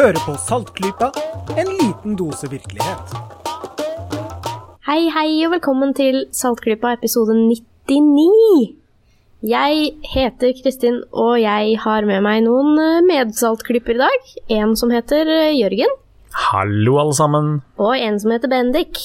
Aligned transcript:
Hører 0.00 0.16
på 0.24 0.32
Saltklypa, 0.40 1.10
en 1.60 1.68
liten 1.76 2.14
dose 2.16 2.48
virkelighet. 2.48 3.10
Hei, 4.86 5.10
hei, 5.12 5.26
og 5.44 5.50
velkommen 5.52 5.90
til 5.92 6.22
Saltklypa 6.32 6.94
episode 6.96 7.34
99. 7.36 8.70
Jeg 9.44 9.90
heter 10.14 10.54
Kristin, 10.56 11.02
og 11.12 11.34
jeg 11.42 11.76
har 11.84 12.08
med 12.08 12.24
meg 12.24 12.40
noen 12.46 12.72
medsaltklyper 12.78 13.10
medsaltklypper 13.10 13.98
i 13.98 14.00
dag. 14.00 14.32
En 14.62 14.72
som 14.80 14.96
heter 14.96 15.28
eh, 15.34 15.58
Jørgen, 15.58 15.92
Hallo, 16.46 16.96
alle 17.04 17.18
sammen. 17.20 17.52
og 17.76 17.92
en 17.98 18.16
som 18.24 18.32
heter 18.32 18.48
Bendik. 18.48 19.04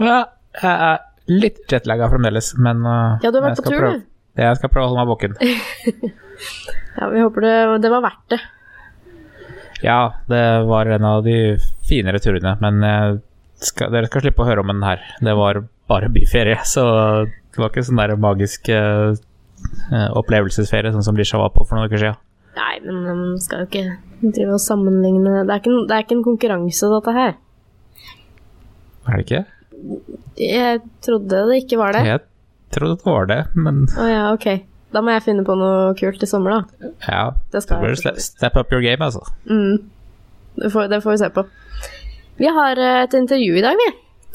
Ja, 0.00 0.22
jeg 0.56 0.74
er 0.88 1.04
litt 1.28 1.68
jetlagga 1.68 2.08
fremdeles, 2.16 2.54
men 2.56 2.80
uh, 2.88 3.20
Ja, 3.20 3.28
du 3.28 3.42
har 3.42 3.50
vært 3.50 3.60
på 3.60 3.68
tur, 3.68 3.90
du. 3.90 4.10
Jeg 4.40 4.56
skal 4.56 4.72
prøve 4.72 4.88
å 4.88 4.94
holde 4.94 5.04
meg 5.04 5.12
våken. 5.12 5.40
Ja, 6.94 7.08
Vi 7.10 7.20
håper 7.20 7.42
det, 7.42 7.56
det 7.82 7.90
var 7.90 8.02
verdt 8.06 8.28
det. 8.30 8.44
Ja, 9.84 10.14
det 10.30 10.42
var 10.64 10.88
en 10.88 11.04
av 11.04 11.22
de 11.26 11.58
finere 11.84 12.20
turene, 12.22 12.54
men 12.62 12.80
skal, 13.60 13.92
dere 13.92 14.08
skal 14.08 14.24
slippe 14.24 14.40
å 14.44 14.48
høre 14.48 14.64
om 14.64 14.72
den 14.72 14.84
her. 14.86 15.02
Det 15.20 15.34
var 15.36 15.60
bare 15.90 16.08
byferie, 16.12 16.56
så 16.64 16.84
det 17.28 17.60
var 17.60 17.70
ikke 17.70 17.84
sånn 17.86 18.00
der 18.00 18.14
magisk 18.20 18.70
uh, 18.72 19.12
opplevelsesferie, 20.16 20.92
sånn 20.94 21.04
som 21.06 21.18
Lisha 21.18 21.40
var 21.40 21.52
på 21.54 21.66
for 21.66 21.76
noen 21.76 21.90
uker 21.90 22.00
siden. 22.00 22.20
Nei, 22.54 22.74
men 22.84 23.00
man 23.04 23.22
skal 23.42 23.64
jo 23.64 23.68
ikke 23.68 24.30
drive 24.34 24.54
og 24.54 24.62
sammenligne 24.62 25.40
Det 25.42 25.50
er 25.50 25.58
ikke, 25.58 25.78
det 25.88 25.96
er 25.96 26.04
ikke 26.04 26.16
en 26.16 26.26
konkurranse, 26.26 26.90
dette 26.92 27.14
her. 27.16 27.32
Er 29.04 29.18
det 29.18 29.24
ikke? 29.24 29.42
Jeg 30.40 30.84
trodde 31.04 31.40
det 31.50 31.58
ikke 31.64 31.80
var 31.80 31.96
det. 31.96 32.04
Jeg 32.08 32.22
trodde 32.74 33.00
det 33.00 33.10
var 33.10 33.28
det, 33.30 33.40
men 33.58 33.84
Å 33.90 34.06
ja, 34.08 34.22
ok. 34.32 34.48
Da 34.94 35.02
må 35.02 35.14
jeg 35.14 35.24
finne 35.26 35.44
på 35.46 35.56
noe 35.58 35.92
kult 35.98 36.22
i 36.22 36.28
sommer, 36.30 36.54
da. 36.54 36.92
ja. 37.08 37.24
Det 37.50 37.64
skal 37.64 37.82
bør 37.82 37.96
jeg. 37.98 38.22
step 38.22 38.56
up 38.60 38.72
your 38.72 38.84
game, 38.84 39.02
altså. 39.02 39.24
Mm. 39.50 39.90
Det, 40.60 40.70
får, 40.70 40.88
det 40.92 41.00
får 41.02 41.16
vi 41.16 41.22
se 41.24 41.30
på. 41.34 41.46
Vi 42.38 42.50
har 42.50 42.78
eh, 42.78 43.02
et 43.04 43.16
intervju 43.18 43.58
i 43.58 43.64
dag, 43.64 43.78
vi. 43.80 43.92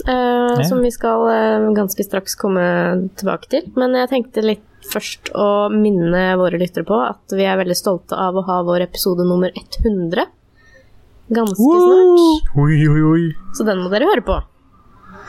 Uh, 0.08 0.56
Ja. 0.60 0.64
Som 0.64 0.80
vi 0.82 0.90
skal 0.92 1.26
uh, 1.28 1.70
ganske 1.76 2.04
straks 2.04 2.36
komme 2.40 2.64
tilbake 3.20 3.50
til. 3.52 3.68
Men 3.80 3.96
jeg 4.00 4.10
tenkte 4.12 4.44
litt 4.44 4.66
først 4.90 5.32
å 5.36 5.70
minne 5.72 6.34
våre 6.40 6.60
lyttere 6.60 6.88
på 6.88 6.98
at 7.04 7.36
vi 7.36 7.46
er 7.48 7.60
veldig 7.60 7.76
stolte 7.78 8.18
av 8.18 8.38
å 8.40 8.46
ha 8.48 8.62
vår 8.68 8.88
episode 8.88 9.28
nummer 9.28 9.52
100 9.84 10.26
ganske 11.30 11.56
snart. 11.56 12.54
Oi, 12.58 12.80
oi, 12.90 13.02
oi. 13.12 13.26
Så 13.54 13.68
den 13.68 13.84
må 13.84 13.92
dere 13.94 14.10
høre 14.10 14.26
på. 14.26 14.40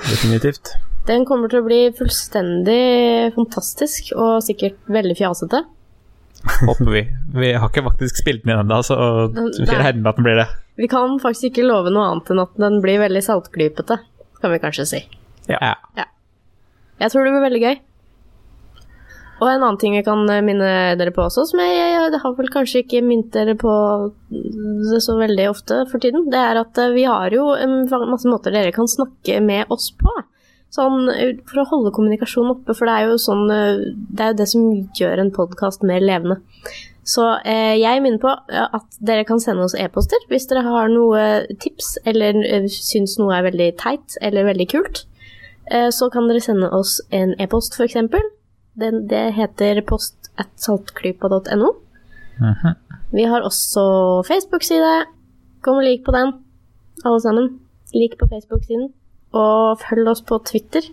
Definitivt. 0.07 0.73
Den 1.09 1.25
kommer 1.27 1.51
til 1.51 1.63
å 1.63 1.67
bli 1.67 1.81
fullstendig 1.97 3.33
fantastisk 3.35 4.13
og 4.17 4.43
sikkert 4.45 4.79
veldig 4.93 5.17
fjasete. 5.19 5.65
Håper 6.69 6.91
vi. 6.93 7.03
Vi 7.37 7.53
har 7.53 7.69
ikke 7.69 7.85
faktisk 7.89 8.21
spilt 8.23 8.45
den 8.45 8.55
inn 8.55 8.63
ennå, 8.65 8.81
så 8.87 8.97
vi 9.33 9.69
regner 9.69 10.01
med 10.01 10.13
at 10.13 10.21
den 10.21 10.29
blir 10.29 10.41
det. 10.41 10.49
Vi 10.81 10.89
kan 10.89 11.19
faktisk 11.21 11.51
ikke 11.51 11.67
love 11.67 11.93
noe 11.93 12.07
annet 12.09 12.33
enn 12.33 12.43
at 12.45 12.57
den 12.61 12.81
blir 12.85 13.03
veldig 13.03 13.23
saltklypete, 13.27 14.01
kan 14.41 14.55
vi 14.55 14.63
kanskje 14.63 14.89
si. 14.89 15.05
Ja. 15.51 15.75
Jeg 17.01 17.13
tror 17.13 17.25
det 17.25 17.35
blir 17.35 17.49
veldig 17.49 17.63
gøy. 17.65 17.81
Og 19.41 19.49
en 19.49 19.63
annen 19.63 19.79
ting 19.81 19.95
jeg 19.97 20.05
kan 20.05 20.27
eh, 20.29 20.43
minne 20.45 20.71
dere 21.01 21.13
på 21.17 21.25
også, 21.25 21.47
som 21.49 21.63
jeg, 21.63 21.73
jeg, 21.73 21.93
jeg 22.13 22.21
har 22.23 22.35
vel 22.37 22.51
kanskje 22.53 22.83
ikke 22.83 23.01
minnet 23.05 23.33
dere 23.33 23.55
på 23.59 23.73
det 24.29 25.01
så 25.01 25.17
veldig 25.17 25.47
ofte 25.49 25.79
for 25.89 26.03
tiden, 26.03 26.27
det 26.33 26.41
er 26.41 26.61
at 26.61 26.81
eh, 26.81 26.93
vi 26.93 27.07
har 27.09 27.33
jo 27.33 27.47
en 27.57 27.79
masse 27.89 28.29
måter 28.29 28.53
dere 28.53 28.75
kan 28.77 28.89
snakke 28.91 29.41
med 29.45 29.73
oss 29.73 29.89
på. 29.97 30.13
Sånn 30.71 31.09
for 31.51 31.63
å 31.63 31.67
holde 31.73 31.91
kommunikasjonen 31.97 32.55
oppe, 32.55 32.77
for 32.79 32.87
det 32.87 32.95
er 32.95 33.09
jo 33.11 33.17
sånn 33.19 33.51
eh, 33.51 33.81
Det 33.91 34.23
er 34.23 34.33
jo 34.33 34.39
det 34.39 34.49
som 34.53 34.69
gjør 35.01 35.25
en 35.25 35.33
podkast 35.35 35.83
mer 35.87 36.03
levende. 36.05 36.39
Så 37.11 37.25
eh, 37.49 37.75
jeg 37.81 38.03
minner 38.05 38.21
på 38.23 38.31
eh, 38.53 38.67
at 38.77 38.99
dere 39.03 39.25
kan 39.27 39.41
sende 39.43 39.65
oss 39.67 39.75
e-poster 39.75 40.23
hvis 40.31 40.47
dere 40.51 40.63
har 40.67 40.91
noe 40.93 41.23
tips 41.63 41.97
eller 42.07 42.39
eh, 42.45 42.69
syns 42.71 43.17
noe 43.19 43.35
er 43.35 43.49
veldig 43.49 43.71
teit 43.81 44.19
eller 44.23 44.47
veldig 44.47 44.69
kult. 44.71 45.03
Eh, 45.71 45.89
så 45.95 46.11
kan 46.13 46.29
dere 46.31 46.43
sende 46.45 46.71
oss 46.77 46.99
en 47.15 47.35
e-post, 47.43 47.75
f.eks. 47.75 47.99
Den, 48.79 49.03
det 49.11 49.25
heter 49.39 49.83
post 49.87 50.31
at 50.39 50.53
saltklypa.no. 50.63 51.75
Mhm. 52.41 52.79
Vi 53.11 53.27
har 53.27 53.43
også 53.43 54.23
Facebook-side. 54.29 54.93
Kom 55.67 55.81
og 55.81 55.85
lik 55.85 56.05
på 56.07 56.15
den, 56.15 56.31
alle 57.05 57.21
sammen. 57.21 57.49
Lik 57.91 58.15
på 58.21 58.29
Facebook-siden. 58.31 58.93
Og 59.37 59.83
følg 59.83 60.09
oss 60.11 60.25
på 60.27 60.41
Twitter. 60.47 60.89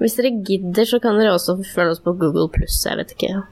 Hvis 0.00 0.16
dere 0.18 0.32
gidder, 0.46 0.86
så 0.88 0.98
kan 1.02 1.18
dere 1.20 1.34
også 1.36 1.58
følge 1.74 1.96
oss 1.96 2.02
på 2.04 2.16
Google 2.18 2.48
pluss. 2.52 2.80
Jeg 2.86 2.98
vet 2.98 3.12
ikke 3.14 3.42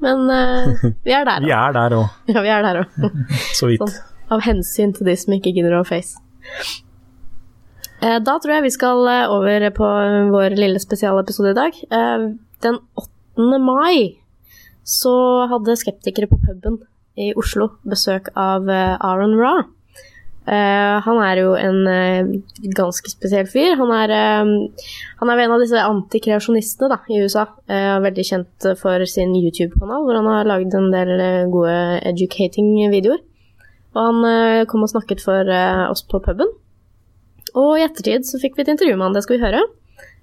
men 0.00 0.30
uh, 0.30 0.84
vi 1.04 1.12
er 1.12 1.26
der 1.28 1.44
Vi 1.44 1.52
er 1.52 1.74
der 1.76 1.96
òg, 1.98 2.06
Ja, 2.34 2.40
vi 2.40 2.52
er 2.52 2.64
der 2.64 2.80
òg. 2.82 3.18
så 3.58 3.68
vidt. 3.68 3.82
Sånn, 3.82 3.92
av 4.32 4.44
hensyn 4.46 4.94
til 4.96 5.10
de 5.10 5.16
som 5.20 5.34
ikke 5.36 5.52
gidder 5.54 5.76
å 5.78 5.84
face. 5.88 6.16
Uh, 8.00 8.18
Da 8.24 8.38
tror 8.40 8.56
jeg 8.56 8.66
vi 8.66 8.72
skal 8.74 9.04
eh, 9.10 9.28
over 9.32 9.68
på 9.76 9.90
vår 10.32 10.56
lille 10.58 10.80
spesialepisode 10.82 11.52
i 11.52 11.58
dag. 11.60 11.78
Uh, 11.92 12.32
Den 12.64 12.80
8. 13.00 13.60
mai 13.60 14.20
så 14.84 15.14
hadde 15.48 15.78
skeptikere 15.80 16.28
på 16.28 16.40
puben 16.42 16.82
i 17.16 17.30
Oslo 17.38 17.70
besøk 17.88 18.28
av 18.36 18.68
Aaron 18.68 19.36
Ra. 19.38 19.54
Eh, 20.44 20.96
han 21.00 21.18
er 21.24 21.38
jo 21.40 21.52
en 21.56 21.86
uh, 21.88 22.32
ganske 22.76 23.08
spesiell 23.08 23.46
fyr. 23.48 23.78
Han 23.80 23.92
er, 23.96 24.12
uh, 24.12 24.88
han 25.22 25.30
er 25.32 25.40
en 25.44 25.54
av 25.54 25.62
disse 25.62 25.80
antikreasjonistene 25.80 26.98
i 27.08 27.22
USA. 27.24 27.46
Veldig 28.04 28.26
kjent 28.28 28.68
for 28.80 29.06
sin 29.08 29.32
YouTube-kanal, 29.38 30.04
hvor 30.04 30.20
han 30.20 30.28
har 30.28 30.50
lagd 30.50 30.76
en 30.76 30.90
del 30.92 31.14
gode 31.52 31.78
educating-videoer. 32.12 33.22
Og 33.94 34.00
han 34.02 34.66
kom 34.68 34.82
og 34.84 34.90
snakket 34.90 35.22
for 35.22 35.48
oss 35.86 36.02
på 36.10 36.18
puben. 36.20 36.50
Og 37.54 37.76
i 37.78 37.84
ettertid 37.84 38.26
så 38.26 38.40
fikk 38.42 38.56
vi 38.58 38.64
et 38.64 38.72
intervju 38.72 38.96
med 38.96 39.06
han, 39.06 39.14
det 39.14 39.22
skal 39.22 39.36
vi 39.36 39.44
høre. 39.44 39.60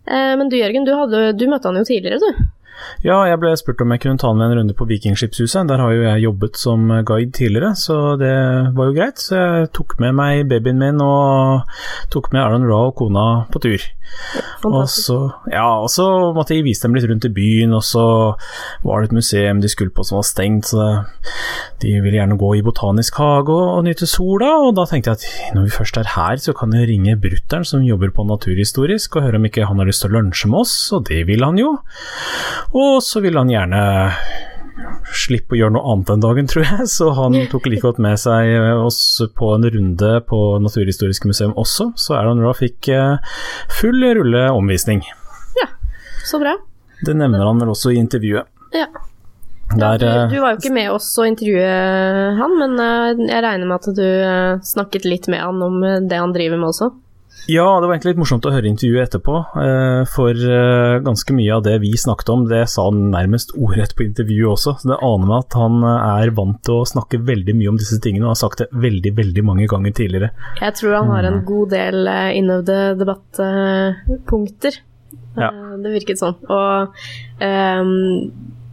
Men 0.04 0.50
du 0.52 0.58
Jørgen, 0.58 0.84
du, 0.84 0.92
hadde, 0.98 1.22
du 1.40 1.46
møtte 1.48 1.72
han 1.72 1.80
jo 1.80 1.86
tidligere, 1.88 2.20
du. 2.20 2.42
Ja, 3.06 3.22
jeg 3.30 3.40
ble 3.42 3.54
spurt 3.58 3.82
om 3.84 3.94
jeg 3.96 4.04
kunne 4.04 4.22
ta 4.22 4.32
med 4.34 4.48
en 4.48 4.60
runde 4.60 4.76
på 4.78 4.88
Vikingskipshuset. 4.90 5.70
Der 5.70 5.82
har 5.82 5.94
jo 5.96 6.04
jeg 6.06 6.26
jobbet 6.26 6.60
som 6.60 6.92
guide 7.08 7.32
tidligere, 7.38 7.74
så 7.80 8.16
det 8.22 8.36
var 8.78 8.92
jo 8.92 8.98
greit. 8.98 9.22
Så 9.22 9.38
jeg 9.40 9.72
tok 9.78 9.98
med 10.04 10.18
meg 10.18 10.46
babyen 10.52 10.82
min 10.82 11.02
og 11.04 11.66
tok 12.14 12.32
med 12.34 12.44
Aaron 12.44 12.68
Raw 12.70 12.92
og 12.92 12.96
kona 13.02 13.26
på 13.52 13.64
tur. 13.64 13.90
Og 14.68 14.84
så, 14.92 15.18
ja, 15.50 15.66
og 15.82 15.90
så 15.90 16.06
måtte 16.36 16.54
jeg 16.54 16.66
vise 16.66 16.84
dem 16.86 16.96
litt 16.96 17.08
rundt 17.10 17.26
i 17.26 17.32
byen, 17.34 17.74
og 17.74 17.84
så 17.86 18.04
var 18.86 19.02
det 19.02 19.10
et 19.10 19.16
museum 19.18 19.62
de 19.64 19.72
skulle 19.72 19.94
på 19.96 20.06
som 20.06 20.20
var 20.20 20.28
stengt, 20.28 20.70
så 20.70 20.88
de 21.82 21.96
ville 22.04 22.20
gjerne 22.20 22.38
gå 22.40 22.52
i 22.58 22.64
botanisk 22.66 23.18
hage 23.22 23.50
og, 23.56 23.80
og 23.80 23.86
nyte 23.88 24.10
sola, 24.10 24.52
og 24.68 24.76
da 24.78 24.86
tenkte 24.90 25.14
jeg 25.14 25.22
at 25.22 25.56
når 25.56 25.68
vi 25.68 25.74
først 25.74 25.98
er 26.02 26.12
her, 26.14 26.42
så 26.44 26.54
kan 26.58 26.76
jeg 26.78 26.90
ringe 26.92 27.18
brutter'n 27.24 27.66
som 27.68 27.86
jobber 27.86 28.14
på 28.14 28.28
Naturhistorisk, 28.30 29.18
og 29.18 29.26
høre 29.26 29.42
om 29.42 29.50
ikke 29.50 29.66
han 29.70 29.82
har 29.82 29.90
lyst 29.90 30.06
til 30.06 30.12
å 30.12 30.20
lunsje 30.20 30.52
med 30.52 30.62
oss, 30.62 30.76
og 30.94 31.08
det 31.10 31.24
vil 31.30 31.48
han 31.48 31.58
jo. 31.62 31.74
Og 32.78 33.02
så 33.04 33.20
ville 33.24 33.40
han 33.42 33.52
gjerne 33.52 33.82
slippe 35.12 35.56
å 35.56 35.60
gjøre 35.60 35.76
noe 35.76 35.94
annet 35.94 36.10
den 36.14 36.24
dagen, 36.24 36.48
tror 36.50 36.66
jeg, 36.66 36.88
så 36.90 37.12
han 37.18 37.36
tok 37.52 37.68
like 37.70 37.84
godt 37.84 38.00
med 38.02 38.20
seg 38.22 38.54
oss 38.80 39.02
på 39.38 39.52
en 39.56 39.68
runde 39.74 40.12
på 40.28 40.40
Naturhistorisk 40.64 41.28
museum 41.30 41.54
også, 41.60 41.92
så 42.00 42.18
Aaron 42.18 42.42
Raw 42.44 42.56
fikk 42.58 42.90
eh, 42.96 43.36
full 43.82 44.00
rulle 44.22 44.48
omvisning. 44.56 45.04
Ja, 45.60 45.70
Så 46.26 46.40
bra. 46.42 46.56
Det 47.02 47.16
nevner 47.18 47.46
han 47.46 47.62
vel 47.62 47.74
også 47.74 47.92
i 47.92 48.00
intervjuet. 48.00 48.48
Ja. 48.78 48.88
Der, 49.72 49.98
du, 49.98 50.06
eh, 50.08 50.26
du 50.32 50.40
var 50.44 50.56
jo 50.56 50.60
ikke 50.60 50.74
med 50.76 50.92
oss 50.92 51.08
å 51.20 51.28
intervjue 51.28 51.68
han, 52.40 52.58
men 52.60 52.80
eh, 52.84 53.22
jeg 53.30 53.44
regner 53.46 53.68
med 53.68 53.78
at 53.80 53.96
du 53.96 54.04
eh, 54.08 54.60
snakket 54.68 55.08
litt 55.08 55.30
med 55.32 55.44
han 55.44 55.62
om 55.64 55.80
eh, 55.88 56.02
det 56.08 56.20
han 56.20 56.36
driver 56.36 56.60
med 56.60 56.72
også. 56.74 56.92
Ja, 57.50 57.66
det 57.82 57.88
var 57.88 57.96
egentlig 57.96 58.14
litt 58.14 58.22
morsomt 58.22 58.46
å 58.46 58.52
høre 58.54 58.70
intervjuet 58.70 59.08
etterpå, 59.08 59.38
eh, 59.64 60.02
for 60.12 60.38
eh, 60.38 61.00
ganske 61.02 61.34
mye 61.34 61.56
av 61.56 61.64
det 61.66 61.74
vi 61.82 61.92
snakket 61.98 62.30
om, 62.34 62.44
det 62.50 62.62
sa 62.70 62.86
han 62.90 63.08
nærmest 63.14 63.56
ordrett 63.58 63.96
på 63.98 64.06
intervjuet 64.06 64.52
også. 64.54 64.76
Så 64.82 64.92
det 64.92 65.00
aner 65.08 65.32
meg 65.32 65.48
at 65.48 65.58
han 65.58 65.82
eh, 65.82 66.06
er 66.22 66.34
vant 66.38 66.62
til 66.68 66.82
å 66.82 66.88
snakke 66.92 67.22
veldig 67.32 67.58
mye 67.58 67.74
om 67.74 67.82
disse 67.82 67.98
tingene, 68.04 68.28
og 68.28 68.36
har 68.36 68.42
sagt 68.44 68.62
det 68.62 68.70
veldig, 68.86 69.16
veldig 69.18 69.46
mange 69.48 69.68
ganger 69.72 69.98
tidligere. 69.98 70.32
Jeg 70.62 70.78
tror 70.78 70.98
han 71.00 71.12
har 71.16 71.30
en 71.32 71.42
god 71.48 71.74
del 71.74 72.14
innøvde 72.38 72.80
debattpunkter. 73.02 74.82
Ja. 75.40 75.52
Det 75.82 75.94
virket 75.94 76.20
sånn. 76.20 76.38
Og 76.52 76.98
ehm, 77.44 77.94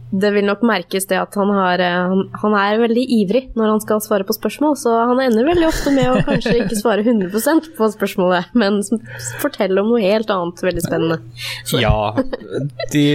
det 0.09 0.31
vil 0.33 0.47
nok 0.47 0.63
merkes 0.65 1.05
det 1.09 1.19
at 1.21 1.35
han, 1.37 1.51
har, 1.53 1.81
eh, 1.83 2.15
han, 2.41 2.55
er 2.57 2.81
veldig 2.81 3.03
ivrig 3.19 3.43
når 3.57 3.75
han 3.75 3.83
skal 3.83 4.01
svare 4.01 4.25
på 4.25 4.33
spørsmål, 4.33 4.73
så 4.81 4.95
han 5.11 5.21
ender 5.21 5.45
veldig 5.45 5.67
ofte 5.69 5.93
med 5.93 6.09
å 6.09 6.23
kanskje 6.29 6.55
ikke 6.63 6.79
svare 6.79 7.05
100% 7.05 7.71
på 7.77 7.91
spørsmålet, 7.93 8.49
men 8.57 8.81
fortelle 9.43 9.83
om 9.83 9.93
noe 9.93 10.01
helt 10.03 10.33
annet 10.33 10.65
veldig 10.65 10.85
spennende. 10.85 11.21
Ja, 11.77 12.15
de 12.93 13.05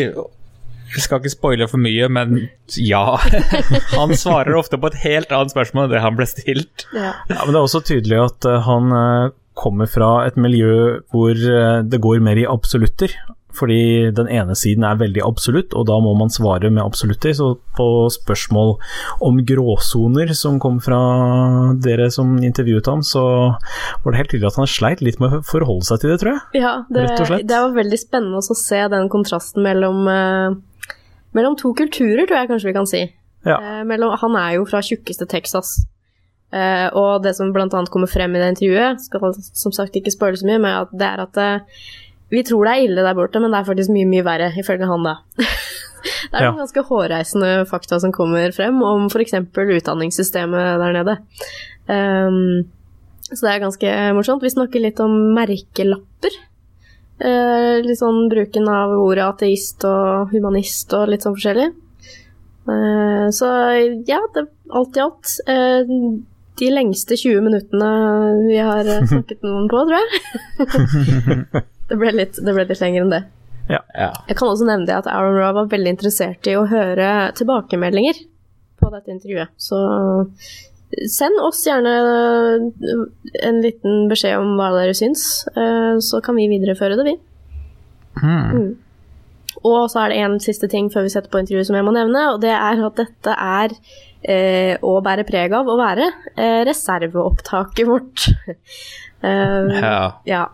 jeg 0.94 1.02
skal 1.02 1.18
ikke 1.18 1.32
spoile 1.32 1.66
for 1.66 1.82
mye, 1.82 2.06
men 2.06 2.44
ja. 2.78 3.16
Han 3.98 4.12
svarer 4.14 4.54
ofte 4.54 4.78
på 4.78 4.92
et 4.92 5.00
helt 5.02 5.32
annet 5.34 5.50
spørsmål 5.50 5.88
enn 5.88 5.94
det 5.96 6.02
han 6.04 6.14
ble 6.14 6.28
stilt. 6.30 6.84
Ja. 6.94 7.16
Ja, 7.26 7.40
men 7.40 7.50
det 7.50 7.58
er 7.58 7.64
også 7.64 7.82
tydelig 7.82 8.20
at 8.22 8.46
eh, 8.46 8.60
han 8.62 8.94
eh, 8.94 9.32
kommer 9.58 9.90
fra 9.90 10.12
et 10.28 10.38
miljø 10.38 11.00
hvor 11.10 11.34
det 11.34 11.98
går 12.02 12.22
mer 12.22 12.38
i 12.38 12.46
absolutter. 12.46 13.10
Fordi 13.54 14.10
den 14.14 14.28
ene 14.32 14.56
siden 14.58 14.86
er 14.86 14.98
veldig 14.98 15.22
absolutt, 15.26 15.74
og 15.78 15.86
da 15.90 15.98
må 16.02 16.14
man 16.18 16.32
svare 16.32 16.70
med 16.72 16.82
absolutter. 16.82 17.34
Så 17.36 17.52
på 17.78 17.88
spørsmål 18.12 18.74
om 19.24 19.40
gråsoner 19.46 20.32
som 20.36 20.58
kom 20.62 20.80
fra 20.84 21.00
dere 21.84 22.10
som 22.14 22.36
intervjuet 22.42 22.90
ham, 22.90 23.04
så 23.06 23.24
var 24.02 24.10
det 24.10 24.20
helt 24.22 24.34
tydelig 24.34 24.50
at 24.50 24.60
han 24.62 24.70
sleit 24.70 25.04
litt 25.04 25.20
med 25.22 25.38
å 25.38 25.42
forholde 25.46 25.88
seg 25.88 26.02
til 26.02 26.14
det, 26.14 26.20
tror 26.22 26.34
jeg. 26.34 26.64
Ja, 26.64 26.74
det, 26.90 27.08
det 27.46 27.62
var 27.66 27.74
veldig 27.78 28.00
spennende 28.00 28.42
å 28.42 28.58
se 28.58 28.82
den 28.92 29.10
kontrasten 29.12 29.64
mellom, 29.64 30.04
eh, 30.10 30.94
mellom 31.36 31.58
to 31.60 31.74
kulturer, 31.78 32.26
tror 32.26 32.42
jeg 32.42 32.52
kanskje 32.52 32.70
vi 32.70 32.76
kan 32.76 32.90
si. 32.90 33.04
Ja. 33.44 33.58
Eh, 33.58 33.82
mellom, 33.88 34.16
han 34.20 34.38
er 34.40 34.56
jo 34.58 34.68
fra 34.68 34.82
tjukkeste 34.84 35.28
Texas. 35.30 35.76
Eh, 36.54 36.86
og 36.94 37.24
det 37.24 37.34
som 37.34 37.50
annet 37.50 37.90
kommer 37.90 38.10
frem 38.10 38.34
i 38.36 38.40
det 38.42 38.52
intervjuet, 38.52 39.02
skal 39.02 39.34
som 39.34 39.74
sagt 39.74 39.96
ikke 39.98 40.12
spoile 40.14 40.38
så 40.38 40.46
mye, 40.46 40.60
men 40.62 40.76
at 40.84 40.92
det 40.94 41.08
er 41.08 41.22
at 41.24 41.40
eh, 41.42 41.80
vi 42.32 42.42
tror 42.46 42.64
det 42.66 42.72
er 42.74 42.84
ille 42.88 43.02
der 43.04 43.14
borte, 43.18 43.40
men 43.42 43.52
det 43.52 43.60
er 43.60 43.68
faktisk 43.68 43.92
mye, 43.94 44.06
mye 44.08 44.24
verre, 44.26 44.48
ifølge 44.58 44.88
han 44.88 45.04
da. 45.06 45.16
det 45.36 46.32
er 46.38 46.42
Ja. 46.46 46.50
noen 46.50 46.62
ganske 46.64 46.82
hårreisende 46.88 47.50
fakta 47.70 48.00
som 48.02 48.12
kommer 48.12 48.52
frem 48.56 48.80
om 48.82 49.06
f.eks. 49.10 49.34
utdanningssystemet 49.52 50.80
der 50.82 50.96
nede. 50.96 51.18
Um, 51.88 52.64
så 53.28 53.40
det 53.46 53.52
er 53.54 53.62
ganske 53.62 53.92
morsomt. 54.16 54.42
Vi 54.44 54.50
snakker 54.52 54.82
litt 54.82 55.00
om 55.04 55.14
merkelapper. 55.36 56.34
Uh, 57.22 57.78
litt 57.86 58.00
sånn 58.00 58.26
bruken 58.32 58.66
av 58.68 58.90
ordet 58.98 59.24
ateist 59.28 59.84
og 59.88 60.32
humanist 60.34 60.92
og 60.98 61.08
litt 61.12 61.22
sånn 61.24 61.36
forskjellig. 61.36 61.70
Uh, 62.68 63.28
så 63.36 63.48
ja, 64.08 64.20
det, 64.34 64.46
alt 64.72 64.96
i 64.96 65.02
alt 65.04 65.34
Uh, 65.48 65.84
De 66.56 66.68
lengste 66.70 67.16
20 67.18 67.42
minuttene 67.42 67.88
vi 68.46 68.58
har 68.62 68.86
snakket 69.10 69.40
noen 69.42 69.64
på, 69.68 69.80
tror 69.88 69.96
jeg. 69.98 71.62
det, 71.90 71.98
ble 72.00 72.12
litt, 72.14 72.38
det 72.40 72.54
ble 72.54 72.66
litt 72.68 72.82
lenger 72.82 73.04
enn 73.04 73.14
det. 73.14 73.24
Ja. 73.70 73.80
Jeg 74.28 74.36
kan 74.36 74.50
også 74.50 74.66
nevne 74.68 74.88
det 74.88 74.96
at 74.98 75.08
Aaron 75.08 75.38
Raw 75.38 75.54
var 75.56 75.72
veldig 75.72 75.94
interessert 75.96 76.48
i 76.50 76.56
å 76.58 76.66
høre 76.68 77.32
tilbakemeldinger 77.38 78.20
på 78.80 78.90
dette 78.92 79.14
intervjuet. 79.14 79.54
Så 79.56 79.78
send 81.10 81.40
oss 81.42 81.62
gjerne 81.66 81.94
en 83.42 83.60
liten 83.64 84.08
beskjed 84.10 84.38
om 84.38 84.54
hva 84.58 84.70
dere 84.76 84.96
syns, 84.96 85.46
eh, 85.56 85.96
så 86.04 86.20
kan 86.24 86.36
vi 86.38 86.48
videreføre 86.52 86.98
det, 87.00 87.06
vi. 87.08 87.14
Hmm. 88.20 88.74
Og 89.64 89.86
så 89.90 90.02
er 90.02 90.12
det 90.12 90.18
en 90.22 90.36
siste 90.42 90.68
ting 90.70 90.90
før 90.92 91.06
vi 91.06 91.12
setter 91.14 91.32
på 91.32 91.40
intervjuet 91.40 91.68
som 91.68 91.78
jeg 91.78 91.86
må 91.86 91.94
nevne, 91.96 92.26
og 92.34 92.42
det 92.44 92.52
er 92.52 92.82
at 92.84 92.98
dette 93.00 93.36
er 93.46 93.74
eh, 94.22 94.74
å 94.84 94.98
bære 95.04 95.24
preg 95.28 95.54
av 95.56 95.70
å 95.70 95.78
være 95.80 96.10
eh, 96.34 96.60
reserveopptaket 96.68 97.88
vårt. 97.88 98.28
uh, 99.24 99.72
ja. 99.80 99.96
ja. 100.28 100.44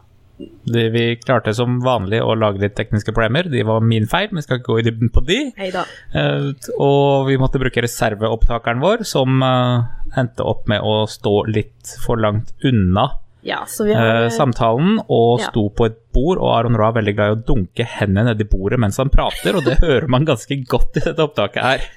Det, 0.71 0.85
vi 0.95 1.05
klarte 1.21 1.53
som 1.57 1.79
vanlig 1.85 2.21
å 2.25 2.35
lage 2.39 2.63
litt 2.63 2.77
tekniske 2.79 3.13
problemer. 3.13 3.49
De 3.51 3.63
var 3.67 3.83
min 3.85 4.07
feil, 4.11 4.31
men 4.33 4.45
skal 4.45 4.61
ikke 4.61 4.73
gå 4.73 4.79
i 4.81 4.85
dybden 4.87 5.11
på 5.13 5.23
de. 5.27 5.39
Hei 5.59 5.71
da. 5.75 5.85
Eh, 6.17 6.51
og 6.81 7.27
vi 7.29 7.39
måtte 7.41 7.61
bruke 7.61 7.85
reserveopptakeren 7.85 8.83
vår, 8.83 9.05
som 9.09 9.43
uh, 9.45 9.91
endte 10.19 10.47
opp 10.47 10.69
med 10.71 10.85
å 10.87 11.03
stå 11.11 11.35
litt 11.51 11.97
for 12.05 12.21
langt 12.21 12.55
unna 12.67 13.09
Ja, 13.47 13.63
så 13.69 13.87
vi 13.89 13.95
har 13.97 14.27
uh, 14.27 14.33
samtalen, 14.33 14.99
og 15.09 15.41
Ja. 15.41 15.51
sto 15.51 15.69
på 15.73 15.89
et 15.89 16.01
bord. 16.15 16.39
Og 16.39 16.51
Aron 16.55 16.77
Ra 16.79 16.91
er 16.91 16.99
veldig 17.01 17.17
glad 17.17 17.33
i 17.33 17.39
å 17.39 17.43
dunke 17.53 17.87
hendene 17.99 18.33
nedi 18.33 18.49
bordet 18.49 18.81
mens 18.81 19.01
han 19.01 19.13
prater, 19.13 19.57
og 19.57 19.65
det 19.69 19.81
hører 19.87 20.09
man 20.13 20.29
ganske 20.29 20.61
godt 20.69 21.01
i 21.01 21.07
dette 21.09 21.25
opptaket 21.25 21.65
her. 21.65 21.89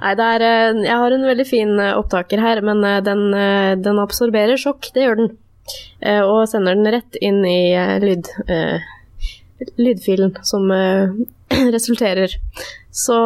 Nei, 0.00 0.12
det 0.16 0.26
er 0.36 0.42
Jeg 0.84 0.98
har 1.02 1.12
en 1.12 1.26
veldig 1.28 1.46
fin 1.48 1.72
opptaker 1.92 2.40
her, 2.40 2.60
men 2.64 2.84
den, 3.04 3.24
den 3.84 4.00
absorberer 4.02 4.60
sjokk, 4.60 4.92
det 4.94 5.08
gjør 5.08 5.20
den. 5.22 5.32
Eh, 6.00 6.20
Og 6.22 6.44
sender 6.50 6.76
den 6.76 6.90
rett 6.92 7.18
inn 7.24 7.42
i 7.48 7.72
eh, 7.72 7.96
lyd, 8.02 8.28
eh, 8.48 8.84
lydfilen 9.80 10.34
som 10.44 10.68
resulterer. 11.76 12.36
Så 12.94 13.16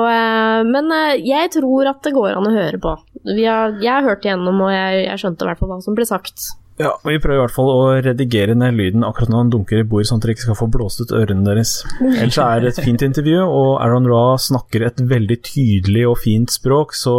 Men 0.64 0.88
jeg 1.20 1.50
tror 1.52 1.90
at 1.90 2.00
det 2.05 2.14
går 2.17 2.37
an 2.38 2.46
å 2.49 2.55
høre 2.55 2.79
på. 2.81 2.94
Har, 3.29 3.75
jeg 3.82 3.90
har 3.90 4.06
hørt 4.06 4.25
igjennom, 4.25 4.62
og 4.64 4.73
jeg, 4.73 5.02
jeg 5.05 5.20
skjønte 5.20 5.44
i 5.44 5.49
hvert 5.50 5.61
fall 5.61 5.73
hva 5.75 5.81
som 5.85 5.96
ble 5.99 6.06
sagt. 6.08 6.46
Ja, 6.78 6.92
og 6.94 7.08
Vi 7.10 7.19
prøver 7.19 7.40
i 7.40 7.42
hvert 7.42 7.54
fall 7.54 7.70
å 7.72 7.86
redigere 8.06 8.54
ned 8.54 8.76
lyden 8.78 9.06
akkurat 9.06 9.32
når 9.32 9.42
han 9.42 9.50
dunker 9.50 9.80
i 9.80 9.86
bordet, 9.86 10.08
sånn 10.10 10.20
at 10.20 10.26
dere 10.26 10.36
ikke 10.36 10.46
skal 10.46 10.58
få 10.60 10.69
blåst 10.70 11.02
ut 11.02 11.14
ørene 11.16 11.46
deres. 11.46 11.72
Ellers 12.20 12.38
er 12.42 12.62
det 12.62 12.72
et 12.72 12.84
fint 12.86 13.02
intervju, 13.02 13.40
og 13.42 13.70
Aaron 13.82 14.06
Ra 14.10 14.22
snakker 14.42 14.86
et 14.86 15.02
veldig 15.10 15.40
tydelig 15.48 16.06
og 16.06 16.20
fint 16.22 16.54
språk, 16.54 16.94
så 16.94 17.16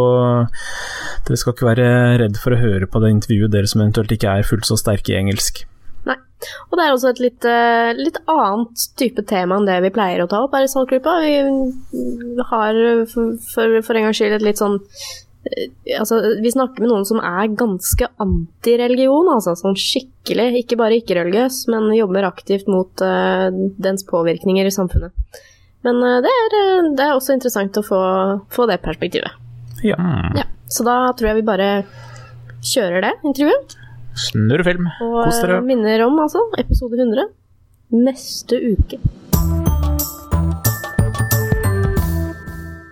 dere 1.26 1.40
skal 1.40 1.56
ikke 1.56 1.68
være 1.68 1.90
redd 2.24 2.40
for 2.40 2.56
å 2.56 2.62
høre 2.62 2.88
på 2.88 3.04
det 3.04 3.12
intervjuet, 3.18 3.52
dere 3.52 3.68
som 3.70 3.84
eventuelt 3.84 4.16
ikke 4.16 4.40
er 4.40 4.48
fullt 4.48 4.70
så 4.70 4.80
sterke 4.80 5.12
i 5.12 5.20
engelsk. 5.20 5.66
Nei. 6.08 6.16
Og 6.70 6.78
det 6.80 6.84
er 6.86 6.94
også 6.94 7.10
et 7.12 7.20
litt, 7.20 7.44
eh, 7.44 7.92
litt 8.00 8.16
annet 8.32 8.86
type 8.96 9.26
tema 9.28 9.60
enn 9.60 9.68
det 9.68 9.82
vi 9.84 9.92
pleier 9.92 10.24
å 10.24 10.30
ta 10.30 10.40
opp 10.46 10.56
her 10.56 10.64
i 10.64 10.70
Saltgruppa. 10.72 11.18
Vi 11.20 12.46
har 12.48 12.80
for, 13.12 13.34
for, 13.52 13.82
for 13.84 13.98
en 13.98 14.08
gangs 14.08 14.16
skyld 14.22 14.38
et 14.38 14.46
litt 14.46 14.62
sånn 14.62 14.80
Altså, 15.96 16.18
vi 16.44 16.50
snakker 16.52 16.84
med 16.84 16.90
noen 16.92 17.06
som 17.08 17.20
er 17.24 17.48
ganske 17.56 18.08
antireligion, 18.20 19.30
altså. 19.32 19.54
Sånn 19.56 19.78
skikkelig. 19.78 20.50
Ikke 20.60 20.76
bare 20.80 20.98
ikke-religiøs, 21.00 21.62
men 21.72 21.88
jobber 21.96 22.28
aktivt 22.28 22.68
mot 22.70 23.04
uh, 23.04 23.48
dens 23.80 24.04
påvirkninger 24.08 24.68
i 24.68 24.74
samfunnet. 24.74 25.40
Men 25.86 26.02
uh, 26.04 26.18
det, 26.24 26.32
er, 26.44 26.56
eh, 26.60 26.90
det 26.92 27.06
er 27.06 27.16
også 27.16 27.32
interessant 27.38 27.78
å 27.80 27.84
få, 27.86 28.00
få 28.52 28.68
det 28.68 28.82
perspektivet. 28.84 29.32
Ja. 29.86 29.96
Hmm. 29.96 30.36
Ja. 30.36 30.44
Så 30.70 30.84
da 30.86 30.98
tror 31.16 31.32
jeg 31.32 31.40
vi 31.40 31.48
bare 31.48 31.70
kjører 32.60 33.06
det 33.08 33.14
intervjuet. 33.24 33.78
Snurr 34.20 34.62
film. 34.66 34.90
Og 35.06 35.22
Kos 35.24 35.40
dere. 35.40 35.60
eh, 35.62 35.66
minner 35.66 36.04
om 36.04 36.20
altså 36.20 36.44
episode 36.60 37.00
100 37.00 37.30
neste 37.96 38.60
uke. 38.74 39.00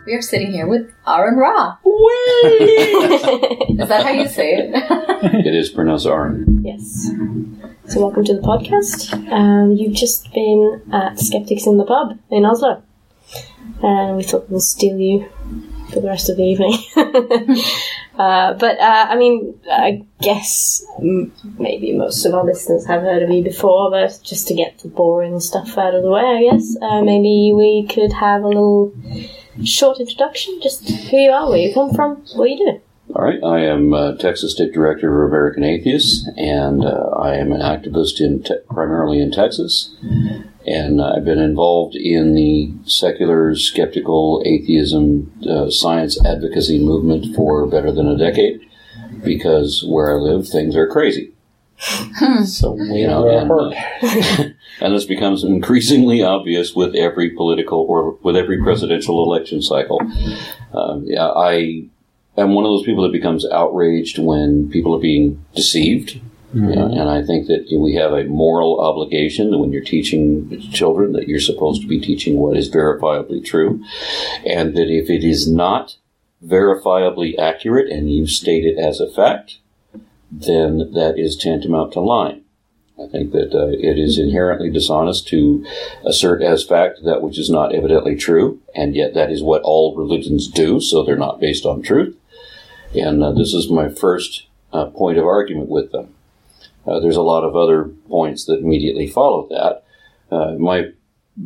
We 0.09 0.15
are 0.15 0.23
sitting 0.23 0.53
here 0.53 0.67
with 0.67 0.91
Aron 1.07 1.37
Ra. 1.37 1.77
Is 1.85 3.89
that 3.89 4.05
how 4.05 4.11
you 4.11 4.27
say 4.27 4.55
it? 4.55 4.73
It 5.47 5.55
is 5.55 5.69
pronounced 5.69 6.07
Aaron. 6.07 6.63
Yes. 6.65 7.11
So 7.89 8.01
welcome 8.01 8.25
to 8.25 8.35
the 8.35 8.41
podcast. 8.41 9.13
Um, 9.31 9.73
you've 9.73 9.93
just 9.93 10.33
been 10.33 10.81
at 10.95 11.19
Skeptics 11.19 11.67
in 11.67 11.77
the 11.77 11.85
Pub 11.85 12.19
in 12.31 12.47
Oslo. 12.47 12.83
And 13.83 14.17
we 14.17 14.23
thought 14.23 14.49
we'll 14.49 14.61
steal 14.61 14.97
you 14.97 15.29
for 15.93 16.01
the 16.01 16.07
rest 16.07 16.31
of 16.31 16.39
the 16.39 16.45
evening. 16.45 16.73
uh, 18.19 18.55
but 18.55 18.79
uh, 18.79 19.07
I 19.11 19.17
mean, 19.17 19.61
I 19.71 20.07
guess 20.23 20.87
maybe 21.59 21.93
most 21.93 22.25
of 22.25 22.33
our 22.33 22.47
listeners 22.47 22.87
have 22.87 23.03
heard 23.03 23.23
of 23.23 23.29
you 23.29 23.45
before, 23.45 23.91
but 23.91 24.19
just 24.23 24.49
to 24.49 24.55
get 24.55 24.79
the 24.79 24.88
boring 24.88 25.38
stuff 25.41 25.77
out 25.77 25.95
of 25.95 26.03
the 26.03 26.11
way, 26.11 26.23
I 26.23 26.50
guess, 26.50 26.79
uh, 26.81 27.03
maybe 27.03 27.53
we 27.55 27.87
could 27.87 28.15
have 28.15 28.43
a 28.43 28.49
little 28.49 28.95
short 29.65 29.99
introduction. 30.00 30.61
Just 30.62 30.88
who 30.88 31.17
you 31.17 31.31
are, 31.31 31.49
where 31.49 31.59
you 31.59 31.75
come 31.75 31.93
from, 31.95 32.17
what 32.35 32.50
you 32.50 32.57
do. 32.57 32.81
All 33.15 33.25
right, 33.25 33.43
I 33.43 33.61
am 33.61 33.95
uh, 33.95 34.17
Texas 34.17 34.53
State 34.53 34.75
Director 34.75 35.25
of 35.25 35.31
American 35.31 35.65
Atheists, 35.65 36.29
and 36.37 36.85
uh, 36.85 37.09
I 37.17 37.37
am 37.37 37.53
an 37.53 37.62
activist 37.62 38.21
in 38.21 38.43
te- 38.43 38.57
primarily 38.69 39.19
in 39.19 39.31
Texas. 39.31 39.97
And 40.67 41.00
I've 41.00 41.25
been 41.25 41.38
involved 41.38 41.97
in 41.97 42.35
the 42.35 42.71
secular, 42.85 43.55
skeptical, 43.55 44.43
atheism, 44.45 45.33
uh, 45.49 45.71
science 45.71 46.23
advocacy 46.23 46.79
movement 46.85 47.35
for 47.35 47.67
better 47.67 47.91
than 47.91 48.07
a 48.07 48.19
decade 48.19 48.61
because 49.25 49.83
where 49.88 50.12
I 50.12 50.21
live, 50.21 50.47
things 50.47 50.77
are 50.77 50.87
crazy. 50.87 51.33
Så 52.47 52.73
we 52.73 53.00
You 53.00 53.07
know, 53.07 53.29
and, 53.29 53.50
uh, 53.50 54.45
and 54.80 54.94
this 54.94 55.04
becomes 55.04 55.44
increasingly 55.44 56.23
obvious 56.23 56.75
with 56.75 56.94
every 56.94 57.30
political 57.30 57.80
or 57.80 58.12
with 58.23 58.37
every 58.37 58.62
presidential 58.62 59.23
election 59.23 59.62
cycle. 59.62 60.00
Um, 60.73 61.04
yeah, 61.06 61.28
I 61.28 61.85
am 62.37 62.54
one 62.54 62.64
of 62.64 62.70
those 62.70 62.85
people 62.85 63.02
that 63.04 63.12
becomes 63.12 63.47
outraged 63.47 64.18
when 64.18 64.70
people 64.70 64.94
are 64.94 65.00
being 65.00 65.44
deceived. 65.54 66.20
You 66.54 66.62
know, 66.62 66.87
and 66.87 67.11
I 67.11 67.23
think 67.23 67.47
that 67.49 67.68
we 67.70 67.94
have 67.97 68.14
a 68.14 68.25
moral 68.25 68.80
obligation 68.80 69.50
that 69.50 69.58
when 69.58 69.70
you're 69.70 69.85
teaching 69.85 70.58
children 70.73 71.12
that 71.12 71.28
you're 71.28 71.40
supposed 71.40 71.82
to 71.82 71.87
be 71.87 72.00
teaching 72.00 72.38
what 72.38 72.56
is 72.56 72.70
verifiably 72.70 73.44
true, 73.44 73.85
and 74.47 74.75
that 74.75 74.88
if 74.88 75.11
it 75.11 75.23
is 75.23 75.47
not 75.47 75.99
verifiably 76.42 77.38
accurate 77.38 77.90
and 77.90 78.11
you 78.11 78.26
state 78.26 78.64
it 78.64 78.78
as 78.78 78.99
a 78.99 79.11
fact, 79.11 79.58
then 80.32 80.90
that 80.94 81.18
is 81.18 81.37
tantamount 81.37 81.92
to 81.92 82.00
lying. 82.00 82.42
I 83.02 83.07
think 83.07 83.33
that 83.33 83.55
uh, 83.55 83.69
it 83.69 83.99
is 83.99 84.19
inherently 84.19 84.71
dishonest 84.71 85.28
to 85.28 85.64
assert 86.05 86.43
as 86.43 86.64
fact 86.64 87.00
that 87.05 87.23
which 87.23 87.38
is 87.38 87.49
not 87.49 87.75
evidently 87.75 88.17
true, 88.17 88.61
and 88.75 88.97
yet 88.97 89.14
that 89.14 89.31
is 89.31 89.43
what 89.43 89.62
all 89.62 89.97
religions 89.97 90.49
do, 90.49 90.81
so 90.81 91.02
they're 91.02 91.17
not 91.17 91.40
based 91.40 91.64
on 91.64 91.83
truth. 91.83 92.17
And 92.95 93.23
uh, 93.23 93.33
this 93.33 93.52
is 93.55 93.71
my 93.71 93.88
first 93.88 94.47
uh, 94.73 94.87
point 94.87 95.19
of 95.19 95.26
argument 95.26 95.69
with 95.69 95.93
them. 95.93 96.14
Uh, 96.87 96.99
there's 96.99 97.17
a 97.17 97.23
lot 97.23 97.45
of 97.45 97.55
other 97.55 97.85
points 98.09 98.47
that 98.47 98.61
immediately 98.61 99.07
follow 99.07 99.47
that. 99.49 99.85
Uh, 100.35 100.55
my 100.59 100.90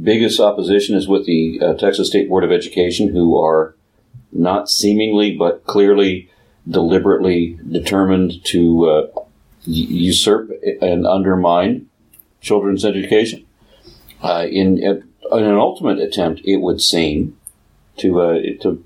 biggest 0.03 0.41
opposition 0.41 0.97
is 0.97 1.07
with 1.07 1.27
the 1.27 1.61
uh, 1.61 1.75
Texas 1.75 2.09
State 2.09 2.29
Board 2.29 2.45
of 2.45 2.53
Education, 2.53 3.09
who 3.09 3.39
are 3.39 3.75
not 4.31 4.71
seemingly 4.71 5.37
but 5.37 5.67
clearly, 5.67 6.31
deliberately 6.67 7.59
determined 7.69 8.43
to 8.45 9.11
usurp 9.65 10.51
and 10.81 11.07
undermine 11.07 11.87
children's 12.41 12.85
education. 12.85 13.45
Uh, 14.23 14.47
in 14.51 14.83
uh, 14.85 15.37
in 15.37 15.45
an 15.45 15.57
ultimate 15.57 15.99
attempt, 15.99 16.43
it 16.45 16.59
would 16.59 16.81
seem, 16.81 17.37
to 17.97 18.21
uh, 18.21 18.41
to 18.61 18.85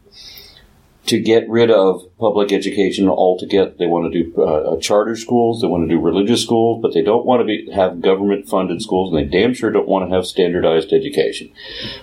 to 1.06 1.20
get 1.20 1.48
rid 1.48 1.70
of 1.70 2.02
public 2.18 2.52
education 2.52 3.08
altogether. 3.08 3.72
They 3.78 3.86
want 3.86 4.12
to 4.12 4.24
do 4.24 4.42
uh, 4.42 4.76
charter 4.80 5.16
schools, 5.16 5.60
they 5.60 5.68
want 5.68 5.88
to 5.88 5.94
do 5.94 6.00
religious 6.00 6.42
schools, 6.42 6.82
but 6.82 6.94
they 6.94 7.02
don't 7.02 7.24
want 7.24 7.40
to 7.40 7.44
be, 7.44 7.70
have 7.72 8.00
government 8.00 8.48
funded 8.48 8.82
schools, 8.82 9.12
and 9.12 9.18
they 9.18 9.38
damn 9.38 9.54
sure 9.54 9.70
don't 9.70 9.88
want 9.88 10.08
to 10.08 10.14
have 10.14 10.26
standardized 10.26 10.92
education. 10.92 11.52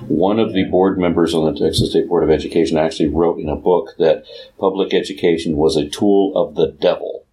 One 0.08 0.40
of 0.40 0.54
the 0.54 0.64
board 0.66 0.98
members 0.98 1.34
on 1.34 1.54
the 1.54 1.60
Texas 1.60 1.90
State 1.90 2.08
Board 2.08 2.24
of 2.24 2.30
Education 2.30 2.78
actually 2.78 3.10
wrote 3.10 3.40
in 3.40 3.50
a 3.50 3.56
book 3.58 3.90
that 4.00 4.24
public 4.58 4.94
education 4.94 5.58
was 5.58 5.76
a 5.76 5.90
tool 5.90 6.36
of 6.36 6.56
the 6.56 6.68
devil. 6.68 7.26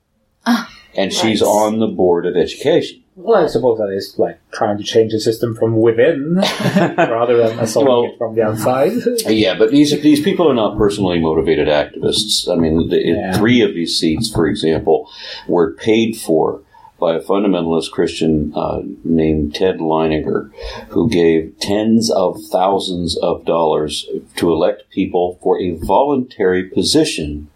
And 0.96 1.12
she's 1.12 1.42
on 1.42 1.78
the 1.78 1.86
board 1.86 2.26
of 2.26 2.36
education. 2.36 3.02
Well, 3.16 3.44
I 3.44 3.48
suppose 3.48 3.78
that 3.78 3.90
is 3.92 4.14
like 4.18 4.40
trying 4.50 4.78
to 4.78 4.84
change 4.84 5.12
the 5.12 5.20
system 5.20 5.54
from 5.54 5.76
within 5.76 6.36
rather 6.76 7.36
than 7.36 7.58
assaulting 7.58 7.92
Well- 7.92 8.04
it 8.04 8.18
from 8.18 8.34
the 8.34 8.42
outside. 8.42 8.92
Yeah, 9.26 9.58
but 9.58 9.70
these 9.70 9.90
these 10.02 10.20
people 10.22 10.48
are 10.50 10.54
not 10.54 10.78
personally 10.78 11.20
motivated 11.20 11.68
activists. 11.68 12.48
I 12.50 12.54
mean, 12.54 12.88
the, 12.88 12.98
Yeah. 13.04 13.36
three 13.36 13.60
of 13.60 13.74
these 13.74 13.98
seats, 13.98 14.30
for 14.32 14.46
example, 14.46 15.08
were 15.46 15.72
paid 15.72 16.16
for 16.16 16.62
by 16.98 17.14
a 17.14 17.20
fundamentalist 17.20 17.90
Christian 17.90 18.52
uh, 18.54 18.82
named 19.04 19.54
Ted 19.54 19.78
Leininger, 19.78 20.50
who 20.90 21.08
gave 21.08 21.58
tens 21.58 22.10
of 22.10 22.38
thousands 22.50 23.16
of 23.18 23.44
dollars 23.46 24.06
to 24.36 24.52
elect 24.52 24.84
people 24.90 25.38
for 25.42 25.58
a 25.58 25.70
voluntary 25.76 26.62
position, 26.64 27.48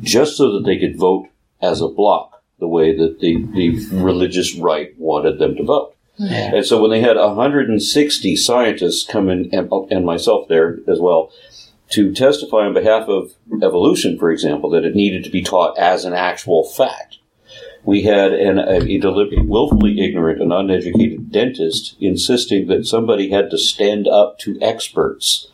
just 0.00 0.36
so 0.38 0.50
that 0.52 0.64
they 0.64 0.78
could 0.78 0.98
vote 0.98 1.28
as 1.60 1.82
a 1.82 1.88
block, 1.88 2.35
the 2.58 2.68
way 2.68 2.96
that 2.96 3.20
the, 3.20 3.44
the 3.54 3.88
religious 3.92 4.54
right 4.56 4.94
wanted 4.98 5.38
them 5.38 5.56
to 5.56 5.64
vote. 5.64 5.94
And 6.18 6.64
so 6.64 6.80
when 6.80 6.90
they 6.90 7.00
had 7.00 7.16
160 7.16 8.36
scientists 8.36 9.06
come 9.06 9.28
in, 9.28 9.50
and, 9.52 9.70
and 9.90 10.06
myself 10.06 10.48
there 10.48 10.78
as 10.88 10.98
well, 10.98 11.30
to 11.90 12.12
testify 12.12 12.64
on 12.64 12.74
behalf 12.74 13.08
of 13.08 13.32
evolution, 13.62 14.18
for 14.18 14.30
example, 14.30 14.70
that 14.70 14.84
it 14.84 14.94
needed 14.94 15.24
to 15.24 15.30
be 15.30 15.42
taught 15.42 15.78
as 15.78 16.04
an 16.04 16.14
actual 16.14 16.64
fact, 16.64 17.18
we 17.84 18.02
had 18.02 18.32
an, 18.32 18.58
a, 18.58 18.82
a 18.82 18.98
deliberate, 18.98 19.46
willfully 19.46 20.00
ignorant 20.00 20.42
and 20.42 20.52
uneducated 20.52 21.30
dentist 21.30 21.96
insisting 22.00 22.66
that 22.66 22.86
somebody 22.86 23.30
had 23.30 23.50
to 23.50 23.58
stand 23.58 24.08
up 24.08 24.38
to 24.40 24.58
experts. 24.60 25.48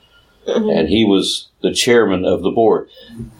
Mm-hmm. 0.47 0.71
And 0.71 0.89
he 0.89 1.05
was 1.05 1.51
the 1.61 1.73
chairman 1.73 2.25
of 2.25 2.43
the 2.43 2.51
board, 2.51 2.89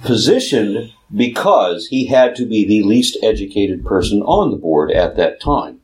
positioned 0.05 0.93
because 1.15 1.89
he 1.89 2.07
had 2.07 2.35
to 2.37 2.47
be 2.47 2.65
the 2.65 2.83
least 2.83 3.17
educated 3.23 3.85
person 3.85 4.23
on 4.23 4.51
the 4.51 4.57
board 4.57 4.91
at 4.91 5.17
that 5.17 5.41
time 5.41 5.81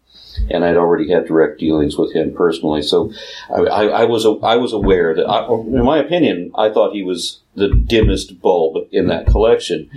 and 0.51 0.65
I'd 0.65 0.77
already 0.77 1.11
had 1.11 1.27
direct 1.27 1.59
dealings 1.59 1.97
with 1.97 2.15
him 2.15 2.33
personally. 2.35 2.83
So 2.83 3.13
I, 3.51 3.61
I, 3.61 3.85
I 3.85 4.05
was 4.05 4.25
a, 4.25 4.33
I 4.43 4.57
was 4.57 4.73
aware 4.73 5.15
that, 5.15 5.27
I, 5.27 5.47
in 5.49 5.85
my 5.85 5.99
opinion, 5.99 6.53
I 6.55 6.71
thought 6.71 6.93
he 6.93 7.03
was 7.03 7.41
the 7.55 7.69
dimmest 7.69 8.41
bulb 8.41 8.89
in 8.93 9.09
that 9.09 9.27
collection, 9.27 9.91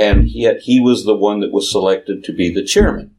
and 0.00 0.28
yet 0.28 0.60
he 0.60 0.80
was 0.80 1.04
the 1.04 1.16
one 1.16 1.40
that 1.40 1.52
was 1.52 1.70
selected 1.70 2.24
to 2.24 2.32
be 2.32 2.52
the 2.52 2.64
chairman. 2.64 3.14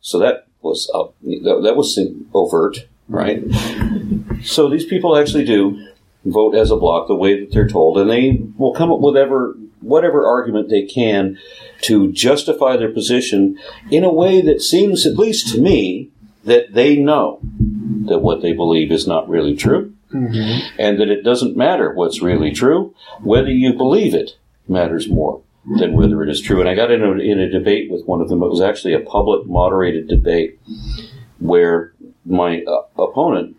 So 0.00 0.18
that 0.18 0.46
was 0.62 0.90
uh, 0.94 1.04
that, 1.22 1.60
that 1.64 1.76
was 1.76 1.98
overt, 2.34 2.86
right? 3.08 3.42
So 4.42 4.68
these 4.68 4.84
people 4.84 5.16
actually 5.16 5.44
do 5.44 5.86
vote 6.24 6.54
as 6.54 6.70
a 6.70 6.76
block 6.76 7.08
the 7.08 7.14
way 7.14 7.40
that 7.40 7.52
they're 7.52 7.68
told, 7.68 7.98
and 7.98 8.10
they 8.10 8.40
will 8.56 8.74
come 8.74 8.90
up 8.90 8.98
with 8.98 9.14
whatever 9.14 9.56
whatever 9.80 10.26
argument 10.26 10.68
they 10.68 10.82
can 10.82 11.38
to 11.82 12.12
justify 12.12 12.76
their 12.76 12.92
position 12.92 13.58
in 13.90 14.04
a 14.04 14.12
way 14.12 14.40
that 14.40 14.60
seems, 14.62 15.06
at 15.06 15.16
least 15.16 15.54
to 15.54 15.60
me, 15.60 16.10
that 16.44 16.72
they 16.74 16.96
know 16.96 17.40
that 18.06 18.18
what 18.20 18.42
they 18.42 18.52
believe 18.52 18.90
is 18.90 19.06
not 19.06 19.28
really 19.28 19.54
true, 19.56 19.92
and 20.78 20.98
that 20.98 21.10
it 21.10 21.22
doesn't 21.22 21.56
matter 21.56 21.92
what's 21.92 22.22
really 22.22 22.50
true. 22.52 22.94
Whether 23.22 23.50
you 23.50 23.74
believe 23.74 24.14
it 24.14 24.36
matters 24.66 25.08
more 25.08 25.42
than 25.78 25.92
whether 25.92 26.22
it 26.22 26.30
is 26.30 26.40
true. 26.40 26.60
And 26.60 26.68
I 26.68 26.74
got 26.74 26.90
in 26.90 27.02
a, 27.02 27.12
in 27.18 27.38
a 27.38 27.50
debate 27.50 27.90
with 27.90 28.06
one 28.06 28.22
of 28.22 28.28
them. 28.30 28.42
It 28.42 28.48
was 28.48 28.62
actually 28.62 28.94
a 28.94 29.00
public, 29.00 29.46
moderated 29.46 30.08
debate 30.08 30.58
where 31.38 31.92
my 32.24 32.62
uh, 32.62 32.82
opponent 33.02 33.56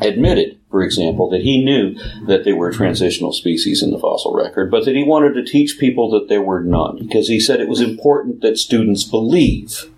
admitted, 0.00 0.58
for 0.70 0.82
example, 0.82 1.28
that 1.30 1.42
he 1.42 1.62
knew 1.64 1.94
that 2.26 2.44
there 2.44 2.56
were 2.56 2.72
transitional 2.72 3.32
species 3.32 3.82
in 3.82 3.90
the 3.90 3.98
fossil 3.98 4.34
record, 4.34 4.70
but 4.70 4.84
that 4.84 4.94
he 4.96 5.04
wanted 5.04 5.34
to 5.34 5.44
teach 5.44 5.78
people 5.78 6.10
that 6.10 6.28
there 6.28 6.42
were 6.42 6.62
none, 6.62 6.98
because 6.98 7.28
he 7.28 7.38
said 7.40 7.60
it 7.60 7.68
was 7.68 7.80
important 7.80 8.40
that 8.42 8.58
students 8.58 9.04
believe 9.04 9.90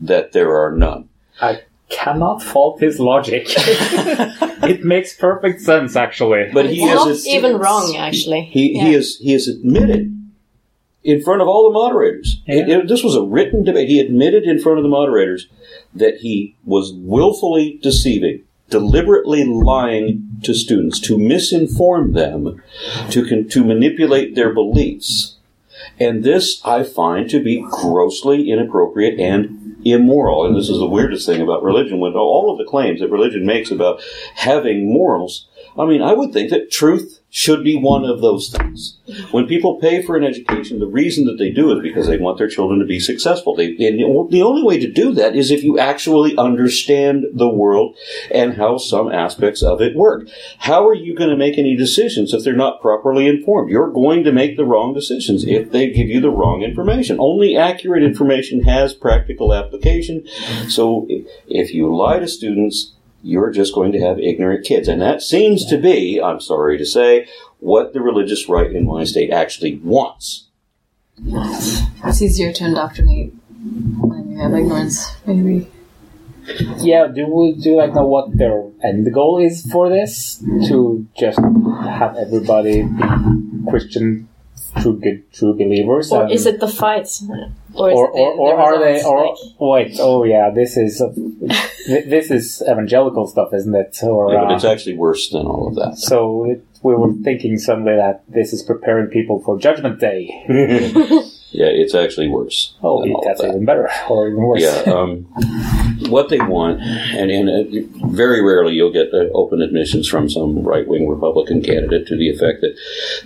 that 0.00 0.32
there 0.32 0.56
are 0.56 0.72
none. 0.72 1.08
I 1.40 1.62
cannot 1.88 2.42
fault 2.42 2.80
his 2.80 2.98
logic. 2.98 3.44
it 3.48 4.84
makes 4.84 5.16
perfect 5.16 5.60
sense, 5.60 5.96
actually. 5.96 6.50
But 6.52 6.66
he 6.70 6.82
It's 6.82 6.92
has 7.04 7.24
not 7.24 7.32
even 7.34 7.58
wrong, 7.58 7.94
actually. 7.96 8.42
He, 8.42 8.74
Yeah. 8.76 8.84
he 8.84 8.92
has 8.94 9.16
he 9.16 9.32
has 9.32 9.48
admitted 9.48 10.10
in 11.02 11.22
front 11.22 11.42
of 11.42 11.48
all 11.48 11.68
the 11.70 11.74
moderators. 11.74 12.40
It- 12.46 12.68
it- 12.68 12.88
this 12.88 13.04
was 13.04 13.14
a 13.14 13.22
written 13.22 13.62
debate. 13.62 13.88
He 13.88 14.00
admitted 14.00 14.44
in 14.44 14.58
front 14.58 14.78
of 14.78 14.82
the 14.82 14.88
moderators 14.88 15.48
that 15.94 16.18
he 16.18 16.56
was 16.64 16.92
willfully 16.94 17.78
deceiving, 17.82 18.42
deliberately 18.70 19.44
lying 19.44 20.40
to 20.42 20.54
students 20.54 20.98
to 21.00 21.16
misinform 21.16 22.14
them, 22.14 22.62
to 23.10 23.26
con- 23.26 23.48
to 23.48 23.64
manipulate 23.64 24.34
their 24.34 24.52
beliefs. 24.52 25.36
And 25.98 26.24
this 26.24 26.60
I 26.64 26.82
find 26.82 27.28
to 27.30 27.42
be 27.42 27.64
grossly 27.70 28.50
inappropriate 28.50 29.20
and 29.20 29.76
immoral. 29.84 30.46
And 30.46 30.56
this 30.56 30.68
is 30.68 30.78
the 30.78 30.86
weirdest 30.86 31.26
thing 31.26 31.40
about 31.40 31.62
religion. 31.62 32.00
When 32.00 32.14
all 32.14 32.50
of 32.50 32.58
the 32.58 32.64
claims 32.64 33.00
that 33.00 33.10
religion 33.10 33.46
makes 33.46 33.70
about 33.70 34.02
having 34.34 34.92
morals, 34.92 35.46
I 35.78 35.84
mean, 35.84 36.02
I 36.02 36.14
would 36.14 36.32
think 36.32 36.50
that 36.50 36.70
truth 36.70 37.13
should 37.36 37.64
be 37.64 37.74
one 37.74 38.04
of 38.04 38.20
those 38.20 38.48
things. 38.48 38.96
When 39.32 39.48
people 39.48 39.80
pay 39.80 40.00
for 40.00 40.16
an 40.16 40.22
education, 40.22 40.78
the 40.78 40.86
reason 40.86 41.24
that 41.24 41.36
they 41.36 41.50
do 41.50 41.72
it 41.72 41.78
is 41.78 41.82
because 41.82 42.06
they 42.06 42.16
want 42.16 42.38
their 42.38 42.46
children 42.48 42.78
to 42.78 42.86
be 42.86 43.00
successful. 43.00 43.56
They, 43.56 43.70
and 43.70 43.98
the 44.30 44.42
only 44.42 44.62
way 44.62 44.78
to 44.78 44.88
do 44.88 45.12
that 45.14 45.34
is 45.34 45.50
if 45.50 45.64
you 45.64 45.76
actually 45.76 46.36
understand 46.36 47.24
the 47.32 47.48
world 47.48 47.96
and 48.30 48.54
how 48.54 48.78
some 48.78 49.10
aspects 49.10 49.64
of 49.64 49.80
it 49.80 49.96
work. 49.96 50.28
How 50.58 50.86
are 50.86 50.94
you 50.94 51.12
going 51.12 51.30
to 51.30 51.36
make 51.36 51.58
any 51.58 51.74
decisions 51.74 52.32
if 52.32 52.44
they're 52.44 52.54
not 52.54 52.80
properly 52.80 53.26
informed? 53.26 53.68
You're 53.68 53.90
going 53.90 54.22
to 54.22 54.32
make 54.32 54.56
the 54.56 54.64
wrong 54.64 54.94
decisions 54.94 55.44
if 55.44 55.72
they 55.72 55.90
give 55.90 56.06
you 56.06 56.20
the 56.20 56.30
wrong 56.30 56.62
information. 56.62 57.16
Only 57.18 57.56
accurate 57.56 58.04
information 58.04 58.62
has 58.62 58.94
practical 58.94 59.52
application. 59.52 60.24
So 60.68 61.08
if 61.48 61.74
you 61.74 61.92
lie 61.92 62.20
to 62.20 62.28
students, 62.28 62.93
you're 63.24 63.50
just 63.50 63.74
going 63.74 63.92
to 63.92 64.00
have 64.00 64.18
ignorant 64.20 64.64
kids. 64.64 64.86
And 64.86 65.00
that 65.00 65.22
seems 65.22 65.64
to 65.66 65.78
be, 65.78 66.20
I'm 66.20 66.40
sorry 66.40 66.76
to 66.78 66.84
say, 66.84 67.26
what 67.58 67.94
the 67.94 68.00
religious 68.00 68.48
right 68.48 68.70
in 68.70 68.86
my 68.86 69.04
state 69.04 69.30
actually 69.30 69.76
wants. 69.76 70.46
It's 71.16 72.20
easier 72.20 72.52
to 72.52 72.64
indoctrinate 72.64 73.32
when 73.98 74.30
you 74.32 74.38
have 74.38 74.52
ignorance, 74.52 75.16
maybe. 75.26 75.70
Yeah, 76.78 77.06
do 77.06 77.26
we 77.26 77.54
do 77.54 77.70
you 77.70 77.76
like 77.76 77.94
know 77.94 78.06
what 78.06 78.36
their 78.36 78.64
end 78.82 79.10
goal 79.14 79.42
is 79.42 79.64
for 79.72 79.88
this? 79.88 80.44
To 80.68 81.06
just 81.16 81.38
have 81.38 82.16
everybody 82.16 82.82
be 82.82 83.70
Christian, 83.70 84.28
true 84.80 84.98
good, 85.00 85.32
true 85.32 85.54
believers, 85.54 86.10
Or 86.12 86.22
and- 86.24 86.32
is 86.32 86.46
it 86.46 86.60
the 86.60 86.68
fight? 86.68 87.08
Or, 87.74 87.90
is 87.90 87.96
or 87.98 88.06
the, 88.12 88.18
or, 88.18 88.32
or 88.34 88.56
the 88.56 88.62
are 88.62 88.78
they? 88.84 89.02
Or 89.02 89.26
like- 89.26 89.36
wait, 89.58 89.96
oh 90.00 90.24
yeah, 90.24 90.50
this 90.50 90.76
is 90.76 91.02
th- 91.86 92.04
this 92.06 92.30
is 92.30 92.62
evangelical 92.68 93.26
stuff, 93.26 93.52
isn't 93.54 93.74
it? 93.74 93.96
Or 94.02 94.32
Yeah, 94.32 94.40
but 94.44 94.52
uh, 94.52 94.54
it's 94.56 94.64
actually 94.64 94.96
worse 94.96 95.30
than 95.30 95.46
all 95.46 95.68
of 95.68 95.74
that. 95.76 95.96
so 95.98 96.44
it, 96.44 96.64
we 96.82 96.94
were 96.94 97.12
thinking 97.22 97.56
suddenly 97.58 97.96
that 97.96 98.22
this 98.28 98.52
is 98.52 98.62
preparing 98.62 99.08
people 99.08 99.40
for 99.42 99.58
Judgment 99.58 99.98
Day. 100.00 100.28
Yeah, 101.54 101.66
it's 101.66 101.94
actually 101.94 102.26
worse. 102.26 102.74
Oh, 102.82 103.22
that's 103.24 103.40
that. 103.40 103.50
even 103.50 103.64
better, 103.64 103.88
or 104.10 104.26
even 104.26 104.42
worse. 104.42 104.60
Yeah, 104.60 104.92
um, 104.92 105.22
what 106.10 106.28
they 106.28 106.40
want, 106.40 106.80
and, 106.80 107.30
and 107.30 107.48
uh, 107.48 108.08
very 108.08 108.42
rarely 108.42 108.74
you'll 108.74 108.92
get 108.92 109.14
uh, 109.14 109.30
open 109.34 109.62
admissions 109.62 110.08
from 110.08 110.28
some 110.28 110.64
right 110.64 110.86
wing 110.88 111.08
Republican 111.08 111.62
candidate 111.62 112.08
to 112.08 112.16
the 112.16 112.28
effect 112.28 112.60
that 112.62 112.76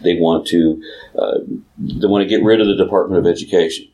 they 0.02 0.14
want 0.14 0.46
to 0.48 0.82
uh, 1.18 1.38
they 1.78 2.06
want 2.06 2.22
to 2.22 2.28
get 2.28 2.44
rid 2.44 2.60
of 2.60 2.66
the 2.66 2.76
Department 2.76 3.18
of 3.18 3.26
Education. 3.26 3.88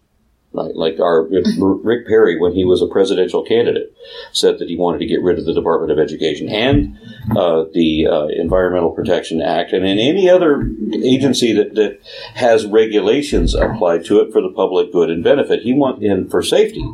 Right, 0.56 0.76
like 0.76 1.00
our 1.00 1.24
Rick 1.24 2.06
Perry, 2.06 2.38
when 2.38 2.52
he 2.52 2.64
was 2.64 2.80
a 2.80 2.86
presidential 2.86 3.42
candidate, 3.44 3.92
said 4.32 4.60
that 4.60 4.68
he 4.68 4.76
wanted 4.76 4.98
to 4.98 5.06
get 5.06 5.20
rid 5.20 5.36
of 5.36 5.46
the 5.46 5.52
Department 5.52 5.90
of 5.90 5.98
Education 5.98 6.48
and 6.48 6.96
uh, 7.36 7.64
the 7.72 8.06
uh, 8.06 8.26
Environmental 8.26 8.92
Protection 8.92 9.42
Act, 9.42 9.72
and 9.72 9.84
in 9.84 9.98
any 9.98 10.30
other 10.30 10.70
agency 10.92 11.52
that, 11.54 11.74
that 11.74 11.98
has 12.34 12.66
regulations 12.66 13.54
applied 13.54 14.04
to 14.04 14.20
it 14.20 14.32
for 14.32 14.40
the 14.40 14.50
public 14.50 14.92
good 14.92 15.10
and 15.10 15.24
benefit. 15.24 15.62
He 15.62 15.72
want 15.72 16.04
and 16.04 16.30
for 16.30 16.40
safety. 16.40 16.84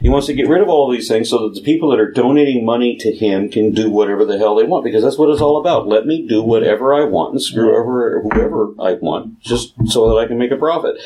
He 0.00 0.08
wants 0.08 0.26
to 0.26 0.34
get 0.34 0.48
rid 0.48 0.60
of 0.60 0.68
all 0.68 0.90
of 0.90 0.96
these 0.96 1.06
things 1.06 1.30
so 1.30 1.46
that 1.48 1.54
the 1.54 1.62
people 1.62 1.90
that 1.90 2.00
are 2.00 2.10
donating 2.10 2.64
money 2.64 2.96
to 2.96 3.12
him 3.12 3.48
can 3.48 3.70
do 3.70 3.90
whatever 3.90 4.24
the 4.24 4.38
hell 4.38 4.56
they 4.56 4.64
want 4.64 4.84
because 4.84 5.04
that's 5.04 5.18
what 5.18 5.30
it's 5.30 5.40
all 5.40 5.60
about. 5.60 5.86
Let 5.86 6.04
me 6.04 6.26
do 6.26 6.42
whatever 6.42 6.92
I 6.92 7.04
want 7.04 7.34
and 7.34 7.42
screw 7.42 7.76
over 7.78 8.22
whoever 8.22 8.74
I 8.80 8.94
want 8.94 9.38
just 9.40 9.74
so 9.86 10.08
that 10.08 10.16
I 10.16 10.26
can 10.26 10.38
make 10.38 10.50
a 10.50 10.56
profit. 10.56 10.96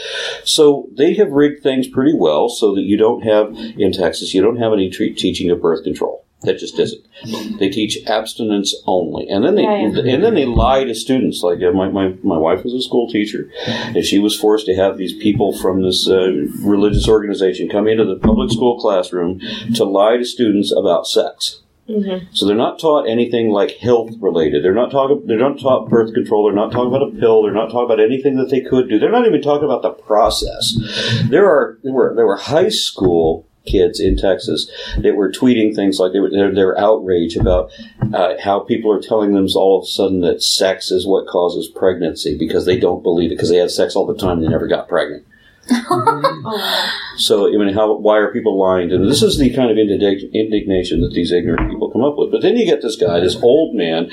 So 0.44 0.88
they 0.96 1.14
have 1.14 1.30
rigged 1.32 1.62
things 1.62 1.86
pretty 1.98 2.14
well 2.14 2.48
so 2.48 2.76
that 2.76 2.82
you 2.82 2.96
don't 2.96 3.22
have 3.22 3.52
in 3.76 3.90
Texas 3.90 4.32
you 4.32 4.40
don't 4.40 4.58
have 4.58 4.72
any 4.72 4.88
tre- 4.88 5.12
teaching 5.12 5.50
of 5.50 5.60
birth 5.60 5.82
control. 5.82 6.24
That 6.42 6.56
just 6.56 6.78
isn't. 6.78 7.04
They 7.58 7.68
teach 7.68 7.98
abstinence 8.06 8.72
only, 8.86 9.28
and 9.28 9.44
then 9.44 9.56
they 9.56 9.64
yeah. 9.64 10.14
and 10.14 10.22
then 10.22 10.34
they 10.34 10.44
lie 10.44 10.84
to 10.84 10.94
students. 10.94 11.42
Like 11.42 11.60
uh, 11.60 11.72
my, 11.72 11.88
my 11.88 12.14
my 12.22 12.36
wife 12.38 12.62
was 12.62 12.72
a 12.74 12.80
school 12.80 13.08
teacher, 13.10 13.50
and 13.66 14.04
she 14.04 14.20
was 14.20 14.38
forced 14.38 14.66
to 14.66 14.76
have 14.76 14.96
these 14.96 15.12
people 15.14 15.58
from 15.58 15.82
this 15.82 16.08
uh, 16.08 16.30
religious 16.60 17.08
organization 17.08 17.68
come 17.68 17.88
into 17.88 18.04
the 18.04 18.14
public 18.14 18.52
school 18.52 18.78
classroom 18.78 19.40
to 19.74 19.82
lie 19.82 20.16
to 20.16 20.24
students 20.24 20.70
about 20.70 21.08
sex. 21.08 21.62
So 22.32 22.46
they're 22.46 22.56
not 22.56 22.78
taught 22.78 23.08
anything 23.08 23.48
like 23.48 23.72
health 23.78 24.10
related. 24.20 24.62
They're 24.62 24.74
not 24.74 24.90
talking. 24.90 25.22
They're 25.26 25.38
not 25.38 25.58
taught 25.58 25.88
birth 25.88 26.12
control. 26.12 26.44
They're 26.44 26.54
not 26.54 26.70
talking 26.70 26.94
about 26.94 27.08
a 27.08 27.18
pill. 27.18 27.42
They're 27.42 27.52
not 27.52 27.70
talking 27.70 27.86
about 27.86 28.00
anything 28.00 28.36
that 28.36 28.50
they 28.50 28.60
could 28.60 28.88
do. 28.88 28.98
They're 28.98 29.10
not 29.10 29.26
even 29.26 29.40
talking 29.40 29.64
about 29.64 29.82
the 29.82 29.90
process. 29.90 30.76
There 31.30 31.46
are 31.46 31.78
there 31.82 31.92
were 31.92 32.14
there 32.14 32.26
were 32.26 32.36
high 32.36 32.68
school 32.68 33.46
kids 33.68 34.00
in 34.00 34.16
Texas 34.16 34.70
that 34.98 35.16
were 35.16 35.30
tweeting 35.30 35.74
things 35.74 35.98
like 35.98 36.12
they 36.12 36.20
were 36.20 36.30
their, 36.30 36.54
their 36.54 36.78
outrage 36.78 37.36
about 37.36 37.70
uh, 38.14 38.34
how 38.42 38.60
people 38.60 38.90
are 38.90 39.00
telling 39.00 39.34
them 39.34 39.46
all 39.54 39.78
of 39.78 39.84
a 39.84 39.86
sudden 39.86 40.20
that 40.20 40.42
sex 40.42 40.90
is 40.90 41.06
what 41.06 41.26
causes 41.26 41.68
pregnancy 41.68 42.36
because 42.36 42.64
they 42.64 42.78
don't 42.78 43.02
believe 43.02 43.30
it 43.30 43.34
because 43.34 43.50
they 43.50 43.56
had 43.56 43.70
sex 43.70 43.94
all 43.94 44.06
the 44.06 44.16
time 44.16 44.38
and 44.38 44.44
they 44.44 44.48
never 44.48 44.66
got 44.66 44.88
pregnant. 44.88 45.26
Mm-hmm. 45.68 46.46
Oh. 46.50 46.90
So, 47.16 47.48
I 47.48 47.56
mean, 47.58 47.74
how, 47.74 47.92
why 47.94 48.16
are 48.18 48.32
people 48.32 48.58
lying? 48.58 48.92
And 48.92 49.08
this 49.10 49.22
is 49.22 49.38
the 49.38 49.54
kind 49.54 49.70
of 49.70 49.76
indig- 49.76 50.32
indignation 50.32 51.00
that 51.02 51.12
these 51.12 51.32
ignorant 51.32 51.70
people 51.70 51.90
come 51.90 52.02
up 52.04 52.16
with. 52.16 52.30
But 52.30 52.42
then 52.42 52.56
you 52.56 52.64
get 52.64 52.80
this 52.80 52.96
guy, 52.96 53.20
this 53.20 53.36
old 53.42 53.74
man, 53.74 54.10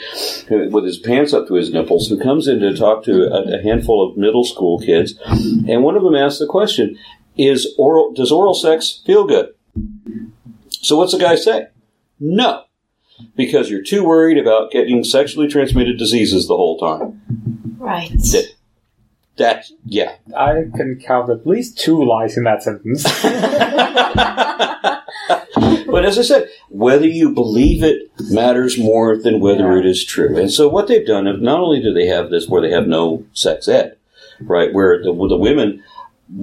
who, 0.50 0.70
with 0.70 0.86
his 0.86 0.98
pants 0.98 1.32
up 1.32 1.48
to 1.48 1.54
his 1.54 1.72
nipples, 1.72 2.10
who 2.10 2.20
comes 2.20 2.48
in 2.48 2.60
to 2.60 2.76
talk 2.76 3.04
to 3.06 3.28
a, 3.28 3.60
a 3.60 3.62
handful 3.62 4.08
of 4.08 4.18
middle 4.18 4.44
school 4.44 4.80
kids, 4.80 5.18
and 5.26 5.84
one 5.84 5.96
of 5.96 6.04
them 6.04 6.16
asks 6.16 6.40
the 6.40 6.48
question: 6.48 6.98
"Is 7.38 7.74
oral? 7.78 8.12
Does 8.12 8.32
oral 8.32 8.56
sex 8.56 9.02
feel 9.06 9.26
good?" 9.26 9.54
So, 10.82 10.98
what's 10.98 11.14
the 11.14 11.20
guy 11.20 11.36
say? 11.36 11.68
No, 12.20 12.64
because 13.36 13.70
you're 13.70 13.84
too 13.84 14.04
worried 14.04 14.38
about 14.38 14.72
getting 14.72 15.04
sexually 15.04 15.48
transmitted 15.48 15.98
diseases 15.98 16.48
the 16.48 16.58
whole 16.58 16.78
time. 16.78 17.22
Right. 17.78 18.10
That, 18.10 18.52
that 19.38 19.66
yeah, 19.86 20.16
I 20.36 20.66
can 20.76 21.02
count 21.06 21.30
at 21.30 21.46
least 21.46 21.78
two 21.78 22.04
lies 22.04 22.38
in 22.38 22.44
that 22.46 22.64
sentence. 22.64 23.04
But 25.88 26.04
as 26.04 26.20
I 26.20 26.24
said, 26.24 26.50
whether 26.70 27.08
you 27.08 27.30
believe 27.32 27.82
it 27.82 28.12
matters 28.30 28.78
more 28.78 29.16
than 29.16 29.40
whether 29.40 29.74
Yeah. 29.74 29.80
it 29.80 29.86
is 29.86 30.04
true. 30.04 30.38
And 30.38 30.52
so 30.52 30.68
what 30.68 30.88
they've 30.88 31.06
done, 31.08 31.26
is 31.26 31.42
not 31.42 31.62
only 31.62 31.82
do 31.82 31.94
they 31.94 32.08
have 32.08 32.30
this 32.30 32.50
where 32.50 32.62
they 32.62 32.72
have 32.72 32.88
no 32.88 33.24
sex 33.34 33.70
ed, 33.70 33.96
right, 34.42 34.74
where 34.74 35.02
the, 35.02 35.14
the 35.14 35.38
women 35.38 35.82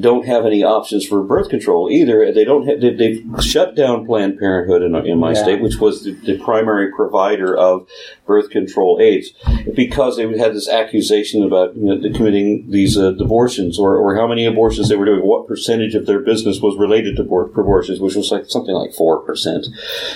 don't 0.01 0.27
have 0.27 0.47
any 0.47 0.63
options 0.63 1.05
for 1.05 1.25
birth 1.25 1.49
control 1.49 1.91
either. 1.91 2.33
They 2.33 2.45
don't 2.45 2.69
have, 2.69 2.81
they, 2.81 2.95
they've 2.95 3.25
shut 3.41 3.75
down 3.75 4.07
Planned 4.07 4.39
Parenthood 4.39 4.81
in, 4.81 4.95
in 5.05 5.19
my 5.19 5.33
Yeah. 5.33 5.43
state, 5.43 5.61
which 5.61 5.79
was 5.79 6.05
the, 6.05 6.13
the 6.13 6.39
primary 6.39 6.93
provider 6.93 7.57
of 7.57 7.89
birth 8.25 8.51
control 8.51 9.01
aids, 9.01 9.33
because 9.75 10.17
they 10.17 10.39
had 10.39 10.55
this 10.55 10.69
accusation 10.69 11.43
about 11.43 11.77
you 11.77 11.83
know, 11.97 12.13
committing 12.17 12.71
these 12.71 12.97
uh, 12.97 13.15
abortions 13.15 13.77
or, 13.77 13.97
or 13.97 14.15
how 14.15 14.29
many 14.29 14.47
abortions 14.47 14.89
they 14.89 14.95
were 14.95 15.05
doing, 15.05 15.27
what 15.27 15.49
percentage 15.49 15.97
of 15.97 16.07
their 16.07 16.21
business 16.21 16.61
was 16.61 16.79
related 16.79 17.17
to 17.17 17.25
abor- 17.25 17.51
abortions, 17.51 17.99
which 17.99 18.15
was 18.15 18.31
like 18.31 18.47
something 18.47 18.75
like 18.75 18.93
4%. 18.93 19.67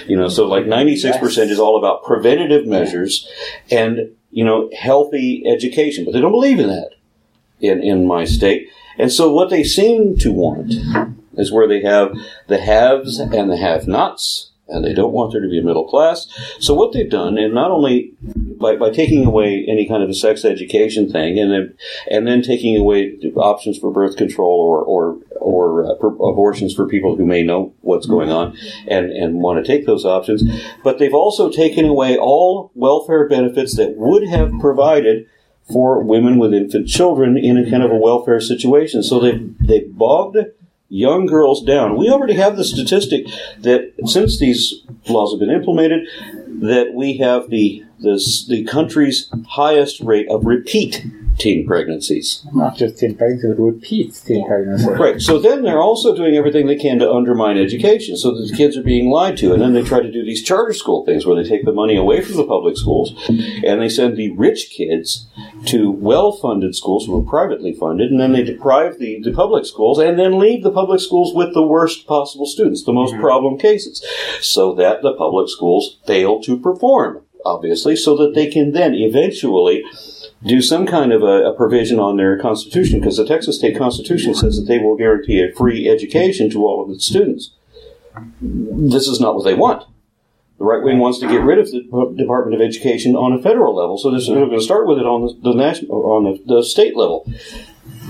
You 0.06 0.16
know, 0.16 0.28
so 0.28 0.46
like 0.46 0.66
96% 0.66 1.50
is 1.50 1.58
all 1.58 1.76
about 1.76 2.04
preventative 2.04 2.66
measures 2.68 3.28
and, 3.68 4.12
you 4.30 4.44
know, 4.44 4.70
healthy 4.78 5.42
education, 5.44 6.04
but 6.04 6.12
they 6.14 6.20
don't 6.20 6.30
believe 6.30 6.60
in 6.60 6.68
that 6.68 6.90
in, 7.60 7.82
in 7.82 8.06
my 8.06 8.24
state. 8.24 8.68
And 8.98 9.12
so 9.12 9.32
what 9.32 9.50
they 9.50 9.64
seem 9.64 10.16
to 10.18 10.32
want 10.32 10.74
is 11.36 11.52
where 11.52 11.68
they 11.68 11.82
have 11.82 12.16
the 12.46 12.58
haves 12.58 13.18
and 13.18 13.50
the 13.50 13.56
have-nots, 13.56 14.50
and 14.68 14.84
they 14.84 14.94
don't 14.94 15.12
want 15.12 15.32
there 15.32 15.40
to 15.40 15.48
be 15.48 15.58
a 15.58 15.62
middle 15.62 15.86
class. 15.86 16.26
So 16.58 16.74
what 16.74 16.92
they've 16.92 17.08
done, 17.08 17.38
and 17.38 17.54
not 17.54 17.70
only 17.70 18.14
by, 18.58 18.74
by 18.76 18.90
taking 18.90 19.24
away 19.24 19.64
any 19.68 19.86
kind 19.86 20.02
of 20.02 20.08
a 20.08 20.14
sex 20.14 20.44
education 20.44 21.10
thing, 21.10 21.38
and 21.38 21.52
then 21.52 21.74
and 22.10 22.26
then 22.26 22.42
taking 22.42 22.76
away 22.76 23.16
options 23.36 23.78
for 23.78 23.92
birth 23.92 24.16
control 24.16 24.58
or 24.60 24.82
or 24.82 25.18
or 25.40 25.84
uh, 25.84 26.06
abortions 26.06 26.74
for 26.74 26.88
people 26.88 27.14
who 27.14 27.24
may 27.24 27.44
know 27.44 27.72
what's 27.82 28.06
going 28.06 28.30
on 28.30 28.56
and 28.88 29.10
and 29.12 29.40
want 29.40 29.64
to 29.64 29.72
take 29.72 29.86
those 29.86 30.04
options, 30.04 30.42
but 30.82 30.98
they've 30.98 31.14
also 31.14 31.48
taken 31.48 31.84
away 31.84 32.16
all 32.16 32.72
welfare 32.74 33.28
benefits 33.28 33.76
that 33.76 33.96
would 33.96 34.26
have 34.26 34.50
provided 34.58 35.28
for 35.70 36.02
women 36.02 36.38
with 36.38 36.54
infant 36.54 36.88
children 36.88 37.36
in 37.36 37.56
a 37.56 37.68
kind 37.68 37.82
of 37.82 37.90
a 37.90 37.96
welfare 37.96 38.40
situation. 38.40 39.02
So 39.02 39.18
they've, 39.20 39.54
they've 39.60 39.92
bogged 39.92 40.36
young 40.88 41.26
girls 41.26 41.64
down. 41.64 41.96
We 41.96 42.08
already 42.10 42.34
have 42.34 42.56
the 42.56 42.64
statistic 42.64 43.26
that 43.60 43.92
since 44.04 44.38
these 44.38 44.82
laws 45.08 45.32
have 45.32 45.40
been 45.40 45.50
implemented, 45.50 46.08
that 46.60 46.94
we 46.94 47.18
have 47.18 47.50
the, 47.50 47.84
the, 47.98 48.22
the 48.48 48.64
country's 48.64 49.30
highest 49.48 50.00
rate 50.00 50.28
of 50.30 50.46
repeat 50.46 51.04
teen 51.38 51.66
pregnancies. 51.66 52.46
Not 52.54 52.76
just 52.76 52.98
teen 52.98 53.14
pregnancies, 53.14 53.56
but 53.56 53.62
repeat 53.62 54.14
teen 54.24 54.46
pregnancies. 54.46 54.88
Right. 54.88 55.20
So 55.20 55.38
then 55.38 55.62
they're 55.62 55.80
also 55.80 56.16
doing 56.16 56.36
everything 56.36 56.66
they 56.66 56.76
can 56.76 56.98
to 57.00 57.12
undermine 57.12 57.58
education 57.58 58.16
so 58.16 58.34
that 58.34 58.48
the 58.50 58.56
kids 58.56 58.76
are 58.76 58.82
being 58.82 59.10
lied 59.10 59.36
to. 59.38 59.52
And 59.52 59.60
then 59.60 59.74
they 59.74 59.82
try 59.82 60.00
to 60.00 60.10
do 60.10 60.24
these 60.24 60.42
charter 60.42 60.72
school 60.72 61.04
things 61.04 61.26
where 61.26 61.40
they 61.40 61.48
take 61.48 61.64
the 61.64 61.72
money 61.72 61.96
away 61.96 62.22
from 62.22 62.36
the 62.36 62.46
public 62.46 62.76
schools 62.76 63.12
and 63.28 63.80
they 63.80 63.88
send 63.88 64.16
the 64.16 64.30
rich 64.30 64.70
kids 64.70 65.26
to 65.64 65.90
well 65.90 66.32
funded 66.32 66.74
schools 66.74 67.06
who 67.06 67.18
are 67.18 67.28
privately 67.28 67.72
funded. 67.72 68.10
And 68.10 68.20
then 68.20 68.32
they 68.32 68.42
deprive 68.42 68.98
the, 68.98 69.20
the 69.22 69.32
public 69.32 69.66
schools 69.66 69.98
and 69.98 70.18
then 70.18 70.38
leave 70.38 70.62
the 70.62 70.70
public 70.70 71.00
schools 71.00 71.34
with 71.34 71.54
the 71.54 71.66
worst 71.66 72.06
possible 72.06 72.46
students, 72.46 72.84
the 72.84 72.92
most 72.92 73.12
mm-hmm. 73.12 73.22
problem 73.22 73.58
cases, 73.58 74.04
so 74.40 74.74
that 74.74 75.02
the 75.02 75.14
public 75.14 75.48
schools 75.48 75.98
fail 76.06 76.40
to 76.42 76.58
perform, 76.58 77.22
obviously, 77.44 77.96
so 77.96 78.16
that 78.16 78.34
they 78.34 78.46
can 78.46 78.72
then 78.72 78.94
eventually 78.94 79.84
do 80.44 80.60
some 80.60 80.86
kind 80.86 81.12
of 81.12 81.22
a, 81.22 81.50
a 81.50 81.54
provision 81.54 81.98
on 81.98 82.16
their 82.16 82.38
constitution 82.38 83.00
because 83.00 83.16
the 83.16 83.26
Texas 83.26 83.58
state 83.58 83.76
constitution 83.76 84.34
says 84.34 84.56
that 84.56 84.66
they 84.68 84.78
will 84.78 84.96
guarantee 84.96 85.40
a 85.42 85.52
free 85.54 85.88
education 85.88 86.50
to 86.50 86.64
all 86.66 86.84
of 86.84 86.90
its 86.90 87.06
students. 87.06 87.52
This 88.40 89.08
is 89.08 89.20
not 89.20 89.34
what 89.34 89.44
they 89.44 89.54
want. 89.54 89.84
The 90.58 90.64
right 90.64 90.82
wing 90.82 90.98
wants 90.98 91.18
to 91.18 91.28
get 91.28 91.42
rid 91.42 91.58
of 91.58 91.70
the 91.70 92.14
Department 92.16 92.54
of 92.54 92.66
Education 92.66 93.14
on 93.14 93.32
a 93.34 93.42
federal 93.42 93.74
level, 93.76 93.98
so 93.98 94.10
they're 94.10 94.46
going 94.46 94.50
to 94.50 94.60
start 94.60 94.86
with 94.86 94.98
it 94.98 95.04
on 95.04 95.26
the, 95.26 95.50
the 95.50 95.54
national, 95.54 95.90
on 96.10 96.24
the, 96.24 96.42
the 96.46 96.62
state 96.62 96.96
level. 96.96 97.30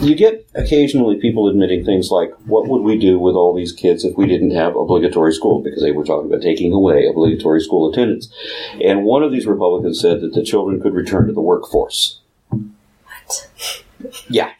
You 0.01 0.15
get 0.15 0.47
occasionally 0.55 1.17
people 1.17 1.49
admitting 1.49 1.85
things 1.85 2.11
like, 2.11 2.33
"What 2.47 2.69
would 2.69 2.83
we 2.83 2.99
do 2.99 3.19
with 3.19 3.35
all 3.35 3.55
these 3.55 3.73
kids 3.73 4.05
if 4.05 4.17
we 4.17 4.27
didn't 4.27 4.53
have 4.53 4.77
obligatory 4.77 5.33
school?" 5.33 5.61
Because 5.61 5.83
they 5.83 5.91
were 5.91 6.05
talking 6.05 6.31
about 6.31 6.43
taking 6.43 6.73
away 6.73 7.07
obligatory 7.07 7.61
school 7.61 7.91
attendance. 7.91 8.33
And 8.81 9.05
one 9.05 9.23
of 9.25 9.33
these 9.33 9.47
Republicans 9.47 10.01
said 10.01 10.21
that 10.21 10.35
the 10.35 10.45
children 10.45 10.81
could 10.81 10.95
return 10.95 11.27
to 11.27 11.33
the 11.33 11.41
workforce. 11.41 12.21
What? 12.51 13.83
Yeah. 14.29 14.53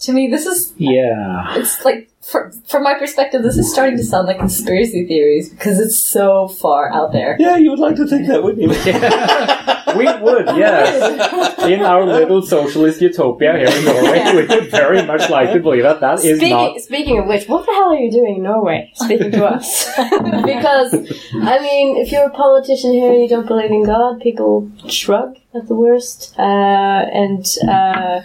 To 0.00 0.12
me, 0.12 0.28
this 0.28 0.44
is 0.44 0.74
Yeah. 0.76 1.56
it's 1.56 1.84
like 1.84 2.09
for, 2.30 2.52
from 2.68 2.84
my 2.84 2.94
perspective, 2.94 3.42
this 3.42 3.56
is 3.56 3.70
starting 3.72 3.96
to 3.96 4.04
sound 4.04 4.28
like 4.28 4.38
conspiracy 4.38 5.04
theories 5.06 5.50
because 5.50 5.80
it's 5.80 5.98
so 5.98 6.46
far 6.46 6.92
out 6.92 7.12
there. 7.12 7.36
Yeah, 7.40 7.56
you 7.56 7.70
would 7.70 7.80
like 7.80 7.96
to 7.96 8.06
think 8.06 8.28
that, 8.28 8.42
wouldn't 8.44 8.62
you? 8.62 8.70
We 9.96 10.04
would, 10.22 10.46
yes. 10.56 11.62
In 11.64 11.80
our 11.82 12.04
little 12.06 12.42
socialist 12.42 13.00
utopia 13.00 13.56
here 13.58 13.68
in 13.68 13.84
Norway, 13.84 14.24
we 14.34 14.46
would 14.46 14.70
very 14.70 15.04
much 15.06 15.28
like 15.30 15.52
to 15.52 15.60
believe 15.60 15.82
that 15.82 16.00
that 16.00 16.24
is 16.24 16.38
Speaking, 16.38 16.50
not. 16.50 16.80
speaking 16.80 17.18
of 17.18 17.26
which, 17.26 17.48
what 17.48 17.66
the 17.66 17.72
hell 17.72 17.90
are 17.92 17.96
you 17.96 18.10
doing 18.10 18.36
in 18.36 18.42
Norway? 18.42 18.90
Speaking 18.94 19.30
to 19.32 19.46
us, 19.46 19.86
because 20.44 20.94
I 21.34 21.58
mean, 21.60 21.96
if 21.96 22.12
you're 22.12 22.26
a 22.26 22.30
politician 22.30 22.92
here 22.92 23.12
and 23.12 23.20
you 23.22 23.28
don't 23.28 23.46
believe 23.46 23.70
in 23.70 23.84
God, 23.84 24.20
people 24.20 24.70
shrug 24.88 25.36
at 25.52 25.66
the 25.66 25.74
worst, 25.74 26.32
uh, 26.38 26.42
and 26.42 27.44
uh, 27.68 28.20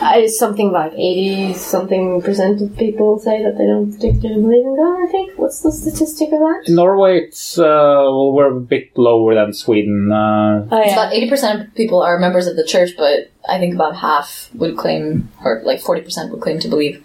I- 0.00 0.26
something 0.28 0.70
like 0.70 0.92
eighty 0.92 1.52
something 1.54 2.22
percent 2.22 2.62
of 2.62 2.76
people 2.76 3.18
say 3.18 3.42
that 3.42 3.58
they 3.58 3.66
don't 3.66 3.92
particularly 3.92 4.40
believe 4.42 4.66
in 4.66 4.76
God. 4.76 5.02
I 5.02 5.10
think. 5.10 5.38
What's 5.38 5.60
the 5.62 5.72
statistic 5.72 6.28
of 6.32 6.38
that? 6.38 6.64
In 6.66 6.76
Norway, 6.76 7.18
it's 7.18 7.58
uh, 7.58 7.64
well, 7.64 8.32
we're 8.32 8.56
a 8.56 8.60
bit 8.60 8.96
lower 8.96 9.34
than 9.34 9.52
Sweden. 9.52 10.10
Uh, 10.12 10.66
Oh 10.70 10.80
yeah, 10.84 11.07
eighty 11.12 11.28
percent 11.28 11.60
of 11.60 11.74
people 11.74 12.02
are 12.02 12.18
members 12.18 12.46
of 12.46 12.56
the 12.56 12.64
church, 12.64 12.90
but 12.96 13.30
I 13.48 13.58
think 13.58 13.74
about 13.74 13.96
half 13.96 14.50
would 14.54 14.76
claim, 14.76 15.30
or 15.44 15.62
like 15.64 15.80
forty 15.80 16.02
percent 16.02 16.30
would 16.32 16.40
claim 16.40 16.58
to 16.60 16.68
believe. 16.68 17.04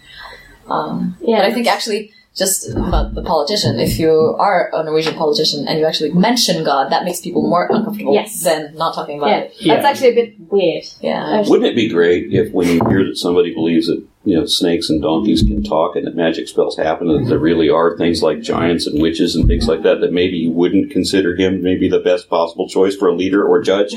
Um, 0.69 1.17
yeah. 1.21 1.37
But 1.37 1.45
I 1.45 1.53
think 1.53 1.67
actually, 1.67 2.11
just 2.35 2.69
about 2.69 3.15
the 3.15 3.21
politician, 3.21 3.79
if 3.79 3.99
you 3.99 4.11
are 4.39 4.71
a 4.73 4.83
Norwegian 4.83 5.15
politician 5.15 5.67
and 5.67 5.79
you 5.79 5.85
actually 5.85 6.11
mention 6.13 6.63
God, 6.63 6.91
that 6.91 7.03
makes 7.03 7.21
people 7.21 7.41
more 7.47 7.67
uncomfortable 7.69 8.13
Yes. 8.13 8.43
than 8.43 8.75
not 8.75 8.95
talking 8.95 9.17
about 9.17 9.29
yeah, 9.29 9.39
it. 9.39 9.53
Yeah. 9.59 9.73
that's 9.75 9.85
actually 9.85 10.11
a 10.11 10.15
bit 10.15 10.35
weird. 10.51 10.83
Yeah. 11.01 11.43
Wouldn't 11.47 11.67
it 11.67 11.75
be 11.75 11.89
great 11.89 12.33
if 12.33 12.51
when 12.51 12.67
you 12.67 12.81
hear 12.87 13.05
that 13.05 13.17
somebody 13.17 13.53
believes 13.53 13.87
that 13.87 14.03
you 14.25 14.37
know 14.37 14.45
snakes 14.45 14.89
and 14.89 15.01
donkeys 15.01 15.43
can 15.43 15.63
talk 15.63 15.95
and 15.95 16.07
that 16.07 16.15
magic 16.15 16.47
spells 16.47 16.77
happen 16.77 17.09
and 17.09 17.25
that 17.25 17.29
there 17.29 17.39
really 17.39 17.69
are 17.69 17.97
things 17.97 18.23
like 18.23 18.41
giants 18.41 18.87
and 18.87 19.01
witches 19.01 19.35
and 19.35 19.47
things 19.47 19.67
like 19.67 19.83
that 19.83 19.99
that 19.99 20.13
maybe 20.13 20.37
you 20.37 20.51
wouldn't 20.51 20.91
consider 20.91 21.35
him 21.35 21.61
maybe 21.61 21.89
the 21.89 21.99
best 21.99 22.29
possible 22.29 22.67
choice 22.67 22.95
for 22.95 23.09
a 23.09 23.15
leader 23.15 23.45
or 23.45 23.61
judge? 23.61 23.93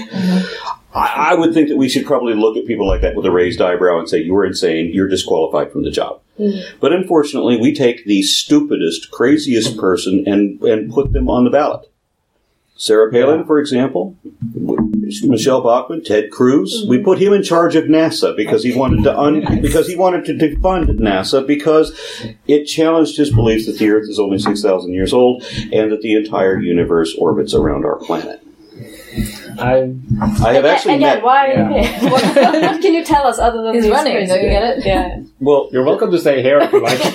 I, 0.96 1.30
I 1.30 1.34
would 1.34 1.54
think 1.54 1.68
that 1.68 1.76
we 1.76 1.88
should 1.88 2.06
probably 2.06 2.34
look 2.34 2.56
at 2.56 2.66
people 2.66 2.88
like 2.88 3.02
that 3.02 3.14
with 3.14 3.26
a 3.26 3.30
raised 3.30 3.60
eyebrow 3.60 3.98
and 3.98 4.08
say 4.08 4.22
you 4.22 4.34
are 4.36 4.46
insane, 4.46 4.90
you're 4.92 5.08
disqualified 5.08 5.70
from 5.70 5.84
the 5.84 5.90
job. 5.90 6.22
Mm-hmm. 6.38 6.78
But 6.80 6.92
unfortunately, 6.92 7.58
we 7.58 7.74
take 7.74 8.04
the 8.04 8.22
stupidest, 8.22 9.10
craziest 9.10 9.76
person 9.78 10.24
and 10.26 10.60
and 10.62 10.92
put 10.92 11.12
them 11.12 11.28
on 11.28 11.44
the 11.44 11.50
ballot. 11.50 11.90
Sarah 12.76 13.10
Palin, 13.10 13.44
for 13.44 13.58
example, 13.58 14.16
Michele 15.22 15.62
Bachmann, 15.62 16.04
Ted 16.04 16.30
Cruz. 16.30 16.82
Mm-hmm. 16.82 16.90
We 16.90 17.02
put 17.02 17.18
him 17.18 17.32
in 17.32 17.42
charge 17.42 17.74
of 17.74 17.84
NASA 17.84 18.36
because 18.36 18.62
he 18.62 18.76
wanted 18.76 19.04
to 19.04 19.18
un- 19.18 19.62
because 19.62 19.88
he 19.88 19.96
wanted 19.96 20.24
to 20.26 20.34
defund 20.34 20.88
NASA 20.98 21.46
because 21.46 21.98
it 22.46 22.64
challenged 22.64 23.16
his 23.16 23.30
beliefs 23.32 23.66
that 23.66 23.78
the 23.78 23.90
Earth 23.90 24.08
is 24.08 24.18
only 24.18 24.38
six 24.38 24.62
thousand 24.62 24.92
years 24.92 25.12
old 25.12 25.42
and 25.72 25.90
that 25.90 26.02
the 26.02 26.14
entire 26.14 26.60
universe 26.60 27.14
orbits 27.18 27.54
around 27.54 27.86
our 27.86 27.96
planet. 27.96 28.45
I 29.59 29.94
I 30.44 30.52
have 30.55 30.64
actually 30.64 30.96
Again, 30.96 31.16
met. 31.16 31.22
why 31.22 31.48
Yeah. 31.52 31.68
here? 31.83 32.11
What, 32.11 32.37
what 32.37 32.83
can 32.83 32.94
you 32.94 33.05
tell 33.05 33.26
us 33.26 33.38
other 33.38 33.62
than 33.62 33.74
He's 33.74 33.85
these 33.85 33.92
running, 33.92 34.26
don't 34.29 34.42
you 34.42 34.48
get 34.50 34.62
it? 34.79 34.85
Yeah. 34.87 35.20
Well, 35.40 35.68
you're 35.72 35.85
welcome 35.85 36.11
to 36.11 36.18
stay 36.18 36.42
here 36.42 36.59
if 36.61 36.72
you 36.72 36.81
like. 36.83 37.00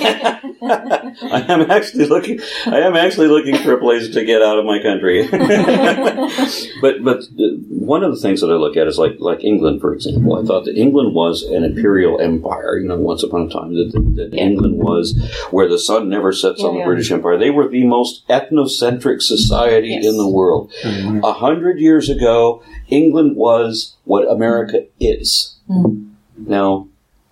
I 0.64 1.46
am 1.50 1.70
actually 1.72 2.06
looking. 2.08 2.40
I 2.66 2.80
am 2.80 2.96
actually 2.96 3.28
looking 3.28 3.56
for 3.58 3.74
a 3.74 3.80
place 3.80 4.10
to 4.10 4.24
get 4.26 4.42
out 4.42 4.58
of 4.60 4.66
my 4.66 4.82
country. 4.82 5.28
but 6.82 7.04
but 7.04 7.20
uh, 7.40 7.56
one 7.70 8.04
of 8.04 8.12
the 8.14 8.20
things 8.22 8.42
that 8.42 8.48
I 8.52 8.56
look 8.56 8.78
at 8.78 8.88
is 8.88 8.98
like 8.98 9.16
like 9.20 9.44
England, 9.44 9.82
for 9.82 9.94
example. 9.94 10.38
I 10.42 10.44
thought 10.46 10.66
that 10.66 10.78
England 10.78 11.14
was 11.16 11.44
an 11.44 11.64
imperial 11.64 12.20
empire. 12.22 12.78
You 12.78 12.88
know, 12.88 12.98
once 12.98 13.24
upon 13.24 13.42
a 13.44 13.50
time 13.50 13.74
that, 13.76 13.92
that, 13.94 14.16
that 14.32 14.38
England 14.38 14.78
was 14.78 15.16
where 15.52 15.68
the 15.68 15.80
sun 15.80 16.10
never 16.10 16.32
sets 16.32 16.62
on 16.64 16.74
the 16.74 16.80
Yeah, 16.80 16.80
yeah. 16.80 16.86
British 16.86 17.12
Empire. 17.12 17.38
They 17.38 17.50
were 17.52 17.68
the 17.68 17.86
most 17.86 18.28
ethnocentric 18.28 19.22
society 19.22 19.90
Yes. 19.90 20.06
in 20.06 20.18
the 20.18 20.28
world. 20.30 20.72
A 20.84 21.34
hundred 21.34 21.80
years 21.80 21.91
ago, 22.10 22.64
England 22.88 23.36
was 23.36 23.96
what 24.04 24.30
America 24.30 24.86
is. 25.00 25.58
Hmm. 25.68 26.10
Now 26.38 26.88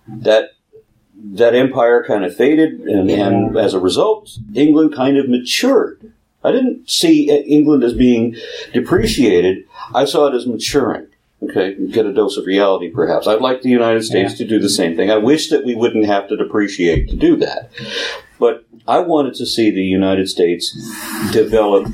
that 0.06 0.50
that 1.22 1.54
empire 1.54 2.04
kind 2.06 2.24
of 2.24 2.34
faded, 2.34 2.80
and, 2.80 3.10
and 3.10 3.56
as 3.56 3.74
a 3.74 3.78
result, 3.78 4.38
England 4.54 4.94
kind 4.94 5.18
of 5.18 5.28
matured. 5.28 6.12
I 6.42 6.52
didn't 6.52 6.88
see 6.88 7.30
England 7.30 7.84
as 7.84 7.92
being 7.92 8.36
depreciated. 8.72 9.64
I 9.94 10.06
saw 10.06 10.28
it 10.28 10.34
as 10.34 10.46
maturing. 10.46 11.06
Okay, 11.42 11.74
get 11.86 12.06
a 12.06 12.12
dose 12.12 12.36
of 12.36 12.44
reality, 12.46 12.90
perhaps. 12.90 13.26
I'd 13.26 13.40
like 13.40 13.62
the 13.62 13.70
United 13.70 14.02
States 14.04 14.34
to 14.34 14.46
do 14.46 14.58
the 14.58 14.68
same 14.68 14.94
thing. 14.94 15.10
I 15.10 15.16
wish 15.16 15.48
that 15.48 15.64
we 15.64 15.74
wouldn't 15.74 16.04
have 16.04 16.28
to 16.28 16.36
depreciate 16.36 17.08
to 17.08 17.16
do 17.16 17.36
that. 17.36 17.70
But 18.38 18.64
I 18.86 18.98
wanted 18.98 19.34
to 19.34 19.46
see 19.46 19.70
the 19.70 19.82
United 19.82 20.28
States 20.28 20.72
develop 21.32 21.88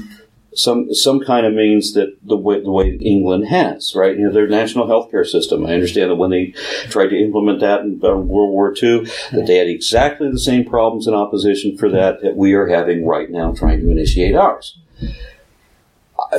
some 0.56 0.92
some 0.92 1.20
kind 1.20 1.46
of 1.46 1.52
means 1.52 1.92
that 1.94 2.16
the 2.22 2.36
way 2.36 2.60
the 2.60 2.70
way 2.70 2.96
England 2.96 3.48
has, 3.48 3.94
right? 3.94 4.16
You 4.16 4.26
know, 4.26 4.32
their 4.32 4.48
national 4.48 4.86
healthcare 4.86 5.26
system. 5.26 5.66
I 5.66 5.74
understand 5.74 6.10
that 6.10 6.16
when 6.16 6.30
they 6.30 6.46
tried 6.88 7.08
to 7.08 7.18
implement 7.18 7.60
that 7.60 7.82
in 7.82 8.00
uh, 8.02 8.16
World 8.16 8.50
War 8.50 8.74
II, 8.74 9.04
that 9.32 9.44
they 9.46 9.56
had 9.56 9.68
exactly 9.68 10.30
the 10.30 10.38
same 10.38 10.64
problems 10.64 11.06
in 11.06 11.14
opposition 11.14 11.76
for 11.76 11.90
that 11.90 12.22
that 12.22 12.36
we 12.36 12.54
are 12.54 12.68
having 12.68 13.06
right 13.06 13.30
now, 13.30 13.52
trying 13.52 13.80
to 13.80 13.90
initiate 13.90 14.34
ours. 14.34 14.78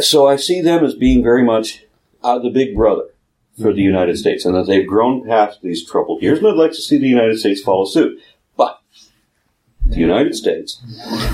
So 0.01 0.27
I 0.27 0.35
see 0.35 0.61
them 0.61 0.83
as 0.83 0.95
being 0.95 1.23
very 1.23 1.43
much 1.43 1.85
uh, 2.23 2.39
the 2.39 2.49
big 2.49 2.75
brother 2.75 3.05
for 3.61 3.73
the 3.73 3.81
United 3.81 4.17
States, 4.17 4.45
and 4.45 4.55
that 4.55 4.67
they've 4.67 4.87
grown 4.87 5.25
past 5.27 5.61
these 5.61 5.87
troubled 5.87 6.21
years. 6.21 6.39
And 6.39 6.47
I'd 6.47 6.55
like 6.55 6.71
to 6.71 6.81
see 6.81 6.97
the 6.97 7.07
United 7.07 7.39
States 7.39 7.61
follow 7.61 7.85
suit, 7.85 8.19
the 9.89 9.99
United 9.99 10.35
States 10.35 10.81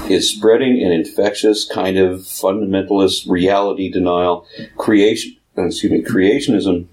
is 0.09 0.29
spreading 0.29 0.81
an 0.83 0.91
infectious 0.91 1.65
kind 1.65 1.97
of 1.97 2.21
fundamentalist 2.21 3.29
reality 3.29 3.91
denial. 3.91 4.45
Creation, 4.77 5.37
uh, 5.57 5.65
excuse 5.65 5.91
me, 5.91 6.01
creationism 6.01 6.85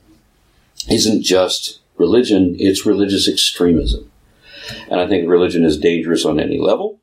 isn't 0.88 1.22
just 1.22 1.80
religion; 1.96 2.56
it's 2.58 2.86
religious 2.86 3.28
extremism, 3.28 4.10
and 4.90 5.00
I 5.00 5.06
think 5.06 5.28
religion 5.28 5.64
is 5.64 5.78
dangerous 5.78 6.24
on 6.24 6.40
any 6.40 6.58
level. 6.58 6.99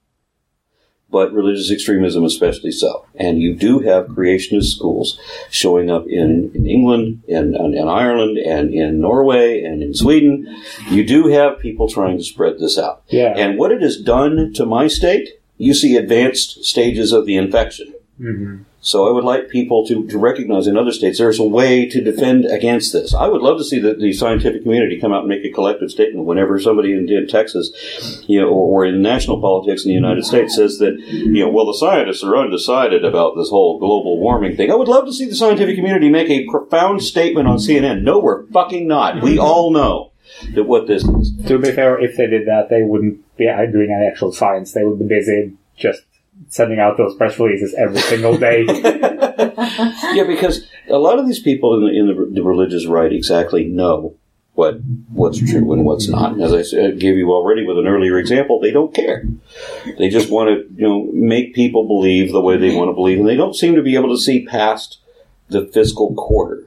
But 1.10 1.32
religious 1.32 1.72
extremism, 1.72 2.26
especially 2.26 2.72
so. 2.72 3.06
And 3.16 3.40
you 3.40 3.56
do 3.56 3.80
have 3.80 4.08
creationist 4.08 4.76
schools 4.76 5.18
showing 5.50 5.90
up 5.90 6.06
in, 6.08 6.52
in 6.54 6.68
England, 6.68 7.24
and 7.30 7.56
in, 7.56 7.74
in 7.76 7.88
Ireland, 7.88 8.38
and 8.38 8.74
in 8.74 9.00
Norway, 9.00 9.64
and 9.64 9.82
in 9.82 9.94
Sweden. 9.94 10.46
You 10.90 11.06
do 11.06 11.28
have 11.28 11.60
people 11.60 11.88
trying 11.88 12.18
to 12.18 12.24
spread 12.24 12.60
this 12.60 12.78
out. 12.78 13.04
Yeah. 13.08 13.34
And 13.38 13.58
what 13.58 13.72
it 13.72 13.82
has 13.82 13.98
done 13.98 14.52
to 14.56 14.66
my 14.66 14.88
state, 14.88 15.40
you 15.58 15.74
see 15.74 15.96
advanced 15.96 16.66
stages 16.66 17.14
of 17.14 17.26
the 17.26 17.38
infection. 17.38 17.94
Mhm. 18.22 18.62
So 18.80 19.08
I 19.08 19.12
would 19.12 19.24
like 19.24 19.50
people 19.50 19.86
to, 19.88 20.08
to 20.08 20.18
recognize 20.18 20.66
in 20.66 20.78
other 20.78 20.92
states 20.92 21.18
there's 21.18 21.40
a 21.40 21.44
way 21.44 21.88
to 21.90 22.02
defend 22.02 22.46
against 22.46 22.94
this. 22.94 23.14
I 23.14 23.28
would 23.28 23.42
love 23.42 23.58
to 23.58 23.64
see 23.64 23.80
the, 23.80 23.94
the 23.94 24.14
scientific 24.14 24.64
community 24.64 25.00
come 25.00 25.12
out 25.12 25.22
and 25.22 25.28
make 25.30 25.44
a 25.44 25.52
collective 25.52 25.92
statement 25.92 26.26
whenever 26.26 26.60
somebody 26.60 26.94
in, 26.94 27.10
in 27.12 27.28
Texas, 27.28 28.24
you 28.28 28.40
know, 28.40 28.48
or, 28.48 28.84
or 28.84 28.86
in 28.86 29.02
national 29.02 29.42
politics 29.42 29.84
in 29.84 29.90
the 29.90 29.96
United 29.96 30.26
States 30.26 30.56
says 30.56 30.78
that, 30.80 30.98
you 31.00 31.44
know, 31.44 31.50
well, 31.50 31.66
the 31.66 31.74
scientists 31.74 32.24
are 32.24 32.38
undecided 32.38 33.04
about 33.04 33.36
this 33.36 33.50
whole 33.50 33.78
global 33.78 34.20
warming 34.20 34.56
thing. 34.56 34.72
I 34.72 34.76
would 34.76 34.88
love 34.88 35.06
to 35.06 35.14
see 35.14 35.26
the 35.26 35.36
scientific 35.36 35.76
community 35.76 36.10
make 36.10 36.30
a 36.30 36.46
profound 36.46 37.04
statement 37.04 37.48
on 37.48 37.58
CNN. 37.58 38.04
No, 38.04 38.20
we're 38.20 38.46
fucking 38.48 38.88
not. 38.88 39.22
We 39.22 39.38
all 39.38 39.72
know 39.72 40.12
that 40.54 40.64
what 40.64 40.88
this 40.88 41.04
is. 41.04 41.36
To 41.48 41.58
be 41.58 41.72
fair, 41.72 42.00
if 42.00 42.16
they 42.18 42.28
did 42.28 42.48
that, 42.48 42.70
they 42.70 42.84
wouldn't 42.84 43.20
be 43.38 43.46
doing 43.46 43.92
any 43.96 44.08
actual 44.08 44.32
science. 44.32 44.74
They 44.74 44.84
would 44.86 45.00
be 45.00 45.06
busy 45.06 45.54
just 45.76 46.02
sending 46.50 46.80
out 46.80 46.98
those 46.98 47.16
press 47.16 47.40
releases 47.40 47.74
every 47.76 48.00
single 48.00 48.38
day. 48.38 48.66
Yeah, 50.14 50.24
because 50.24 50.68
a 50.90 50.98
lot 50.98 51.20
of 51.20 51.28
these 51.28 51.40
people 51.40 51.76
in 51.76 51.82
the, 51.82 52.00
in 52.00 52.08
the, 52.08 52.36
the 52.36 52.44
religious 52.44 52.86
right 52.88 53.12
exactly 53.12 53.66
know 53.66 54.16
what 54.54 54.80
what's 55.12 55.38
true 55.38 55.72
and 55.74 55.86
what's 55.86 56.08
not. 56.08 56.40
As 56.42 56.54
I 56.54 56.64
said, 56.64 57.00
gave 57.00 57.18
you 57.18 57.32
already 57.32 57.66
with 57.66 57.78
an 57.78 57.88
earlier 57.88 58.18
example, 58.18 58.60
they 58.60 58.72
don't 58.72 58.94
care. 58.94 59.24
They 60.00 60.10
just 60.10 60.32
want 60.32 60.50
to 60.50 60.68
you 60.76 60.88
know 60.88 61.10
make 61.12 61.54
people 61.54 61.88
believe 61.88 62.32
the 62.32 62.42
way 62.42 62.58
they 62.58 62.76
want 62.76 62.90
to 62.90 62.94
believe, 62.94 63.20
and 63.20 63.28
they 63.28 63.36
don't 63.36 63.56
seem 63.56 63.76
to 63.76 63.84
be 63.84 63.96
able 63.96 64.10
to 64.10 64.20
see 64.22 64.46
past 64.46 65.00
the 65.50 65.68
fiscal 65.68 66.16
quarter. 66.16 66.67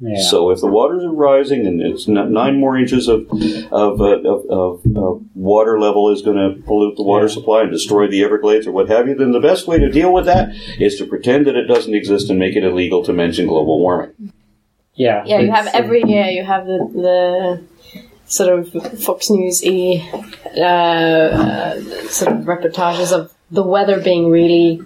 Yeah. 0.00 0.20
So 0.20 0.50
if 0.50 0.60
the 0.60 0.66
waters 0.66 1.04
are 1.04 1.12
rising 1.12 1.66
and 1.66 1.80
it's 1.80 2.08
nine 2.08 2.58
more 2.58 2.76
inches 2.76 3.08
of 3.08 3.30
of, 3.72 4.00
uh, 4.00 4.20
of, 4.32 4.46
of, 4.50 4.96
of 4.96 5.22
water 5.34 5.78
level 5.80 6.10
is 6.10 6.20
going 6.20 6.36
to 6.36 6.60
pollute 6.66 6.96
the 6.96 7.02
water 7.04 7.26
Yeah. 7.26 7.32
supply 7.34 7.62
and 7.62 7.70
destroy 7.70 8.08
the 8.08 8.22
Everglades 8.24 8.66
or 8.66 8.72
what 8.72 8.88
have 8.88 9.06
you, 9.08 9.14
then 9.14 9.32
the 9.32 9.40
best 9.40 9.66
way 9.68 9.78
to 9.78 9.88
deal 9.90 10.12
with 10.12 10.26
that 10.26 10.50
is 10.80 10.96
to 10.98 11.06
pretend 11.06 11.46
that 11.46 11.56
it 11.56 11.66
doesn't 11.66 11.94
exist 11.94 12.28
and 12.28 12.38
make 12.38 12.56
it 12.56 12.64
illegal 12.64 13.04
to 13.04 13.12
mention 13.12 13.46
global 13.46 13.78
warming. 13.80 14.32
yeah. 14.94 15.22
Yeah, 15.26 15.38
you 15.40 15.50
have 15.52 15.66
uh, 15.68 15.70
every 15.74 16.02
year 16.04 16.26
you 16.26 16.44
have 16.44 16.66
the, 16.66 16.78
the 17.06 18.00
sort 18.26 18.58
of 18.58 19.00
Fox 19.00 19.30
News 19.30 19.62
y 19.64 20.02
uh, 20.56 20.60
uh, 20.60 21.80
sort 22.08 22.32
of 22.32 22.44
reportages 22.44 23.12
of 23.12 23.32
the 23.50 23.62
weather 23.62 24.00
being 24.00 24.28
really 24.30 24.80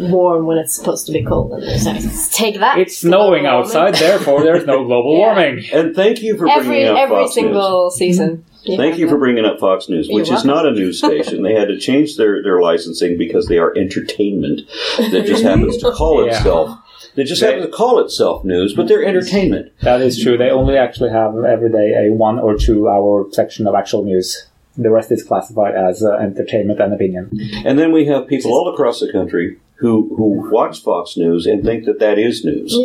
warm 0.00 0.46
when 0.46 0.58
it's 0.58 0.74
supposed 0.74 1.06
to 1.06 1.12
be 1.12 1.22
cold. 1.24 1.52
And 1.52 1.62
it's 1.64 1.84
like, 1.84 2.30
take 2.32 2.60
that. 2.60 2.78
It's 2.78 2.96
snowing 2.98 3.46
outside, 3.46 3.94
therefore 3.94 4.42
there's 4.42 4.64
no 4.66 4.84
global 4.84 5.12
Yeah. 5.18 5.34
warming. 5.34 5.64
And 5.72 5.94
thank 5.94 6.22
you 6.22 6.36
for 6.36 6.48
Every 6.48 6.66
bringing 6.68 6.88
up 6.88 6.98
every 6.98 7.16
Fox 7.24 7.34
single 7.34 7.90
season. 7.90 8.44
News. 8.66 8.76
Thank 8.76 8.98
you 8.98 9.08
for 9.08 9.16
bringing 9.16 9.46
up 9.46 9.58
Fox 9.58 9.88
News, 9.88 10.08
which 10.10 10.30
is 10.30 10.44
not 10.44 10.66
a 10.66 10.70
news 10.70 10.98
station. 10.98 11.42
They 11.42 11.54
had 11.54 11.68
to 11.68 11.78
change 11.78 12.16
their, 12.16 12.42
their 12.42 12.60
licensing 12.60 13.16
because 13.16 13.46
they 13.46 13.56
are 13.58 13.72
entertainment 13.76 14.62
that 14.98 15.24
just 15.26 15.42
happens 15.42 15.78
to 15.78 15.90
call 15.92 16.24
Yeah. 16.26 16.36
itself. 16.36 16.78
They 17.14 17.24
just 17.24 17.42
happen 17.42 17.62
to 17.62 17.68
call 17.68 17.98
itself 18.00 18.44
news, 18.44 18.74
but 18.74 18.86
they're 18.86 19.04
entertainment. 19.04 19.72
That 19.80 20.00
is 20.02 20.22
true. 20.22 20.36
They 20.36 20.50
only 20.50 20.76
actually 20.76 21.10
have 21.10 21.34
every 21.44 21.70
day 21.70 22.06
a 22.06 22.12
one 22.12 22.38
or 22.38 22.56
two 22.56 22.88
hour 22.88 23.26
section 23.32 23.66
of 23.66 23.74
actual 23.74 24.04
news. 24.04 24.46
The 24.76 24.90
rest 24.90 25.10
is 25.10 25.24
classified 25.24 25.74
as 25.74 26.02
uh, 26.04 26.12
entertainment 26.18 26.80
and 26.80 26.92
opinion. 26.94 27.30
And 27.64 27.78
then 27.78 27.92
we 27.92 28.06
have 28.06 28.28
people 28.28 28.52
all 28.52 28.72
across 28.72 29.00
the 29.00 29.10
country 29.10 29.58
who 29.80 30.14
who 30.16 30.50
watch 30.50 30.82
Fox 30.82 31.16
News 31.16 31.46
and 31.46 31.64
think 31.64 31.84
that 31.86 31.98
that 32.00 32.18
is 32.18 32.44
news. 32.44 32.76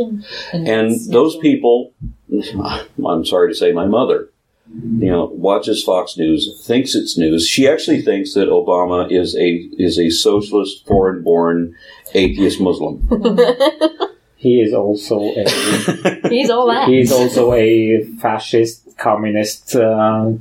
And 0.54 0.92
those 1.12 1.38
people, 1.38 1.94
I'm 3.06 3.26
sorry 3.26 3.52
to 3.52 3.56
say, 3.56 3.72
my 3.72 3.86
mother, 3.86 4.30
you 4.74 5.12
know, 5.12 5.26
watches 5.26 5.84
Fox 5.84 6.18
News, 6.18 6.64
thinks 6.66 6.96
it's 6.96 7.18
news. 7.18 7.48
She 7.48 7.68
actually 7.68 8.02
thinks 8.02 8.34
that 8.34 8.48
Obama 8.50 9.12
is 9.12 9.36
a 9.36 9.50
is 9.78 10.00
a 10.00 10.10
socialist, 10.10 10.86
foreign-born, 10.88 11.76
atheist 12.14 12.60
Muslim. 12.62 13.08
He 14.38 14.62
is 14.62 14.74
also 14.76 15.22
a 15.22 16.30
He's 16.30 16.52
all 16.52 16.68
that. 16.68 16.88
he 16.88 17.00
is 17.00 17.12
also 17.12 17.52
a 17.54 18.04
fascist, 18.22 18.85
communist 18.98 19.76
uh, 19.76 20.32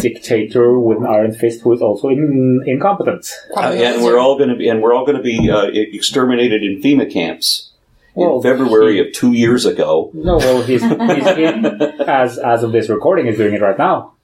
dictator 0.00 0.78
with 0.78 0.98
an 0.98 1.06
iron 1.06 1.32
fist 1.34 1.60
who 1.62 1.72
is 1.72 1.82
also 1.82 2.08
in, 2.08 2.62
incompetent. 2.66 3.30
Uh, 3.56 3.60
and 3.72 4.02
we're 4.02 4.18
all 4.18 4.36
going 4.38 4.48
to 4.50 4.56
be 4.56 4.68
and 4.68 4.82
we're 4.82 4.94
all 4.94 5.04
going 5.04 5.16
to 5.16 5.22
be 5.22 5.50
uh, 5.50 5.66
exterminated 5.72 6.62
in 6.62 6.80
FEMA 6.80 7.10
camps 7.12 7.72
Well, 8.14 8.36
in 8.36 8.42
February 8.42 8.98
of 9.00 9.12
two 9.12 9.32
years 9.32 9.66
ago. 9.66 10.10
No, 10.14 10.38
well, 10.38 10.62
he's, 10.62 10.82
he's 10.82 10.90
in, 10.90 11.66
as 12.06 12.38
as 12.38 12.62
of 12.62 12.72
this 12.72 12.88
recording, 12.88 13.26
he's 13.26 13.36
doing 13.36 13.54
it 13.54 13.60
right 13.60 13.78
now. 13.78 14.14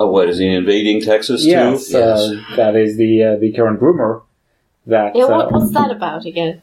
Uh, 0.00 0.06
what 0.06 0.28
is 0.28 0.38
he 0.38 0.48
invading 0.48 1.02
Texas 1.02 1.44
Yes, 1.44 1.88
too? 1.88 1.98
Uh, 1.98 2.56
that 2.56 2.76
is 2.76 2.96
the 2.96 3.22
uh, 3.22 3.36
the 3.36 3.52
current 3.52 3.80
rumor 3.80 4.22
that 4.86 5.14
Yeah, 5.14 5.26
what, 5.26 5.46
uh, 5.46 5.48
what's 5.50 5.72
that 5.72 5.90
about 5.90 6.24
again? 6.24 6.62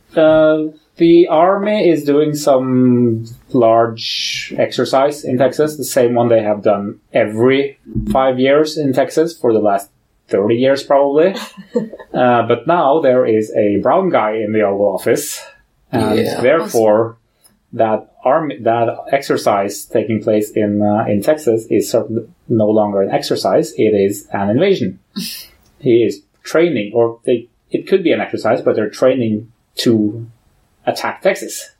The 0.97 1.27
army 1.27 1.89
is 1.89 2.03
doing 2.03 2.33
some 2.35 3.25
large 3.53 4.53
exercise 4.57 5.23
in 5.23 5.37
Texas, 5.37 5.77
the 5.77 5.83
same 5.83 6.15
one 6.15 6.29
they 6.29 6.41
have 6.43 6.63
done 6.63 6.99
every 7.13 7.79
five 8.11 8.39
years 8.39 8.77
in 8.77 8.93
Texas 8.93 9.37
for 9.37 9.53
the 9.53 9.59
last 9.59 9.89
30 10.29 10.55
years, 10.55 10.83
probably. 10.83 11.33
uh, 12.13 12.47
but 12.47 12.67
now 12.67 12.99
there 12.99 13.25
is 13.25 13.51
a 13.55 13.77
brown 13.81 14.09
guy 14.09 14.35
in 14.35 14.51
the 14.53 14.61
Oval 14.61 14.93
Office 14.93 15.41
and 15.91 16.19
Yeah. 16.19 16.41
therefore 16.41 17.17
that 17.73 18.13
army 18.23 18.57
that 18.61 18.87
exercise 19.11 19.85
taking 19.85 20.21
place 20.21 20.51
in 20.51 20.81
uh, 20.81 21.05
in 21.07 21.21
Texas 21.21 21.65
is 21.69 21.93
no 22.47 22.69
longer 22.69 23.01
an 23.01 23.11
exercise; 23.11 23.73
it 23.77 23.93
is 23.93 24.27
an 24.31 24.49
invasion. 24.49 24.99
he 25.79 26.03
is 26.03 26.21
training, 26.43 26.93
or 26.93 27.19
they 27.25 27.47
it 27.69 27.87
could 27.87 28.03
be 28.03 28.11
an 28.11 28.21
exercise, 28.21 28.61
but 28.61 28.75
they're 28.75 28.89
training 28.89 29.51
to 29.75 30.27
attack 30.87 31.21
Texas. 31.21 31.71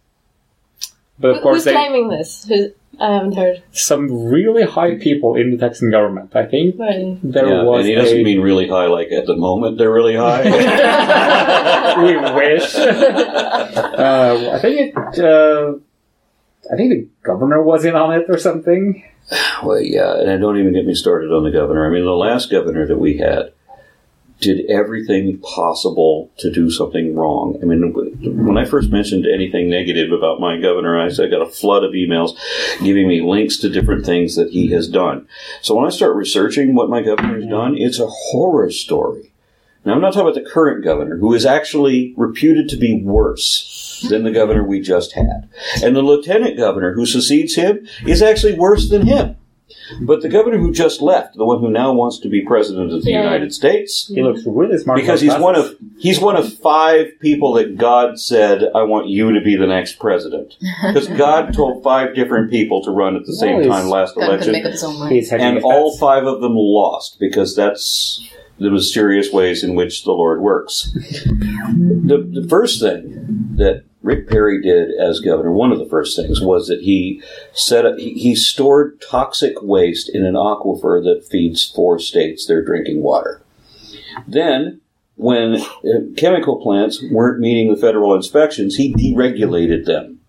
But 1.20 1.30
of 1.32 1.36
Who- 1.38 1.42
course, 1.44 1.56
Who's 1.58 1.64
they, 1.66 1.72
claiming 1.74 2.10
this? 2.10 2.46
Who, 2.48 2.70
I 3.00 3.14
haven't 3.16 3.36
heard. 3.36 3.62
some 3.72 4.26
really 4.26 4.64
high 4.64 4.98
people 4.98 5.36
in 5.36 5.52
the 5.52 5.58
Texan 5.58 5.90
government. 5.92 6.36
I 6.36 6.46
think 6.46 6.80
Right. 6.80 7.18
there 7.24 7.48
yeah, 7.48 7.64
was 7.64 7.80
and 7.82 7.90
he 7.90 7.96
doesn't 7.96 8.20
a- 8.20 8.24
mean 8.24 8.42
really 8.42 8.68
high 8.68 8.86
like 8.88 9.12
at 9.12 9.26
the 9.28 9.36
moment 9.36 9.78
they're 9.80 9.92
really 9.94 10.16
high. 10.16 10.44
we 12.04 12.16
wish. 12.18 12.76
uh, 12.76 14.52
I 14.54 14.60
think 14.60 14.80
it. 14.96 15.20
Uh, 15.20 15.74
I 16.72 16.76
think 16.76 16.90
the 16.90 17.08
governor 17.24 17.62
was 17.64 17.86
in 17.86 17.96
on 17.96 18.14
it 18.14 18.26
or 18.30 18.38
something. 18.38 19.04
well, 19.64 19.80
yeah, 19.80 20.20
and 20.20 20.42
don't 20.42 20.58
even 20.60 20.74
get 20.74 20.86
me 20.86 20.94
started 20.96 21.32
on 21.32 21.44
the 21.44 21.52
governor. 21.52 21.86
I 21.88 21.90
mean, 21.94 22.06
the 22.06 22.12
last 22.12 22.50
governor 22.52 22.86
that 22.88 22.98
we 23.00 23.18
had 23.18 23.54
did 24.40 24.70
everything 24.70 25.40
possible 25.40 26.32
to 26.38 26.52
do 26.52 26.70
something 26.70 27.16
wrong. 27.16 27.58
I 27.62 27.66
mean, 27.66 27.92
when 28.46 28.58
I 28.58 28.66
first 28.66 28.92
mentioned 28.92 29.26
anything 29.26 29.70
negative 29.70 30.12
about 30.12 30.40
my 30.40 30.60
governor, 30.60 31.00
I 31.00 31.10
said 31.10 31.28
I 31.28 31.30
got 31.30 31.48
a 31.48 31.52
flood 31.52 31.84
of 31.84 31.94
emails 31.94 32.38
giving 32.84 33.08
me 33.08 33.22
links 33.22 33.58
to 33.58 33.70
different 33.70 34.06
things 34.06 34.36
that 34.36 34.52
he 34.52 34.70
has 34.72 34.88
done. 34.88 35.28
So 35.62 35.76
when 35.76 35.88
I 35.88 35.90
start 35.90 36.16
researching 36.16 36.76
what 36.76 36.90
my 36.90 37.02
governor 37.02 37.40
has 37.40 37.50
done, 37.50 37.76
it's 37.78 38.00
a 38.00 38.08
horror 38.08 38.70
story. 38.72 39.32
Now, 39.86 39.94
I'm 39.94 40.02
not 40.02 40.14
talking 40.14 40.30
about 40.30 40.44
the 40.44 40.50
current 40.50 40.84
governor, 40.84 41.18
who 41.18 41.34
is 41.34 41.46
actually 41.46 42.14
reputed 42.18 42.68
to 42.70 42.78
be 42.78 43.02
worse 43.02 44.06
than 44.10 44.24
the 44.24 44.32
governor 44.32 44.64
we 44.64 44.82
just 44.82 45.14
had. 45.14 45.50
And 45.82 45.96
the 45.96 46.02
lieutenant 46.02 46.58
governor 46.58 46.94
who 46.94 47.06
succeeds 47.06 47.56
him 47.56 47.88
is 48.06 48.22
actually 48.22 48.54
worse 48.54 48.90
than 48.90 49.08
him. 49.08 49.38
But 50.02 50.22
the 50.22 50.30
governor 50.30 50.58
who 50.58 50.72
just 50.72 51.02
left, 51.02 51.36
the 51.36 51.46
one 51.46 51.60
who 51.60 51.70
now 51.70 51.92
wants 51.94 52.20
to 52.20 52.30
be 52.30 52.42
president 52.42 52.92
of 52.94 53.04
the 53.04 53.12
Yeah. 53.12 53.24
United 53.24 53.54
States, 53.54 54.08
He 54.14 54.22
looks 54.24 54.42
really 54.46 54.78
smart 54.78 55.00
because 55.00 55.22
with 55.22 55.32
he's 55.34 55.42
one 55.42 55.54
glasses. 55.56 55.72
of 55.74 55.78
he's 56.00 56.20
one 56.20 56.36
of 56.36 56.54
five 56.60 57.08
people 57.20 57.54
that 57.54 57.78
God 57.78 58.20
said, 58.20 58.64
"I 58.76 58.84
want 58.84 59.08
you 59.10 59.34
to 59.34 59.42
be 59.42 59.56
the 59.56 59.68
next 59.68 60.00
president," 60.00 60.56
because 60.88 61.08
God 61.08 61.54
told 61.54 61.84
five 61.84 62.16
different 62.16 62.50
people 62.50 62.82
to 62.84 62.92
run 62.92 63.16
at 63.16 63.26
the 63.26 63.34
same 63.36 63.60
Nice. 63.60 63.68
time 63.68 63.90
last 63.90 64.16
God 64.16 64.26
election, 64.30 64.52
make 64.54 64.66
up 64.66 64.72
his 64.72 64.84
own 64.84 65.00
mind. 65.00 65.14
He's 65.14 65.32
and 65.32 65.56
his 65.56 65.64
all 65.64 65.98
five 65.98 66.26
of 66.26 66.42
them 66.42 66.56
lost 66.56 67.18
because 67.20 67.56
that's 67.56 68.22
the 68.60 68.72
mysterious 68.72 69.32
ways 69.32 69.64
in 69.64 69.76
which 69.76 70.04
the 70.04 70.12
Lord 70.12 70.42
works. 70.42 70.92
the, 70.94 72.28
the 72.42 72.48
first 72.50 72.82
thing 72.82 73.54
that 73.58 73.84
Rick 74.08 74.30
Perry 74.30 74.62
did 74.62 74.92
as 74.96 75.20
governor, 75.20 75.52
one 75.52 75.74
of 75.74 75.80
the 75.80 75.86
first 75.86 76.16
things, 76.16 76.40
was 76.40 76.70
that 76.70 76.84
he 76.84 77.22
set 77.52 77.86
up, 77.86 77.98
he, 77.98 78.14
he 78.14 78.36
stored 78.36 79.02
toxic 79.02 79.62
waste 79.62 80.08
in 80.08 80.24
an 80.24 80.36
aquifer 80.36 81.04
that 81.04 81.28
feeds 81.30 81.66
four 81.66 82.00
states 82.00 82.48
their 82.48 82.64
drinking 82.64 83.02
water. 83.02 83.42
Then, 84.26 84.80
when 85.16 85.56
uh, 85.56 86.14
chemical 86.16 86.62
plants 86.62 87.04
weren't 87.12 87.42
meeting 87.42 87.70
the 87.70 87.80
federal 87.80 88.16
inspections, 88.16 88.78
he 88.78 88.94
deregulated 88.94 89.84
them. 89.84 90.22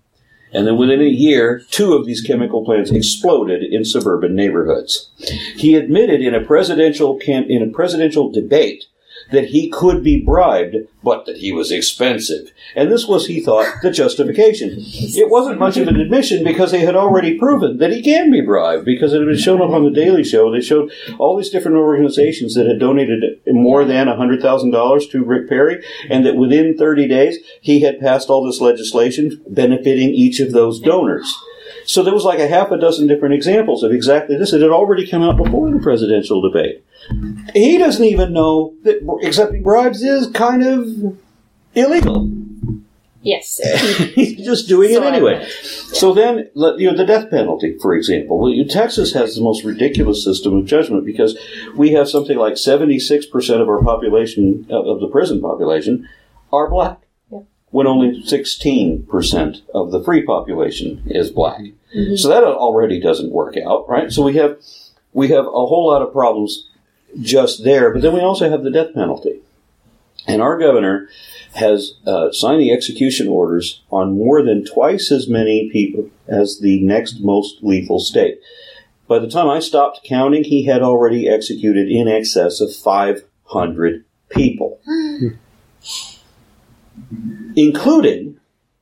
And 0.52 0.66
then 0.66 0.76
within 0.76 1.00
a 1.00 1.04
year, 1.04 1.62
two 1.70 1.92
of 1.92 2.04
these 2.04 2.20
chemical 2.20 2.64
plants 2.64 2.90
exploded 2.90 3.62
in 3.62 3.84
suburban 3.84 4.34
neighborhoods. 4.34 5.08
He 5.54 5.76
admitted 5.76 6.20
in 6.20 6.34
a 6.34 6.44
presidential 6.44 7.16
camp, 7.16 7.46
in 7.48 7.62
a 7.62 7.72
presidential 7.72 8.28
debate 8.32 8.86
that 9.30 9.46
he 9.46 9.68
could 9.68 10.02
be 10.02 10.20
bribed, 10.20 10.76
but 11.02 11.26
that 11.26 11.38
he 11.38 11.52
was 11.52 11.70
expensive. 11.70 12.50
And 12.74 12.90
this 12.90 13.06
was, 13.06 13.26
he 13.26 13.40
thought, 13.40 13.82
the 13.82 13.90
justification. 13.90 14.74
It 14.78 15.30
wasn't 15.30 15.58
much 15.58 15.76
of 15.76 15.88
an 15.88 16.00
admission 16.00 16.44
because 16.44 16.70
they 16.70 16.80
had 16.80 16.96
already 16.96 17.38
proven 17.38 17.78
that 17.78 17.92
he 17.92 18.02
can 18.02 18.30
be 18.30 18.40
bribed 18.40 18.84
because 18.84 19.12
it 19.12 19.18
had 19.18 19.28
been 19.28 19.36
shown 19.38 19.60
up 19.60 19.70
on 19.70 19.84
the 19.84 19.90
Daily 19.90 20.24
Show. 20.24 20.50
They 20.50 20.60
showed 20.60 20.92
all 21.18 21.36
these 21.36 21.50
different 21.50 21.76
organizations 21.76 22.54
that 22.54 22.66
had 22.66 22.78
donated 22.78 23.40
more 23.46 23.84
than 23.84 24.06
$100,000 24.06 25.10
to 25.10 25.24
Rick 25.24 25.48
Perry 25.48 25.84
and 26.08 26.24
that 26.24 26.36
within 26.36 26.76
30 26.76 27.08
days 27.08 27.38
he 27.60 27.80
had 27.80 28.00
passed 28.00 28.28
all 28.28 28.44
this 28.44 28.60
legislation 28.60 29.42
benefiting 29.48 30.10
each 30.10 30.40
of 30.40 30.52
those 30.52 30.80
donors. 30.80 31.34
So 31.88 32.02
there 32.02 32.12
was 32.12 32.24
like 32.24 32.38
a 32.38 32.46
half 32.46 32.70
a 32.70 32.76
dozen 32.76 33.06
different 33.06 33.34
examples 33.34 33.82
of 33.82 33.92
exactly 33.92 34.36
this. 34.36 34.52
It 34.52 34.60
had 34.60 34.70
already 34.70 35.06
come 35.06 35.22
out 35.22 35.38
before 35.42 35.70
the 35.70 35.78
presidential 35.78 36.42
debate. 36.42 36.84
He 37.54 37.78
doesn't 37.78 38.04
even 38.04 38.34
know 38.34 38.74
that 38.82 38.98
accepting 39.24 39.62
bribes 39.62 40.02
is 40.02 40.26
kind 40.28 40.62
of 40.62 41.16
illegal. 41.74 42.30
Yes. 43.22 43.58
He's 44.14 44.44
just 44.44 44.68
doing 44.68 44.90
it 44.92 45.02
anyway. 45.02 45.48
So 45.94 46.12
then, 46.12 46.50
you 46.54 46.90
know, 46.90 46.96
the 46.96 47.06
death 47.06 47.30
penalty, 47.30 47.78
for 47.80 47.94
example. 47.94 48.38
Well, 48.38 48.52
you- 48.52 48.66
Texas 48.66 49.14
has 49.14 49.34
the 49.34 49.40
most 49.42 49.64
ridiculous 49.64 50.22
system 50.22 50.58
of 50.58 50.66
judgment 50.66 51.06
because 51.06 51.38
we 51.74 51.92
have 51.92 52.08
something 52.10 52.36
like 52.36 52.54
76% 52.54 53.60
of 53.62 53.68
our 53.68 53.82
population, 53.82 54.66
of 54.68 54.86
of 54.86 55.00
the 55.00 55.08
prison 55.08 55.40
population, 55.40 56.06
are 56.52 56.68
black. 56.68 56.98
When 57.70 57.86
only 57.86 58.22
16% 58.22 59.60
of 59.74 59.90
the 59.90 60.02
free 60.04 60.22
population 60.22 61.02
is 61.06 61.30
black. 61.30 61.60
So 62.16 62.28
that 62.28 62.44
already 62.44 63.00
doesn't 63.00 63.32
work 63.32 63.56
out, 63.56 63.88
right? 63.88 64.12
So 64.12 64.22
we 64.22 64.36
have, 64.36 64.58
we 65.12 65.28
have 65.28 65.46
a 65.46 65.50
whole 65.50 65.88
lot 65.88 66.02
of 66.02 66.12
problems 66.12 66.68
just 67.20 67.64
there, 67.64 67.92
but 67.92 68.02
then 68.02 68.12
we 68.12 68.20
also 68.20 68.50
have 68.50 68.62
the 68.62 68.70
death 68.70 68.94
penalty. 68.94 69.40
And 70.26 70.42
our 70.42 70.58
governor 70.58 71.08
has 71.54 71.94
uh, 72.06 72.30
signed 72.32 72.60
the 72.60 72.72
execution 72.72 73.28
orders 73.28 73.82
on 73.90 74.18
more 74.18 74.42
than 74.42 74.64
twice 74.64 75.10
as 75.10 75.28
many 75.28 75.70
people 75.70 76.10
as 76.26 76.60
the 76.60 76.80
next 76.80 77.20
most 77.20 77.62
lethal 77.62 77.98
state. 77.98 78.40
By 79.06 79.18
the 79.18 79.30
time 79.30 79.48
I 79.48 79.60
stopped 79.60 80.04
counting, 80.04 80.44
he 80.44 80.66
had 80.66 80.82
already 80.82 81.28
executed 81.28 81.88
in 81.88 82.06
excess 82.08 82.60
of 82.60 82.76
500 82.76 84.04
people, 84.28 84.80
including 87.56 88.37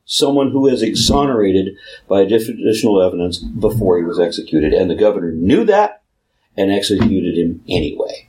someone 0.07 0.51
who 0.51 0.65
is 0.67 0.81
exonerated 0.81 1.77
by 2.07 2.21
additional 2.21 3.01
evidence 3.01 3.37
before 3.37 3.97
he 3.97 4.03
was 4.03 4.19
executed. 4.19 4.73
And 4.73 4.89
the 4.89 4.95
governor 4.95 5.31
knew 5.31 5.65
that 5.65 6.01
and 6.55 6.71
executed 6.71 7.37
him 7.37 7.61
anyway. 7.67 8.27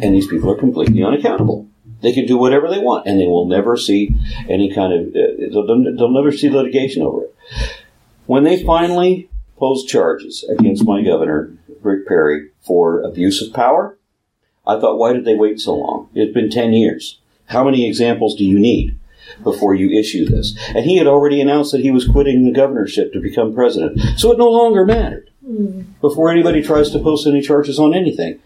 And 0.00 0.14
these 0.14 0.28
people 0.28 0.50
are 0.50 0.56
completely 0.56 1.02
unaccountable. 1.02 1.68
They 2.00 2.12
can 2.12 2.26
do 2.26 2.38
whatever 2.38 2.70
they 2.70 2.78
want, 2.78 3.06
and 3.06 3.20
they 3.20 3.26
will 3.26 3.46
never 3.46 3.76
see 3.76 4.14
any 4.48 4.72
kind 4.72 4.92
of. 4.92 5.08
Uh, 5.08 5.50
they'll, 5.50 5.96
they'll 5.96 6.08
never 6.08 6.30
see 6.30 6.48
litigation 6.48 7.02
over 7.02 7.24
it. 7.24 7.34
When 8.26 8.44
they 8.44 8.62
finally 8.62 9.28
posed 9.56 9.88
charges 9.88 10.44
against 10.48 10.84
my 10.84 11.02
governor, 11.02 11.52
Rick 11.82 12.06
Perry, 12.06 12.50
for 12.62 13.00
abuse 13.00 13.42
of 13.42 13.52
power, 13.52 13.98
I 14.66 14.78
thought, 14.78 14.98
why 14.98 15.12
did 15.12 15.24
they 15.24 15.34
wait 15.34 15.58
so 15.58 15.74
long? 15.74 16.08
It's 16.14 16.32
been 16.32 16.50
10 16.50 16.72
years. 16.72 17.18
How 17.46 17.64
many 17.64 17.86
examples 17.86 18.36
do 18.36 18.44
you 18.44 18.58
need 18.58 18.96
before 19.42 19.74
you 19.74 19.98
issue 19.98 20.24
this? 20.24 20.56
And 20.74 20.84
he 20.84 20.96
had 20.96 21.06
already 21.06 21.40
announced 21.40 21.72
that 21.72 21.80
he 21.80 21.90
was 21.90 22.06
quitting 22.06 22.44
the 22.44 22.52
governorship 22.52 23.12
to 23.12 23.20
become 23.20 23.54
president. 23.54 24.00
So 24.18 24.32
it 24.32 24.38
no 24.38 24.50
longer 24.50 24.84
mattered 24.84 25.30
hmm. 25.44 25.82
before 26.00 26.30
anybody 26.30 26.62
tries 26.62 26.90
to 26.90 26.98
post 26.98 27.26
any 27.26 27.40
charges 27.40 27.78
on 27.78 27.94
anything. 27.94 28.40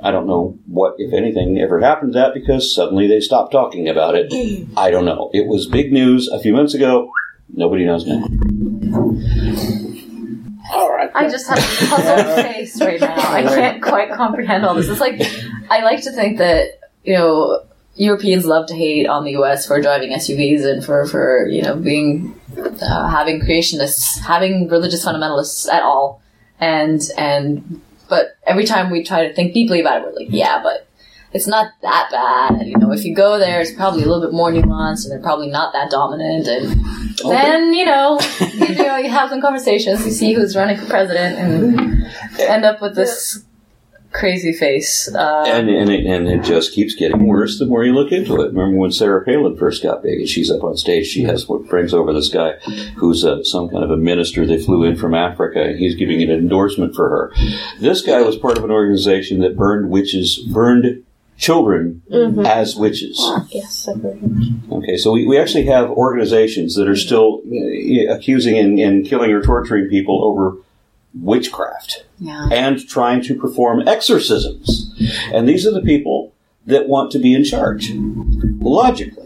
I 0.00 0.10
don't 0.10 0.26
know 0.26 0.58
what, 0.66 0.96
if 0.98 1.14
anything, 1.14 1.58
ever 1.58 1.80
happened 1.80 2.12
to 2.12 2.18
that 2.18 2.34
because 2.34 2.74
suddenly 2.74 3.06
they 3.06 3.20
stopped 3.20 3.52
talking 3.52 3.88
about 3.88 4.14
it. 4.14 4.32
I 4.76 4.90
don't 4.90 5.04
know. 5.04 5.30
It 5.32 5.46
was 5.46 5.66
big 5.66 5.92
news 5.92 6.28
a 6.28 6.40
few 6.40 6.52
months 6.52 6.74
ago. 6.74 7.10
Nobody 7.48 7.84
knows 7.84 8.04
now. 8.04 8.24
All 10.72 10.90
right. 10.90 11.10
I 11.14 11.28
just 11.28 11.48
have 11.48 11.58
a 11.58 11.86
puzzled 11.86 12.34
face 12.46 12.80
right 12.80 13.00
now. 13.00 13.14
I 13.16 13.42
can't 13.42 13.82
quite 13.82 14.10
comprehend 14.10 14.64
all 14.64 14.74
this. 14.74 14.88
It's 14.88 15.00
like 15.00 15.22
I 15.70 15.82
like 15.84 16.02
to 16.02 16.12
think 16.12 16.38
that 16.38 16.80
you 17.04 17.14
know 17.14 17.64
Europeans 17.96 18.44
love 18.44 18.66
to 18.66 18.74
hate 18.74 19.06
on 19.06 19.24
the 19.24 19.32
U.S. 19.32 19.66
for 19.66 19.80
driving 19.80 20.10
SUVs 20.10 20.64
and 20.64 20.84
for 20.84 21.06
for 21.06 21.46
you 21.48 21.62
know 21.62 21.76
being 21.76 22.38
uh, 22.58 23.08
having 23.08 23.40
creationists, 23.40 24.18
having 24.18 24.68
religious 24.68 25.04
fundamentalists 25.04 25.68
at 25.72 25.82
all, 25.82 26.20
and 26.58 27.02
and 27.16 27.80
but 28.08 28.36
every 28.46 28.64
time 28.64 28.90
we 28.90 29.04
try 29.04 29.26
to 29.26 29.34
think 29.34 29.54
deeply 29.54 29.80
about 29.80 29.98
it, 29.98 30.04
we're 30.04 30.12
like, 30.12 30.28
yeah, 30.30 30.60
but 30.62 30.88
it's 31.32 31.46
not 31.46 31.72
that 31.82 32.08
bad. 32.10 32.66
You 32.66 32.76
know, 32.78 32.92
if 32.92 33.04
you 33.04 33.14
go 33.14 33.38
there, 33.38 33.60
it's 33.60 33.72
probably 33.72 34.02
a 34.02 34.06
little 34.06 34.22
bit 34.22 34.32
more 34.32 34.50
nuanced, 34.50 35.04
and 35.04 35.12
they're 35.12 35.22
probably 35.22 35.48
not 35.48 35.72
that 35.72 35.90
dominant. 35.90 36.48
And 36.48 37.20
then 37.24 37.74
you 37.74 37.84
know, 37.84 38.18
you, 38.40 38.66
you 38.66 38.74
know, 38.74 38.96
you 38.96 39.10
have 39.10 39.30
some 39.30 39.40
conversations, 39.40 40.04
you 40.04 40.10
see 40.10 40.32
who's 40.32 40.56
running 40.56 40.76
for 40.78 40.86
president, 40.86 41.38
and 41.38 42.06
end 42.40 42.64
up 42.64 42.80
with 42.80 42.96
this 42.96 43.44
crazy 44.14 44.52
face. 44.52 45.12
Uh, 45.14 45.44
And, 45.46 45.68
and, 45.68 45.90
it, 45.90 46.06
and 46.06 46.28
it 46.28 46.42
just 46.44 46.72
keeps 46.72 46.94
getting 46.94 47.26
worse 47.26 47.58
the 47.58 47.66
more 47.66 47.84
you 47.84 47.92
look 47.92 48.12
into 48.12 48.40
it. 48.40 48.52
Remember 48.52 48.76
when 48.78 48.92
Sarah 48.92 49.24
Palin 49.24 49.56
first 49.56 49.82
got 49.82 50.02
big 50.02 50.20
and 50.20 50.28
she's 50.28 50.50
up 50.50 50.62
on 50.62 50.76
stage, 50.76 51.06
she 51.06 51.24
has 51.24 51.48
what 51.48 51.66
brings 51.68 51.92
over 51.92 52.12
this 52.12 52.28
guy 52.28 52.52
who's 52.96 53.24
uh, 53.24 53.42
some 53.42 53.68
kind 53.68 53.84
of 53.84 53.90
a 53.90 53.96
minister 53.96 54.46
they 54.46 54.58
flew 54.62 54.84
in 54.84 54.96
from 54.96 55.14
Africa 55.14 55.62
and 55.62 55.78
he's 55.78 55.96
giving 55.96 56.22
an 56.22 56.30
endorsement 56.30 56.94
for 56.94 57.08
her. 57.10 57.32
This 57.80 58.00
guy 58.02 58.22
was 58.22 58.36
part 58.36 58.56
of 58.56 58.64
an 58.64 58.70
organization 58.70 59.40
that 59.40 59.56
burned 59.56 59.90
witches, 59.90 60.38
burned 60.38 61.04
children 61.36 62.00
as 62.46 62.76
witches. 62.76 63.20
Yes, 63.50 63.88
I've 63.88 64.00
heard. 64.00 64.22
Okay, 64.70 64.96
so 64.96 65.10
we, 65.10 65.26
we 65.26 65.36
actually 65.36 65.66
have 65.66 65.90
organizations 65.90 66.76
that 66.76 66.88
are 66.88 66.94
still 66.94 67.42
uh, 67.52 68.14
accusing 68.14 68.56
and, 68.56 68.78
and 68.78 69.04
killing 69.04 69.32
or 69.32 69.42
torturing 69.42 69.88
people 69.88 70.22
over 70.24 70.56
witchcraft 71.20 72.04
Yeah. 72.18 72.48
and 72.50 72.86
trying 72.88 73.22
to 73.22 73.34
perform 73.34 73.86
exorcisms. 73.86 74.92
And 75.32 75.48
these 75.48 75.66
are 75.66 75.70
the 75.72 75.82
people 75.82 76.32
that 76.66 76.88
want 76.88 77.10
to 77.12 77.18
be 77.18 77.34
in 77.34 77.44
charge. 77.44 77.92
Logically. 78.60 79.22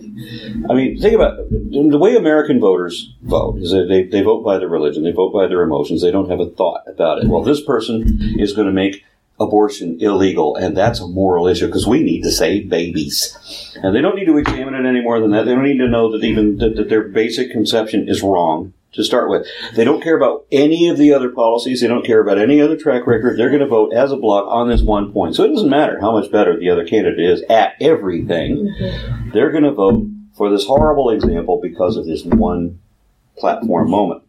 I 0.68 0.74
mean, 0.74 0.98
think 1.00 1.14
about 1.14 1.38
it. 1.38 1.90
the 1.90 1.98
way 1.98 2.16
American 2.16 2.58
voters 2.60 3.14
vote 3.22 3.58
is 3.58 3.70
that 3.70 3.86
they, 3.88 4.02
they 4.02 4.22
vote 4.22 4.44
by 4.44 4.58
their 4.58 4.68
religion, 4.68 5.04
they 5.04 5.12
vote 5.12 5.32
by 5.32 5.46
their 5.46 5.62
emotions, 5.62 6.02
they 6.02 6.10
don't 6.10 6.28
have 6.28 6.40
a 6.40 6.50
thought 6.50 6.82
about 6.88 7.18
it. 7.22 7.28
Well, 7.28 7.42
this 7.42 7.60
person 7.62 8.34
is 8.38 8.52
going 8.52 8.66
to 8.66 8.72
make 8.72 9.04
abortion 9.38 9.96
illegal, 10.00 10.56
and 10.56 10.76
that's 10.76 10.98
a 10.98 11.06
moral 11.06 11.46
issue 11.46 11.66
because 11.66 11.86
we 11.86 12.02
need 12.02 12.22
to 12.22 12.32
save 12.32 12.68
babies. 12.68 13.38
And 13.80 13.94
they 13.94 14.00
don't 14.00 14.16
need 14.16 14.24
to 14.24 14.36
examine 14.38 14.74
it 14.74 14.84
any 14.88 15.00
more 15.00 15.20
than 15.20 15.30
that. 15.30 15.44
They 15.46 15.54
don't 15.54 15.62
need 15.62 15.78
to 15.78 15.88
know 15.88 16.10
that 16.10 16.24
even 16.24 16.56
that, 16.58 16.74
that 16.74 16.88
their 16.88 17.04
basic 17.04 17.52
conception 17.52 18.08
is 18.08 18.20
wrong 18.20 18.72
to 18.92 19.04
start 19.04 19.28
with. 19.28 19.46
They 19.74 19.84
don't 19.84 20.02
care 20.02 20.16
about 20.16 20.46
any 20.50 20.88
of 20.88 20.96
the 20.96 21.12
other 21.12 21.28
policies. 21.28 21.80
They 21.80 21.88
don't 21.88 22.04
care 22.04 22.20
about 22.20 22.38
any 22.38 22.60
other 22.60 22.76
track 22.76 23.06
record. 23.06 23.38
They're 23.38 23.50
going 23.50 23.60
to 23.60 23.66
vote 23.66 23.92
as 23.92 24.12
a 24.12 24.16
block 24.16 24.46
on 24.48 24.68
this 24.68 24.82
one 24.82 25.12
point. 25.12 25.36
So 25.36 25.44
it 25.44 25.48
doesn't 25.48 25.68
matter 25.68 26.00
how 26.00 26.12
much 26.12 26.30
better 26.30 26.58
the 26.58 26.70
other 26.70 26.86
candidate 26.86 27.20
is 27.20 27.42
at 27.50 27.74
everything. 27.80 28.74
They're 29.32 29.50
going 29.50 29.64
to 29.64 29.72
vote 29.72 30.06
for 30.34 30.50
this 30.50 30.64
horrible 30.64 31.10
example 31.10 31.60
because 31.62 31.96
of 31.96 32.06
this 32.06 32.24
one 32.24 32.80
platform 33.36 33.90
moment. 33.90 34.22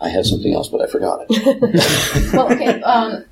I 0.00 0.08
had 0.08 0.26
something 0.26 0.54
else, 0.54 0.68
but 0.68 0.80
I 0.80 0.86
forgot 0.86 1.26
it. 1.28 2.32
well, 2.32 2.52
okay. 2.52 2.80
Um, 2.82 3.24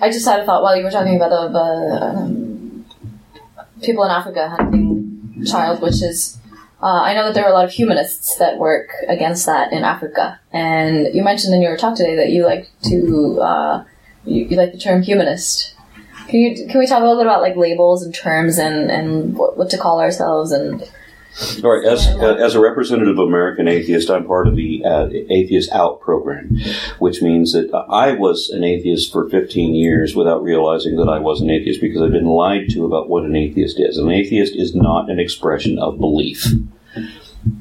I 0.00 0.10
just 0.10 0.26
had 0.26 0.40
a 0.40 0.46
thought 0.46 0.62
while 0.62 0.76
you 0.76 0.84
were 0.84 0.90
talking 0.90 1.16
about 1.16 1.30
the 1.30 1.58
uh, 1.60 2.16
um, 2.16 2.86
people 3.82 4.04
in 4.04 4.10
Africa 4.10 4.48
hunting 4.48 5.44
child 5.46 5.80
witches. 5.80 6.38
Uh, 6.80 7.02
I 7.02 7.14
know 7.14 7.24
that 7.24 7.34
there 7.34 7.44
are 7.44 7.50
a 7.50 7.54
lot 7.54 7.64
of 7.64 7.72
humanists 7.72 8.36
that 8.36 8.58
work 8.58 8.90
against 9.08 9.46
that 9.46 9.72
in 9.72 9.82
Africa, 9.82 10.38
and 10.52 11.12
you 11.12 11.24
mentioned 11.24 11.54
in 11.54 11.60
your 11.60 11.76
talk 11.76 11.96
today 11.96 12.14
that 12.14 12.30
you 12.30 12.44
like 12.44 12.70
to 12.84 13.40
uh, 13.40 13.84
you, 14.24 14.44
you 14.44 14.56
like 14.56 14.72
the 14.72 14.78
term 14.78 15.02
humanist. 15.02 15.74
Can 16.28 16.38
you 16.40 16.68
can 16.68 16.78
we 16.78 16.86
talk 16.86 17.00
a 17.00 17.04
little 17.04 17.18
bit 17.18 17.26
about 17.26 17.42
like 17.42 17.56
labels 17.56 18.04
and 18.04 18.14
terms 18.14 18.58
and 18.58 18.90
and 18.90 19.36
what, 19.36 19.58
what 19.58 19.70
to 19.70 19.78
call 19.78 20.00
ourselves 20.00 20.52
and 20.52 20.88
All 21.62 21.70
right, 21.70 21.86
as, 21.86 22.06
uh, 22.06 22.34
as 22.34 22.54
a 22.56 22.60
representative 22.60 23.18
of 23.18 23.28
American 23.28 23.68
atheist, 23.68 24.10
I'm 24.10 24.26
part 24.26 24.48
of 24.48 24.56
the 24.56 24.84
uh, 24.84 25.08
Atheist 25.30 25.70
Out 25.70 26.00
program, 26.00 26.58
which 26.98 27.22
means 27.22 27.52
that 27.52 27.72
I 27.88 28.12
was 28.12 28.50
an 28.50 28.64
atheist 28.64 29.12
for 29.12 29.28
15 29.28 29.74
years 29.74 30.16
without 30.16 30.42
realizing 30.42 30.96
that 30.96 31.08
I 31.08 31.20
was 31.20 31.40
an 31.40 31.50
atheist 31.50 31.80
because 31.80 32.02
I've 32.02 32.10
been 32.10 32.26
lied 32.26 32.70
to 32.70 32.84
about 32.84 33.08
what 33.08 33.24
an 33.24 33.36
atheist 33.36 33.78
is. 33.78 33.98
An 33.98 34.10
atheist 34.10 34.56
is 34.56 34.74
not 34.74 35.10
an 35.10 35.20
expression 35.20 35.78
of 35.78 36.00
belief. 36.00 36.44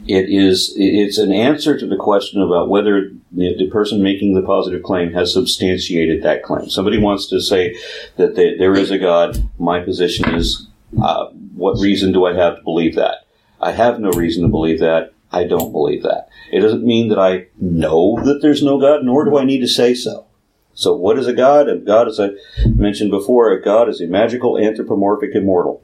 It 0.08 0.30
is. 0.30 0.74
It's 0.76 1.20
an 1.20 1.32
answer 1.32 1.78
to 1.78 1.86
the 1.86 1.98
question 1.98 2.42
about 2.42 2.70
whether 2.70 3.12
the, 3.32 3.70
person 3.70 4.02
making 4.02 4.34
the 4.34 4.42
positive 4.42 4.82
claim 4.82 5.14
has 5.14 5.34
substantiated 5.34 6.24
that 6.24 6.42
claim. 6.42 6.70
Somebody 6.70 6.98
wants 6.98 7.28
to 7.30 7.40
say 7.40 7.78
that 8.16 8.36
there 8.36 8.74
is 8.74 8.90
a 8.90 8.98
God. 8.98 9.50
My 9.60 9.82
position 9.82 10.34
is, 10.34 10.68
uh, 11.02 11.28
what 11.56 11.80
reason 11.80 12.12
do 12.12 12.26
I 12.26 12.34
have 12.34 12.58
to 12.58 12.64
believe 12.64 12.96
that? 12.96 13.27
I 13.60 13.72
have 13.72 14.00
no 14.00 14.12
reason 14.12 14.44
to 14.44 14.50
believe 14.50 14.80
that. 14.80 15.14
I 15.32 15.44
don't 15.44 15.72
believe 15.72 16.04
that. 16.04 16.30
It 16.52 16.62
doesn't 16.62 16.86
mean 16.86 17.10
that 17.10 17.20
I 17.20 17.48
know 17.60 18.18
that 18.24 18.42
there's 18.42 18.64
no 18.64 18.80
God, 18.80 19.04
nor 19.04 19.26
do 19.26 19.38
I 19.38 19.44
need 19.44 19.60
to 19.60 19.68
say 19.68 19.94
so. 19.94 20.26
So, 20.74 20.96
what 20.96 21.18
is 21.18 21.28
a 21.28 21.34
God? 21.34 21.68
A 21.68 21.78
God, 21.78 22.08
as 22.08 22.20
I 22.20 22.30
mentioned 22.66 23.12
before, 23.12 23.52
a 23.52 23.62
God 23.62 23.90
is 23.90 24.00
a 24.00 24.08
magical, 24.08 24.58
anthropomorphic 24.58 25.32
immortal, 25.34 25.84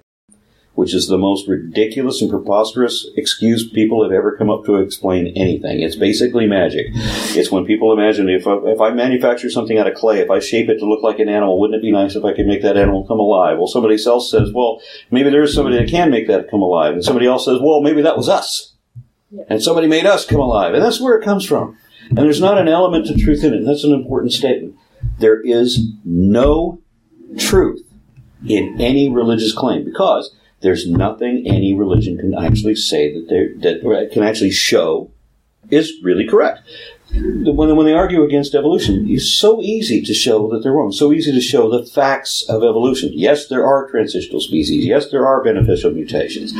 which 0.75 0.93
is 0.93 1.07
the 1.07 1.17
most 1.17 1.47
ridiculous 1.47 2.21
and 2.21 2.31
preposterous 2.31 3.07
excuse 3.15 3.67
people 3.69 4.03
have 4.03 4.11
ever 4.11 4.35
come 4.35 4.49
up 4.49 4.65
to 4.65 4.77
explain 4.77 5.27
anything. 5.35 5.81
It's 5.81 5.95
basically 5.95 6.47
magic. 6.47 6.87
It's 6.93 7.51
when 7.51 7.65
people 7.65 7.93
imagine 7.93 8.27
if 8.27 8.47
I, 8.47 8.55
if 8.65 8.81
I 8.81 8.89
manufacture 8.89 9.51
something 9.51 9.77
out 9.77 9.87
of 9.87 9.93
clay, 9.93 10.19
if 10.19 10.31
I 10.31 10.39
shape 10.39 10.69
it 10.69 10.79
to 10.79 10.85
look 10.85 11.03
like 11.03 11.19
an 11.19 11.29
animal, 11.29 11.59
wouldn't 11.59 11.77
it 11.77 11.85
be 11.85 11.91
nice 11.91 12.15
if 12.15 12.25
I 12.25 12.33
could 12.33 12.47
make 12.47 12.63
that 12.63 12.77
animal 12.77 13.05
come 13.05 13.19
alive? 13.19 13.57
Well, 13.57 13.67
somebody 13.67 14.03
else 14.03 14.31
says, 14.31 14.51
well, 14.51 14.81
maybe 15.11 15.29
there 15.29 15.43
is 15.43 15.53
somebody 15.53 15.77
that 15.77 15.89
can 15.89 16.09
make 16.09 16.27
that 16.27 16.49
come 16.49 16.63
alive. 16.63 16.93
And 16.93 17.03
somebody 17.03 17.27
else 17.27 17.45
says, 17.45 17.59
well, 17.61 17.81
maybe 17.81 18.01
that 18.01 18.17
was 18.17 18.27
us. 18.27 18.73
And 19.47 19.61
somebody 19.61 19.87
made 19.87 20.07
us 20.07 20.25
come 20.25 20.39
alive. 20.39 20.73
And 20.73 20.83
that's 20.83 20.99
where 21.01 21.15
it 21.15 21.23
comes 21.23 21.45
from. 21.45 21.77
And 22.09 22.17
there's 22.17 22.41
not 22.41 22.57
an 22.57 22.67
element 22.67 23.09
of 23.09 23.17
truth 23.19 23.43
in 23.43 23.53
it. 23.53 23.63
That's 23.63 23.83
an 23.83 23.93
important 23.93 24.33
statement. 24.33 24.75
There 25.19 25.39
is 25.41 25.87
no 26.03 26.81
truth 27.37 27.81
in 28.47 28.79
any 28.81 29.09
religious 29.09 29.53
claim 29.53 29.85
because 29.85 30.35
there's 30.63 30.89
nothing 30.89 31.43
any 31.45 31.73
religion 31.73 32.17
can 32.17 32.33
actually 32.33 32.75
say 32.75 33.13
that 33.13 33.27
they 33.29 33.69
that 33.69 34.11
can 34.11 34.23
actually 34.23 34.51
show 34.51 35.11
is 35.69 35.93
really 36.01 36.27
correct. 36.27 36.61
When, 37.13 37.75
when 37.75 37.85
they 37.85 37.93
argue 37.93 38.23
against 38.23 38.55
evolution, 38.55 39.05
it's 39.07 39.29
so 39.29 39.61
easy 39.61 40.01
to 40.01 40.13
show 40.15 40.49
that 40.49 40.63
they're 40.63 40.71
wrong. 40.71 40.91
So 40.91 41.13
easy 41.13 41.31
to 41.31 41.41
show 41.41 41.69
the 41.69 41.85
facts 41.85 42.43
of 42.49 42.63
evolution. 42.63 43.11
Yes, 43.13 43.47
there 43.47 43.65
are 43.65 43.87
transitional 43.87 44.41
species. 44.41 44.83
Yes, 44.83 45.11
there 45.11 45.27
are 45.27 45.43
beneficial 45.43 45.91
mutations. 45.91 46.53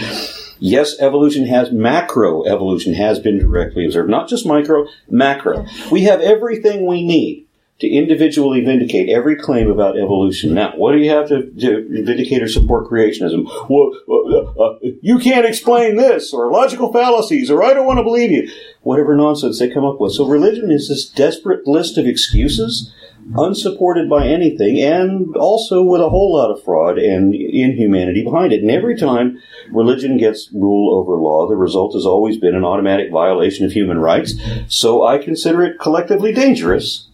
Yes, 0.60 1.00
evolution 1.00 1.48
has 1.48 1.72
macro 1.72 2.44
evolution 2.44 2.94
has 2.94 3.20
been 3.20 3.40
directly 3.40 3.86
observed, 3.86 4.10
not 4.10 4.30
just 4.30 4.46
micro, 4.46 4.88
macro. 5.10 5.66
We 5.92 6.04
have 6.04 6.22
everything 6.22 6.86
we 6.86 7.04
need 7.04 7.48
to 7.80 7.88
individually 7.88 8.64
vindicate 8.64 9.10
every 9.10 9.36
claim 9.36 9.70
about 9.70 9.98
evolution. 9.98 10.54
Now, 10.54 10.74
what 10.76 10.92
do 10.92 11.00
you 11.00 11.10
have 11.10 11.28
to, 11.30 11.52
to 11.52 12.04
vindicate 12.06 12.42
or 12.42 12.48
support 12.48 12.90
creationism? 12.90 13.46
Well, 13.70 13.92
uh, 14.08 14.64
uh, 14.64 14.78
you 15.02 15.20
can't 15.20 15.46
explain 15.46 15.98
this, 15.98 16.34
or 16.34 16.52
logical 16.52 16.94
fallacies, 16.94 17.50
or 17.50 17.64
I 17.64 17.74
don't 17.74 17.88
want 17.88 17.98
to 18.00 18.04
believe 18.04 18.32
you. 18.32 18.50
Whatever 18.82 19.16
nonsense 19.16 19.60
they 19.60 19.70
come 19.70 19.86
up 19.86 20.00
with. 20.00 20.14
So 20.14 20.26
religion 20.26 20.72
is 20.72 20.88
this 20.88 21.10
desperate 21.10 21.68
list 21.68 21.98
of 21.98 22.06
excuses, 22.06 22.94
unsupported 23.36 24.10
by 24.10 24.28
anything, 24.28 24.80
and 24.80 25.36
also 25.36 25.82
with 25.82 26.02
a 26.02 26.10
whole 26.10 26.36
lot 26.36 26.52
of 26.52 26.64
fraud 26.64 26.98
and 26.98 27.34
inhumanity 27.34 28.24
behind 28.24 28.54
it. 28.54 28.62
And 28.62 28.70
every 28.70 28.98
time 28.98 29.42
religion 29.72 30.18
gets 30.18 30.50
rule 30.54 30.94
over 30.96 31.18
law, 31.18 31.48
the 31.48 31.56
result 31.56 31.94
has 31.96 32.06
always 32.06 32.38
been 32.38 32.56
an 32.56 32.66
automatic 32.66 33.12
violation 33.12 33.66
of 33.66 33.72
human 33.72 34.00
rights. 34.00 34.36
So 34.68 35.06
I 35.06 35.18
consider 35.18 35.64
it 35.64 35.80
collectively 35.80 36.34
dangerous 36.34 37.08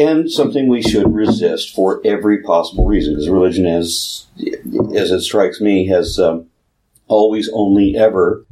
and 0.00 0.30
something 0.30 0.68
we 0.68 0.82
should 0.82 1.14
resist 1.14 1.74
for 1.74 2.00
every 2.04 2.42
possible 2.42 2.86
reason, 2.86 3.14
because 3.14 3.28
religion, 3.28 3.66
as 3.66 4.26
as 4.94 5.10
it 5.10 5.20
strikes 5.20 5.60
me, 5.60 5.86
has 5.88 6.18
um, 6.18 6.46
always 7.08 7.50
only 7.52 7.96
ever 7.96 8.44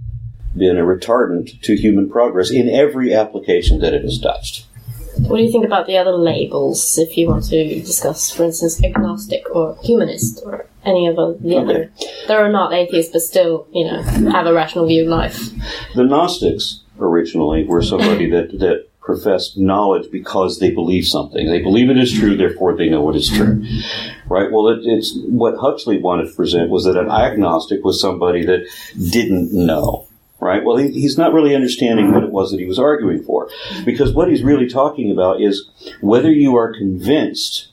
been 0.57 0.77
a 0.79 0.83
retardant 0.83 1.61
to 1.63 1.77
human 1.77 2.11
progress 2.11 2.51
in 2.51 2.69
every 2.69 3.15
application 3.15 3.79
that 3.81 3.95
it 3.95 4.03
has 4.03 4.19
touched. 4.21 4.67
What 5.19 5.39
do 5.39 5.43
you 5.43 5.51
think 5.51 5.65
about 5.65 5.87
the 5.87 5.97
other 5.97 6.13
labels, 6.13 6.97
if 6.99 7.17
you 7.17 7.29
want 7.29 7.45
to 7.47 7.81
discuss, 7.81 8.31
for 8.31 8.45
instance, 8.45 8.83
agnostic 8.85 9.45
or 9.55 9.77
humanist 9.83 10.43
or 10.45 10.67
any 10.85 11.09
of 11.09 11.17
the 11.17 11.57
other? 11.57 11.91
There 12.29 12.39
are 12.39 12.53
not 12.53 12.73
atheists, 12.73 13.13
but 13.13 13.23
still, 13.23 13.67
you 13.73 13.85
know, 13.85 14.01
have 14.31 14.47
a 14.47 14.53
rational 14.53 14.87
view 14.87 15.03
of 15.03 15.09
life. 15.09 15.51
The 15.97 16.05
Gnostics 16.05 16.83
originally 17.01 17.65
were 17.65 17.83
somebody 17.83 18.31
that 18.31 18.59
that 18.59 18.88
professed 19.09 19.57
knowledge 19.57 20.11
because 20.13 20.59
they 20.59 20.71
believe 20.71 21.07
something. 21.07 21.47
They 21.47 21.63
believe 21.63 21.89
it 21.89 21.97
is 21.97 22.13
true, 22.13 22.37
therefore 22.37 22.77
they 22.77 22.91
know 22.91 23.09
it 23.09 23.17
is 23.17 23.31
true. 23.31 23.65
Right? 24.29 24.53
Well, 24.53 24.69
it, 24.69 24.81
it's 24.83 25.17
what 25.25 25.57
Huxley 25.57 25.97
wanted 25.99 26.29
to 26.29 26.35
present 26.35 26.69
was 26.69 26.85
that 26.85 26.99
an 26.99 27.11
agnostic 27.11 27.83
was 27.83 27.99
somebody 27.99 28.45
that 28.45 28.69
didn't 29.11 29.51
know. 29.55 30.07
Right? 30.41 30.63
Well, 30.63 30.77
he, 30.77 30.91
he's 30.91 31.17
not 31.17 31.33
really 31.33 31.55
understanding 31.55 32.13
what 32.13 32.23
it 32.23 32.31
was 32.31 32.51
that 32.51 32.61
he 32.61 32.67
was 32.67 32.79
arguing 32.79 33.23
for. 33.23 33.49
Because 33.87 34.13
what 34.13 34.29
he's 34.29 34.43
really 34.43 34.69
talking 34.69 35.11
about 35.11 35.41
is 35.41 35.71
whether 36.03 36.31
you 36.31 36.55
are 36.57 36.75
convinced 36.75 37.69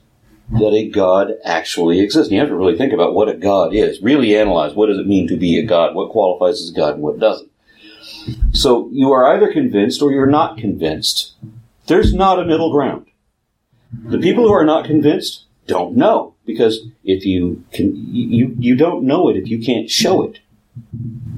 that 0.52 0.72
a 0.72 0.88
God 0.88 1.34
actually 1.44 2.00
exists. 2.00 2.30
And 2.30 2.36
you 2.36 2.40
have 2.40 2.50
to 2.50 2.56
really 2.56 2.78
think 2.78 2.94
about 2.94 3.14
what 3.14 3.28
a 3.28 3.34
God 3.34 3.76
is. 3.76 4.02
Really 4.02 4.38
analyze 4.38 4.74
what 4.74 4.88
does 4.88 5.00
it 5.00 5.08
mean 5.08 5.28
to 5.28 5.36
be 5.36 5.60
a 5.60 5.66
God? 5.66 5.96
What 5.96 6.12
qualifies 6.12 6.62
as 6.62 6.70
a 6.70 6.74
God 6.74 6.94
and 6.94 7.04
what 7.04 7.20
doesn't? 7.20 7.52
So 8.54 8.90
you 8.92 9.12
are 9.12 9.34
either 9.34 9.52
convinced 9.52 10.02
or 10.02 10.12
you're 10.12 10.26
not 10.26 10.58
convinced. 10.58 11.34
There's 11.88 12.14
not 12.14 12.40
a 12.40 12.46
middle 12.46 12.72
ground. 12.72 13.06
The 14.04 14.18
people 14.18 14.48
who 14.48 14.54
are 14.54 14.66
not 14.66 14.86
convinced 14.86 15.46
don't 15.68 15.96
know 15.96 16.34
because 16.46 16.88
if 17.04 17.26
you 17.26 17.64
can, 17.72 17.96
you 18.14 18.56
you 18.60 18.76
don't 18.76 19.04
know 19.04 19.30
it 19.30 19.38
if 19.38 19.48
you 19.48 19.64
can't 19.64 19.90
show 19.90 20.24
it. 20.24 20.40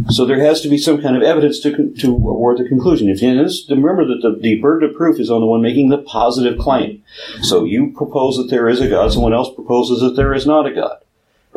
So 0.10 0.26
there 0.26 0.40
has 0.40 0.62
to 0.62 0.70
be 0.70 0.78
some 0.78 1.02
kind 1.02 1.16
of 1.16 1.24
evidence 1.24 1.60
to 1.62 1.94
to 2.00 2.08
award 2.08 2.58
the 2.58 2.68
conclusion. 2.68 3.10
If 3.10 3.22
you 3.22 3.30
remember 3.70 4.06
that 4.06 4.22
the, 4.22 4.38
the 4.40 4.60
burden 4.60 4.90
of 4.90 4.96
proof 4.96 5.20
is 5.20 5.30
on 5.30 5.42
the 5.42 5.48
one 5.48 5.62
making 5.62 5.90
the 5.90 6.00
positive 6.00 6.58
claim. 6.58 7.04
So 7.42 7.64
you 7.64 7.94
propose 7.96 8.38
that 8.38 8.50
there 8.50 8.70
is 8.70 8.82
a 8.82 8.90
God, 8.90 9.12
someone 9.12 9.34
else 9.34 9.54
proposes 9.54 10.00
that 10.02 10.16
there 10.16 10.34
is 10.34 10.48
not 10.48 10.66
a 10.66 10.74
God 10.74 10.98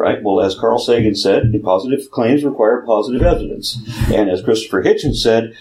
right? 0.00 0.22
Well, 0.22 0.40
as 0.40 0.58
Carl 0.58 0.78
Sagan 0.78 1.14
said, 1.14 1.52
the 1.52 1.58
positive 1.58 2.10
claims 2.10 2.42
require 2.42 2.80
positive 2.82 3.22
evidence. 3.22 3.78
And 4.12 4.30
as 4.30 4.42
Christopher 4.42 4.82
Hitchens 4.82 5.16
said, 5.16 5.54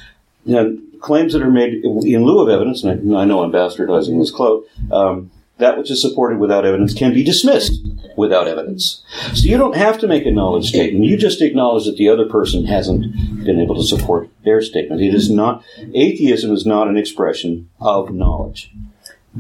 you 0.45 0.53
know, 0.53 0.77
claims 1.01 1.33
that 1.33 1.41
are 1.41 1.51
made 1.51 1.83
in 1.83 2.25
lieu 2.25 2.39
of 2.41 2.49
evidence, 2.49 2.83
and 2.83 3.15
I, 3.15 3.25
know 3.25 3.43
I'm 3.43 3.51
bastardizing 3.51 4.19
this 4.19 4.31
quote, 4.31 4.67
um, 4.91 5.29
that 5.57 5.77
which 5.77 5.91
is 5.91 6.01
supported 6.01 6.39
without 6.39 6.65
evidence 6.65 6.93
can 6.93 7.13
be 7.13 7.23
dismissed. 7.23 7.85
without 8.15 8.47
evidence. 8.47 9.03
So 9.33 9.47
you 9.47 9.57
don't 9.57 9.75
have 9.75 9.97
to 9.99 10.07
make 10.07 10.25
a 10.25 10.31
knowledge 10.31 10.69
statement. 10.69 11.05
You 11.05 11.17
just 11.17 11.41
acknowledge 11.41 11.85
that 11.85 11.97
the 11.97 12.09
other 12.09 12.27
person 12.27 12.65
hasn't 12.65 13.45
been 13.45 13.59
able 13.59 13.75
to 13.75 13.83
support 13.83 14.29
their 14.43 14.61
statement. 14.61 15.01
It 15.01 15.13
is 15.13 15.29
not, 15.29 15.63
atheism 15.93 16.53
is 16.53 16.65
not 16.65 16.87
an 16.87 16.97
expression 16.97 17.69
of 17.79 18.13
knowledge. 18.13 18.71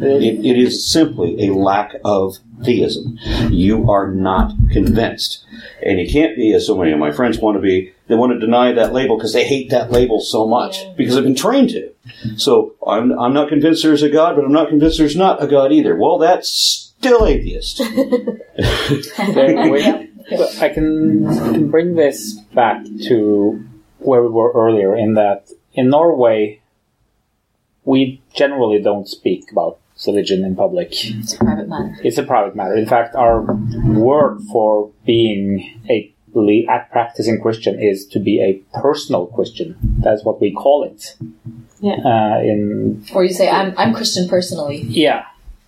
It, 0.01 0.45
it 0.45 0.57
is 0.57 0.89
simply 0.89 1.47
a 1.47 1.53
lack 1.53 1.95
of 2.05 2.37
theism. 2.63 3.17
You 3.49 3.89
are 3.89 4.07
not 4.11 4.51
convinced. 4.71 5.43
And 5.83 5.99
you 5.99 6.09
can't 6.09 6.35
be, 6.35 6.53
as 6.53 6.65
so 6.67 6.77
many 6.77 6.91
of 6.91 6.99
my 6.99 7.11
friends 7.11 7.39
want 7.39 7.55
to 7.57 7.61
be, 7.61 7.93
they 8.07 8.15
want 8.15 8.33
to 8.33 8.39
deny 8.39 8.71
that 8.73 8.91
label 8.93 9.17
because 9.17 9.33
they 9.33 9.45
hate 9.45 9.69
that 9.69 9.91
label 9.91 10.19
so 10.19 10.47
much 10.47 10.79
because 10.97 11.15
they've 11.15 11.23
been 11.23 11.35
trained 11.35 11.69
to. 11.71 11.91
So 12.37 12.73
I'm, 12.85 13.17
I'm 13.17 13.33
not 13.33 13.49
convinced 13.49 13.83
there's 13.83 14.03
a 14.03 14.09
God, 14.09 14.35
but 14.35 14.43
I'm 14.45 14.51
not 14.51 14.69
convinced 14.69 14.97
there's 14.97 15.15
not 15.15 15.41
a 15.43 15.47
God 15.47 15.71
either. 15.71 15.95
Well, 15.95 16.17
that's 16.17 16.49
still 16.49 17.25
atheist. 17.25 17.81
There- 18.57 19.69
we- 19.71 19.83
I 20.61 20.69
can, 20.69 21.25
I 21.25 21.53
can 21.53 21.71
bring 21.71 21.95
this 21.95 22.33
back 22.53 22.83
to 23.07 23.63
where 23.99 24.21
we 24.21 24.27
were 24.29 24.51
earlier 24.51 24.95
in 24.95 25.15
that 25.15 25.49
in 25.73 25.89
Norway, 25.89 26.61
we 27.83 28.21
generally 28.35 28.79
don't 28.81 29.07
speak 29.07 29.51
about 29.51 29.79
religion 30.07 30.43
in 30.45 30.55
public. 30.55 30.89
It's 30.91 31.33
a 31.33 31.37
private 31.37 31.67
matter. 31.69 31.95
It's 32.03 32.17
a 32.17 32.23
private 32.23 32.55
matter. 32.55 32.75
In 32.75 32.85
fact, 32.87 33.15
our 33.15 33.41
word 33.85 34.39
for 34.51 34.91
being 35.05 35.81
a 35.89 36.11
belie- 36.33 36.65
a 36.69 36.91
practicing 36.91 37.41
Christian 37.41 37.79
is 37.81 38.05
to 38.07 38.19
be 38.19 38.39
a 38.41 38.53
personal 38.79 39.27
Christian. 39.27 39.75
That's 39.99 40.23
what 40.23 40.39
we 40.41 40.51
call 40.51 40.83
it. 40.83 41.15
Yeah. 41.81 41.95
Uh, 42.05 42.39
in 42.41 43.03
Or 43.13 43.23
you 43.23 43.33
say, 43.33 43.49
I'm, 43.49 43.73
I'm 43.77 43.93
Christian 43.93 44.27
personally. 44.27 44.81
yeah. 44.87 45.25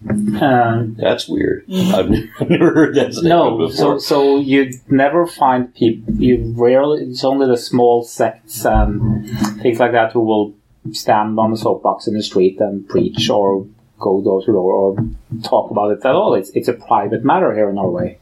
Um, 0.10 0.96
That's 1.00 1.28
weird. 1.30 1.64
I've 1.72 2.10
never, 2.50 2.74
heard 2.74 2.96
that 2.96 3.14
statement 3.14 3.24
No, 3.30 3.68
so 3.70 3.84
before. 3.86 4.00
so 4.00 4.40
you 4.40 4.72
never 4.90 5.28
find 5.28 5.74
people. 5.76 6.14
You 6.16 6.54
rarely. 6.58 7.04
It's 7.04 7.24
only 7.24 7.46
the 7.48 7.56
small 7.58 8.04
sects 8.04 8.66
and 8.66 9.30
things 9.62 9.80
like 9.80 9.92
that 9.92 10.12
who 10.14 10.22
will 10.22 10.54
stand 10.92 11.38
on 11.38 11.52
the 11.52 11.58
soapbox 11.58 12.08
in 12.08 12.16
the 12.16 12.24
street 12.24 12.60
and 12.60 12.88
preach 12.90 13.30
or 13.30 13.68
go 14.08 14.22
door 14.22 14.42
to 14.46 14.52
door 14.52 14.74
or 14.74 14.98
talk 15.44 15.72
about 15.72 15.92
it 15.92 16.00
at 16.06 16.16
all. 16.20 16.34
It's 16.40 16.50
it's 16.60 16.68
a 16.68 16.74
private 16.74 17.24
matter 17.24 17.54
here 17.54 17.70
in 17.70 17.76
Norway. 17.76 18.18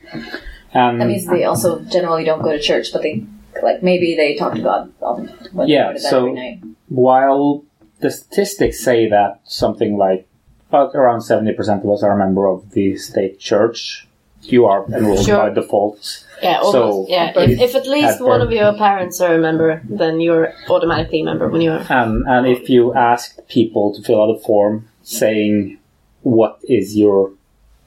And 0.73 1.01
That 1.01 1.07
means 1.07 1.25
they 1.25 1.45
also 1.45 1.79
generally 1.95 2.23
don't 2.29 2.43
go 2.43 2.51
to 2.51 2.59
church, 2.59 2.93
but 2.93 3.01
they, 3.01 3.25
like, 3.63 3.81
maybe 3.81 4.15
they 4.15 4.35
talk 4.35 4.53
to 4.53 4.61
God 4.61 4.93
um, 5.01 5.27
when 5.51 5.67
Yeah, 5.67 5.87
they 5.87 5.93
go 5.93 5.97
to 5.97 6.03
that 6.03 6.09
so- 6.09 6.19
every 6.19 6.33
night. 6.33 6.59
while 6.89 7.63
the 8.01 8.11
statistics 8.11 8.79
say 8.79 9.09
that 9.09 9.39
something 9.45 9.97
like 9.97 10.27
about 10.69 10.93
around 10.95 11.21
seventy 11.21 11.53
percent 11.53 11.83
of 11.83 11.89
us 11.89 12.03
are 12.03 12.11
a 12.11 12.17
member 12.17 12.45
of 12.47 12.71
the 12.71 12.95
state 12.97 13.39
church, 13.39 14.07
you 14.43 14.65
are 14.67 14.85
enrolled 14.93 15.25
Sure. 15.25 15.37
by 15.37 15.49
default. 15.49 16.25
Yeah, 16.43 16.59
almost. 16.59 16.71
So, 16.73 17.05
yeah. 17.09 17.33
If, 17.35 17.59
if 17.59 17.75
at 17.75 17.87
least 17.87 18.19
at 18.21 18.21
one 18.21 18.39
birth- 18.39 18.47
of 18.47 18.51
your 18.53 18.73
parents 18.77 19.19
are 19.19 19.33
a 19.33 19.39
member, 19.39 19.81
then 19.89 20.21
you're 20.21 20.53
automatically 20.69 21.21
a 21.21 21.25
member 21.25 21.47
when 21.49 21.61
you 21.61 21.71
are. 21.71 21.83
And, 21.89 22.23
and 22.27 22.47
if 22.47 22.69
you 22.69 22.93
ask 22.93 23.25
people 23.47 23.93
to 23.95 24.01
fill 24.03 24.21
out 24.21 24.29
a 24.37 24.39
form 24.39 24.87
saying 25.09 25.79
what 26.21 26.59
is 26.63 26.95
your 26.95 27.33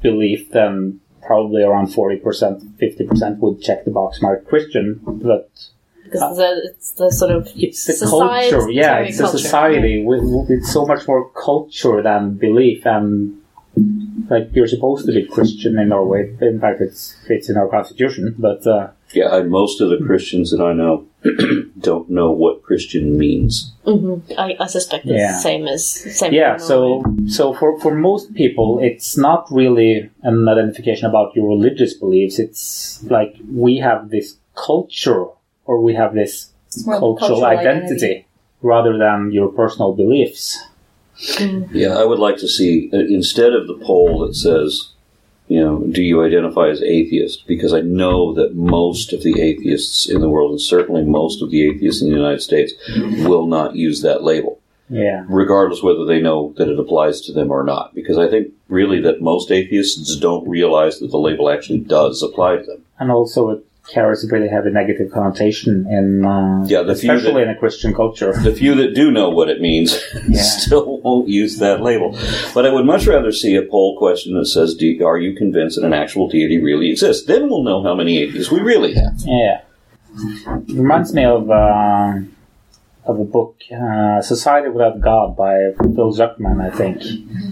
belief, 0.02 0.50
then 0.50 1.00
probably 1.24 1.62
around 1.62 1.86
40%, 1.86 2.20
50% 2.22 3.38
would 3.38 3.62
check 3.62 3.84
the 3.84 3.90
box 3.92 4.20
mark 4.20 4.46
Christian. 4.48 5.00
But 5.04 5.48
Because 6.04 6.36
the, 6.36 6.62
it's 6.74 6.92
the 6.92 7.10
sort 7.10 7.30
of 7.30 7.48
it's 7.56 7.84
the 7.86 7.92
Society- 7.92 8.50
culture. 8.50 8.70
Yeah, 8.70 8.82
sorry, 8.94 9.08
it's 9.08 9.18
a 9.20 9.22
culture, 9.22 9.38
society. 9.38 10.04
with 10.04 10.50
It's 10.50 10.72
so 10.72 10.84
much 10.84 11.06
more 11.06 11.30
culture 11.30 12.02
than 12.02 12.34
belief. 12.34 12.84
And 12.86 13.38
like 14.28 14.48
you're 14.52 14.66
supposed 14.66 15.06
to 15.06 15.12
be 15.12 15.24
Christian 15.26 15.78
in 15.78 15.90
Norway. 15.90 16.36
In 16.40 16.58
fact, 16.60 16.80
it's, 16.80 17.16
it's 17.28 17.48
in 17.48 17.56
our 17.56 17.68
constitution. 17.68 18.34
But 18.38 18.66
uh, 18.66 18.88
yeah, 19.12 19.28
I, 19.28 19.42
most 19.42 19.80
of 19.80 19.90
the 19.90 19.98
Christians 20.04 20.50
that 20.50 20.60
I 20.62 20.72
know 20.72 21.06
don't 21.78 22.10
know 22.10 22.30
what 22.32 22.62
Christian 22.62 23.16
means. 23.18 23.72
I, 23.86 24.56
I 24.58 24.66
suspect 24.66 25.04
it's 25.06 25.12
Yeah. 25.14 25.32
the 25.32 25.40
same 25.40 25.66
as 25.68 25.86
same. 26.18 26.32
Yeah, 26.32 26.56
so 26.56 27.02
so 27.28 27.52
for 27.54 27.78
for 27.80 27.94
most 27.94 28.34
people, 28.34 28.80
it's 28.82 29.16
not 29.16 29.46
really 29.50 30.10
an 30.22 30.48
identification 30.48 31.06
about 31.06 31.34
your 31.36 31.48
religious 31.48 31.94
beliefs. 31.94 32.38
It's 32.38 33.02
like 33.04 33.36
we 33.52 33.76
have 33.78 34.10
this 34.10 34.36
culture, 34.54 35.26
or 35.64 35.80
we 35.80 35.94
have 35.94 36.14
this 36.14 36.50
It's 36.68 36.86
more 36.86 36.98
cultural, 36.98 37.44
identity, 37.44 38.26
rather 38.60 38.98
than 38.98 39.30
your 39.32 39.48
personal 39.48 39.92
beliefs. 39.94 40.58
Yeah, 41.72 41.94
I 41.98 42.04
would 42.04 42.18
like 42.18 42.38
to 42.38 42.48
see 42.48 42.90
uh, 42.92 42.96
instead 42.98 43.52
of 43.52 43.66
the 43.68 43.78
poll 43.84 44.26
that 44.26 44.34
says, 44.34 44.91
you 45.52 45.60
know, 45.60 45.84
do 45.90 46.02
you 46.02 46.22
identify 46.24 46.68
as 46.68 46.82
atheist? 46.82 47.46
Because 47.46 47.72
I 47.74 47.80
know 47.80 48.32
that 48.34 48.54
most 48.54 49.12
of 49.12 49.22
the 49.22 49.40
atheists 49.40 50.08
in 50.08 50.20
the 50.20 50.28
world, 50.28 50.50
and 50.52 50.60
certainly 50.60 51.04
most 51.04 51.42
of 51.42 51.50
the 51.50 51.62
atheists 51.68 52.02
in 52.02 52.08
the 52.10 52.16
United 52.16 52.40
States, 52.40 52.72
will 53.26 53.46
not 53.46 53.76
use 53.76 54.02
that 54.02 54.22
label, 54.22 54.60
Yeah, 54.88 55.24
regardless 55.28 55.82
whether 55.82 56.04
they 56.04 56.20
know 56.20 56.54
that 56.56 56.68
it 56.68 56.78
applies 56.78 57.20
to 57.22 57.32
them 57.32 57.50
or 57.50 57.62
not. 57.64 57.94
Because 57.94 58.18
I 58.18 58.28
think 58.30 58.52
really 58.68 59.00
that 59.02 59.20
most 59.20 59.50
atheists 59.50 60.16
don't 60.16 60.48
realize 60.48 60.98
that 60.98 61.10
the 61.10 61.18
label 61.28 61.50
actually 61.50 61.80
does 61.80 62.22
apply 62.22 62.56
to 62.56 62.64
them. 62.64 62.84
and 62.98 63.10
also 63.10 63.50
it 63.50 63.64
carries 63.88 64.22
a 64.24 64.48
have 64.48 64.64
a 64.66 64.70
negative 64.70 65.10
connotation 65.10 65.86
in, 65.90 66.24
uh, 66.24 66.64
Yeah, 66.68 66.82
the 66.82 66.92
especially 66.92 67.32
that- 67.32 67.42
in 67.42 67.48
a 67.50 67.54
Christian 67.56 67.92
culture. 67.94 68.32
The 68.32 68.52
few 68.54 68.74
that 68.76 68.94
do 68.94 69.10
know 69.10 69.28
what 69.30 69.48
it 69.48 69.60
means 69.60 70.00
Yeah. 70.28 70.40
still 70.42 71.00
won't 71.00 71.28
use 71.28 71.58
that 71.58 71.82
label. 71.82 72.16
But 72.54 72.64
I 72.66 72.72
would 72.72 72.86
much 72.86 73.06
rather 73.06 73.32
see 73.32 73.56
a 73.56 73.62
poll 73.62 73.98
question 73.98 74.34
that 74.34 74.46
says, 74.46 74.74
do, 74.74 75.04
Are 75.04 75.18
you 75.18 75.34
convinced 75.34 75.80
that 75.80 75.86
an 75.86 75.92
actual 75.92 76.28
deity 76.28 76.62
really 76.62 76.90
exists? 76.90 77.26
Then 77.26 77.48
we'll 77.50 77.64
know 77.64 77.82
how 77.82 77.94
many 77.94 78.18
atheists 78.18 78.52
we 78.52 78.60
really 78.60 78.94
have. 78.94 79.14
Yeah. 79.24 79.62
It 80.68 80.74
reminds 80.76 81.12
me 81.14 81.24
of 81.24 81.50
uh, 81.50 82.18
of 83.04 83.18
a 83.18 83.24
book, 83.24 83.56
uh, 83.74 84.20
Society 84.22 84.68
Without 84.68 85.00
God 85.00 85.36
by 85.36 85.72
Phil 85.78 86.12
Zuckerman, 86.14 86.60
I 86.62 86.70
think, 86.70 87.02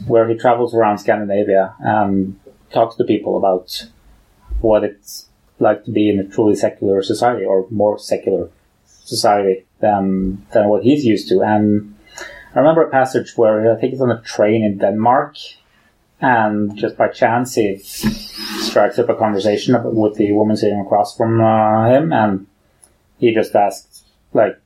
where 0.06 0.28
he 0.28 0.36
travels 0.36 0.74
around 0.74 0.98
Scandinavia 0.98 1.74
and 1.80 2.38
talks 2.72 2.94
to 2.96 3.04
people 3.04 3.36
about 3.38 3.86
what 4.60 4.84
it's 4.84 5.26
like 5.60 5.84
to 5.84 5.90
be 5.90 6.10
in 6.10 6.18
a 6.18 6.24
truly 6.24 6.54
secular 6.54 7.02
society 7.02 7.44
or 7.44 7.66
more 7.70 7.98
secular 7.98 8.48
society 8.86 9.64
than 9.80 10.44
than 10.52 10.68
what 10.68 10.82
he's 10.82 11.04
used 11.04 11.28
to. 11.28 11.42
And 11.42 11.94
I 12.54 12.58
remember 12.58 12.82
a 12.82 12.90
passage 12.90 13.36
where 13.36 13.72
I 13.72 13.80
think 13.80 13.92
it's 13.92 14.02
on 14.02 14.10
a 14.10 14.20
train 14.22 14.64
in 14.64 14.78
Denmark, 14.78 15.36
and 16.20 16.76
just 16.76 16.96
by 16.96 17.08
chance 17.08 17.54
he 17.54 17.78
strikes 17.78 18.98
up 18.98 19.08
a 19.08 19.14
conversation 19.14 19.76
with 19.94 20.16
the 20.16 20.32
woman 20.32 20.56
sitting 20.56 20.80
across 20.80 21.16
from 21.16 21.40
uh, 21.40 21.88
him, 21.88 22.12
and 22.12 22.46
he 23.18 23.34
just 23.34 23.54
asks, 23.54 24.04
like, 24.32 24.58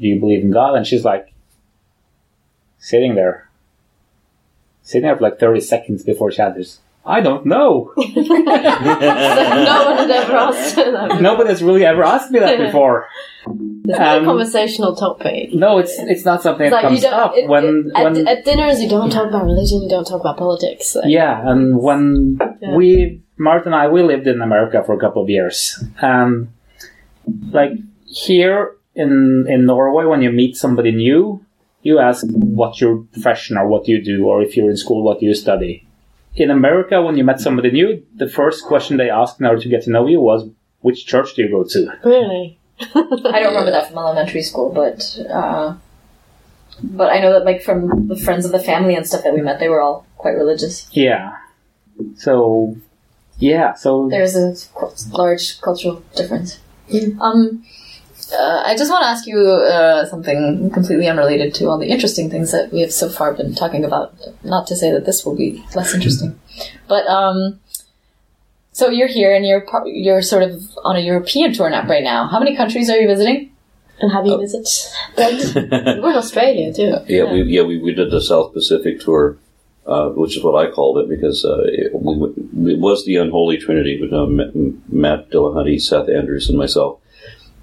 "Do 0.00 0.08
you 0.08 0.18
believe 0.18 0.42
in 0.42 0.50
God?" 0.50 0.74
And 0.76 0.86
she's 0.86 1.04
like, 1.04 1.32
sitting 2.78 3.14
there, 3.14 3.48
sitting 4.82 5.02
there 5.02 5.16
for 5.16 5.22
like 5.22 5.38
thirty 5.38 5.60
seconds 5.60 6.02
before 6.02 6.32
she 6.32 6.42
answers, 6.42 6.80
"I 7.16 7.20
don't 7.20 7.44
know." 7.54 7.70
no 7.96 9.76
one 9.86 9.96
had 10.02 10.10
ever 10.20 10.36
asked 10.36 10.76
that. 10.76 11.18
Nobody's 11.20 11.62
really 11.62 11.84
ever 11.84 12.02
asked 12.04 12.30
me 12.30 12.38
that 12.40 12.58
before. 12.66 12.96
It's 13.46 13.98
not 13.98 14.16
Um, 14.18 14.22
a 14.22 14.26
conversational 14.26 14.92
topic. 14.96 15.52
No, 15.64 15.70
it's 15.82 15.94
it's 16.12 16.24
not 16.30 16.38
something 16.42 16.66
It's 16.66 16.74
that 16.74 16.82
like 16.82 16.88
comes 16.90 17.04
up 17.04 17.32
it- 17.36 17.48
when 17.48 17.64
it- 17.64 17.98
at, 17.98 18.04
when 18.04 18.28
at 18.28 18.44
dinners, 18.44 18.76
you 18.82 18.88
don't 18.96 19.10
talk 19.10 19.26
about 19.28 19.44
religion. 19.52 19.82
You 19.84 19.88
don't 19.96 20.06
talk 20.06 20.20
about 20.20 20.36
politics. 20.46 20.94
Like, 20.96 21.10
Yeah, 21.18 21.34
and 21.50 21.62
when 21.86 22.38
Yeah. 22.60 22.74
we, 22.78 23.20
Martin 23.38 23.72
and 23.72 23.82
I, 23.82 23.88
we 23.88 24.02
lived 24.02 24.26
in 24.26 24.40
America 24.42 24.82
for 24.86 24.94
a 24.94 25.00
couple 25.04 25.22
of 25.22 25.28
years, 25.38 25.82
and 26.00 26.48
like 27.58 27.72
here 28.06 28.60
in 28.94 29.10
in 29.48 29.60
Norway, 29.66 30.04
when 30.04 30.20
you 30.22 30.30
meet 30.42 30.56
somebody 30.56 30.90
new, 31.06 31.40
you 31.82 31.98
ask 31.98 32.26
what 32.60 32.72
your 32.80 32.94
profession 33.14 33.56
or 33.56 33.66
what 33.72 33.88
you 33.88 33.96
do, 34.12 34.16
or 34.30 34.42
if 34.42 34.50
you're 34.56 34.70
in 34.70 34.76
school, 34.76 35.02
what 35.02 35.22
you 35.22 35.32
study. 35.34 35.86
In 36.36 36.50
America, 36.50 37.02
when 37.02 37.16
you 37.16 37.24
met 37.24 37.40
somebody 37.40 37.70
new, 37.70 38.02
the 38.14 38.28
first 38.28 38.64
question 38.64 38.96
they 38.96 39.10
asked 39.10 39.40
in 39.40 39.46
order 39.46 39.60
to 39.60 39.68
get 39.68 39.82
to 39.82 39.90
know 39.90 40.06
you 40.06 40.20
was, 40.20 40.48
"Which 40.80 41.06
church 41.06 41.34
do 41.34 41.42
you 41.42 41.50
go 41.50 41.64
to?" 41.64 41.92
Really? 42.04 42.58
I 42.80 43.40
don't 43.40 43.52
remember 43.52 43.70
that 43.72 43.88
from 43.88 43.98
elementary 43.98 44.42
school, 44.42 44.70
but 44.70 45.18
uh, 45.28 45.74
but 46.82 47.12
I 47.12 47.20
know 47.20 47.32
that 47.32 47.44
like 47.44 47.62
from 47.62 48.08
the 48.08 48.16
friends 48.16 48.44
of 48.44 48.52
the 48.52 48.58
family 48.58 48.94
and 48.94 49.06
stuff 49.06 49.24
that 49.24 49.34
we 49.34 49.40
met, 49.40 49.58
they 49.58 49.68
were 49.68 49.80
all 49.80 50.06
quite 50.16 50.32
religious. 50.36 50.88
Yeah. 50.92 51.36
So, 52.16 52.76
yeah. 53.38 53.74
So 53.74 54.08
There's 54.08 54.36
a 54.36 54.54
large 55.10 55.60
cultural 55.60 56.02
difference. 56.16 56.60
Um, 57.20 57.64
uh, 58.32 58.62
I 58.64 58.76
just 58.76 58.90
want 58.90 59.02
to 59.02 59.08
ask 59.08 59.26
you 59.26 59.38
uh, 59.38 60.06
something 60.06 60.70
completely 60.70 61.08
unrelated 61.08 61.54
to 61.54 61.66
all 61.66 61.78
the 61.78 61.88
interesting 61.88 62.30
things 62.30 62.52
that 62.52 62.72
we 62.72 62.80
have 62.80 62.92
so 62.92 63.08
far 63.08 63.34
been 63.34 63.54
talking 63.54 63.84
about. 63.84 64.14
Not 64.44 64.66
to 64.68 64.76
say 64.76 64.90
that 64.90 65.06
this 65.06 65.24
will 65.24 65.36
be 65.36 65.64
less 65.74 65.94
interesting, 65.94 66.38
but 66.88 67.06
um, 67.06 67.60
so 68.72 68.90
you're 68.90 69.08
here 69.08 69.34
and 69.34 69.46
you're 69.46 69.62
par- 69.62 69.86
you're 69.86 70.22
sort 70.22 70.42
of 70.42 70.62
on 70.84 70.96
a 70.96 71.00
European 71.00 71.52
tour 71.52 71.70
now 71.70 71.86
right 71.86 72.04
now. 72.04 72.26
How 72.26 72.38
many 72.38 72.56
countries 72.56 72.90
are 72.90 72.98
you 72.98 73.06
visiting? 73.06 73.50
And 74.00 74.10
have 74.12 74.26
you 74.26 74.38
visited? 74.38 74.66
We're 75.18 76.10
in 76.10 76.16
Australia 76.16 76.72
too. 76.72 76.96
Yeah, 77.06 77.30
we 77.30 77.42
yeah 77.42 77.62
we, 77.62 77.78
we 77.78 77.92
did 77.92 78.10
the 78.10 78.22
South 78.22 78.54
Pacific 78.54 79.00
tour 79.00 79.36
uh, 79.86 80.10
which 80.10 80.36
is 80.36 80.44
what 80.44 80.54
I 80.54 80.70
called 80.70 80.98
it 80.98 81.08
because 81.08 81.44
uh, 81.44 81.62
it, 81.64 81.90
we, 81.92 82.72
it 82.72 82.78
was 82.78 83.04
the 83.04 83.16
unholy 83.16 83.58
trinity 83.58 84.00
with 84.00 84.12
uh, 84.12 84.26
Matt 84.88 85.30
Dillahunty, 85.30 85.80
Seth 85.80 86.08
Andrews, 86.08 86.48
and 86.48 86.58
myself. 86.58 86.99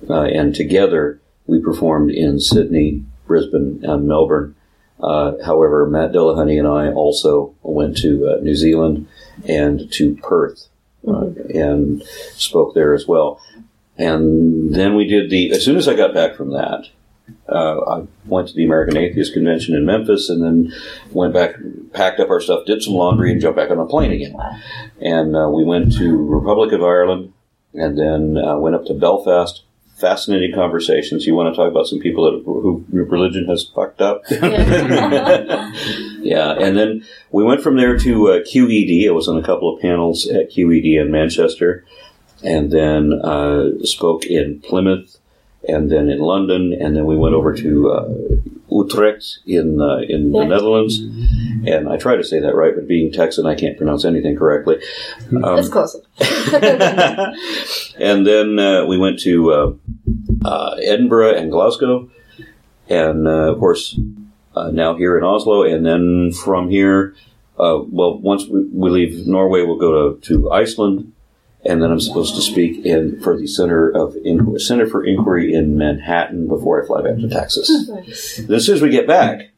Uh, 0.10 0.24
and 0.24 0.54
together 0.54 1.20
we 1.46 1.60
performed 1.60 2.12
in 2.12 2.40
Sydney, 2.40 3.04
Brisbane, 3.26 3.84
and 3.84 4.08
Melbourne. 4.08 4.56
Uh, 5.00 5.34
however, 5.46 5.88
Matt 5.88 6.12
Dillahunty 6.12 6.58
and 6.58 6.68
I 6.68 6.92
also 6.92 7.54
went 7.62 7.98
to 7.98 8.28
uh, 8.28 8.42
New 8.42 8.56
Zealand 8.56 9.08
and 9.48 9.92
to 9.94 10.16
Perth 10.16 10.68
uh, 11.08 11.28
and 11.54 12.04
spoke 12.34 12.74
there 12.74 12.94
as 12.94 13.08
well. 13.08 13.40
And 13.98 14.74
then 14.76 14.96
we 14.96 15.06
did 15.06 15.30
the, 15.30 15.52
as 15.52 15.64
soon 15.64 15.78
as 15.78 15.88
I 15.88 15.96
got 15.96 16.14
back 16.14 16.36
from 16.36 16.52
that, 16.52 16.88
uh, 17.50 17.80
I 17.82 18.08
went 18.26 18.50
to 18.50 18.54
the 18.54 18.64
American 18.64 18.98
Atheist 18.98 19.34
Convention 19.34 19.76
in 19.76 19.86
Memphis 19.86 20.30
and 20.30 20.44
then 20.44 20.74
went 21.12 21.34
back, 21.34 21.56
packed 21.94 22.20
up 22.20 22.30
our 22.30 22.40
stuff, 22.40 22.66
did 22.66 22.82
some 22.82 22.94
laundry, 22.94 23.32
and 23.32 23.42
jumped 23.42 23.58
back 23.58 23.72
on 23.72 23.80
a 23.80 23.86
plane 23.86 24.12
again. 24.12 24.36
And 25.02 25.36
uh, 25.36 25.50
we 25.50 25.64
went 25.64 25.94
to 25.98 26.26
Republic 26.28 26.72
of 26.72 26.84
Ireland 26.84 27.34
and 27.74 27.98
then 27.98 28.38
uh, 28.38 28.58
went 28.58 28.76
up 28.76 28.86
to 28.86 28.94
Belfast. 28.94 29.64
Fascinating 30.00 30.54
conversations. 30.54 31.26
You 31.26 31.34
want 31.34 31.54
to 31.54 31.58
talk 31.58 31.72
about 31.72 31.88
some 31.88 32.00
people 32.00 32.26
that 32.26 32.44
who 32.46 32.86
religion 32.90 33.46
has 33.46 33.68
fucked 33.74 34.00
up? 34.00 34.22
yeah, 34.30 35.72
and 36.54 36.78
then 36.78 37.04
we 37.32 37.44
went 37.44 37.62
from 37.62 37.78
there 37.78 37.98
to 37.98 38.30
uh, 38.30 38.40
QED. 38.42 39.08
I 39.08 39.12
was 39.12 39.28
on 39.28 39.38
a 39.38 39.44
couple 39.44 39.74
of 39.74 39.82
panels 39.82 40.28
at 40.28 40.52
QED 40.52 41.02
in 41.02 41.10
Manchester, 41.10 41.84
and 42.44 42.72
then 42.72 43.14
uh, 43.14 43.70
spoke 43.84 44.26
in 44.26 44.60
Plymouth, 44.60 45.17
and 45.68 45.92
then 45.92 46.10
in 46.10 46.20
London, 46.20 46.74
and 46.80 46.96
then 46.96 47.06
we 47.06 47.18
went 47.18 47.36
over 47.36 47.54
to 47.54 47.92
uh, 47.92 48.10
Utrecht 48.70 49.40
in 49.46 49.82
uh, 49.82 49.98
in 50.08 50.32
the 50.32 50.46
Netherlands. 50.46 51.00
And 51.66 51.90
I 51.90 51.98
try 51.98 52.16
to 52.16 52.24
say 52.24 52.40
that 52.40 52.56
right, 52.56 52.74
but 52.76 52.88
being 52.88 53.12
Texan, 53.12 53.46
I 53.46 53.56
can't 53.56 53.78
pronounce 53.78 54.06
anything 54.06 54.38
correctly. 54.38 54.78
Um, 55.32 55.60
It's 55.60 55.70
close. 55.70 55.96
and 58.00 58.26
then 58.26 58.60
uh, 58.60 58.86
we 58.86 58.98
went 58.98 59.20
to 59.20 59.52
uh, 59.52 59.74
uh, 60.46 60.76
Edinburgh 60.84 61.36
and 61.36 61.52
Glasgow, 61.52 62.10
and 62.90 63.28
uh, 63.28 63.52
of 63.54 63.60
course 63.60 64.00
uh, 64.56 64.72
now 64.72 64.96
here 64.96 65.18
in 65.18 65.24
Oslo. 65.24 65.64
And 65.64 65.86
then 65.86 66.32
from 66.32 66.70
here, 66.70 67.16
uh, 67.60 67.80
well, 67.88 68.18
once 68.20 68.46
we, 68.48 68.66
we 68.66 68.90
leave 68.90 69.28
Norway, 69.28 69.64
we'll 69.64 69.78
go 69.80 70.14
to, 70.14 70.20
to 70.28 70.52
Iceland, 70.52 71.14
and 71.66 71.82
then 71.82 71.92
I'm 71.92 72.00
supposed 72.00 72.36
to 72.36 72.42
speak 72.42 72.86
in 72.86 73.20
for 73.22 73.38
the 73.38 73.48
Center 73.48 73.90
of 73.90 74.16
Inquiry, 74.24 74.60
Center 74.60 74.88
for 74.88 75.04
Inquiry 75.06 75.54
in 75.54 75.78
Manhattan 75.78 76.48
before 76.48 76.84
I 76.84 76.88
fly 76.88 77.02
back 77.02 77.18
to 77.18 77.30
Texas. 77.30 77.88
Then 77.88 78.54
as 78.56 78.66
soon 78.66 78.76
as 78.76 78.82
we 78.82 78.90
get 78.90 79.08
back. 79.08 79.52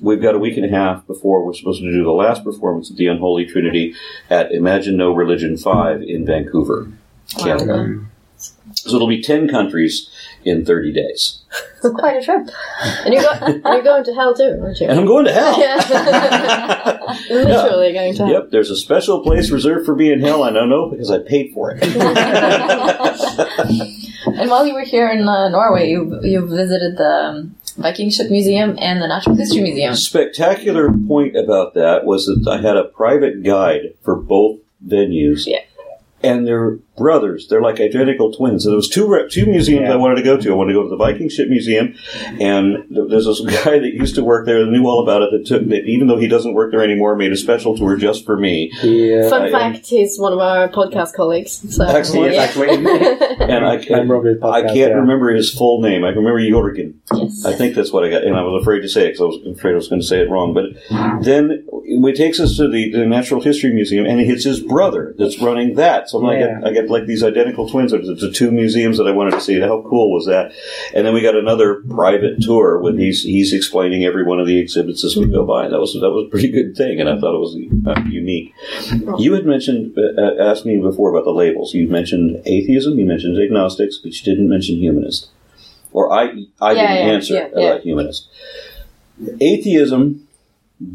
We've 0.00 0.20
got 0.20 0.34
a 0.34 0.38
week 0.38 0.56
and 0.56 0.66
a 0.66 0.68
half 0.68 1.06
before 1.06 1.44
we're 1.44 1.54
supposed 1.54 1.80
to 1.80 1.90
do 1.90 2.02
the 2.02 2.10
last 2.10 2.44
performance 2.44 2.90
of 2.90 2.96
the 2.96 3.06
Unholy 3.06 3.46
Trinity 3.46 3.94
at 4.28 4.52
Imagine 4.52 4.96
No 4.96 5.14
Religion 5.14 5.56
5 5.56 6.02
in 6.02 6.26
Vancouver, 6.26 6.90
Canada. 7.38 8.00
So 8.74 8.96
it'll 8.96 9.08
be 9.08 9.22
10 9.22 9.48
countries 9.48 10.10
in 10.46 10.64
30 10.64 10.92
days. 10.92 11.42
It's 11.82 11.94
quite 11.94 12.16
a 12.16 12.24
trip. 12.24 12.48
And 13.04 13.14
you're, 13.14 13.22
go- 13.22 13.30
and 13.40 13.62
you're 13.64 13.82
going 13.82 14.04
to 14.04 14.14
hell 14.14 14.34
too, 14.34 14.58
aren't 14.62 14.80
you? 14.80 14.88
And 14.88 15.00
I'm 15.00 15.06
going 15.06 15.24
to 15.26 15.32
hell. 15.32 15.58
Yeah. 15.60 17.14
Literally 17.30 17.92
going 17.92 18.14
to 18.14 18.24
hell. 18.24 18.32
Yep, 18.32 18.50
there's 18.50 18.70
a 18.70 18.76
special 18.76 19.22
place 19.22 19.50
reserved 19.50 19.86
for 19.86 19.94
me 19.96 20.12
in 20.12 20.20
hell. 20.20 20.42
I 20.42 20.50
don't 20.50 20.68
know 20.68 20.88
because 20.88 21.10
I 21.10 21.18
paid 21.18 21.52
for 21.52 21.76
it. 21.78 21.82
And 24.26 24.50
while 24.50 24.66
you 24.66 24.74
were 24.74 24.82
here 24.82 25.08
in 25.08 25.26
uh, 25.26 25.48
Norway, 25.48 25.88
you 25.88 26.20
you 26.22 26.44
visited 26.46 26.98
the 26.98 27.08
um, 27.08 27.54
Viking 27.76 28.10
Ship 28.10 28.28
Museum 28.30 28.76
and 28.80 29.00
the 29.00 29.06
Natural 29.06 29.36
History 29.36 29.62
Museum. 29.62 29.94
Spectacular 29.94 30.92
point 30.92 31.36
about 31.36 31.74
that 31.74 32.04
was 32.04 32.26
that 32.26 32.46
I 32.50 32.60
had 32.60 32.76
a 32.76 32.84
private 32.84 33.42
guide 33.44 33.94
for 34.02 34.16
both 34.16 34.58
venues. 34.86 35.46
Yeah. 35.46 35.60
And 36.22 36.46
they're 36.46 36.78
brothers. 36.96 37.46
They're 37.48 37.60
like 37.60 37.78
identical 37.78 38.32
twins. 38.32 38.64
And 38.64 38.72
there 38.72 38.76
was 38.76 38.88
two 38.88 39.06
re- 39.06 39.28
two 39.30 39.44
museums 39.46 39.82
Yeah. 39.82 39.92
I 39.92 39.96
wanted 39.96 40.14
to 40.16 40.22
go 40.22 40.36
to. 40.38 40.50
I 40.50 40.54
wanted 40.54 40.72
to 40.72 40.78
go 40.78 40.82
to 40.84 40.88
the 40.88 40.96
Viking 40.96 41.28
Ship 41.28 41.46
Museum, 41.48 41.94
and 42.40 42.84
there's 42.88 43.26
this 43.26 43.40
guy 43.64 43.78
that 43.78 43.92
used 43.92 44.14
to 44.14 44.24
work 44.24 44.46
there 44.46 44.64
that 44.64 44.70
knew 44.70 44.86
all 44.86 45.02
about 45.02 45.22
it. 45.22 45.30
That 45.32 45.46
took 45.46 45.68
that 45.68 45.84
even 45.84 46.08
though 46.08 46.16
he 46.16 46.26
doesn't 46.26 46.54
work 46.54 46.70
there 46.72 46.82
anymore, 46.82 47.14
made 47.16 47.32
a 47.32 47.36
special 47.36 47.76
tour 47.76 47.96
just 47.96 48.24
for 48.24 48.36
me. 48.36 48.70
He, 48.80 49.14
uh, 49.14 49.28
Fun 49.28 49.42
I- 49.42 49.50
fact, 49.50 49.86
he's 49.86 50.18
one 50.18 50.32
of 50.32 50.38
our 50.38 50.68
podcast 50.70 51.12
colleagues. 51.14 51.62
So 51.74 51.84
Actually, 51.86 52.30
he 52.30 52.36
is 52.36 52.38
actually 52.38 52.68
And 53.40 53.64
I, 53.66 53.84
member 53.90 54.14
of 54.14 54.24
his 54.24 54.42
I 54.42 54.62
can't 54.62 54.74
yeah. 54.76 54.86
remember 54.88 55.30
his 55.30 55.52
full 55.52 55.82
name. 55.82 56.02
I 56.04 56.12
can 56.12 56.24
remember 56.24 56.40
Jorgen. 56.40 56.94
yes. 57.14 57.44
I 57.44 57.52
think 57.54 57.74
that's 57.74 57.92
what 57.92 58.04
I 58.04 58.10
got, 58.10 58.24
and 58.24 58.34
I 58.34 58.42
was 58.42 58.62
afraid 58.62 58.80
to 58.80 58.88
say 58.88 59.02
it 59.08 59.12
because 59.12 59.20
I 59.20 59.24
was 59.24 59.58
afraid 59.58 59.72
I 59.72 59.76
was 59.76 59.88
going 59.88 60.00
to 60.00 60.06
say 60.06 60.20
it 60.20 60.30
wrong. 60.30 60.54
But 60.54 60.64
then 61.22 61.66
it 61.84 62.16
takes 62.16 62.40
us 62.40 62.56
to 62.56 62.68
the, 62.68 62.90
the 62.90 63.06
Natural 63.06 63.42
History 63.42 63.72
Museum, 63.72 64.06
and 64.06 64.18
it's 64.20 64.44
his 64.44 64.60
brother 64.60 65.14
that's 65.18 65.40
running 65.40 65.74
that. 65.74 66.05
So 66.08 66.18
I'm 66.18 66.24
like, 66.24 66.38
Yeah. 66.38 66.60
I 66.64 66.72
get 66.72 66.88
like 66.90 67.06
these 67.06 67.22
identical 67.24 67.68
twins. 67.68 67.92
It's 67.92 68.20
the 68.20 68.30
two 68.30 68.50
museums 68.50 68.98
that 68.98 69.06
I 69.06 69.10
wanted 69.12 69.32
to 69.32 69.40
see. 69.40 69.58
How 69.60 69.82
cool 69.82 70.12
was 70.12 70.26
that? 70.26 70.52
And 70.94 71.06
then 71.06 71.14
we 71.14 71.20
got 71.22 71.34
another 71.36 71.82
private 71.88 72.40
tour 72.42 72.78
when 72.78 72.98
he's 72.98 73.22
he's 73.22 73.52
explaining 73.52 74.04
every 74.04 74.24
one 74.24 74.38
of 74.40 74.46
the 74.46 74.58
exhibits 74.58 75.04
as 75.04 75.16
we 75.16 75.26
go 75.26 75.44
by. 75.44 75.64
And 75.64 75.72
that 75.74 75.80
was 75.80 75.92
that 75.94 76.10
was 76.10 76.26
a 76.26 76.30
pretty 76.30 76.48
good 76.50 76.76
thing, 76.76 77.00
and 77.00 77.08
I 77.08 77.18
thought 77.18 77.34
it 77.34 77.38
was 77.38 77.56
uh, 77.86 78.00
unique. 78.08 78.54
You 79.18 79.32
had 79.34 79.46
mentioned 79.46 79.96
uh, 79.98 80.20
uh, 80.20 80.50
asked 80.50 80.66
me 80.66 80.78
before 80.78 81.10
about 81.10 81.24
the 81.24 81.32
labels. 81.32 81.74
You 81.74 81.88
mentioned 81.88 82.40
atheism. 82.46 82.98
You 82.98 83.06
mentioned 83.06 83.38
agnostics, 83.40 83.98
but 83.98 84.12
you 84.12 84.22
didn't 84.24 84.48
mention 84.48 84.76
humanist. 84.76 85.28
Or 85.92 86.12
I 86.12 86.24
I 86.60 86.72
Yeah, 86.72 86.92
didn't 86.94 87.06
yeah, 87.08 87.12
answer 87.14 87.46
about 87.52 87.80
humanist. 87.82 88.28
Atheism 89.40 90.25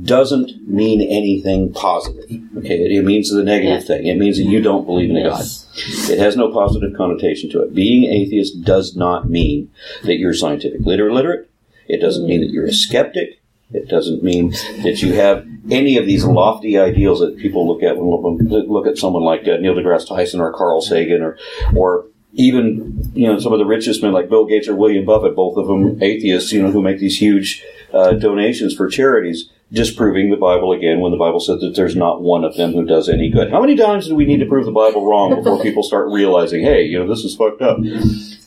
doesn't 0.04 0.68
mean 0.68 1.02
anything 1.02 1.74
positive. 1.74 2.26
Okay, 2.58 2.86
it, 2.86 2.92
it 2.92 3.04
means 3.04 3.32
the 3.32 3.44
negative 3.44 3.86
thing. 3.86 4.06
It 4.06 4.18
means 4.18 4.38
that 4.38 4.44
you 4.44 4.62
don't 4.62 4.86
believe 4.86 5.10
in 5.10 5.18
a 5.18 5.22
Yes. 5.22 5.66
God. 6.06 6.12
It 6.12 6.20
has 6.20 6.38
no 6.38 6.52
positive 6.52 6.96
connotation 6.96 7.50
to 7.52 7.64
it. 7.64 7.74
Being 7.74 8.06
atheist 8.06 8.62
does 8.64 8.96
not 8.96 9.30
mean 9.30 9.72
that 10.04 10.18
you're 10.18 10.34
scientifically 10.36 10.96
illiterate. 10.96 11.50
It 11.88 12.00
doesn't 12.00 12.28
mean 12.28 12.42
that 12.42 12.52
you're 12.52 12.68
a 12.68 12.74
skeptic. 12.74 13.42
It 13.74 13.88
doesn't 13.88 14.22
mean 14.22 14.52
that 14.84 15.02
you 15.02 15.14
have 15.14 15.48
any 15.70 15.98
of 15.98 16.06
these 16.06 16.26
lofty 16.26 16.78
ideals 16.78 17.20
that 17.22 17.38
people 17.38 17.68
look 17.68 17.82
at 17.82 17.98
when 17.98 18.38
when 18.38 18.50
look 18.68 18.86
at 18.86 18.98
someone 18.98 19.24
like 19.24 19.48
uh, 19.48 19.58
Neil 19.58 19.74
deGrasse 19.74 20.08
Tyson 20.08 20.42
or 20.42 20.54
Carl 20.54 20.82
Sagan 20.82 21.22
or 21.22 21.38
or 21.76 22.06
even 22.34 23.12
you 23.14 23.28
know 23.28 23.40
some 23.40 23.54
of 23.54 23.60
the 23.60 23.66
richest 23.66 24.04
men 24.04 24.12
like 24.12 24.30
Bill 24.30 24.46
Gates 24.46 24.68
or 24.68 24.76
William 24.76 25.06
Buffett, 25.06 25.36
both 25.36 25.58
of 25.58 25.68
them 25.68 26.02
atheists, 26.04 26.52
you 26.52 26.62
know, 26.62 26.72
who 26.72 26.82
make 26.82 27.00
these 27.00 27.18
huge 27.20 27.64
uh, 27.94 28.12
donations 28.14 28.76
for 28.76 28.90
charities, 28.90 29.50
disproving 29.72 30.30
the 30.30 30.38
Bible 30.38 30.74
again 30.74 31.00
when 31.00 31.12
the 31.12 31.18
Bible 31.18 31.40
said 31.40 31.62
that 31.62 31.76
there's 31.76 31.96
not 31.96 32.22
one 32.22 32.44
of 32.44 32.56
them 32.58 32.74
who 32.74 32.86
does 32.86 33.08
any 33.08 33.30
good. 33.30 33.52
How 33.52 33.62
many 33.62 33.76
times 33.76 34.08
do 34.08 34.16
we 34.16 34.26
need 34.26 34.40
to 34.40 34.46
prove 34.46 34.66
the 34.66 34.72
Bible 34.72 35.06
wrong 35.06 35.36
before 35.36 35.62
people 35.64 35.84
start 35.84 36.10
realizing, 36.10 36.62
hey, 36.62 36.84
you 36.84 37.00
know, 37.00 37.08
this 37.08 37.24
is 37.24 37.36
fucked 37.36 37.62
up? 37.62 37.78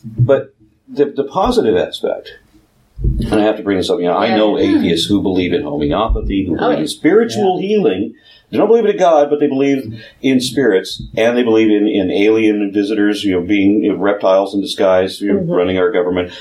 But 0.04 0.54
the, 0.86 1.06
the 1.06 1.24
positive 1.24 1.76
aspect, 1.76 2.34
and 3.02 3.34
I 3.34 3.40
have 3.40 3.56
to 3.56 3.62
bring 3.62 3.78
this 3.78 3.88
up, 3.88 3.98
you 4.00 4.06
know, 4.06 4.16
I 4.16 4.36
know 4.36 4.58
atheists 4.58 5.06
who 5.06 5.22
believe 5.22 5.52
in 5.52 5.62
homeopathy, 5.62 6.46
who 6.46 6.56
believe 6.56 6.78
in 6.80 6.88
spiritual 6.88 7.58
healing. 7.58 8.14
They 8.50 8.58
don't 8.58 8.68
believe 8.68 8.84
in 8.84 8.94
a 8.94 8.98
God, 8.98 9.30
but 9.30 9.40
they 9.40 9.48
believe 9.48 10.04
in 10.22 10.40
spirits, 10.40 11.02
and 11.16 11.36
they 11.36 11.42
believe 11.42 11.70
in, 11.70 11.88
in 11.88 12.10
alien 12.10 12.70
visitors, 12.72 13.24
you 13.24 13.32
know, 13.32 13.40
being 13.40 13.82
you 13.82 13.92
know, 13.92 13.98
reptiles 13.98 14.54
in 14.54 14.60
disguise, 14.60 15.20
you 15.20 15.32
know, 15.32 15.40
running 15.40 15.78
our 15.78 15.90
government, 15.90 16.32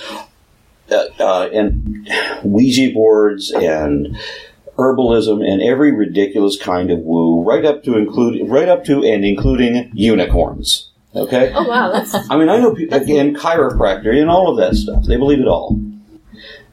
uh, 0.91 1.05
uh, 1.19 1.49
and 1.51 2.07
Ouija 2.43 2.93
boards 2.93 3.51
and 3.51 4.17
herbalism 4.78 5.45
and 5.47 5.61
every 5.61 5.91
ridiculous 5.91 6.57
kind 6.57 6.91
of 6.91 6.99
woo, 6.99 7.43
right 7.43 7.65
up 7.65 7.84
to 7.84 7.97
include, 7.97 8.49
right 8.49 8.67
up 8.67 8.84
to 8.86 9.03
and 9.03 9.24
including 9.24 9.91
unicorns. 9.93 10.89
Okay. 11.15 11.51
Oh 11.53 11.67
wow, 11.67 11.91
that's 11.91 12.13
I 12.30 12.38
mean, 12.38 12.49
I 12.49 12.57
know 12.57 12.74
people, 12.74 12.97
again, 12.97 13.36
chiropractor 13.36 14.19
and 14.19 14.30
all 14.30 14.49
of 14.49 14.57
that 14.57 14.76
stuff. 14.76 15.05
They 15.05 15.17
believe 15.17 15.39
it 15.39 15.47
all. 15.47 15.80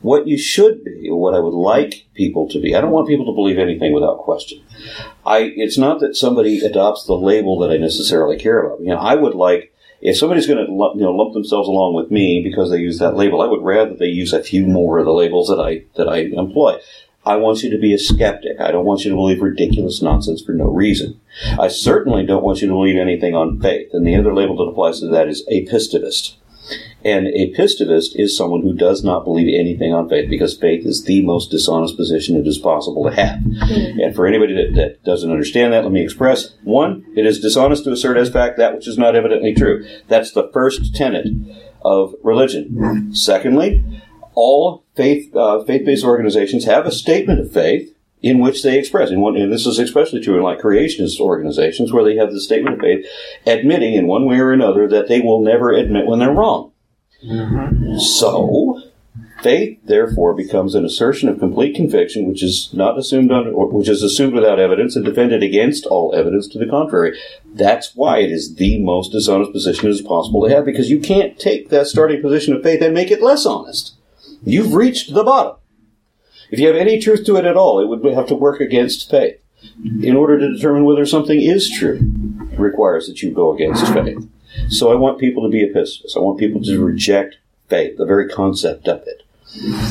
What 0.03 0.27
you 0.27 0.39
should 0.39 0.83
be, 0.83 1.11
what 1.11 1.35
I 1.35 1.41
would 1.41 1.53
like 1.53 2.07
people 2.15 2.49
to 2.49 2.61
be, 2.61 2.75
I 2.75 2.81
don't 2.81 2.91
want 2.91 3.07
people 3.07 3.27
to 3.27 3.35
believe 3.35 3.59
anything 3.59 3.93
without 3.93 4.21
question. 4.21 4.63
I, 5.27 5.53
it's 5.57 5.77
not 5.77 6.01
that 6.01 6.17
somebody 6.17 6.65
adopts 6.65 7.05
the 7.05 7.15
label 7.15 7.59
that 7.59 7.71
I 7.71 7.77
necessarily 7.77 8.39
care 8.39 8.65
about. 8.65 8.81
You 8.81 8.89
know, 8.89 8.97
I 8.97 9.15
would 9.15 9.35
like, 9.35 9.75
if 10.01 10.17
somebody's 10.17 10.47
going 10.47 10.65
to 10.65 10.73
you 10.73 11.05
know, 11.05 11.13
lump 11.13 11.35
themselves 11.35 11.69
along 11.69 11.93
with 11.95 12.11
me 12.11 12.43
because 12.43 12.71
they 12.71 12.79
use 12.79 12.99
that 12.99 13.15
label, 13.15 13.43
I 13.43 13.47
would 13.47 13.63
rather 13.63 13.95
they 13.95 14.07
use 14.07 14.33
a 14.33 14.43
few 14.43 14.67
more 14.67 14.99
of 14.99 15.05
the 15.05 15.13
labels 15.13 15.49
that 15.49 15.61
I, 15.61 15.85
that 15.97 16.09
I 16.09 16.21
employ. 16.21 16.81
I 17.25 17.37
want 17.37 17.63
you 17.63 17.71
to 17.71 17.79
be 17.79 17.93
a 17.93 17.99
skeptic. 17.99 18.61
I 18.61 18.71
don't 18.71 18.87
want 18.87 19.05
you 19.05 19.11
to 19.11 19.17
believe 19.17 19.43
ridiculous 19.43 20.01
nonsense 20.01 20.43
for 20.43 20.53
no 20.53 20.67
reason. 20.67 21.21
I 21.59 21.69
certainly 21.69 22.25
don't 22.25 22.43
want 22.43 22.63
you 22.63 22.69
to 22.69 22.75
believe 22.75 22.97
anything 22.97 23.35
on 23.35 23.61
faith. 23.61 23.91
And 23.93 24.07
the 24.07 24.17
other 24.17 24.35
label 24.35 24.57
that 24.57 24.71
applies 24.71 25.01
to 25.01 25.09
that 25.09 25.29
is 25.29 25.47
apistevist. 25.53 26.37
And 27.05 27.27
apistevist 27.27 28.15
is 28.15 28.37
someone 28.37 28.63
who 28.63 28.75
does 28.75 29.03
not 29.03 29.25
believe 29.25 29.59
anything 29.59 29.93
on 29.93 30.09
faith 30.09 30.29
because 30.29 30.57
faith 30.57 30.87
is 30.87 31.05
the 31.05 31.23
most 31.23 31.51
dishonest 31.51 31.97
position 31.97 32.37
it 32.37 32.47
is 32.47 32.59
possible 32.59 33.05
to 33.05 33.17
have. 33.17 33.39
Mm-hmm. 33.41 34.01
And 34.01 34.15
for 34.15 34.27
anybody 34.27 34.55
that, 34.55 34.75
that 34.75 35.05
doesn't 35.05 35.31
understand 35.31 35.73
that, 35.73 35.83
let 35.83 35.93
me 35.93 36.03
express 36.03 36.55
one, 36.63 37.05
it 37.17 37.27
is 37.27 37.41
dishonest 37.41 37.85
to 37.85 37.93
assert 37.93 38.17
as 38.17 38.31
fact 38.31 38.59
that 38.59 38.75
which 38.75 38.87
is 38.87 38.99
not 38.99 39.17
evidently 39.17 39.55
true. 39.55 39.87
That's 40.09 40.33
the 40.33 40.51
first 40.53 40.95
tenet 40.95 41.27
of 41.83 42.15
religion. 42.23 42.71
Mm-hmm. 42.71 43.13
Secondly, 43.13 43.85
all 44.41 44.85
faith 44.97 45.35
uh, 45.37 45.63
faith-based 45.65 46.05
organizations 46.05 46.65
have 46.65 46.87
a 46.87 46.93
statement 47.05 47.41
of 47.41 47.53
faith, 47.53 47.95
in 48.23 48.39
which 48.39 48.63
they 48.63 48.79
express. 48.79 49.11
And, 49.11 49.23
one, 49.23 49.37
and 49.37 49.53
this 49.53 49.67
is 49.67 49.79
especially 49.79 50.21
true 50.21 50.37
in 50.37 50.43
like 50.43 50.61
creationist 50.61 51.21
organizations 51.21 51.93
where 51.93 52.05
they 52.05 52.17
have 52.17 52.33
the 52.33 52.41
statement 52.41 52.75
of 52.77 52.81
faith 52.81 53.07
admitting 53.47 53.95
in 53.95 54.07
one 54.07 54.25
way 54.27 54.39
or 54.39 54.53
another 54.53 54.89
that 54.89 55.09
they 55.09 55.21
will 55.21 55.43
never 55.43 55.73
admit 55.73 56.07
when 56.07 56.19
they're 56.19 56.33
wrong. 56.33 56.73
So, 57.99 58.83
faith 59.43 59.79
therefore 59.85 60.35
becomes 60.35 60.75
an 60.75 60.85
assertion 60.85 61.29
of 61.29 61.39
complete 61.39 61.75
conviction, 61.75 62.27
which 62.27 62.43
is 62.43 62.71
not 62.73 62.99
assumed 62.99 63.31
on, 63.33 63.49
or 63.49 63.69
which 63.69 63.89
is 63.89 64.03
assumed 64.03 64.35
without 64.35 64.61
evidence 64.61 64.97
and 64.97 65.05
defended 65.05 65.43
against 65.43 65.87
all 65.87 66.15
evidence 66.15 66.47
to 66.49 66.59
the 66.59 66.67
contrary. 66.67 67.19
That's 67.45 67.95
why 67.95 68.19
it 68.19 68.31
is 68.31 68.55
the 68.55 68.83
most 68.83 69.13
dishonest 69.13 69.53
position 69.53 69.89
it 69.89 69.93
is 69.93 70.03
possible 70.03 70.47
to 70.47 70.55
have, 70.55 70.65
because 70.65 70.91
you 70.91 71.01
can't 71.01 71.39
take 71.39 71.69
that 71.69 71.87
starting 71.87 72.23
position 72.23 72.55
of 72.55 72.63
faith 72.63 72.83
and 72.83 72.95
make 72.95 73.11
it 73.11 73.23
less 73.23 73.45
honest. 73.47 73.97
You've 74.43 74.75
reached 74.75 75.13
the 75.13 75.25
bottom. 75.25 75.57
If 76.51 76.59
you 76.59 76.67
have 76.67 76.77
any 76.77 76.99
truth 76.99 77.25
to 77.27 77.37
it 77.37 77.45
at 77.45 77.57
all, 77.57 77.81
it 77.81 77.87
would 77.87 78.15
have 78.15 78.27
to 78.29 78.35
work 78.35 78.61
against 78.61 79.11
faith. 79.11 79.37
In 80.03 80.17
order 80.17 80.39
to 80.39 80.53
determine 80.53 80.85
whether 80.85 81.05
something 81.05 81.41
is 81.41 81.71
true, 81.71 82.01
it 82.51 82.59
requires 82.59 83.07
that 83.07 83.23
you 83.23 83.31
go 83.31 83.55
against 83.55 83.87
faith. 83.93 84.27
So 84.69 84.91
I 84.91 84.95
want 84.95 85.21
people 85.21 85.43
to 85.43 85.49
be 85.49 85.63
epistles. 85.63 86.17
I 86.17 86.21
want 86.21 86.39
people 86.39 86.63
to 86.63 86.85
reject 86.85 87.37
faith, 87.69 87.99
the 87.99 88.07
very 88.07 88.29
concept 88.29 88.89
of 88.89 89.03
it. 89.07 89.23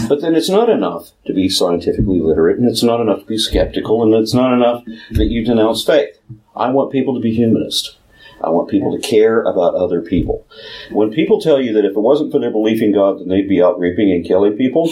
But 0.07 0.21
then 0.21 0.35
it's 0.35 0.49
not 0.49 0.69
enough 0.69 1.11
to 1.27 1.33
be 1.33 1.49
scientifically 1.49 2.19
literate, 2.19 2.57
and 2.57 2.67
it's 2.67 2.83
not 2.83 3.01
enough 3.01 3.19
to 3.21 3.25
be 3.25 3.37
skeptical, 3.37 4.01
and 4.03 4.13
it's 4.13 4.33
not 4.33 4.53
enough 4.53 4.83
that 5.11 5.25
you 5.25 5.45
denounce 5.45 5.83
faith. 5.83 6.17
I 6.55 6.71
want 6.71 6.91
people 6.91 7.13
to 7.13 7.19
be 7.19 7.33
humanist. 7.33 7.97
I 8.41 8.49
want 8.49 8.69
people 8.69 8.95
to 8.95 9.01
care 9.01 9.41
about 9.41 9.75
other 9.75 10.01
people. 10.01 10.47
When 10.91 11.11
people 11.11 11.41
tell 11.41 11.61
you 11.61 11.73
that 11.73 11.85
if 11.85 11.91
it 11.91 11.99
wasn't 11.99 12.31
for 12.31 12.39
their 12.39 12.51
belief 12.51 12.81
in 12.81 12.93
God, 12.93 13.19
then 13.19 13.27
they'd 13.27 13.49
be 13.49 13.61
out 13.61 13.79
raping 13.79 14.11
and 14.11 14.25
killing 14.25 14.57
people, 14.57 14.91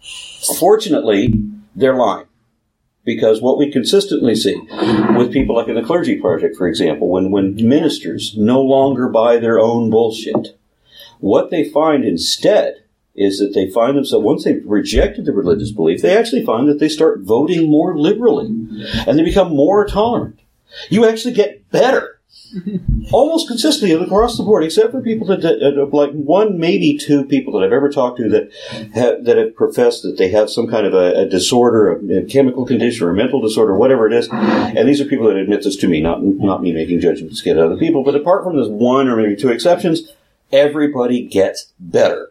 fortunately, 0.58 1.34
they're 1.74 1.94
lying. 1.94 2.26
Because 3.04 3.40
what 3.40 3.58
we 3.58 3.72
consistently 3.72 4.34
see 4.34 4.60
with 5.16 5.32
people 5.32 5.56
like 5.56 5.68
in 5.68 5.74
the 5.74 5.82
Clergy 5.82 6.20
Project, 6.20 6.56
for 6.56 6.68
example, 6.68 7.08
when, 7.08 7.30
when 7.30 7.56
ministers 7.56 8.36
no 8.36 8.60
longer 8.60 9.08
buy 9.08 9.38
their 9.38 9.58
own 9.58 9.88
bullshit, 9.90 10.58
what 11.18 11.50
they 11.50 11.64
find 11.64 12.04
instead 12.04 12.84
is 13.14 13.38
that 13.38 13.52
they 13.54 13.68
find 13.70 13.96
themselves, 13.96 14.24
once 14.24 14.44
they've 14.44 14.62
rejected 14.64 15.24
the 15.24 15.32
religious 15.32 15.70
belief, 15.70 16.02
they 16.02 16.16
actually 16.16 16.44
find 16.44 16.68
that 16.68 16.78
they 16.78 16.88
start 16.88 17.20
voting 17.20 17.70
more 17.70 17.98
liberally 17.98 18.46
and 18.46 19.18
they 19.18 19.24
become 19.24 19.54
more 19.54 19.86
tolerant. 19.86 20.40
You 20.88 21.08
actually 21.08 21.34
get 21.34 21.68
better 21.70 22.19
almost 23.12 23.48
consistently 23.48 23.94
across 23.94 24.36
the 24.36 24.42
board, 24.42 24.64
except 24.64 24.90
for 24.90 25.00
people 25.00 25.26
that, 25.28 25.42
that, 25.42 25.90
like 25.92 26.12
one, 26.12 26.58
maybe 26.58 26.96
two 26.96 27.24
people 27.24 27.52
that 27.52 27.64
I've 27.64 27.72
ever 27.72 27.88
talked 27.88 28.18
to 28.18 28.28
that 28.28 28.50
have, 28.94 29.24
that 29.24 29.36
have 29.36 29.54
professed 29.54 30.02
that 30.02 30.16
they 30.18 30.28
have 30.30 30.50
some 30.50 30.68
kind 30.68 30.86
of 30.86 30.94
a, 30.94 31.20
a 31.20 31.26
disorder, 31.26 31.92
a, 31.92 32.18
a 32.18 32.24
chemical 32.24 32.66
condition, 32.66 33.06
or 33.06 33.10
a 33.10 33.14
mental 33.14 33.40
disorder, 33.40 33.76
whatever 33.76 34.06
it 34.06 34.12
is. 34.12 34.28
And 34.30 34.88
these 34.88 35.00
are 35.00 35.04
people 35.04 35.28
that 35.28 35.36
admit 35.36 35.64
this 35.64 35.76
to 35.76 35.88
me, 35.88 36.00
not 36.00 36.22
not 36.22 36.62
me 36.62 36.72
making 36.72 37.00
judgments 37.00 37.40
get 37.40 37.58
other 37.58 37.76
people. 37.76 38.02
But 38.02 38.14
apart 38.14 38.44
from 38.44 38.56
this 38.56 38.68
one 38.68 39.08
or 39.08 39.16
maybe 39.16 39.36
two 39.36 39.50
exceptions, 39.50 40.12
everybody 40.52 41.22
gets 41.26 41.72
better 41.78 42.29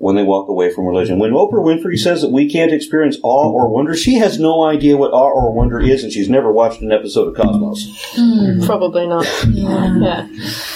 when 0.00 0.16
they 0.16 0.22
walk 0.22 0.48
away 0.48 0.72
from 0.72 0.86
religion. 0.86 1.18
When 1.18 1.32
Oprah 1.32 1.62
Winfrey 1.62 1.98
says 1.98 2.22
that 2.22 2.30
we 2.30 2.48
can't 2.48 2.72
experience 2.72 3.18
awe 3.22 3.50
or 3.50 3.68
wonder, 3.68 3.94
she 3.94 4.14
has 4.14 4.40
no 4.40 4.64
idea 4.64 4.96
what 4.96 5.12
awe 5.12 5.30
or 5.30 5.52
wonder 5.52 5.78
is, 5.78 6.02
and 6.02 6.10
she's 6.10 6.30
never 6.30 6.50
watched 6.50 6.80
an 6.80 6.90
episode 6.90 7.28
of 7.28 7.34
Cosmos. 7.34 8.64
Probably 8.64 9.06
not. 9.06 9.26
Yeah. 9.46 10.26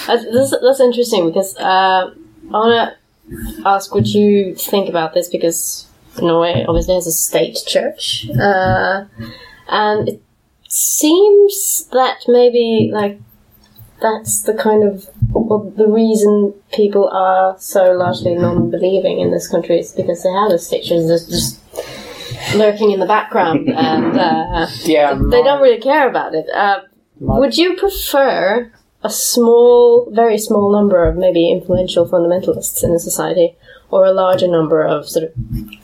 That's, 0.05 0.25
that's, 0.31 0.55
that's 0.61 0.79
interesting 0.79 1.25
because 1.25 1.57
uh, 1.57 2.13
I 2.13 2.51
want 2.51 2.93
to 3.31 3.63
ask 3.65 3.95
what 3.95 4.05
you 4.05 4.53
think 4.53 4.89
about 4.89 5.15
this 5.15 5.27
because 5.27 5.87
Norway 6.21 6.63
obviously 6.67 6.93
has 6.93 7.07
a 7.07 7.11
state 7.11 7.57
church. 7.65 8.29
Uh, 8.29 9.05
and 9.67 10.07
it 10.07 10.21
seems 10.69 11.89
that 11.93 12.17
maybe, 12.27 12.91
like, 12.93 13.19
that's 13.99 14.43
the 14.43 14.53
kind 14.53 14.83
of 14.83 15.09
well, 15.31 15.71
the 15.75 15.87
reason 15.87 16.53
people 16.73 17.09
are 17.09 17.55
so 17.59 17.93
largely 17.93 18.35
non-believing 18.35 19.19
in 19.19 19.31
this 19.31 19.47
country 19.47 19.79
is 19.79 19.91
because 19.91 20.23
they 20.23 20.31
have 20.31 20.51
a 20.51 20.57
state 20.59 20.85
that's 20.89 21.25
just 21.27 21.59
lurking 22.55 22.91
in 22.91 22.99
the 22.99 23.05
background 23.05 23.67
and 23.75 24.17
uh, 24.17 24.67
Yeah, 24.83 25.13
they 25.13 25.43
don't 25.43 25.61
really 25.61 25.81
care 25.81 26.09
about 26.09 26.33
it. 26.35 26.47
Uh, 26.53 26.81
would 27.19 27.57
you 27.57 27.75
prefer 27.75 28.71
a 29.03 29.09
small, 29.09 30.09
very 30.11 30.37
small 30.37 30.71
number 30.71 31.05
of 31.07 31.15
maybe 31.15 31.51
influential 31.51 32.07
fundamentalists 32.07 32.83
in 32.83 32.91
a 32.91 32.99
society, 32.99 33.55
or 33.91 34.03
a 34.05 34.11
larger 34.11 34.47
number 34.47 34.83
of 34.83 35.07
sort 35.07 35.25
of 35.25 35.33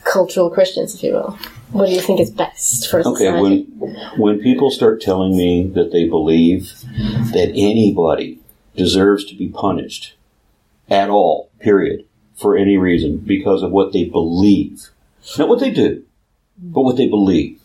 cultural 0.04 0.50
Christians, 0.50 0.94
if 0.94 1.02
you 1.02 1.12
will? 1.12 1.38
What 1.70 1.86
do 1.86 1.92
you 1.92 2.00
think 2.00 2.20
is 2.20 2.30
best 2.30 2.90
for 2.90 2.98
a 3.00 3.08
Okay, 3.08 3.26
society? 3.26 3.66
when 3.78 3.94
when 4.18 4.40
people 4.40 4.70
start 4.70 5.00
telling 5.00 5.36
me 5.36 5.68
that 5.74 5.90
they 5.92 6.06
believe 6.08 6.72
that 7.32 7.50
anybody 7.54 8.40
deserves 8.76 9.24
to 9.26 9.34
be 9.34 9.48
punished 9.48 10.14
at 10.88 11.10
all, 11.10 11.50
period, 11.60 12.06
for 12.34 12.56
any 12.56 12.76
reason 12.76 13.18
because 13.18 13.62
of 13.62 13.70
what 13.70 13.92
they 13.92 14.04
believe, 14.04 14.88
not 15.38 15.48
what 15.48 15.60
they 15.60 15.70
do, 15.70 16.04
but 16.58 16.82
what 16.82 16.96
they 16.96 17.08
believe, 17.08 17.60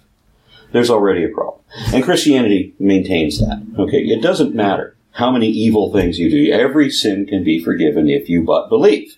there's 0.72 0.90
already 0.90 1.24
a 1.24 1.30
problem. 1.30 1.62
And 1.94 2.04
Christianity 2.04 2.74
maintains 2.80 3.40
that. 3.40 3.66
Okay, 3.78 4.00
it 4.00 4.22
doesn't 4.22 4.56
matter 4.56 4.96
how 5.12 5.32
many 5.32 5.48
evil 5.48 5.92
things 5.92 6.20
you 6.20 6.30
do. 6.30 6.52
Every 6.52 6.90
sin 6.90 7.26
can 7.26 7.44
be 7.44 7.64
forgiven 7.64 8.10
if 8.10 8.30
you 8.30 8.44
but 8.44 8.70
believe 8.70 9.18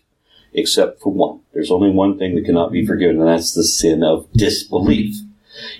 except 0.53 1.01
for 1.01 1.11
one. 1.11 1.39
There's 1.53 1.71
only 1.71 1.91
one 1.91 2.17
thing 2.17 2.35
that 2.35 2.45
cannot 2.45 2.71
be 2.71 2.85
forgiven, 2.85 3.19
and 3.19 3.27
that's 3.27 3.53
the 3.53 3.63
sin 3.63 4.03
of 4.03 4.31
disbelief. 4.33 5.17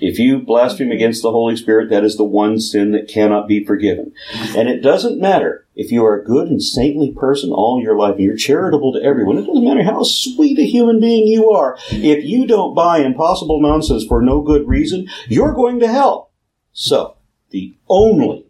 If 0.00 0.18
you 0.18 0.38
blaspheme 0.38 0.92
against 0.92 1.22
the 1.22 1.30
Holy 1.30 1.56
Spirit, 1.56 1.90
that 1.90 2.04
is 2.04 2.16
the 2.16 2.24
one 2.24 2.60
sin 2.60 2.92
that 2.92 3.08
cannot 3.08 3.48
be 3.48 3.64
forgiven. 3.64 4.12
And 4.56 4.68
it 4.68 4.82
doesn't 4.82 5.20
matter 5.20 5.66
if 5.80 5.90
you 5.90 6.04
are 6.04 6.20
a 6.20 6.24
good 6.24 6.48
and 6.48 6.62
saintly 6.62 7.10
person 7.10 7.50
all 7.50 7.80
your 7.82 7.96
life 7.96 8.16
and 8.16 8.24
you're 8.24 8.36
charitable 8.36 8.92
to 8.92 9.02
everyone. 9.02 9.38
It 9.38 9.46
doesn't 9.46 9.64
matter 9.64 9.82
how 9.82 10.02
sweet 10.02 10.58
a 10.58 10.66
human 10.66 11.00
being 11.00 11.26
you 11.26 11.48
are. 11.52 11.78
If 11.90 12.22
you 12.22 12.46
don't 12.46 12.74
buy 12.74 12.98
impossible 12.98 13.62
nonsense 13.62 14.04
for 14.04 14.20
no 14.20 14.42
good 14.42 14.68
reason, 14.68 15.08
you're 15.26 15.54
going 15.54 15.80
to 15.80 15.88
hell. 15.88 16.32
So, 16.74 17.16
the 17.48 17.74
only 17.88 18.44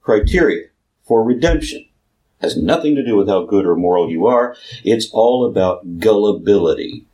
criteria 0.00 0.70
for 1.04 1.22
redemption 1.22 1.86
has 2.40 2.56
nothing 2.56 2.96
to 2.96 3.04
do 3.04 3.14
with 3.14 3.28
how 3.28 3.44
good 3.44 3.64
or 3.64 3.76
moral 3.76 4.10
you 4.10 4.26
are. 4.26 4.56
It's 4.82 5.08
all 5.12 5.46
about 5.46 6.00
gullibility. 6.00 7.06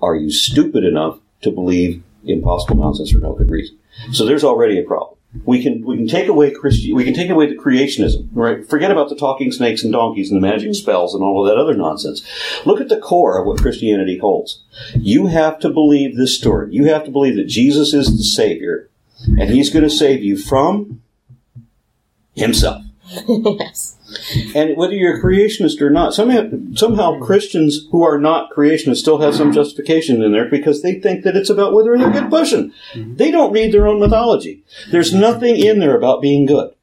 Are 0.00 0.16
you 0.16 0.32
stupid 0.32 0.82
enough 0.82 1.20
to 1.42 1.52
believe 1.52 2.02
impossible 2.24 2.82
nonsense 2.82 3.12
for 3.12 3.18
no 3.18 3.34
good 3.34 3.52
reason? 3.52 3.78
So 4.10 4.24
there's 4.24 4.42
already 4.42 4.80
a 4.80 4.82
problem. 4.82 5.18
We 5.44 5.62
can 5.62 5.84
we 5.84 5.96
can 5.96 6.06
take 6.06 6.28
away 6.28 6.50
Christi- 6.50 6.92
we 6.92 7.04
can 7.04 7.14
take 7.14 7.30
away 7.30 7.46
the 7.46 7.56
creationism, 7.56 8.28
right? 8.32 8.68
Forget 8.68 8.90
about 8.90 9.08
the 9.08 9.16
talking 9.16 9.50
snakes 9.50 9.82
and 9.82 9.92
donkeys 9.92 10.30
and 10.30 10.36
the 10.36 10.46
magic 10.46 10.68
mm-hmm. 10.68 10.74
spells 10.74 11.14
and 11.14 11.24
all 11.24 11.42
of 11.42 11.48
that 11.48 11.60
other 11.60 11.74
nonsense. 11.74 12.22
Look 12.66 12.80
at 12.82 12.90
the 12.90 13.00
core 13.00 13.40
of 13.40 13.46
what 13.46 13.60
Christianity 13.60 14.18
holds. 14.18 14.62
You 14.94 15.28
have 15.28 15.58
to 15.60 15.70
believe 15.70 16.16
this 16.16 16.36
story. 16.36 16.68
You 16.72 16.84
have 16.86 17.04
to 17.04 17.10
believe 17.10 17.36
that 17.36 17.46
Jesus 17.46 17.94
is 17.94 18.16
the 18.16 18.24
Savior, 18.24 18.90
and 19.38 19.48
He's 19.48 19.70
going 19.70 19.84
to 19.84 19.90
save 19.90 20.22
you 20.22 20.36
from 20.36 21.02
Himself. 22.34 22.84
Yes. 23.08 23.96
And 24.54 24.76
whether 24.76 24.94
you're 24.94 25.18
a 25.18 25.22
creationist 25.22 25.80
or 25.80 25.90
not, 25.90 26.14
somehow, 26.14 26.50
somehow 26.74 27.18
Christians 27.20 27.88
who 27.90 28.02
are 28.02 28.18
not 28.18 28.50
creationists 28.50 28.98
still 28.98 29.18
have 29.18 29.34
some 29.34 29.52
justification 29.52 30.22
in 30.22 30.32
there 30.32 30.48
because 30.48 30.82
they 30.82 31.00
think 31.00 31.24
that 31.24 31.36
it's 31.36 31.50
about 31.50 31.72
whether 31.72 31.96
they're 31.96 32.10
good 32.10 32.30
person. 32.30 32.72
Mm-hmm. 32.92 33.16
They 33.16 33.30
don't 33.30 33.52
read 33.52 33.72
their 33.72 33.86
own 33.86 34.00
mythology. 34.00 34.62
There's 34.90 35.14
nothing 35.14 35.56
in 35.56 35.78
there 35.80 35.96
about 35.96 36.22
being 36.22 36.46
good. 36.46 36.74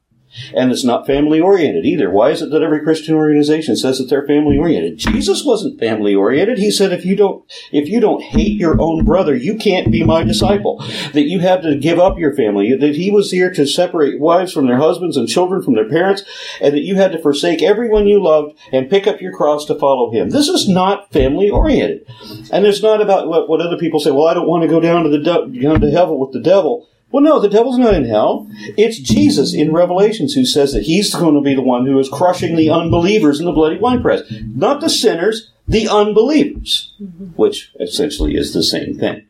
And 0.54 0.70
it's 0.70 0.84
not 0.84 1.06
family 1.06 1.40
oriented 1.40 1.84
either. 1.84 2.10
Why 2.10 2.30
is 2.30 2.42
it 2.42 2.50
that 2.50 2.62
every 2.62 2.82
Christian 2.82 3.14
organization 3.14 3.76
says 3.76 3.98
that 3.98 4.04
they're 4.04 4.26
family 4.26 4.58
oriented? 4.58 4.98
Jesus 4.98 5.44
wasn't 5.44 5.80
family 5.80 6.14
oriented. 6.14 6.58
He 6.58 6.70
said 6.70 6.92
if 6.92 7.04
you 7.04 7.16
don't 7.16 7.44
if 7.72 7.88
you 7.88 8.00
don't 8.00 8.22
hate 8.22 8.56
your 8.58 8.80
own 8.80 9.04
brother, 9.04 9.34
you 9.34 9.56
can't 9.56 9.90
be 9.90 10.04
my 10.04 10.22
disciple. 10.22 10.78
That 11.12 11.28
you 11.28 11.40
have 11.40 11.62
to 11.62 11.76
give 11.76 11.98
up 11.98 12.18
your 12.18 12.34
family. 12.34 12.76
That 12.76 12.94
he 12.94 13.10
was 13.10 13.30
here 13.30 13.52
to 13.54 13.66
separate 13.66 14.20
wives 14.20 14.52
from 14.52 14.66
their 14.66 14.78
husbands 14.78 15.16
and 15.16 15.28
children 15.28 15.62
from 15.62 15.74
their 15.74 15.88
parents, 15.88 16.22
and 16.60 16.74
that 16.74 16.82
you 16.82 16.96
had 16.96 17.12
to 17.12 17.22
forsake 17.22 17.62
everyone 17.62 18.06
you 18.06 18.22
loved 18.22 18.56
and 18.72 18.90
pick 18.90 19.06
up 19.06 19.20
your 19.20 19.32
cross 19.32 19.64
to 19.66 19.74
follow 19.78 20.10
him. 20.12 20.30
This 20.30 20.48
is 20.48 20.68
not 20.68 21.12
family 21.12 21.50
oriented. 21.50 22.06
And 22.52 22.66
it's 22.66 22.82
not 22.82 23.00
about 23.00 23.28
what, 23.28 23.48
what 23.48 23.60
other 23.60 23.78
people 23.78 24.00
say, 24.00 24.10
well, 24.10 24.26
I 24.26 24.34
don't 24.34 24.48
want 24.48 24.62
to 24.62 24.68
go 24.68 24.80
down 24.80 25.04
to 25.04 25.10
the 25.10 25.18
down 25.18 25.80
to 25.80 25.90
hell 25.90 26.16
with 26.16 26.32
the 26.32 26.40
devil. 26.40 26.88
Well, 27.10 27.22
no, 27.22 27.40
the 27.40 27.48
devil's 27.48 27.78
not 27.78 27.94
in 27.94 28.04
hell. 28.04 28.48
It's 28.76 28.98
Jesus 28.98 29.52
in 29.52 29.72
Revelations 29.72 30.34
who 30.34 30.44
says 30.44 30.72
that 30.72 30.84
he's 30.84 31.14
going 31.14 31.34
to 31.34 31.40
be 31.40 31.54
the 31.54 31.62
one 31.62 31.86
who 31.86 31.98
is 31.98 32.08
crushing 32.08 32.56
the 32.56 32.70
unbelievers 32.70 33.40
in 33.40 33.46
the 33.46 33.52
bloody 33.52 33.78
winepress. 33.78 34.22
Not 34.54 34.80
the 34.80 34.88
sinners, 34.88 35.50
the 35.66 35.88
unbelievers, 35.88 36.94
which 37.36 37.72
essentially 37.80 38.36
is 38.36 38.52
the 38.52 38.62
same 38.62 38.98
thing. 38.98 39.26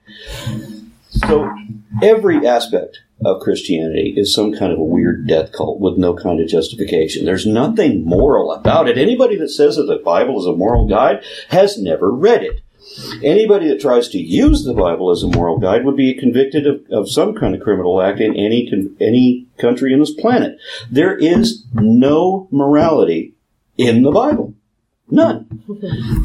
So 1.09 1.51
every 2.03 2.47
aspect 2.47 3.01
of 3.25 3.41
Christianity 3.41 4.15
is 4.17 4.35
some 4.35 4.53
kind 4.53 4.73
of 4.73 4.79
a 4.79 4.85
weird 4.85 5.27
death 5.27 5.53
cult 5.53 5.81
with 5.81 5.99
no 5.99 6.15
kind 6.15 6.41
of 6.41 6.49
justification. 6.49 7.25
There's 7.25 7.47
nothing 7.47 8.05
moral 8.05 8.53
about 8.53 8.89
it. 8.89 8.97
Anybody 8.97 9.37
that 9.37 9.51
says 9.51 9.77
that 9.77 9.85
the 9.85 9.97
Bible 9.97 10.39
is 10.41 10.47
a 10.47 10.57
moral 10.57 10.87
guide 10.87 11.23
has 11.49 11.79
never 11.79 12.11
read 12.11 12.43
it. 12.43 12.61
Anybody 13.23 13.69
that 13.69 13.81
tries 13.81 14.09
to 14.09 14.19
use 14.19 14.65
the 14.65 14.75
Bible 14.75 15.11
as 15.11 15.23
a 15.23 15.29
moral 15.29 15.59
guide 15.59 15.85
would 15.85 15.97
be 15.97 16.15
convicted 16.15 16.67
of, 16.67 16.85
of 16.91 17.11
some 17.11 17.35
kind 17.35 17.55
of 17.55 17.61
criminal 17.61 18.01
act 18.01 18.21
in 18.21 18.35
any 18.37 18.69
con- 18.69 18.97
any 19.01 19.47
country 19.59 19.93
in 19.93 20.01
this 20.01 20.13
planet. 20.13 20.59
There 20.91 21.17
is 21.17 21.65
no 21.73 22.49
morality 22.51 23.35
in 23.77 24.03
the 24.03 24.11
Bible. 24.11 24.55
None. 25.11 25.65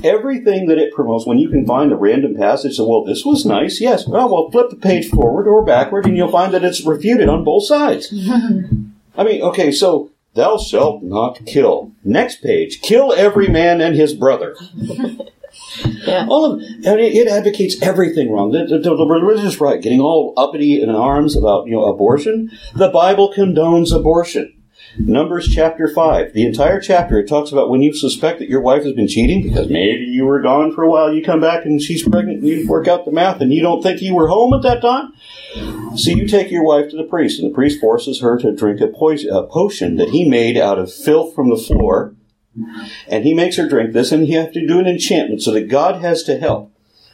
Everything 0.04 0.68
that 0.68 0.78
it 0.78 0.94
promotes, 0.94 1.26
when 1.26 1.40
you 1.40 1.50
can 1.50 1.66
find 1.66 1.92
a 1.92 1.96
random 1.96 2.36
passage, 2.36 2.76
so, 2.76 2.88
well, 2.88 3.04
this 3.04 3.26
was 3.26 3.46
nice, 3.46 3.82
yes. 3.82 4.04
Oh, 4.08 4.32
well, 4.32 4.52
flip 4.52 4.70
the 4.70 4.76
page 4.76 5.10
forward 5.10 5.48
or 5.48 5.66
backward, 5.66 6.06
and 6.06 6.16
you'll 6.16 6.32
find 6.32 6.54
that 6.54 6.64
it's 6.64 6.86
refuted 6.86 7.28
on 7.28 7.44
both 7.44 7.66
sides. 7.66 8.14
I 9.18 9.24
mean, 9.24 9.42
okay, 9.42 9.72
so 9.72 10.12
thou 10.36 10.58
shalt 10.58 11.02
not 11.02 11.46
kill. 11.46 11.94
Next 12.04 12.44
page, 12.44 12.82
kill 12.82 13.12
every 13.14 13.48
man 13.48 13.82
and 13.82 13.96
his 13.96 14.14
brother. 14.14 14.56
Yeah. 15.84 16.28
All 16.30 16.46
of, 16.46 16.62
it, 16.62 17.28
advocates 17.28 17.82
everything 17.82 18.32
wrong. 18.32 18.52
The, 18.52 18.66
the, 18.66 18.96
the 18.96 19.06
religious 19.06 19.60
right, 19.60 19.82
getting 19.82 20.00
all 20.00 20.34
uppity 20.38 20.82
in 20.82 20.90
arms 20.90 21.36
about 21.36 21.68
you 21.68 21.74
know 21.74 21.86
abortion. 21.86 22.52
The 22.76 22.90
Bible 22.90 23.34
condones 23.36 23.96
abortion. 23.96 24.52
Numbers 24.98 25.54
chapter 25.54 25.88
5. 25.88 26.34
The 26.34 26.46
entire 26.46 26.80
chapter, 26.80 27.20
it 27.20 27.28
talks 27.28 27.52
about 27.52 27.70
when 27.70 27.82
you 27.82 27.94
suspect 27.94 28.40
that 28.40 28.50
your 28.50 28.62
wife 28.62 28.84
has 28.84 28.94
been 28.94 29.10
cheating 29.10 29.44
because 29.44 29.70
maybe 29.70 30.06
you 30.06 30.26
were 30.26 30.42
gone 30.42 30.74
for 30.74 30.84
a 30.84 30.90
while, 30.90 31.14
you 31.14 31.24
come 31.24 31.42
back 31.42 31.66
and 31.66 31.82
she's 31.82 32.08
pregnant 32.08 32.40
and 32.40 32.48
you 32.48 32.68
work 32.68 32.88
out 32.88 33.04
the 33.04 33.12
math 33.12 33.42
and 33.42 33.52
you 33.52 33.62
don't 33.62 33.82
think 33.82 34.02
you 34.02 34.16
were 34.16 34.30
home 34.30 34.54
at 34.54 34.62
that 34.62 34.82
time. 34.82 35.14
So 35.98 36.12
you 36.12 36.28
take 36.28 36.50
your 36.50 36.64
wife 36.64 36.90
to 36.92 36.98
the 36.98 37.04
priest 37.04 37.40
and 37.40 37.50
the 37.50 37.54
priest 37.54 37.82
forces 37.82 38.22
her 38.22 38.38
to 38.40 38.56
drink 38.56 38.80
a, 38.80 38.88
poison, 38.88 39.34
a 39.34 39.44
potion 39.44 39.98
that 39.98 40.10
he 40.10 40.28
made 40.28 40.58
out 40.58 40.80
of 40.80 40.94
filth 40.94 41.36
from 41.36 41.50
the 41.50 41.58
floor. 41.58 42.15
And 43.08 43.24
he 43.24 43.34
makes 43.34 43.58
her 43.58 43.68
drink 43.68 43.94
this 43.94 44.12
and 44.12 44.28
you 44.28 44.38
have 44.40 44.54
to 44.54 44.66
do 44.66 44.80
an 44.80 44.88
enchantment 44.88 45.42
so 45.42 45.52
that 45.52 45.70
God 45.70 46.02
has 46.02 46.24
to 46.24 46.38
help. 46.40 46.72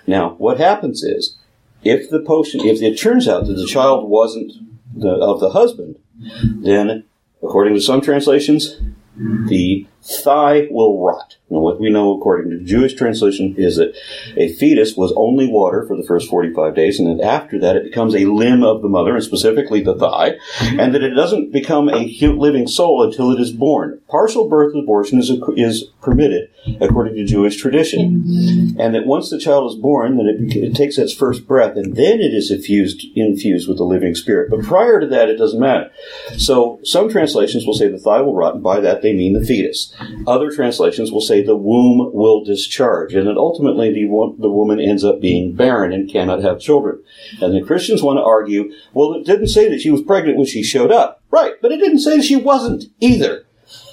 Now, 0.07 0.31
what 0.37 0.59
happens 0.59 1.03
is, 1.03 1.37
if 1.83 2.09
the 2.09 2.19
potion, 2.19 2.61
if 2.61 2.81
it 2.81 2.99
turns 2.99 3.27
out 3.27 3.47
that 3.47 3.53
the 3.53 3.65
child 3.65 4.09
wasn't 4.09 4.53
the, 4.95 5.09
of 5.09 5.39
the 5.39 5.49
husband, 5.49 5.97
then 6.43 7.05
According 7.43 7.73
to 7.73 7.81
some 7.81 8.01
translations, 8.01 8.77
the 9.17 9.87
thigh 10.03 10.67
will 10.71 11.03
rot. 11.03 11.37
Now, 11.49 11.59
what 11.59 11.79
we 11.79 11.89
know, 11.89 12.17
according 12.17 12.51
to 12.51 12.63
Jewish 12.63 12.93
translation, 12.93 13.55
is 13.57 13.75
that 13.75 13.95
a 14.37 14.53
fetus 14.53 14.95
was 14.95 15.13
only 15.17 15.47
water 15.47 15.85
for 15.85 15.97
the 15.97 16.03
first 16.03 16.29
45 16.29 16.73
days, 16.73 16.99
and 16.99 17.07
then 17.07 17.25
after 17.25 17.59
that, 17.59 17.75
it 17.75 17.83
becomes 17.83 18.15
a 18.15 18.25
limb 18.25 18.63
of 18.63 18.81
the 18.81 18.89
mother, 18.89 19.15
and 19.15 19.23
specifically 19.23 19.81
the 19.81 19.95
thigh, 19.95 20.31
mm-hmm. 20.31 20.79
and 20.79 20.95
that 20.95 21.03
it 21.03 21.11
doesn't 21.13 21.51
become 21.51 21.89
a 21.89 22.07
living 22.21 22.67
soul 22.67 23.03
until 23.03 23.31
it 23.31 23.39
is 23.41 23.51
born. 23.51 23.99
Partial 24.07 24.47
birth 24.47 24.73
abortion 24.75 25.19
is, 25.19 25.31
is 25.57 25.83
permitted 26.01 26.49
according 26.79 27.15
to 27.15 27.25
Jewish 27.25 27.57
tradition, 27.57 28.23
mm-hmm. 28.23 28.79
and 28.79 28.95
that 28.95 29.05
once 29.05 29.29
the 29.29 29.39
child 29.39 29.71
is 29.71 29.77
born, 29.77 30.17
then 30.17 30.27
it, 30.27 30.55
it 30.55 30.75
takes 30.75 30.97
its 30.97 31.13
first 31.13 31.47
breath, 31.47 31.75
and 31.75 31.95
then 31.95 32.21
it 32.21 32.33
is 32.33 32.49
infused 32.49 33.05
infused 33.15 33.67
with 33.67 33.77
the 33.77 33.83
living 33.83 34.15
spirit. 34.15 34.49
But 34.49 34.63
prior 34.63 34.99
to 34.99 35.07
that, 35.07 35.29
it 35.29 35.37
doesn't 35.37 35.59
matter. 35.59 35.91
So 36.37 36.79
some 36.83 37.09
translations 37.09 37.65
will 37.65 37.73
say 37.73 37.87
the 37.87 37.97
thigh 37.97 38.21
will 38.21 38.35
rot, 38.35 38.55
and 38.55 38.63
by 38.63 38.79
that 38.79 39.01
they 39.01 39.13
mean 39.13 39.33
the 39.33 39.45
fetus. 39.45 39.90
Other 40.25 40.51
translations 40.51 41.11
will 41.11 41.21
say 41.21 41.41
the 41.41 41.55
womb 41.55 42.11
will 42.13 42.43
discharge, 42.43 43.13
and 43.13 43.27
that 43.27 43.37
ultimately 43.37 43.93
the, 43.93 44.05
wo- 44.05 44.35
the 44.37 44.49
woman 44.49 44.79
ends 44.79 45.03
up 45.03 45.21
being 45.21 45.53
barren 45.53 45.93
and 45.93 46.11
cannot 46.11 46.41
have 46.41 46.59
children. 46.59 47.03
And 47.41 47.53
the 47.53 47.65
Christians 47.65 48.01
want 48.01 48.17
to 48.17 48.23
argue, 48.23 48.71
well, 48.93 49.13
it 49.13 49.25
didn't 49.25 49.47
say 49.47 49.69
that 49.69 49.81
she 49.81 49.91
was 49.91 50.01
pregnant 50.01 50.37
when 50.37 50.47
she 50.47 50.63
showed 50.63 50.91
up. 50.91 51.21
Right, 51.29 51.53
but 51.61 51.71
it 51.71 51.77
didn't 51.77 51.99
say 51.99 52.17
that 52.17 52.23
she 52.23 52.35
wasn't 52.35 52.85
either. 52.99 53.45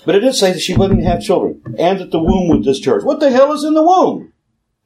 But 0.05 0.14
it 0.14 0.20
did 0.20 0.34
say 0.34 0.53
that 0.53 0.61
she 0.61 0.74
wouldn't 0.74 1.03
have 1.03 1.20
children, 1.20 1.62
and 1.78 2.01
that 2.01 2.11
the 2.11 2.22
womb 2.22 2.49
would 2.49 2.64
discharge. 2.64 3.05
What 3.05 3.20
the 3.20 3.30
hell 3.30 3.53
is 3.53 3.64
in 3.64 3.74
the 3.74 3.82
womb? 3.82 4.32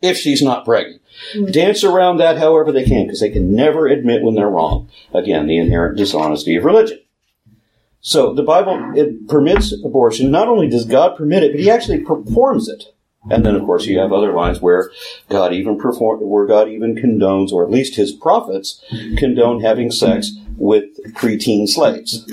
If 0.00 0.16
she's 0.16 0.42
not 0.42 0.64
pregnant. 0.64 1.00
Mm-hmm. 1.34 1.52
Dance 1.52 1.84
around 1.84 2.16
that 2.16 2.38
however 2.38 2.72
they 2.72 2.84
can, 2.84 3.06
because 3.06 3.20
they 3.20 3.30
can 3.30 3.54
never 3.54 3.86
admit 3.86 4.22
when 4.22 4.34
they're 4.34 4.48
wrong. 4.48 4.90
Again, 5.14 5.46
the 5.46 5.58
inherent 5.58 5.96
dishonesty 5.96 6.56
of 6.56 6.64
religion. 6.64 6.98
So 8.02 8.34
the 8.34 8.42
Bible 8.42 8.92
it 8.94 9.28
permits 9.28 9.72
abortion. 9.72 10.30
Not 10.30 10.48
only 10.48 10.68
does 10.68 10.84
God 10.84 11.16
permit 11.16 11.44
it, 11.44 11.52
but 11.52 11.60
He 11.60 11.70
actually 11.70 12.00
performs 12.00 12.68
it. 12.68 12.84
And 13.30 13.46
then, 13.46 13.54
of 13.54 13.62
course, 13.62 13.86
you 13.86 14.00
have 14.00 14.12
other 14.12 14.32
lines 14.32 14.60
where 14.60 14.90
God 15.28 15.52
even 15.52 15.78
perform, 15.78 16.18
where 16.28 16.44
God 16.44 16.68
even 16.68 16.96
condones, 16.96 17.52
or 17.52 17.62
at 17.62 17.70
least 17.70 17.94
His 17.94 18.10
prophets 18.10 18.84
condone 19.16 19.60
having 19.60 19.92
sex 19.92 20.32
with 20.56 20.84
preteen 21.14 21.68
slaves. 21.68 22.28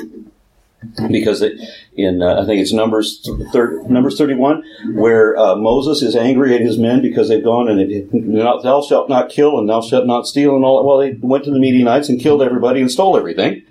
Because 1.12 1.42
it, 1.42 1.60
in 1.94 2.22
uh, 2.22 2.42
I 2.42 2.46
think 2.46 2.62
it's 2.62 2.72
Numbers 2.72 3.28
thir- 3.52 3.84
Numbers 3.90 4.18
thirty 4.18 4.34
one, 4.34 4.64
where 4.94 5.38
uh, 5.38 5.56
Moses 5.56 6.02
is 6.02 6.16
angry 6.16 6.56
at 6.56 6.62
his 6.62 6.78
men 6.78 7.02
because 7.02 7.28
they've 7.28 7.44
gone 7.44 7.68
and 7.68 8.40
thou 8.40 8.82
shalt 8.82 9.10
not 9.10 9.30
kill 9.30 9.60
and 9.60 9.68
thou 9.68 9.82
shalt 9.82 10.06
not 10.06 10.26
steal 10.26 10.56
and 10.56 10.64
all. 10.64 10.86
Well, 10.88 11.00
they 11.00 11.18
went 11.20 11.44
to 11.44 11.52
the 11.52 11.60
Midianites 11.60 12.08
and 12.08 12.20
killed 12.20 12.42
everybody 12.42 12.80
and 12.80 12.90
stole 12.90 13.18
everything. 13.18 13.62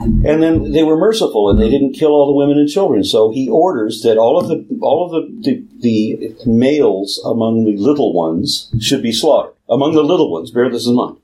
And 0.00 0.42
then 0.42 0.72
they 0.72 0.82
were 0.82 0.96
merciful 0.96 1.50
and 1.50 1.60
they 1.60 1.68
didn't 1.68 1.92
kill 1.92 2.12
all 2.12 2.26
the 2.26 2.32
women 2.32 2.58
and 2.58 2.68
children. 2.68 3.04
So 3.04 3.30
he 3.30 3.48
orders 3.48 4.00
that 4.02 4.16
all 4.16 4.38
of 4.38 4.48
the 4.48 4.64
all 4.80 5.04
of 5.04 5.10
the, 5.12 5.28
the, 5.42 5.62
the 5.80 6.36
males 6.46 7.20
among 7.24 7.64
the 7.66 7.76
little 7.76 8.14
ones 8.14 8.72
should 8.80 9.02
be 9.02 9.12
slaughtered. 9.12 9.52
Among 9.68 9.94
the 9.94 10.02
little 10.02 10.32
ones, 10.32 10.50
bear 10.50 10.70
this 10.70 10.86
in 10.86 10.96
mind. 10.96 11.18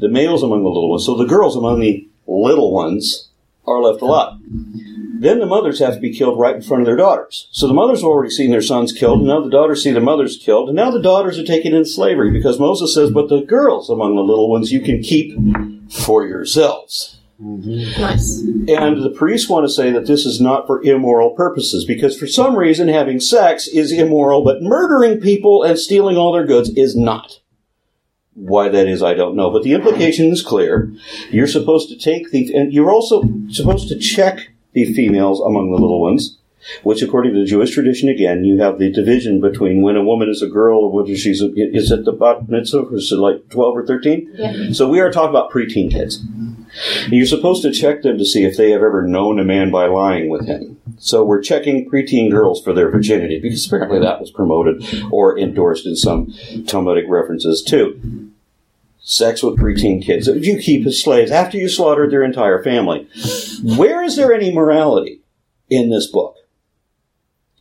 The 0.00 0.08
males 0.08 0.42
among 0.42 0.62
the 0.62 0.68
little 0.68 0.90
ones. 0.90 1.06
So 1.06 1.16
the 1.16 1.24
girls 1.24 1.56
among 1.56 1.80
the 1.80 2.06
little 2.26 2.72
ones 2.72 3.27
are 3.68 3.82
left 3.82 4.02
alive. 4.02 4.38
Then 5.20 5.40
the 5.40 5.46
mothers 5.46 5.80
have 5.80 5.94
to 5.94 6.00
be 6.00 6.16
killed 6.16 6.38
right 6.38 6.54
in 6.54 6.62
front 6.62 6.82
of 6.82 6.86
their 6.86 6.96
daughters. 6.96 7.48
So 7.50 7.66
the 7.66 7.74
mothers 7.74 8.00
have 8.00 8.08
already 8.08 8.30
seen 8.30 8.50
their 8.50 8.62
sons 8.62 8.92
killed, 8.92 9.18
and 9.18 9.28
now 9.28 9.40
the 9.40 9.50
daughters 9.50 9.82
see 9.82 9.90
the 9.90 10.00
mothers 10.00 10.36
killed, 10.36 10.68
and 10.68 10.76
now 10.76 10.92
the 10.92 11.02
daughters 11.02 11.38
are 11.38 11.44
taken 11.44 11.74
into 11.74 11.88
slavery 11.88 12.30
because 12.30 12.60
Moses 12.60 12.94
says, 12.94 13.10
But 13.10 13.28
the 13.28 13.42
girls 13.42 13.90
among 13.90 14.14
the 14.14 14.22
little 14.22 14.48
ones 14.48 14.72
you 14.72 14.80
can 14.80 15.02
keep 15.02 15.36
for 15.90 16.24
yourselves. 16.24 17.18
Mm-hmm. 17.42 18.00
Nice. 18.00 18.40
And 18.40 19.02
the 19.02 19.14
priests 19.16 19.48
want 19.48 19.64
to 19.64 19.72
say 19.72 19.90
that 19.92 20.06
this 20.06 20.26
is 20.26 20.40
not 20.40 20.66
for 20.66 20.82
immoral 20.82 21.30
purposes 21.30 21.84
because 21.84 22.18
for 22.18 22.26
some 22.26 22.56
reason 22.56 22.88
having 22.88 23.20
sex 23.20 23.68
is 23.68 23.92
immoral, 23.92 24.42
but 24.42 24.62
murdering 24.62 25.20
people 25.20 25.62
and 25.62 25.78
stealing 25.78 26.16
all 26.16 26.32
their 26.32 26.46
goods 26.46 26.70
is 26.70 26.96
not. 26.96 27.40
Why 28.38 28.68
that 28.68 28.86
is, 28.86 29.02
I 29.02 29.14
don't 29.14 29.34
know. 29.34 29.50
But 29.50 29.64
the 29.64 29.74
implication 29.74 30.26
is 30.26 30.42
clear. 30.42 30.92
You're 31.30 31.48
supposed 31.48 31.88
to 31.88 31.98
take 31.98 32.30
the, 32.30 32.54
and 32.54 32.72
you're 32.72 32.90
also 32.90 33.24
supposed 33.50 33.88
to 33.88 33.98
check 33.98 34.50
the 34.72 34.92
females 34.94 35.40
among 35.40 35.70
the 35.70 35.78
little 35.78 36.00
ones, 36.00 36.38
which 36.84 37.02
according 37.02 37.34
to 37.34 37.40
the 37.40 37.46
Jewish 37.46 37.72
tradition, 37.72 38.08
again, 38.08 38.44
you 38.44 38.60
have 38.60 38.78
the 38.78 38.92
division 38.92 39.40
between 39.40 39.82
when 39.82 39.96
a 39.96 40.04
woman 40.04 40.28
is 40.28 40.40
a 40.40 40.48
girl 40.48 40.80
or 40.80 40.92
whether 40.92 41.16
she's, 41.16 41.42
a, 41.42 41.50
is 41.56 41.90
it 41.90 42.04
the 42.04 42.12
bat 42.12 42.48
mitzvah, 42.48 42.82
or 42.82 42.96
is 42.96 43.10
it 43.10 43.16
like 43.16 43.48
12 43.48 43.76
or 43.76 43.86
13? 43.86 44.30
Yeah. 44.34 44.72
So 44.72 44.88
we 44.88 45.00
are 45.00 45.10
talking 45.10 45.30
about 45.30 45.50
preteen 45.50 45.90
kids. 45.90 46.22
You're 47.08 47.26
supposed 47.26 47.62
to 47.62 47.72
check 47.72 48.02
them 48.02 48.18
to 48.18 48.24
see 48.24 48.44
if 48.44 48.56
they 48.56 48.70
have 48.70 48.82
ever 48.82 49.06
known 49.06 49.40
a 49.40 49.44
man 49.44 49.70
by 49.70 49.86
lying 49.86 50.28
with 50.28 50.46
him. 50.46 50.78
So 50.98 51.24
we're 51.24 51.42
checking 51.42 51.88
preteen 51.90 52.30
girls 52.30 52.62
for 52.62 52.72
their 52.72 52.90
virginity 52.90 53.40
because 53.40 53.66
apparently 53.66 54.00
that 54.00 54.20
was 54.20 54.30
promoted 54.30 54.84
or 55.10 55.38
endorsed 55.38 55.86
in 55.86 55.96
some 55.96 56.34
Talmudic 56.66 57.04
references 57.08 57.62
too. 57.62 58.27
Sex 59.00 59.42
with 59.42 59.58
preteen 59.58 60.04
kids. 60.04 60.26
You 60.26 60.58
keep 60.58 60.86
as 60.86 61.00
slaves 61.00 61.30
after 61.30 61.56
you 61.56 61.68
slaughtered 61.68 62.10
their 62.10 62.22
entire 62.22 62.62
family. 62.62 63.08
Where 63.62 64.02
is 64.02 64.16
there 64.16 64.32
any 64.32 64.52
morality 64.52 65.22
in 65.70 65.88
this 65.88 66.06
book? 66.06 66.36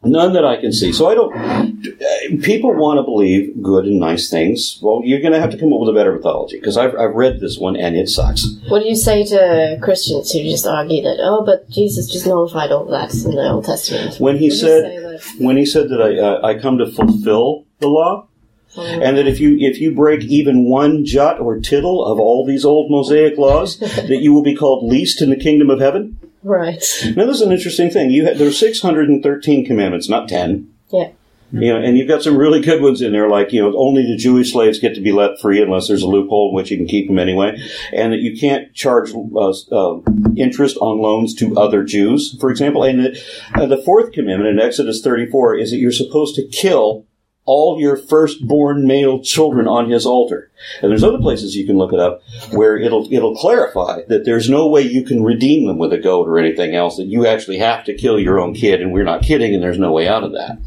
None 0.03 0.33
that 0.33 0.45
I 0.45 0.57
can 0.61 0.71
see. 0.71 0.93
So 0.93 1.09
I 1.09 1.15
don't. 1.15 2.43
People 2.43 2.73
want 2.73 2.99
to 2.99 3.03
believe 3.03 3.61
good 3.63 3.85
and 3.85 3.99
nice 3.99 4.29
things. 4.29 4.79
Well, 4.81 5.01
you're 5.03 5.21
going 5.21 5.33
to 5.33 5.39
have 5.39 5.49
to 5.51 5.57
come 5.57 5.73
up 5.73 5.79
with 5.79 5.89
a 5.89 5.93
better 5.93 6.13
mythology 6.13 6.59
because 6.59 6.77
I've, 6.77 6.95
I've 6.95 7.15
read 7.15 7.39
this 7.39 7.57
one 7.57 7.75
and 7.75 7.95
it 7.95 8.07
sucks. 8.07 8.45
What 8.67 8.81
do 8.81 8.87
you 8.87 8.95
say 8.95 9.25
to 9.25 9.79
Christians 9.81 10.31
who 10.31 10.43
just 10.43 10.67
argue 10.67 11.01
that, 11.01 11.17
oh, 11.19 11.43
but 11.43 11.67
Jesus 11.69 12.11
just 12.11 12.27
nullified 12.27 12.71
all 12.71 12.85
that 12.85 13.13
in 13.13 13.31
the 13.31 13.49
Old 13.49 13.65
Testament? 13.65 14.19
When 14.19 14.37
he 14.37 14.51
said 14.51 15.19
when 15.39 15.57
he 15.57 15.65
said 15.65 15.89
that 15.89 16.01
I 16.01 16.17
uh, 16.19 16.45
I 16.45 16.59
come 16.59 16.77
to 16.77 16.91
fulfill 16.91 17.65
the 17.79 17.87
law, 17.87 18.27
and 18.75 19.17
that 19.17 19.27
if 19.27 19.39
you 19.39 19.57
if 19.59 19.79
you 19.79 19.93
break 19.93 20.23
even 20.23 20.69
one 20.69 21.05
jot 21.05 21.39
or 21.39 21.59
tittle 21.59 22.05
of 22.05 22.19
all 22.19 22.45
these 22.45 22.65
old 22.65 22.91
Mosaic 22.91 23.37
laws, 23.37 23.77
that 23.79 24.19
you 24.21 24.33
will 24.33 24.43
be 24.43 24.55
called 24.55 24.89
least 24.89 25.21
in 25.21 25.29
the 25.29 25.35
kingdom 25.35 25.69
of 25.69 25.79
heaven. 25.79 26.19
Right. 26.43 26.83
Now, 27.15 27.25
this 27.25 27.37
is 27.37 27.41
an 27.41 27.51
interesting 27.51 27.89
thing. 27.89 28.11
You 28.11 28.25
have, 28.25 28.37
there 28.37 28.47
are 28.47 28.53
six 28.53 28.81
hundred 28.81 29.09
and 29.09 29.23
thirteen 29.23 29.65
commandments, 29.65 30.09
not 30.09 30.29
ten. 30.29 30.73
Yeah. 30.91 31.11
You 31.51 31.73
know, 31.73 31.79
and 31.79 31.97
you've 31.97 32.09
got 32.09 32.23
some 32.23 32.35
really 32.35 32.59
good 32.59 32.81
ones 32.81 33.01
in 33.01 33.13
there, 33.13 33.29
like 33.29 33.53
you 33.53 33.61
know, 33.61 33.73
only 33.77 34.01
the 34.03 34.17
Jewish 34.17 34.51
slaves 34.51 34.79
get 34.79 34.95
to 34.95 35.01
be 35.01 35.13
let 35.13 35.39
free 35.39 35.61
unless 35.61 35.87
there's 35.87 36.03
a 36.03 36.07
loophole 36.07 36.49
in 36.49 36.55
which 36.55 36.71
you 36.71 36.77
can 36.77 36.87
keep 36.87 37.07
them 37.07 37.17
anyway, 37.17 37.57
and 37.93 38.11
that 38.11 38.19
you 38.19 38.37
can't 38.37 38.73
charge 38.73 39.11
uh, 39.13 39.53
uh, 39.71 40.01
interest 40.35 40.75
on 40.81 40.99
loans 40.99 41.33
to 41.35 41.57
other 41.57 41.83
Jews, 41.83 42.35
for 42.41 42.49
example. 42.49 42.83
And 42.83 42.99
that, 42.99 43.23
uh, 43.55 43.65
the 43.65 43.77
fourth 43.77 44.11
commandment 44.11 44.49
in 44.49 44.59
Exodus 44.59 45.01
34 45.01 45.57
is 45.57 45.71
that 45.71 45.77
you're 45.77 45.91
supposed 45.93 46.35
to 46.35 46.45
kill 46.49 47.05
all 47.47 47.79
your 47.79 47.95
firstborn 47.95 48.85
male 48.85 49.19
children 49.23 49.67
on 49.67 49.89
his 49.89 50.05
altar. 50.05 50.51
And 50.81 50.91
there's 50.91 51.03
other 51.03 51.17
places 51.17 51.55
you 51.55 51.65
can 51.65 51.77
look 51.77 51.93
it 51.93 51.99
up 51.99 52.21
where 52.51 52.77
it'll 52.77 53.11
it'll 53.11 53.35
clarify 53.35 54.01
that 54.09 54.25
there's 54.25 54.49
no 54.49 54.67
way 54.67 54.81
you 54.81 55.03
can 55.03 55.23
redeem 55.23 55.65
them 55.65 55.77
with 55.77 55.93
a 55.93 55.97
goat 55.97 56.27
or 56.27 56.37
anything 56.37 56.75
else. 56.75 56.97
That 56.97 57.05
you 57.07 57.25
actually 57.25 57.57
have 57.57 57.85
to 57.85 57.95
kill 57.95 58.19
your 58.19 58.39
own 58.39 58.53
kid, 58.53 58.81
and 58.81 58.91
we're 58.91 59.03
not 59.03 59.23
kidding. 59.23 59.55
And 59.55 59.63
there's 59.63 59.79
no 59.79 59.91
way 59.91 60.07
out 60.07 60.23
of 60.23 60.33
that. 60.33 60.59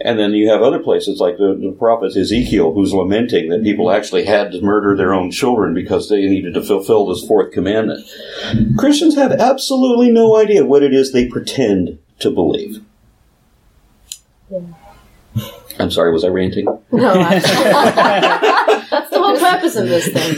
And 0.00 0.18
then 0.18 0.32
you 0.32 0.48
have 0.48 0.62
other 0.62 0.78
places 0.78 1.20
like 1.20 1.36
the, 1.36 1.58
the 1.60 1.74
prophet 1.78 2.16
Ezekiel, 2.16 2.72
who's 2.72 2.94
lamenting 2.94 3.48
that 3.50 3.62
people 3.62 3.90
actually 3.90 4.24
had 4.24 4.52
to 4.52 4.62
murder 4.62 4.96
their 4.96 5.12
own 5.12 5.30
children 5.30 5.74
because 5.74 6.08
they 6.08 6.26
needed 6.26 6.54
to 6.54 6.62
fulfill 6.62 7.06
this 7.06 7.26
fourth 7.26 7.52
commandment. 7.52 8.06
Christians 8.78 9.16
have 9.16 9.32
absolutely 9.32 10.10
no 10.10 10.36
idea 10.36 10.64
what 10.64 10.82
it 10.82 10.94
is 10.94 11.12
they 11.12 11.28
pretend 11.28 11.98
to 12.20 12.30
believe. 12.30 12.82
I'm 15.80 15.90
sorry, 15.90 16.12
was 16.12 16.24
I 16.24 16.28
ranting? 16.28 16.66
No, 16.92 17.14
actually. 17.20 17.54
that's 18.90 19.10
the 19.10 19.18
whole 19.20 19.38
purpose 19.38 19.76
of 19.76 19.88
this 19.88 20.08
thing. 20.08 20.36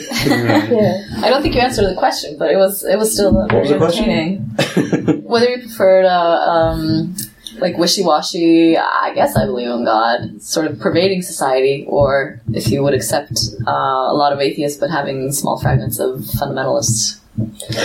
yeah. 0.77 1.05
I 1.25 1.29
don't 1.31 1.43
think 1.43 1.55
you 1.55 1.61
answered 1.61 1.89
the 1.91 1.97
question, 1.99 2.37
but 2.39 2.51
it 2.51 2.57
was 2.57 2.85
it 2.85 2.97
was 2.99 3.13
still 3.15 3.47
very 3.49 3.61
was 3.61 3.71
the 3.71 3.77
question? 3.79 4.11
entertaining. 4.11 5.23
Whether 5.25 5.49
you 5.51 5.59
preferred 5.63 6.05
uh, 6.05 6.51
um, 6.51 7.17
like 7.59 7.77
wishy-washy, 7.79 8.77
I 8.79 9.13
guess 9.15 9.37
I 9.37 9.45
believe 9.47 9.69
in 9.71 9.85
God, 9.85 10.41
sort 10.43 10.67
of 10.67 10.79
pervading 10.81 11.23
society, 11.23 11.85
or 11.89 12.41
if 12.53 12.69
you 12.71 12.83
would 12.83 12.95
accept 12.95 13.39
uh, 13.67 13.71
a 13.71 14.15
lot 14.15 14.33
of 14.33 14.41
atheists 14.41 14.79
but 14.79 14.91
having 14.91 15.33
small 15.33 15.59
fragments 15.61 15.99
of 15.99 16.21
fundamentalists. 16.21 17.19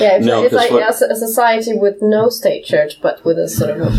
Yeah, 0.01 0.18
it's, 0.18 0.26
No, 0.26 0.43
it's 0.43 0.49
'cause 0.53 0.58
like 0.62 0.72
what- 0.72 0.84
a, 0.84 1.12
a 1.14 1.16
society 1.16 1.74
with 1.78 2.01
no 2.01 2.30
state 2.30 2.66
church, 2.66 2.99
but 3.01 3.24
with 3.24 3.38
a 3.39 3.47
sort 3.47 3.80
of 3.80 3.93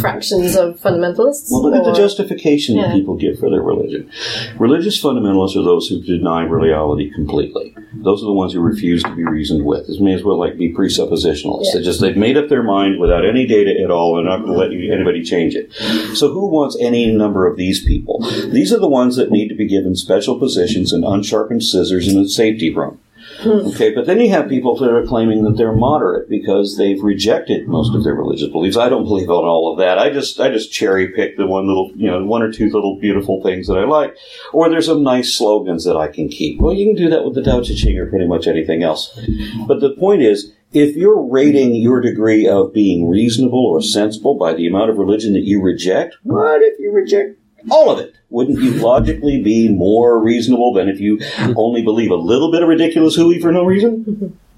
fractions 0.00 0.56
of 0.56 0.80
fundamentalists. 0.80 1.50
Well, 1.50 1.62
look 1.62 1.74
at 1.74 1.84
the 1.84 1.92
justification 1.92 2.76
that 2.76 2.92
people 2.92 3.16
give 3.16 3.38
for 3.38 3.50
their 3.50 3.62
religion. 3.62 4.10
Religious 4.58 5.02
fundamentalists 5.02 5.56
are 5.56 5.62
those 5.62 5.88
who 5.88 6.02
deny 6.02 6.42
reality 6.42 7.10
completely. 7.10 7.74
Those 7.92 8.22
are 8.22 8.26
the 8.26 8.32
ones 8.32 8.52
who 8.52 8.60
refuse 8.60 9.02
to 9.02 9.14
be 9.14 9.24
reasoned 9.24 9.64
with. 9.64 9.86
This 9.86 10.00
may 10.00 10.14
as 10.14 10.22
well 10.22 10.38
like 10.38 10.56
be 10.56 10.72
presuppositionalists. 10.72 11.66
Yeah. 11.66 11.70
They 11.74 11.82
just 11.82 12.00
they've 12.00 12.16
made 12.16 12.36
up 12.36 12.48
their 12.48 12.62
mind 12.62 13.00
without 13.00 13.24
any 13.24 13.46
data 13.46 13.80
at 13.82 13.90
all, 13.90 14.18
and 14.18 14.26
not 14.26 14.38
going 14.38 14.52
to 14.52 14.58
let 14.58 14.72
you, 14.72 14.92
anybody 14.92 15.22
change 15.22 15.54
it. 15.54 15.72
So, 16.16 16.32
who 16.32 16.48
wants 16.48 16.76
any 16.80 17.12
number 17.12 17.46
of 17.46 17.56
these 17.56 17.84
people? 17.84 18.20
These 18.50 18.72
are 18.72 18.78
the 18.78 18.88
ones 18.88 19.16
that 19.16 19.30
need 19.30 19.48
to 19.48 19.54
be 19.54 19.66
given 19.66 19.96
special 19.96 20.38
positions 20.38 20.92
and 20.92 21.04
unsharpened 21.04 21.62
scissors 21.64 22.08
in 22.08 22.18
a 22.18 22.28
safety 22.28 22.72
room. 22.72 23.00
Okay, 23.44 23.94
but 23.94 24.06
then 24.06 24.20
you 24.20 24.30
have 24.30 24.48
people 24.48 24.76
that 24.76 24.90
are 24.90 25.06
claiming 25.06 25.44
that 25.44 25.56
they're 25.56 25.74
moderate 25.74 26.28
because 26.28 26.76
they've 26.76 27.02
rejected 27.02 27.68
most 27.68 27.94
of 27.94 28.04
their 28.04 28.14
religious 28.14 28.48
beliefs. 28.48 28.76
I 28.76 28.88
don't 28.88 29.04
believe 29.04 29.24
in 29.24 29.30
all 29.30 29.72
of 29.72 29.78
that. 29.78 29.98
I 29.98 30.10
just 30.10 30.40
I 30.40 30.50
just 30.50 30.72
cherry 30.72 31.08
pick 31.08 31.36
the 31.36 31.46
one 31.46 31.66
little 31.66 31.92
you 31.96 32.10
know 32.10 32.24
one 32.24 32.42
or 32.42 32.52
two 32.52 32.70
little 32.70 32.98
beautiful 32.98 33.42
things 33.42 33.66
that 33.68 33.78
I 33.78 33.84
like, 33.84 34.16
or 34.52 34.68
there's 34.68 34.86
some 34.86 35.02
nice 35.02 35.32
slogans 35.34 35.84
that 35.84 35.96
I 35.96 36.08
can 36.08 36.28
keep. 36.28 36.60
Well, 36.60 36.74
you 36.74 36.86
can 36.86 37.02
do 37.02 37.10
that 37.10 37.24
with 37.24 37.34
the 37.34 37.42
Tao 37.42 37.60
Te 37.60 37.74
Ching 37.74 37.98
or 37.98 38.06
pretty 38.06 38.26
much 38.26 38.46
anything 38.46 38.82
else. 38.82 39.18
But 39.66 39.80
the 39.80 39.94
point 39.96 40.22
is, 40.22 40.52
if 40.72 40.94
you're 40.94 41.20
rating 41.20 41.74
your 41.74 42.00
degree 42.00 42.46
of 42.46 42.72
being 42.72 43.08
reasonable 43.08 43.66
or 43.66 43.82
sensible 43.82 44.36
by 44.36 44.54
the 44.54 44.66
amount 44.66 44.90
of 44.90 44.98
religion 44.98 45.32
that 45.32 45.44
you 45.44 45.60
reject, 45.60 46.16
what 46.22 46.62
if 46.62 46.78
you 46.78 46.92
reject 46.92 47.39
all 47.70 47.90
of 47.90 47.98
it? 47.98 48.14
Wouldn't 48.30 48.60
you 48.60 48.72
logically 48.72 49.42
be 49.42 49.68
more 49.68 50.18
reasonable 50.20 50.72
than 50.72 50.88
if 50.88 51.00
you 51.00 51.20
only 51.56 51.82
believe 51.82 52.10
a 52.10 52.16
little 52.16 52.50
bit 52.52 52.62
of 52.62 52.68
ridiculous 52.68 53.16
hooey 53.16 53.40
for 53.40 53.52
no 53.52 53.64
reason? 53.64 54.38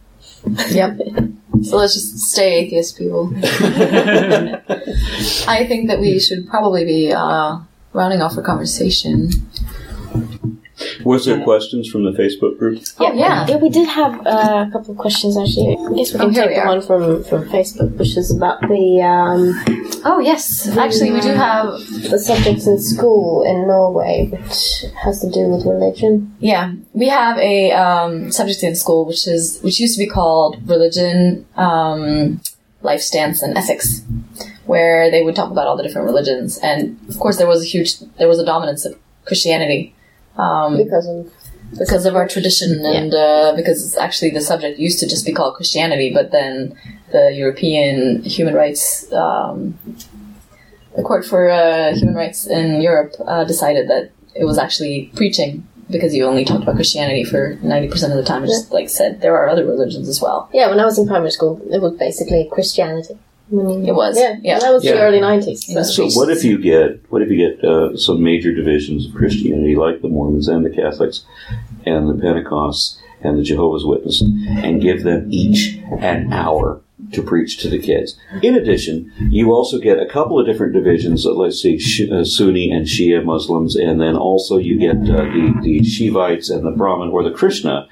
Yep. 0.71 0.99
So 1.63 1.77
let's 1.77 1.95
just 1.95 2.19
stay 2.19 2.55
atheist, 2.55 2.99
people. 2.99 3.33
I 5.47 5.65
think 5.69 5.89
that 5.89 5.99
we 6.01 6.19
should 6.19 6.49
probably 6.49 6.85
be 6.85 7.13
uh, 7.13 7.59
rounding 7.93 8.21
off 8.23 8.37
our 8.37 8.43
conversation. 8.43 9.31
Was 11.05 11.25
there 11.27 11.43
questions 11.43 11.89
from 11.91 12.05
the 12.05 12.13
Facebook 12.13 12.59
group? 12.59 12.83
Oh, 12.99 13.13
yeah. 13.13 13.47
Yeah, 13.49 13.57
we 13.57 13.69
did 13.69 13.89
have 13.89 14.15
uh, 14.27 14.67
a 14.69 14.71
couple 14.73 14.93
of 14.93 14.99
questions 14.99 15.37
actually. 15.37 15.77
I 15.77 15.95
guess 15.97 16.13
we 16.15 16.21
Oh, 16.21 16.25
can 16.25 16.33
here 16.35 16.43
take 16.45 16.49
we 16.51 16.55
the 16.55 16.61
are. 16.63 16.67
one 16.69 16.83
from, 16.83 17.25
from 17.25 17.49
Facebook, 17.51 17.97
which 17.97 18.17
is 18.17 18.31
about 18.37 18.61
the 18.63 19.01
um, 19.03 20.01
Oh, 20.05 20.19
yes. 20.21 20.69
Actually, 20.77 21.13
we 21.13 21.21
do 21.21 21.29
have. 21.33 21.67
the 22.11 22.19
subjects 22.19 22.67
in 22.67 22.79
school 22.81 23.45
in 23.45 23.67
Norway, 23.67 24.29
which 24.33 24.85
has 25.05 25.21
to 25.21 25.31
do 25.31 25.43
with 25.49 25.65
religion. 25.67 26.35
Yeah, 26.41 26.73
we 26.93 27.09
have 27.09 27.39
a 27.39 27.73
um, 27.73 28.31
subject 28.33 28.63
in 28.63 28.75
school 28.75 29.05
which 29.07 29.27
is 29.29 29.61
which 29.63 29.79
used 29.81 29.95
to 29.97 30.05
be 30.05 30.11
called 30.11 30.57
religion, 30.69 31.47
um, 31.57 32.41
life 32.83 33.01
stance, 33.01 33.43
and 33.43 33.57
ethics, 33.57 34.03
where 34.67 35.11
they 35.11 35.23
would 35.23 35.37
talk 35.37 35.51
about 35.53 35.67
all 35.67 35.77
the 35.77 35.83
different 35.83 36.07
religions, 36.07 36.59
and 36.59 36.99
of 37.09 37.19
course 37.19 37.37
there 37.39 37.47
was 37.47 37.63
a 37.63 37.67
huge 37.67 37.99
there 38.19 38.29
was 38.29 38.39
a 38.41 38.45
dominance 38.45 38.85
of 38.85 38.99
Christianity 39.25 39.95
um, 40.37 40.77
Because 40.77 41.07
of 41.07 41.33
because 41.79 42.05
of 42.05 42.15
our 42.15 42.29
tradition 42.29 42.85
and 42.85 43.15
uh, 43.15 43.55
because 43.57 43.97
actually 43.97 44.31
the 44.31 44.43
subject 44.43 44.79
used 44.79 45.01
to 45.01 45.09
just 45.09 45.25
be 45.25 45.33
called 45.33 45.55
Christianity, 45.55 46.13
but 46.13 46.31
then 46.31 46.77
the 47.13 47.33
European 47.35 48.23
human 48.25 48.55
rights, 48.55 49.11
um, 49.13 49.79
the 50.97 51.03
Court 51.03 51.25
for 51.25 51.49
uh, 51.51 51.95
Human 51.95 52.15
Rights 52.15 52.47
in 52.47 52.83
Europe 52.83 53.15
uh, 53.27 53.45
decided 53.45 53.89
that 53.89 54.11
it 54.35 54.45
was 54.45 54.59
actually 54.59 55.11
preaching 55.17 55.67
because 55.91 56.15
you 56.15 56.27
only 56.27 56.45
talked 56.45 56.63
about 56.63 56.77
Christianity 56.77 57.25
for 57.25 57.57
ninety 57.63 57.89
percent 57.89 58.13
of 58.13 58.19
the 58.19 58.25
time. 58.25 58.45
It 58.45 58.49
just 58.49 58.71
like 58.73 58.89
said 58.91 59.21
there 59.23 59.37
are 59.37 59.49
other 59.49 59.65
religions 59.65 60.09
as 60.09 60.21
well. 60.21 60.51
yeah, 60.53 60.69
when 60.69 60.79
I 60.81 60.85
was 60.85 60.99
in 60.99 61.07
primary 61.07 61.31
school, 61.31 61.61
it 61.71 61.81
was 61.81 61.95
basically 61.95 62.49
Christianity. 62.53 63.19
I 63.53 63.89
It 63.89 63.95
was, 63.95 64.19
yeah, 64.19 64.37
yeah. 64.43 64.59
that 64.59 64.73
was 64.73 64.85
Yeah. 64.85 64.93
the 64.95 65.01
early 65.03 65.21
nineties. 65.21 65.69
It 65.69 65.75
was 65.77 65.95
So 65.95 66.09
what 66.19 66.31
if 66.31 66.43
you 66.45 66.59
get 66.59 67.03
what 67.11 67.23
if 67.23 67.31
you 67.31 67.37
get 67.37 67.63
uh, 67.65 67.97
some 67.97 68.23
major 68.23 68.53
divisions 68.55 69.07
of 69.07 69.15
Christianity, 69.15 69.77
like 69.77 70.03
the 70.03 70.09
Mormons 70.09 70.49
and 70.49 70.65
the 70.65 70.71
Catholics, 70.71 71.25
and 71.85 72.09
the 72.09 72.15
Pentecosts 72.15 72.99
and 73.23 73.39
the 73.39 73.43
Jehovah's 73.43 73.85
Witnesses, 73.85 74.29
and 74.49 74.81
give 74.81 75.03
them 75.05 75.27
each 75.31 75.79
an 76.01 76.33
hour 76.33 76.81
to 77.13 77.23
preach 77.23 77.59
to 77.59 77.69
the 77.69 77.79
kids? 77.79 78.17
In 78.43 78.55
addition, 78.57 79.13
you 79.31 79.53
also 79.53 79.79
get 79.79 79.99
a 80.01 80.07
couple 80.07 80.39
of 80.41 80.47
different 80.47 80.73
divisions. 80.73 81.25
Let's 81.27 81.61
see, 81.61 81.79
Sh- 81.79 82.11
uh, 82.11 82.25
Sunni 82.25 82.71
and 82.71 82.87
Shia 82.87 83.23
Muslims, 83.25 83.77
and 83.77 84.01
then 84.01 84.17
also 84.17 84.57
you 84.57 84.79
get 84.79 84.97
uh, 84.97 85.25
the 85.35 85.55
the 85.63 85.85
Shivites 85.85 86.49
and 86.51 86.65
the 86.67 86.71
Brahmin 86.71 87.11
or 87.11 87.23
the 87.23 87.31
Krishna. 87.31 87.87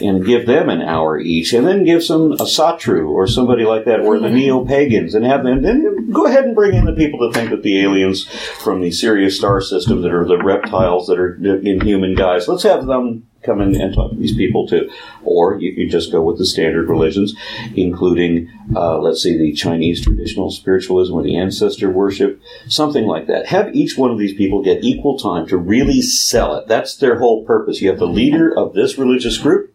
And 0.00 0.24
give 0.24 0.46
them 0.46 0.70
an 0.70 0.80
hour 0.80 1.20
each, 1.20 1.52
and 1.52 1.66
then 1.66 1.84
give 1.84 2.02
some 2.02 2.32
Asatru 2.32 3.10
or 3.10 3.26
somebody 3.26 3.64
like 3.64 3.84
that, 3.84 4.00
or 4.00 4.18
the 4.18 4.30
neo 4.30 4.64
pagans, 4.64 5.14
and 5.14 5.24
have 5.24 5.44
them. 5.44 5.60
Then 5.60 6.10
go 6.10 6.24
ahead 6.26 6.44
and 6.44 6.54
bring 6.54 6.74
in 6.74 6.86
the 6.86 6.94
people 6.94 7.20
that 7.20 7.34
think 7.34 7.50
that 7.50 7.62
the 7.62 7.82
aliens 7.82 8.24
from 8.24 8.80
the 8.80 8.90
Sirius 8.90 9.36
star 9.36 9.60
system, 9.60 10.00
that 10.00 10.12
are 10.12 10.24
the 10.24 10.42
reptiles 10.42 11.08
that 11.08 11.18
are 11.18 11.34
inhuman 11.34 12.14
guys, 12.14 12.48
let's 12.48 12.62
have 12.62 12.86
them 12.86 13.26
come 13.42 13.60
in 13.60 13.78
and 13.78 13.92
talk 13.92 14.10
to 14.12 14.16
these 14.16 14.34
people 14.34 14.66
too. 14.66 14.90
Or 15.24 15.60
you 15.60 15.74
can 15.74 15.90
just 15.90 16.10
go 16.10 16.22
with 16.22 16.38
the 16.38 16.46
standard 16.46 16.88
religions, 16.88 17.34
including, 17.74 18.50
uh, 18.74 18.98
let's 18.98 19.22
say, 19.22 19.36
the 19.36 19.52
Chinese 19.52 20.02
traditional 20.02 20.50
spiritualism 20.50 21.12
or 21.12 21.22
the 21.22 21.36
ancestor 21.36 21.90
worship, 21.90 22.40
something 22.66 23.04
like 23.04 23.26
that. 23.26 23.46
Have 23.46 23.74
each 23.74 23.98
one 23.98 24.10
of 24.10 24.18
these 24.18 24.34
people 24.34 24.62
get 24.62 24.84
equal 24.84 25.18
time 25.18 25.46
to 25.48 25.56
really 25.58 26.00
sell 26.00 26.56
it. 26.56 26.66
That's 26.66 26.96
their 26.96 27.18
whole 27.18 27.44
purpose. 27.44 27.82
You 27.82 27.90
have 27.90 27.98
the 27.98 28.06
leader 28.06 28.56
of 28.56 28.72
this 28.72 28.96
religious 28.96 29.36
group. 29.36 29.71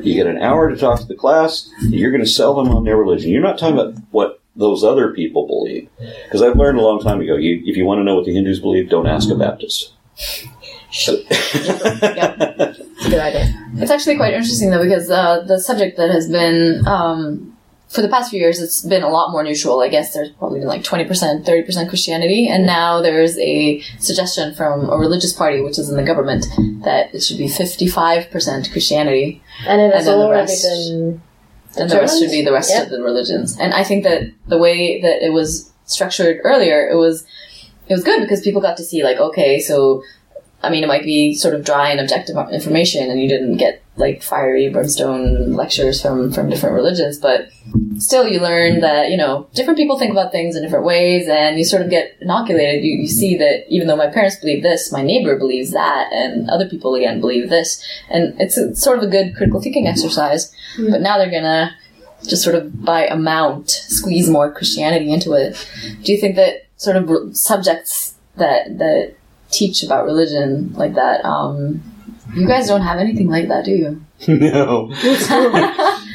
You 0.00 0.14
get 0.14 0.26
an 0.26 0.38
hour 0.38 0.70
to 0.70 0.76
talk 0.76 1.00
to 1.00 1.06
the 1.06 1.14
class. 1.14 1.70
You're 1.82 2.10
going 2.10 2.24
to 2.24 2.30
sell 2.30 2.54
them 2.54 2.74
on 2.74 2.84
their 2.84 2.96
religion. 2.96 3.30
You're 3.30 3.42
not 3.42 3.58
talking 3.58 3.78
about 3.78 3.94
what 4.10 4.40
those 4.56 4.82
other 4.82 5.12
people 5.12 5.46
believe. 5.46 5.88
Because 6.24 6.42
I've 6.42 6.56
learned 6.56 6.78
a 6.78 6.82
long 6.82 7.00
time 7.00 7.20
ago, 7.20 7.36
you, 7.36 7.62
if 7.64 7.76
you 7.76 7.84
want 7.84 8.00
to 8.00 8.04
know 8.04 8.16
what 8.16 8.24
the 8.24 8.34
Hindus 8.34 8.60
believe, 8.60 8.90
don't 8.90 9.06
ask 9.06 9.30
a 9.30 9.36
Baptist. 9.36 9.92
It's 10.90 11.08
a 11.08 11.16
good 13.10 13.20
idea. 13.20 13.54
It's 13.76 13.90
actually 13.90 14.16
quite 14.16 14.34
interesting 14.34 14.70
though 14.70 14.82
because 14.82 15.10
uh, 15.10 15.44
the 15.46 15.60
subject 15.60 15.96
that 15.98 16.10
has 16.10 16.28
been 16.28 16.86
um, 16.86 17.56
for 17.88 18.02
the 18.02 18.08
past 18.08 18.30
few 18.30 18.40
years, 18.40 18.60
it's 18.60 18.82
been 18.82 19.02
a 19.02 19.08
lot 19.08 19.30
more 19.30 19.42
neutral. 19.42 19.80
I 19.80 19.88
guess 19.88 20.12
there's 20.12 20.30
probably 20.30 20.60
been 20.60 20.68
like 20.68 20.84
twenty 20.84 21.04
percent, 21.04 21.46
thirty 21.46 21.62
percent 21.62 21.88
Christianity, 21.88 22.48
and 22.48 22.66
now 22.66 23.00
there's 23.00 23.38
a 23.38 23.80
suggestion 23.98 24.54
from 24.54 24.90
a 24.90 24.96
religious 24.96 25.32
party, 25.32 25.60
which 25.60 25.78
is 25.78 25.88
in 25.88 25.96
the 25.96 26.02
government, 26.02 26.46
that 26.84 27.14
it 27.14 27.22
should 27.22 27.38
be 27.38 27.48
fifty-five 27.48 28.30
percent 28.30 28.70
Christianity, 28.72 29.42
and 29.66 29.80
it 29.80 29.92
has 29.94 30.06
and 30.06 30.20
then 30.20 30.26
the 30.26 30.30
rest- 30.30 30.62
been. 30.64 31.22
then 31.76 31.88
the 31.88 31.96
rest 31.96 32.18
should 32.20 32.30
be 32.30 32.42
the 32.44 32.52
rest 32.52 32.70
Yeah. 32.70 32.82
of 32.82 32.90
the 32.90 33.02
religions. 33.02 33.56
And 33.58 33.72
I 33.74 33.84
think 33.84 34.04
that 34.04 34.22
the 34.46 34.58
way 34.58 35.00
that 35.00 35.24
it 35.24 35.32
was 35.32 35.70
structured 35.86 36.40
earlier, 36.44 36.88
it 36.88 36.96
was 36.96 37.24
it 37.88 37.94
was 37.94 38.04
good 38.04 38.20
because 38.20 38.42
people 38.42 38.60
got 38.60 38.76
to 38.76 38.84
see 38.84 39.02
like, 39.02 39.16
okay, 39.18 39.58
so 39.60 40.02
I 40.62 40.70
mean, 40.70 40.82
it 40.82 40.88
might 40.88 41.04
be 41.04 41.34
sort 41.34 41.54
of 41.54 41.64
dry 41.64 41.90
and 41.90 42.00
objective 42.00 42.36
information, 42.52 43.10
and 43.10 43.20
you 43.20 43.28
didn't 43.28 43.58
get 43.58 43.82
like 43.96 44.22
fiery 44.22 44.68
brimstone 44.68 45.54
lectures 45.54 46.00
from 46.00 46.32
from 46.32 46.48
different 46.48 46.74
religions, 46.74 47.18
but 47.18 47.48
still, 47.98 48.26
you 48.26 48.40
learn 48.40 48.80
that 48.80 49.10
you 49.10 49.16
know 49.16 49.48
different 49.54 49.78
people 49.78 49.98
think 49.98 50.10
about 50.10 50.32
things 50.32 50.56
in 50.56 50.62
different 50.62 50.84
ways, 50.84 51.28
and 51.28 51.58
you 51.58 51.64
sort 51.64 51.82
of 51.82 51.90
get 51.90 52.16
inoculated. 52.20 52.84
You, 52.84 52.98
you 52.98 53.08
see 53.08 53.36
that 53.38 53.66
even 53.68 53.86
though 53.86 53.96
my 53.96 54.08
parents 54.08 54.36
believe 54.36 54.62
this, 54.62 54.92
my 54.92 55.02
neighbor 55.02 55.38
believes 55.38 55.70
that, 55.72 56.12
and 56.12 56.50
other 56.50 56.68
people 56.68 56.94
again 56.94 57.20
believe 57.20 57.50
this, 57.50 57.84
and 58.10 58.38
it's 58.40 58.56
a, 58.56 58.74
sort 58.74 58.98
of 58.98 59.04
a 59.04 59.08
good 59.08 59.36
critical 59.36 59.60
thinking 59.60 59.86
exercise. 59.86 60.52
Mm-hmm. 60.76 60.90
But 60.90 61.02
now 61.02 61.18
they're 61.18 61.30
gonna 61.30 61.74
just 62.26 62.42
sort 62.42 62.56
of 62.56 62.84
by 62.84 63.06
amount 63.06 63.70
squeeze 63.70 64.28
more 64.28 64.52
Christianity 64.52 65.12
into 65.12 65.34
it. 65.34 65.54
Do 66.02 66.12
you 66.12 66.20
think 66.20 66.36
that 66.36 66.66
sort 66.76 66.96
of 66.96 67.36
subjects 67.36 68.14
that 68.36 68.78
that 68.78 69.14
teach 69.50 69.82
about 69.82 70.04
religion 70.04 70.72
like 70.74 70.94
that. 70.94 71.24
Um, 71.24 71.82
you 72.34 72.46
guys 72.46 72.68
don't 72.68 72.82
have 72.82 72.98
anything 72.98 73.28
like 73.28 73.48
that, 73.48 73.64
do 73.64 73.72
you? 73.72 74.04
no. 74.28 74.90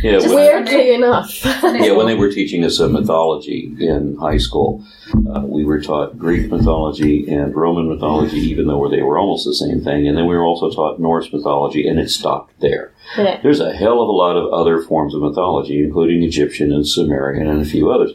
yeah, 0.04 0.20
when, 0.20 0.36
Weirdly 0.36 0.94
enough. 0.94 1.44
yeah, 1.44 1.94
when 1.94 2.06
they 2.06 2.16
were 2.16 2.32
teaching 2.32 2.64
us 2.64 2.80
a 2.80 2.88
mythology 2.88 3.74
in 3.80 4.18
high 4.18 4.38
school, 4.38 4.86
uh, 5.34 5.42
we 5.42 5.64
were 5.64 5.82
taught 5.82 6.18
Greek 6.18 6.52
mythology 6.52 7.28
and 7.28 7.56
Roman 7.56 7.88
mythology, 7.88 8.38
even 8.38 8.68
though 8.68 8.90
they 8.90 9.02
were 9.02 9.18
almost 9.18 9.46
the 9.46 9.56
same 9.56 9.82
thing. 9.82 10.08
And 10.08 10.18
then 10.18 10.28
we 10.28 10.36
were 10.36 10.44
also 10.44 10.70
taught 10.70 11.00
Norse 11.00 11.32
mythology, 11.32 11.88
and 11.88 12.00
it 12.00 12.10
stopped 12.10 12.60
there. 12.60 12.92
Yeah. 13.18 13.40
There's 13.42 13.60
a 13.60 13.74
hell 13.74 14.02
of 14.02 14.08
a 14.08 14.12
lot 14.12 14.36
of 14.36 14.52
other 14.54 14.82
forms 14.82 15.16
of 15.16 15.22
mythology, 15.22 15.82
including 15.82 16.24
Egyptian 16.24 16.72
and 16.72 16.88
Sumerian 16.88 17.48
and 17.48 17.62
a 17.62 17.66
few 17.66 17.90
others. 17.90 18.12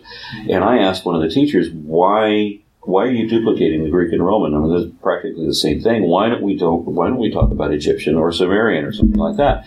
And 0.49 0.63
I 0.63 0.79
asked 0.79 1.05
one 1.05 1.15
of 1.15 1.23
the 1.23 1.35
teachers, 1.35 1.71
why 1.71 2.61
why 2.83 3.05
are 3.05 3.11
you 3.11 3.29
duplicating 3.29 3.85
the 3.85 3.91
Greek 3.91 4.13
and 4.13 4.25
Roman? 4.25 4.55
I 4.55 4.59
mean, 4.59 4.73
it's 4.77 5.03
practically 5.03 5.47
the 5.47 5.55
same 5.55 5.83
thing. 5.83 6.05
Why 6.05 6.29
don't 6.29 6.43
we 6.43 6.57
don't 6.57 6.85
Why 6.87 7.09
don't 7.09 7.19
we 7.19 7.31
talk 7.31 7.51
about 7.51 7.73
Egyptian 7.73 8.15
or 8.15 8.33
Sumerian 8.33 8.85
or 8.85 8.93
something 8.93 9.19
like 9.19 9.37
that? 9.37 9.65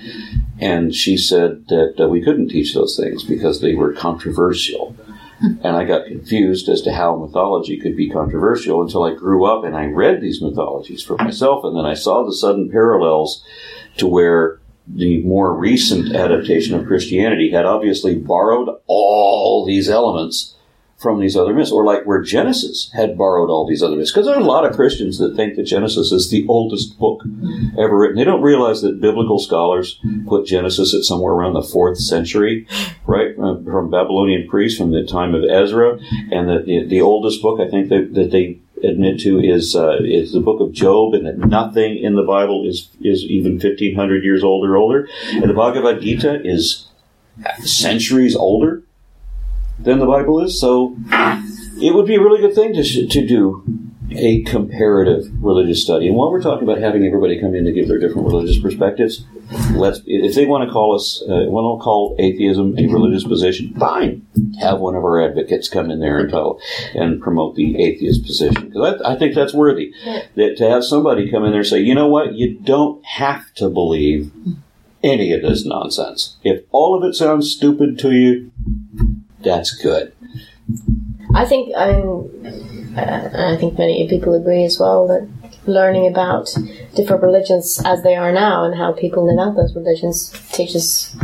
And 0.59 0.93
she 0.93 1.17
said 1.17 1.67
that 1.67 1.95
uh, 1.99 2.07
we 2.07 2.23
couldn't 2.23 2.49
teach 2.49 2.73
those 2.73 2.97
things 2.97 3.23
because 3.23 3.61
they 3.61 3.75
were 3.75 3.93
controversial. 3.93 4.95
And 5.41 5.75
I 5.75 5.85
got 5.85 6.05
confused 6.05 6.69
as 6.69 6.83
to 6.83 6.93
how 6.93 7.15
mythology 7.15 7.79
could 7.79 7.95
be 7.95 8.09
controversial 8.09 8.83
until 8.83 9.03
I 9.03 9.15
grew 9.15 9.45
up 9.45 9.63
and 9.63 9.75
I 9.75 9.85
read 9.85 10.21
these 10.21 10.39
mythologies 10.39 11.01
for 11.01 11.17
myself, 11.17 11.63
and 11.63 11.75
then 11.75 11.85
I 11.85 11.95
saw 11.95 12.23
the 12.23 12.33
sudden 12.33 12.69
parallels 12.69 13.43
to 13.97 14.05
where 14.05 14.59
the 14.87 15.23
more 15.23 15.55
recent 15.55 16.15
adaptation 16.15 16.75
of 16.75 16.85
Christianity 16.85 17.51
had 17.51 17.65
obviously 17.65 18.15
borrowed 18.15 18.69
all 18.85 19.65
these 19.65 19.89
elements 19.89 20.55
from 21.01 21.19
these 21.19 21.35
other 21.35 21.53
myths, 21.53 21.71
or 21.71 21.83
like 21.83 22.05
where 22.05 22.21
Genesis 22.21 22.91
had 22.93 23.17
borrowed 23.17 23.49
all 23.49 23.67
these 23.67 23.81
other 23.81 23.95
myths. 23.95 24.11
Because 24.11 24.27
there 24.27 24.35
are 24.35 24.41
a 24.41 24.43
lot 24.43 24.65
of 24.65 24.75
Christians 24.75 25.17
that 25.17 25.35
think 25.35 25.55
that 25.55 25.63
Genesis 25.63 26.11
is 26.11 26.29
the 26.29 26.45
oldest 26.47 26.99
book 26.99 27.23
ever 27.77 27.97
written. 27.97 28.17
They 28.17 28.23
don't 28.23 28.41
realize 28.41 28.81
that 28.81 29.01
biblical 29.01 29.39
scholars 29.39 29.99
put 30.27 30.45
Genesis 30.45 30.93
at 30.93 31.01
somewhere 31.01 31.33
around 31.33 31.53
the 31.53 31.63
fourth 31.63 31.97
century, 31.97 32.67
right, 33.07 33.31
uh, 33.39 33.55
from 33.63 33.89
Babylonian 33.89 34.47
priests 34.47 34.77
from 34.77 34.91
the 34.91 35.05
time 35.05 35.33
of 35.33 35.43
Ezra, 35.43 35.97
and 36.31 36.47
that 36.47 36.65
the, 36.65 36.85
the 36.85 37.01
oldest 37.01 37.41
book 37.41 37.59
I 37.59 37.69
think 37.69 37.89
that, 37.89 38.13
that 38.13 38.31
they 38.31 38.59
admit 38.83 39.19
to 39.21 39.39
is 39.39 39.75
uh, 39.75 39.97
is 40.03 40.33
the 40.33 40.39
book 40.39 40.59
of 40.59 40.71
Job, 40.71 41.13
and 41.13 41.25
that 41.25 41.37
nothing 41.37 41.97
in 41.97 42.15
the 42.15 42.23
Bible 42.23 42.67
is 42.67 42.89
is 43.01 43.23
even 43.23 43.59
fifteen 43.59 43.95
hundred 43.95 44.23
years 44.23 44.43
old 44.43 44.65
or 44.65 44.77
older, 44.77 45.07
and 45.31 45.49
the 45.49 45.53
Bhagavad 45.53 46.01
Gita 46.01 46.41
is 46.43 46.87
centuries 47.59 48.35
older 48.35 48.83
than 49.83 49.99
the 49.99 50.05
Bible 50.05 50.43
is. 50.43 50.59
So 50.59 50.95
it 51.81 51.93
would 51.93 52.05
be 52.05 52.15
a 52.15 52.21
really 52.21 52.41
good 52.41 52.55
thing 52.55 52.73
to 52.73 52.83
sh- 52.83 53.07
to 53.09 53.25
do 53.25 53.63
a 54.11 54.43
comparative 54.43 55.25
religious 55.41 55.81
study. 55.81 56.07
And 56.07 56.15
while 56.15 56.31
we're 56.31 56.41
talking 56.41 56.67
about 56.67 56.81
having 56.81 57.05
everybody 57.05 57.39
come 57.39 57.55
in 57.55 57.65
to 57.65 57.71
give 57.71 57.87
their 57.87 57.99
different 57.99 58.27
religious 58.27 58.59
perspectives, 58.59 59.25
let's 59.71 60.01
if 60.05 60.35
they 60.35 60.45
want 60.45 60.67
to 60.67 60.71
call 60.71 60.95
us 60.95 61.23
uh, 61.23 61.45
want 61.47 61.79
to 61.79 61.83
call 61.83 62.15
atheism 62.19 62.77
a 62.77 62.87
religious 62.87 63.23
position, 63.23 63.73
fine. 63.75 64.25
Have 64.59 64.79
one 64.79 64.95
of 64.95 65.03
our 65.03 65.21
advocates 65.21 65.69
come 65.69 65.89
in 65.89 65.99
there 65.99 66.19
and 66.19 66.29
tell 66.29 66.59
and 66.93 67.21
promote 67.21 67.55
the 67.55 67.81
atheist 67.81 68.25
position 68.25 68.67
because 68.67 69.01
I, 69.01 69.13
I 69.13 69.17
think 69.17 69.33
that's 69.33 69.53
worthy. 69.53 69.93
That 70.35 70.55
to 70.57 70.69
have 70.69 70.83
somebody 70.83 71.29
come 71.31 71.43
in 71.45 71.51
there 71.51 71.61
and 71.61 71.69
say, 71.69 71.79
you 71.79 71.95
know 71.95 72.07
what, 72.07 72.33
you 72.33 72.59
don't 72.59 73.03
have 73.05 73.53
to 73.55 73.69
believe 73.69 74.31
any 75.03 75.33
of 75.33 75.41
this 75.41 75.65
nonsense. 75.65 76.37
If 76.43 76.63
all 76.71 76.97
of 76.97 77.03
it 77.03 77.15
sounds 77.15 77.51
stupid 77.51 77.97
to 77.99 78.11
you, 78.11 78.51
that's 79.43 79.71
good. 79.75 80.13
I 81.33 81.45
think 81.45 81.73
I'm, 81.75 82.97
uh, 82.97 83.53
I 83.53 83.57
think 83.57 83.77
many 83.77 84.07
people 84.07 84.33
agree 84.35 84.63
as 84.63 84.79
well 84.79 85.07
that 85.07 85.27
learning 85.65 86.07
about 86.07 86.55
different 86.95 87.23
religions 87.23 87.81
as 87.85 88.03
they 88.03 88.15
are 88.15 88.31
now 88.31 88.65
and 88.65 88.75
how 88.75 88.91
people 88.91 89.25
live 89.25 89.39
out 89.39 89.55
those 89.55 89.75
religions 89.75 90.31
teaches 90.51 91.15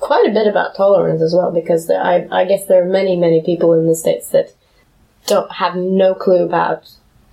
quite 0.00 0.26
a 0.28 0.32
bit 0.32 0.46
about 0.46 0.74
tolerance 0.74 1.22
as 1.22 1.34
well. 1.34 1.52
Because 1.52 1.86
there, 1.86 2.02
I, 2.02 2.26
I 2.30 2.44
guess 2.44 2.66
there 2.66 2.82
are 2.82 2.90
many, 2.90 3.16
many 3.16 3.42
people 3.42 3.72
in 3.74 3.86
the 3.86 3.94
states 3.94 4.28
that 4.30 4.54
don't 5.26 5.50
have 5.52 5.76
no 5.76 6.14
clue 6.14 6.42
about 6.42 6.90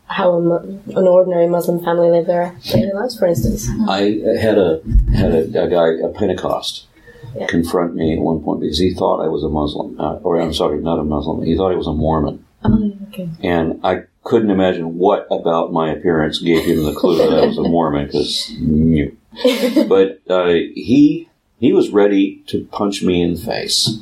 how 0.09 0.31
a, 0.31 0.59
an 0.59 1.07
ordinary 1.07 1.47
Muslim 1.47 1.83
family 1.83 2.09
live 2.09 2.25
their 2.25 2.55
daily 2.63 2.91
lives, 2.93 3.17
for 3.17 3.27
instance. 3.27 3.67
I 3.87 4.21
had 4.39 4.57
a 4.57 4.81
had 5.13 5.31
a, 5.33 5.63
a 5.63 5.69
guy 5.69 6.07
a 6.07 6.09
Pentecost 6.09 6.87
Yeah. 7.35 7.45
confront 7.47 7.95
me 7.95 8.13
at 8.13 8.19
one 8.19 8.41
point 8.41 8.61
because 8.61 8.79
he 8.79 8.93
thought 8.93 9.23
I 9.23 9.27
was 9.27 9.43
a 9.43 9.49
Muslim, 9.49 9.99
uh, 9.99 10.15
or 10.23 10.39
I'm 10.39 10.53
sorry, 10.53 10.81
not 10.81 10.99
a 10.99 11.03
Muslim. 11.03 11.43
He 11.43 11.55
thought 11.55 11.71
I 11.71 11.75
was 11.75 11.87
a 11.87 11.93
Mormon, 11.93 12.43
Oh, 12.63 12.91
okay. 13.09 13.29
and 13.43 13.79
I 13.83 14.03
couldn't 14.23 14.49
imagine 14.51 14.97
what 14.97 15.27
about 15.31 15.71
my 15.71 15.91
appearance 15.91 16.39
gave 16.39 16.65
him 16.65 16.83
the 16.83 16.93
clue 16.93 17.17
that 17.17 17.31
I 17.43 17.45
was 17.45 17.57
a 17.57 17.63
Mormon 17.63 18.07
because. 18.07 18.51
But 19.87 20.21
uh, 20.29 20.47
he 20.75 21.29
he 21.59 21.71
was 21.71 21.89
ready 21.91 22.43
to 22.47 22.65
punch 22.65 23.03
me 23.03 23.21
in 23.21 23.35
the 23.35 23.39
face 23.39 23.99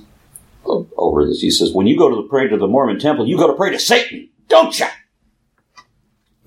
over 0.65 1.25
this. 1.25 1.41
He 1.41 1.51
says, 1.51 1.71
"When 1.73 1.85
you 1.87 1.97
go 1.97 2.09
to 2.09 2.15
the 2.15 2.27
pray 2.29 2.47
to 2.47 2.57
the 2.57 2.67
Mormon 2.67 2.97
temple, 2.99 3.27
you 3.27 3.37
go 3.37 3.47
to 3.47 3.53
pray 3.53 3.71
to 3.71 3.79
Satan, 3.79 4.29
don't 4.47 4.77
you?" 4.79 4.85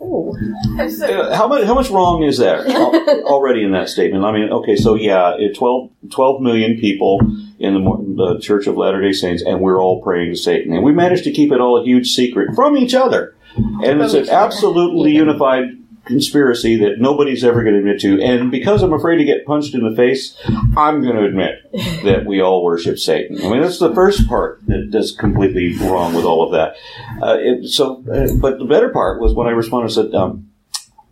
Ooh. 0.01 0.37
Uh, 0.81 1.35
how 1.35 1.47
much 1.47 1.65
how 1.65 1.75
much 1.75 1.91
wrong 1.91 2.23
is 2.23 2.39
there 2.39 2.67
already 3.25 3.63
in 3.63 3.73
that 3.73 3.89
statement? 3.89 4.25
I 4.25 4.33
mean, 4.33 4.51
okay, 4.51 4.77
so 4.77 4.95
yeah, 4.95 5.37
12, 5.55 5.91
12 6.11 6.41
million 6.41 6.79
people 6.79 7.21
in 7.59 7.75
the, 7.75 8.35
the 8.35 8.41
Church 8.41 8.67
of 8.67 8.77
Latter 8.77 9.01
Day 9.03 9.13
Saints, 9.13 9.43
and 9.43 9.61
we're 9.61 9.81
all 9.81 10.03
praying 10.03 10.31
to 10.31 10.37
Satan, 10.37 10.73
and 10.73 10.83
we 10.83 10.93
managed 10.93 11.25
to 11.25 11.33
keep 11.33 11.53
it 11.53 11.61
all 11.61 11.79
a 11.79 11.85
huge 11.85 12.15
secret 12.15 12.55
from 12.55 12.77
each 12.77 12.95
other, 12.95 13.35
and 13.57 14.01
it's 14.01 14.15
an 14.15 14.31
absolutely 14.31 15.13
unified 15.13 15.65
conspiracy 16.05 16.77
that 16.77 16.99
nobody's 16.99 17.45
ever 17.45 17.63
going 17.63 17.75
to 17.75 17.81
admit 17.81 18.01
to. 18.01 18.21
And 18.23 18.51
because 18.51 18.83
I'm 18.83 18.93
afraid 18.93 19.19
to 19.19 19.25
get 19.25 19.45
punched 19.45 19.75
in 19.75 19.89
the 19.89 19.95
face, 19.95 20.37
I'm 20.77 21.03
going 21.03 21.17
to 21.17 21.25
admit 21.25 21.63
that 22.05 22.25
we 22.27 22.41
all 22.41 22.65
worship 22.65 22.99
Satan. 22.99 23.39
I 23.39 23.49
mean, 23.49 23.61
that's 23.61 23.79
the 23.79 23.95
first 23.95 24.29
part 24.29 24.61
that, 24.67 24.89
that's 24.91 25.13
completely 25.13 25.77
wrong 25.77 26.15
with 26.15 26.25
all 26.25 26.43
of 26.45 26.53
that. 26.53 26.77
Uh, 27.23 27.37
it, 27.39 27.69
so, 27.69 28.05
uh, 28.13 28.29
but 28.41 28.59
the 28.59 28.65
better 28.65 28.89
part 28.89 29.21
was 29.21 29.35
when 29.35 29.47
I 29.47 29.51
responded 29.51 29.97
and 29.97 30.11
said, 30.11 30.15
um, 30.15 30.51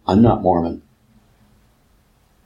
I'm 0.07 0.23
not 0.23 0.43
Mormon. 0.43 0.83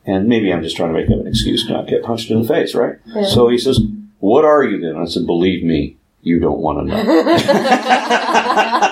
And 0.04 0.26
maybe 0.26 0.52
I'm 0.52 0.62
just 0.62 0.76
trying 0.76 0.92
to 0.92 1.00
make 1.00 1.08
up 1.10 1.20
an 1.20 1.28
excuse 1.28 1.64
to 1.66 1.72
not 1.72 1.86
get 1.86 2.02
punched 2.02 2.30
in 2.30 2.42
the 2.42 2.48
face, 2.48 2.74
right? 2.74 2.96
Yeah. 3.06 3.24
So 3.26 3.48
he 3.48 3.56
says, 3.56 3.78
What 4.18 4.44
are 4.44 4.64
you 4.64 4.80
then? 4.80 4.96
I 4.96 5.04
said, 5.04 5.26
Believe 5.26 5.62
me, 5.62 5.96
you 6.22 6.40
don't 6.40 6.58
want 6.58 6.78
to 6.78 6.84
know. 6.84 6.96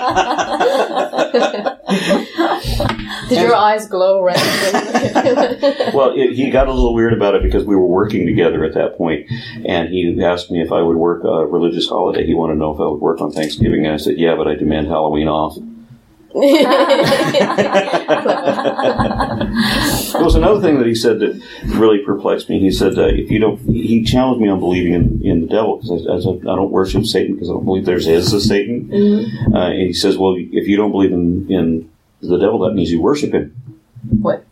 Did 3.29 3.41
your 3.41 3.55
eyes 3.55 3.87
glow 3.87 4.21
red? 4.21 4.35
well, 5.93 6.13
it, 6.15 6.33
he 6.33 6.49
got 6.49 6.67
a 6.67 6.73
little 6.73 6.93
weird 6.93 7.13
about 7.13 7.35
it 7.35 7.43
because 7.43 7.63
we 7.63 7.75
were 7.75 7.87
working 7.87 8.25
together 8.25 8.63
at 8.65 8.73
that 8.73 8.97
point, 8.97 9.29
and 9.65 9.89
he 9.89 10.21
asked 10.23 10.51
me 10.51 10.61
if 10.61 10.71
I 10.71 10.81
would 10.81 10.97
work 10.97 11.23
a 11.23 11.45
religious 11.45 11.87
holiday. 11.87 12.25
He 12.25 12.33
wanted 12.33 12.53
to 12.53 12.59
know 12.59 12.73
if 12.73 12.79
I 12.79 12.85
would 12.85 13.01
work 13.01 13.21
on 13.21 13.31
Thanksgiving, 13.31 13.85
and 13.85 13.93
I 13.93 13.97
said, 13.97 14.17
Yeah, 14.17 14.35
but 14.35 14.47
I 14.47 14.55
demand 14.55 14.87
Halloween 14.87 15.27
off. 15.27 15.57
There 20.13 20.23
was 20.23 20.35
another 20.35 20.61
thing 20.61 20.77
that 20.77 20.87
he 20.87 20.95
said 20.95 21.19
that 21.19 21.41
really 21.65 21.99
perplexed 21.99 22.49
me. 22.49 22.59
He 22.59 22.71
said, 22.71 22.97
uh, 22.97 23.07
"If 23.07 23.29
you 23.31 23.39
don't," 23.39 23.59
he 23.67 24.03
challenged 24.03 24.41
me 24.41 24.49
on 24.49 24.59
believing 24.59 24.93
in, 24.93 25.21
in 25.23 25.41
the 25.41 25.47
devil 25.47 25.77
because 25.77 26.07
I, 26.07 26.13
I 26.13 26.53
I 26.53 26.55
don't 26.55 26.71
worship 26.71 27.05
Satan 27.05 27.35
because 27.35 27.49
I 27.49 27.53
don't 27.53 27.65
believe 27.65 27.85
there 27.85 27.97
is 27.97 28.33
a 28.33 28.41
Satan. 28.41 28.89
Uh, 29.53 29.57
and 29.67 29.81
he 29.81 29.93
says, 29.93 30.17
"Well, 30.17 30.35
if 30.37 30.67
you 30.67 30.77
don't 30.77 30.91
believe 30.91 31.11
in, 31.11 31.51
in 31.51 31.89
the 32.21 32.37
devil, 32.37 32.59
that 32.59 32.73
means 32.73 32.91
you 32.91 33.01
worship 33.01 33.33
him." 33.33 33.55
What? 34.21 34.45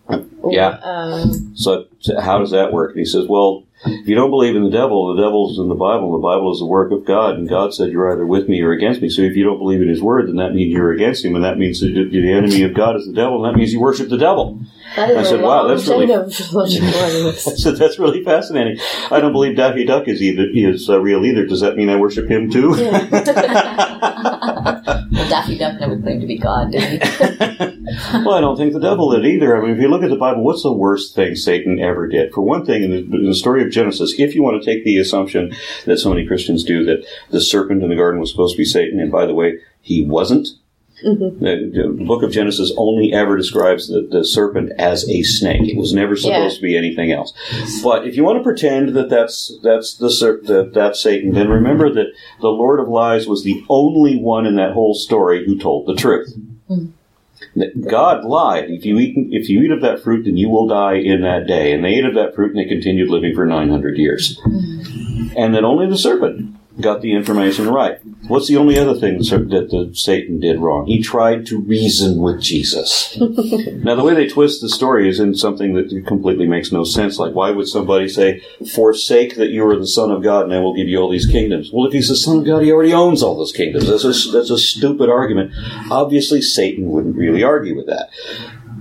Yeah. 0.49 0.80
Um, 0.84 1.51
So, 1.55 1.86
so 1.99 2.19
how 2.19 2.38
does 2.39 2.51
that 2.51 2.71
work? 2.71 2.91
And 2.91 2.99
he 2.99 3.05
says, 3.05 3.27
"Well, 3.27 3.63
if 3.86 4.07
you 4.07 4.15
don't 4.15 4.30
believe 4.30 4.55
in 4.55 4.63
the 4.63 4.69
devil, 4.69 5.15
the 5.15 5.21
devil's 5.21 5.57
in 5.57 5.69
the 5.69 5.75
Bible. 5.75 6.13
and 6.13 6.21
The 6.21 6.27
Bible 6.27 6.51
is 6.53 6.59
the 6.59 6.65
work 6.65 6.91
of 6.91 7.05
God, 7.05 7.36
and 7.36 7.47
God 7.47 7.73
said 7.73 7.91
you're 7.91 8.11
either 8.11 8.25
with 8.25 8.49
me 8.49 8.61
or 8.61 8.71
against 8.71 9.01
me. 9.01 9.09
So 9.09 9.21
if 9.21 9.36
you 9.36 9.43
don't 9.43 9.57
believe 9.57 9.82
in 9.82 9.88
His 9.88 10.01
word, 10.01 10.27
then 10.27 10.36
that 10.36 10.53
means 10.53 10.73
you're 10.73 10.91
against 10.91 11.23
Him, 11.23 11.36
and 11.36 11.43
that 11.43 11.57
means 11.57 11.80
that 11.80 11.93
the 11.93 12.32
enemy 12.32 12.63
of 12.63 12.73
God 12.73 12.95
is 12.97 13.05
the 13.07 13.13
devil, 13.13 13.43
and 13.43 13.53
that 13.53 13.57
means 13.57 13.71
you 13.71 13.80
worship 13.80 14.09
the 14.09 14.17
devil." 14.17 14.59
I 14.97 15.23
said, 15.23 15.41
wow, 15.41 15.67
that's 15.67 15.88
really- 15.88 16.07
chain 16.07 16.17
of 16.17 16.53
logical 16.53 16.95
arguments. 16.95 17.47
I 17.51 17.53
said, 17.53 17.75
that's 17.77 17.99
really 17.99 18.23
fascinating. 18.23 18.80
I 19.11 19.19
don't 19.19 19.32
believe 19.34 19.55
Daffy 19.55 19.86
Duck 19.86 20.07
is 20.07 20.21
either 20.21 20.47
is 20.51 20.89
uh, 20.89 20.99
real 20.99 21.23
either. 21.25 21.45
Does 21.45 21.61
that 21.61 21.77
mean 21.77 21.89
I 21.89 21.95
worship 21.97 22.27
him 22.30 22.49
too? 22.49 22.73
Well, 25.20 25.28
Daffy 25.28 25.57
Duck 25.57 25.82
never 25.82 25.99
claimed 25.99 26.22
to 26.22 26.28
be 26.28 26.38
God, 26.38 26.72
did 26.72 26.82
he? 26.82 26.97
well, 28.13 28.36
I 28.36 28.39
don't 28.39 28.55
think 28.55 28.72
the 28.72 28.80
devil 28.80 29.11
did 29.11 29.26
either. 29.26 29.57
I 29.57 29.61
mean, 29.61 29.76
if 29.76 29.82
you 29.82 29.89
look 29.89 30.01
at 30.01 30.09
the 30.09 30.15
Bible, 30.15 30.45
what's 30.45 30.63
the 30.63 30.72
worst 30.72 31.13
thing 31.13 31.36
Satan 31.36 31.78
ever 31.78 32.07
did? 32.07 32.34
For 32.34 32.39
one 32.39 32.65
thing, 32.65 32.84
in 32.84 32.91
the, 32.91 33.17
in 33.17 33.26
the 33.26 33.36
story 33.36 33.61
of 33.61 33.70
Genesis, 33.70 34.13
if 34.17 34.34
you 34.34 34.41
want 34.41 34.63
to 34.63 34.65
take 34.65 34.86
the 34.86 34.97
assumption 34.97 35.53
that 35.84 35.97
so 35.97 36.09
many 36.09 36.26
Christians 36.26 36.63
do 36.63 36.86
that 36.86 37.05
the 37.32 37.41
serpent 37.41 37.84
in 37.84 37.89
the 37.89 37.97
garden 37.97 38.22
was 38.22 38.32
supposed 38.32 38.53
to 38.53 38.57
be 38.57 38.63
Satan, 38.63 38.97
and 39.01 39.11
by 39.11 39.26
the 39.26 39.34
way, 39.34 39.59
he 39.82 40.05
wasn't. 40.05 40.47
Mm-hmm. 41.04 41.43
The, 41.43 41.72
the 41.97 42.06
book 42.06 42.24
of 42.24 42.32
Genesis 42.32 42.74
only 42.78 43.14
ever 43.14 43.38
describes 43.38 43.88
the, 43.88 44.02
the 44.10 44.26
serpent 44.26 44.72
as 44.78 45.08
a 45.10 45.24
snake. 45.24 45.68
It 45.70 45.78
was 45.78 45.93
never 45.93 46.16
supposed 46.16 46.54
Yeah. 46.54 46.58
to 46.58 46.62
be 46.62 46.78
anything 46.78 47.12
else. 47.12 47.34
But 47.82 48.06
if 48.08 48.16
you 48.18 48.24
want 48.24 48.38
to 48.39 48.43
pretend 48.43 48.89
that 48.95 49.10
that's 49.10 49.58
that's 49.64 49.95
the 49.95 50.10
ser- 50.10 50.41
that 50.43 50.74
that's 50.74 51.02
Satan, 51.02 51.34
then 51.34 51.50
remember 51.50 51.93
that 51.93 52.08
the 52.41 52.50
Lord 52.50 52.80
of 52.80 52.89
Lies 52.89 53.28
was 53.28 53.43
the 53.43 53.64
only 53.70 54.18
one 54.18 54.45
in 54.45 54.56
that 54.58 54.74
whole 54.74 54.93
story 54.93 55.45
who 55.45 55.58
told 55.58 55.88
the 55.88 55.95
truth. 55.95 56.34
Mm-hmm. 56.70 57.60
that 57.60 57.88
God 57.89 58.26
lied. 58.26 58.70
If 58.70 58.86
you 58.86 59.00
eat 59.00 59.16
if 59.32 59.47
you 59.50 59.62
eat 59.62 59.72
of 59.72 59.82
that 59.82 60.04
fruit, 60.04 60.26
then 60.26 60.36
you 60.38 60.50
will 60.50 60.68
die 60.68 60.95
in 60.95 61.22
that 61.22 61.47
day. 61.47 61.72
And 61.72 61.84
they 61.84 61.95
ate 61.95 62.06
of 62.06 62.14
that 62.16 62.36
fruit, 62.36 62.52
and 62.56 62.60
they 62.60 62.68
continued 62.68 63.10
living 63.10 63.34
for 63.34 63.45
nine 63.45 63.70
hundred 63.70 63.97
years. 63.97 64.39
Mm-hmm. 64.45 65.38
And 65.38 65.56
then 65.56 65.64
only 65.64 65.88
the 65.88 65.97
serpent 65.97 66.58
got 66.82 67.01
the 67.01 67.13
information 67.13 67.69
right. 67.69 67.99
What's 68.27 68.47
the 68.47 68.57
only 68.57 68.77
other 68.77 68.95
thing 68.95 69.17
that 69.17 69.67
the 69.71 69.91
Satan 69.93 70.39
did 70.39 70.59
wrong? 70.59 70.86
He 70.86 71.01
tried 71.01 71.45
to 71.47 71.59
reason 71.59 72.21
with 72.21 72.41
Jesus. 72.41 73.17
now, 73.19 73.95
the 73.95 74.03
way 74.03 74.13
they 74.13 74.27
twist 74.27 74.61
the 74.61 74.69
story 74.69 75.09
is 75.09 75.19
in 75.19 75.36
something 75.36 75.73
that 75.73 75.89
completely 76.05 76.47
makes 76.47 76.71
no 76.71 76.84
sense. 76.84 77.19
Like, 77.19 77.34
why 77.34 77.51
would 77.51 77.67
somebody 77.67 78.07
say, 78.07 78.41
"Forsake 78.73 79.36
that 79.36 79.49
you 79.49 79.65
are 79.67 79.77
the 79.77 79.88
Son 79.88 80.11
of 80.11 80.23
God, 80.23 80.45
and 80.45 80.53
I 80.53 80.59
will 80.59 80.75
give 80.75 80.88
you 80.88 80.99
all 80.99 81.09
these 81.09 81.27
kingdoms"? 81.27 81.71
Well, 81.71 81.88
if 81.88 81.93
he's 81.93 82.09
the 82.09 82.15
Son 82.15 82.39
of 82.39 82.45
God, 82.45 82.63
he 82.63 82.71
already 82.71 82.93
owns 82.93 83.23
all 83.23 83.38
those 83.38 83.53
kingdoms. 83.53 83.88
That's 83.88 84.03
a, 84.03 84.32
that's 84.32 84.49
a 84.49 84.57
stupid 84.57 85.09
argument. 85.09 85.51
Obviously, 85.89 86.41
Satan 86.41 86.89
wouldn't 86.89 87.15
really 87.15 87.43
argue 87.43 87.75
with 87.75 87.88
that. 87.88 88.09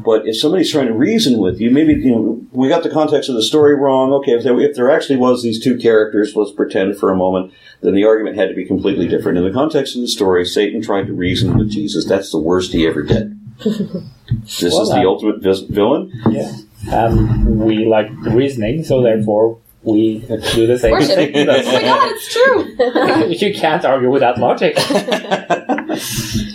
But 0.04 0.26
if 0.28 0.36
somebody's 0.38 0.70
trying 0.70 0.86
to 0.86 0.92
reason 0.92 1.38
with 1.38 1.60
you, 1.60 1.70
maybe 1.70 1.94
you 1.94 2.10
know 2.10 2.46
we 2.52 2.68
got 2.68 2.82
the 2.84 2.90
context 2.90 3.28
of 3.28 3.34
the 3.34 3.42
story 3.42 3.74
wrong. 3.74 4.12
Okay, 4.12 4.32
if 4.32 4.44
there, 4.44 4.58
if 4.60 4.76
there 4.76 4.90
actually 4.90 5.16
was 5.16 5.42
these 5.42 5.62
two 5.62 5.76
characters, 5.76 6.36
let's 6.36 6.52
pretend 6.52 6.96
for 6.98 7.10
a 7.10 7.16
moment, 7.16 7.52
then 7.80 7.94
the 7.94 8.04
argument 8.04 8.36
had 8.36 8.48
to 8.48 8.54
be 8.54 8.64
completely 8.64 9.08
different. 9.08 9.38
In 9.38 9.44
the 9.44 9.50
context 9.52 9.96
of 9.96 10.02
the 10.02 10.08
story, 10.08 10.44
Satan 10.44 10.80
tried 10.82 11.06
to 11.08 11.12
reason 11.12 11.58
with 11.58 11.70
Jesus. 11.70 12.04
That's 12.06 12.30
the 12.30 12.38
worst 12.38 12.72
he 12.72 12.86
ever 12.86 13.02
did. 13.02 13.38
this 13.58 14.62
Well, 14.62 14.82
is 14.82 14.88
the 14.90 15.02
uh, 15.02 15.06
ultimate 15.06 15.42
vis- 15.42 15.60
villain. 15.60 16.12
Yeah. 16.30 16.52
And 16.88 17.60
we 17.60 17.84
like 17.86 18.08
reasoning, 18.22 18.84
so 18.84 19.02
therefore 19.02 19.58
we 19.82 20.18
do 20.18 20.66
the 20.66 20.78
same 20.78 21.00
thing. 21.00 21.34
Oh 21.48 21.54
my 21.72 21.82
god, 21.82 22.08
it's 22.12 22.32
true! 22.32 23.48
you 23.48 23.54
can't 23.54 23.84
argue 23.84 24.10
with 24.10 24.20
that 24.20 24.38
logic. 24.38 24.76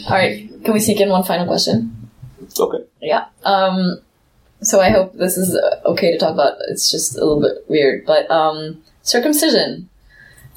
Alright, 0.05 0.49
can 0.63 0.73
we 0.73 0.79
sneak 0.79 1.01
in 1.01 1.09
one 1.09 1.23
final 1.23 1.45
question? 1.45 2.03
Okay. 2.59 2.83
Yeah. 3.01 3.25
Um, 3.43 3.99
so 4.61 4.79
I 4.79 4.89
hope 4.89 5.13
this 5.13 5.37
is 5.37 5.55
uh, 5.55 5.81
okay 5.85 6.11
to 6.11 6.17
talk 6.17 6.33
about. 6.33 6.53
It's 6.69 6.89
just 6.91 7.17
a 7.17 7.19
little 7.25 7.41
bit 7.41 7.65
weird, 7.67 8.05
but 8.05 8.29
um, 8.31 8.81
circumcision. 9.01 9.89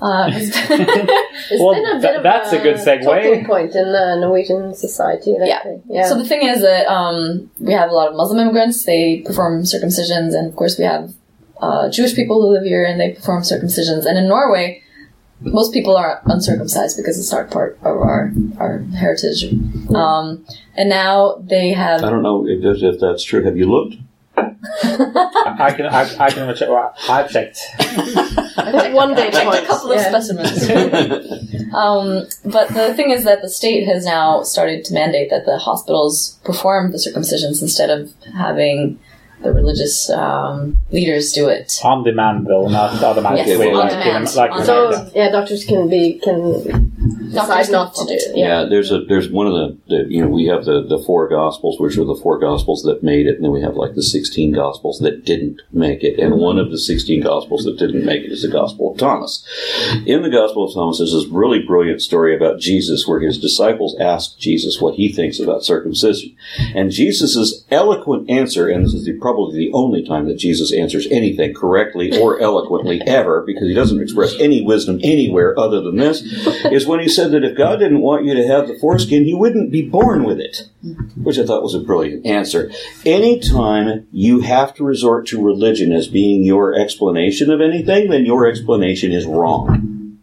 Uh, 0.00 0.28
has 0.30 0.50
been- 0.68 0.80
It's 1.50 1.62
Well, 1.62 1.74
been 1.74 1.86
a 1.86 1.94
bit 1.94 2.02
tha- 2.02 2.16
of 2.18 2.22
that's 2.22 2.52
a 2.52 2.58
good 2.58 2.76
segue. 2.76 3.46
point 3.46 3.74
in 3.74 3.92
the 3.92 4.16
Norwegian 4.20 4.74
society. 4.74 5.32
lately. 5.38 5.80
yeah. 5.88 6.06
So 6.08 6.18
the 6.18 6.24
thing 6.28 6.42
is 6.46 6.60
that 6.60 6.86
um, 6.86 7.50
we 7.60 7.72
have 7.72 7.90
a 7.90 7.94
lot 7.94 8.08
of 8.08 8.14
Muslim 8.16 8.38
immigrants. 8.40 8.84
They 8.84 9.22
perform 9.24 9.62
circumcisions, 9.62 10.34
and 10.36 10.46
of 10.48 10.54
course 10.56 10.76
we 10.78 10.84
have 10.84 11.12
uh, 11.62 11.88
Jewish 11.90 12.14
people 12.14 12.42
who 12.42 12.48
live 12.48 12.64
here, 12.64 12.84
and 12.84 13.00
they 13.00 13.12
perform 13.12 13.42
circumcisions. 13.42 14.04
And 14.04 14.18
in 14.18 14.28
Norway, 14.28 14.82
most 15.40 15.72
people 15.72 15.96
are 15.96 16.22
uncircumcised 16.26 16.96
because 16.96 17.18
it's 17.18 17.32
not 17.32 17.50
part 17.50 17.78
of 17.80 17.96
our 17.98 18.32
our 18.58 18.78
heritage. 18.96 19.44
Um, 19.94 20.44
and 20.74 20.88
now 20.88 21.36
they 21.40 21.70
have 21.70 22.02
I 22.02 22.10
don't 22.10 22.22
know 22.22 22.46
if, 22.46 22.64
if, 22.64 22.82
if 22.82 23.00
that's 23.00 23.22
true. 23.22 23.44
Have 23.44 23.56
you 23.56 23.70
looked? 23.70 23.96
I 24.38 25.72
can 25.74 25.86
I, 25.86 26.02
I 26.18 26.30
can 26.30 26.54
check. 26.54 26.68
Well, 26.68 26.94
I've 27.08 27.30
checked. 27.30 27.58
one 28.92 29.14
day 29.14 29.30
checked 29.30 29.46
a 29.46 29.50
points. 29.50 29.66
couple 29.66 29.92
of 29.92 29.98
yeah. 29.98 30.08
specimens. 30.08 31.72
um, 31.74 32.26
but 32.44 32.68
the 32.68 32.94
thing 32.94 33.10
is 33.10 33.24
that 33.24 33.40
the 33.42 33.48
state 33.48 33.86
has 33.86 34.04
now 34.04 34.42
started 34.42 34.84
to 34.86 34.94
mandate 34.94 35.30
that 35.30 35.46
the 35.46 35.58
hospitals 35.58 36.38
perform 36.44 36.92
the 36.92 36.98
circumcisions 36.98 37.62
instead 37.62 37.90
of 37.90 38.12
having 38.34 38.98
the 39.42 39.52
religious 39.52 40.10
um, 40.10 40.78
leaders 40.90 41.32
do 41.32 41.48
it. 41.48 41.80
On 41.84 42.02
demand 42.02 42.46
though, 42.46 42.68
not 42.68 43.02
automatically. 43.02 43.52
Yes, 43.52 43.60
on 43.68 43.74
like, 43.74 43.90
demand. 43.90 44.28
in- 44.28 44.34
like 44.36 44.50
On 44.52 44.60
in 44.60 44.66
So 44.66 45.10
yeah, 45.14 45.30
doctors 45.30 45.64
can 45.64 45.88
be 45.88 46.20
can 46.22 46.92
decide 47.06 47.70
not 47.70 47.94
to 47.94 48.04
do. 48.04 48.12
it. 48.12 48.36
Yeah, 48.36 48.64
there's 48.64 48.90
a 48.90 49.04
there's 49.04 49.28
one 49.28 49.46
of 49.46 49.52
the, 49.52 49.78
the 49.88 50.06
you 50.08 50.22
know 50.22 50.28
we 50.28 50.46
have 50.46 50.64
the 50.64 50.82
the 50.82 50.98
four 50.98 51.28
gospels 51.28 51.78
which 51.78 51.96
are 51.98 52.04
the 52.04 52.18
four 52.22 52.38
gospels 52.38 52.82
that 52.82 53.02
made 53.02 53.26
it 53.26 53.36
and 53.36 53.44
then 53.44 53.52
we 53.52 53.62
have 53.62 53.76
like 53.76 53.94
the 53.94 54.02
16 54.02 54.52
gospels 54.52 54.98
that 55.00 55.24
didn't 55.24 55.60
make 55.72 56.02
it 56.02 56.18
and 56.18 56.36
one 56.36 56.58
of 56.58 56.70
the 56.70 56.78
16 56.78 57.22
gospels 57.22 57.64
that 57.64 57.78
didn't 57.78 58.04
make 58.04 58.24
it 58.24 58.32
is 58.32 58.42
the 58.42 58.48
gospel 58.48 58.92
of 58.92 58.98
Thomas. 58.98 59.46
In 60.06 60.22
the 60.22 60.30
gospel 60.30 60.64
of 60.64 60.74
Thomas 60.74 60.98
there's 60.98 61.12
this 61.12 61.26
really 61.26 61.62
brilliant 61.62 62.02
story 62.02 62.34
about 62.34 62.60
Jesus 62.60 63.06
where 63.06 63.20
his 63.20 63.38
disciples 63.38 63.96
asked 64.00 64.38
Jesus 64.38 64.80
what 64.80 64.94
he 64.94 65.12
thinks 65.12 65.40
about 65.40 65.64
circumcision. 65.64 66.36
And 66.74 66.90
Jesus' 66.90 67.64
eloquent 67.70 68.30
answer 68.30 68.68
and 68.68 68.84
this 68.84 68.94
is 68.94 69.04
the, 69.04 69.18
probably 69.18 69.58
the 69.58 69.72
only 69.72 70.06
time 70.06 70.26
that 70.28 70.38
Jesus 70.38 70.72
answers 70.72 71.06
anything 71.10 71.54
correctly 71.54 72.18
or 72.20 72.40
eloquently 72.40 73.00
ever 73.06 73.42
because 73.42 73.68
he 73.68 73.74
doesn't 73.74 74.00
express 74.00 74.34
any 74.40 74.62
wisdom 74.62 75.00
anywhere 75.02 75.58
other 75.58 75.80
than 75.80 75.96
this 75.96 76.22
is 76.72 76.86
when 76.86 76.95
he 77.00 77.08
said 77.08 77.30
that 77.32 77.44
if 77.44 77.56
God 77.56 77.76
didn't 77.76 78.00
want 78.00 78.24
you 78.24 78.34
to 78.34 78.46
have 78.46 78.68
the 78.68 78.78
foreskin, 78.78 79.24
he 79.24 79.34
wouldn't 79.34 79.70
be 79.70 79.82
born 79.82 80.24
with 80.24 80.38
it, 80.38 80.68
which 81.16 81.38
I 81.38 81.44
thought 81.44 81.62
was 81.62 81.74
a 81.74 81.80
brilliant 81.80 82.26
answer. 82.26 82.70
Anytime 83.04 84.06
you 84.12 84.40
have 84.40 84.74
to 84.74 84.84
resort 84.84 85.26
to 85.28 85.44
religion 85.44 85.92
as 85.92 86.08
being 86.08 86.44
your 86.44 86.74
explanation 86.74 87.50
of 87.50 87.60
anything, 87.60 88.10
then 88.10 88.26
your 88.26 88.46
explanation 88.46 89.12
is 89.12 89.26
wrong. 89.26 90.18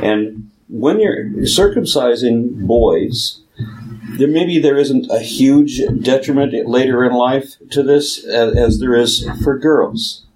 And 0.00 0.50
when 0.68 1.00
you're 1.00 1.24
circumcising 1.44 2.66
boys, 2.66 3.40
there 4.18 4.28
maybe 4.28 4.58
there 4.58 4.78
isn't 4.78 5.10
a 5.10 5.20
huge 5.20 5.80
detriment 6.00 6.66
later 6.66 7.04
in 7.04 7.12
life 7.12 7.54
to 7.70 7.82
this 7.82 8.24
as, 8.24 8.56
as 8.56 8.78
there 8.80 8.94
is 8.94 9.28
for 9.42 9.58
girls. 9.58 10.26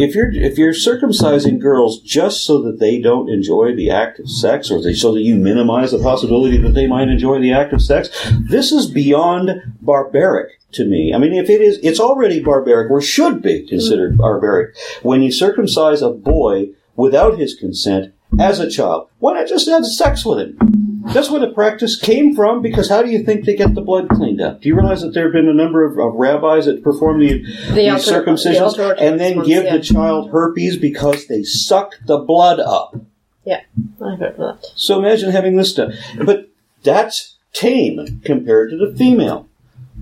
If 0.00 0.14
you're 0.14 0.32
if 0.32 0.58
you're 0.58 0.72
circumcising 0.72 1.60
girls 1.60 2.00
just 2.00 2.44
so 2.44 2.60
that 2.62 2.80
they 2.80 3.00
don't 3.00 3.28
enjoy 3.28 3.74
the 3.74 3.90
act 3.90 4.18
of 4.18 4.28
sex, 4.28 4.70
or 4.70 4.82
they, 4.82 4.94
so 4.94 5.14
that 5.14 5.22
you 5.22 5.36
minimize 5.36 5.92
the 5.92 6.02
possibility 6.02 6.56
that 6.58 6.74
they 6.74 6.88
might 6.88 7.08
enjoy 7.08 7.38
the 7.40 7.52
act 7.52 7.72
of 7.72 7.80
sex, 7.80 8.10
this 8.48 8.72
is 8.72 8.90
beyond 8.90 9.62
barbaric 9.80 10.60
to 10.72 10.84
me. 10.84 11.14
I 11.14 11.18
mean, 11.18 11.34
if 11.34 11.48
it 11.48 11.60
is, 11.60 11.78
it's 11.82 12.00
already 12.00 12.40
barbaric, 12.40 12.90
or 12.90 13.00
should 13.00 13.42
be 13.42 13.66
considered 13.66 14.18
barbaric, 14.18 14.76
when 15.02 15.22
you 15.22 15.30
circumcise 15.30 16.02
a 16.02 16.10
boy 16.10 16.70
without 16.96 17.38
his 17.38 17.54
consent 17.54 18.12
as 18.38 18.58
a 18.58 18.70
child. 18.70 19.08
Why 19.18 19.34
not 19.34 19.48
just 19.48 19.68
have 19.68 19.86
sex 19.86 20.24
with 20.24 20.40
him? 20.40 20.69
That's 21.02 21.30
where 21.30 21.40
the 21.40 21.52
practice 21.52 21.98
came 21.98 22.34
from, 22.34 22.60
because 22.60 22.88
how 22.88 23.02
do 23.02 23.08
you 23.10 23.24
think 23.24 23.44
they 23.44 23.56
get 23.56 23.74
the 23.74 23.80
blood 23.80 24.08
cleaned 24.10 24.40
up? 24.40 24.60
Do 24.60 24.68
you 24.68 24.74
realize 24.74 25.00
that 25.00 25.14
there 25.14 25.24
have 25.24 25.32
been 25.32 25.48
a 25.48 25.54
number 25.54 25.84
of, 25.84 25.98
of 25.98 26.14
rabbis 26.14 26.66
that 26.66 26.84
perform 26.84 27.20
the, 27.20 27.42
The 27.68 27.72
these 27.74 28.08
alter- 28.08 28.24
circumcisions 28.24 28.60
alter- 28.60 28.96
and 28.98 29.18
then 29.18 29.36
ones, 29.36 29.48
give 29.48 29.64
yeah. 29.64 29.76
the 29.76 29.82
child 29.82 30.30
herpes 30.30 30.76
because 30.76 31.26
they 31.26 31.42
suck 31.42 31.94
the 32.04 32.18
blood 32.18 32.60
up? 32.60 32.96
Yeah, 33.44 33.62
I've 34.04 34.18
heard 34.18 34.36
that. 34.36 34.66
So 34.74 34.98
imagine 34.98 35.30
having 35.30 35.56
this 35.56 35.72
done. 35.72 35.94
But 36.22 36.50
that's 36.82 37.36
tame 37.52 38.20
compared 38.24 38.70
to 38.70 38.76
the 38.76 38.94
female 38.96 39.48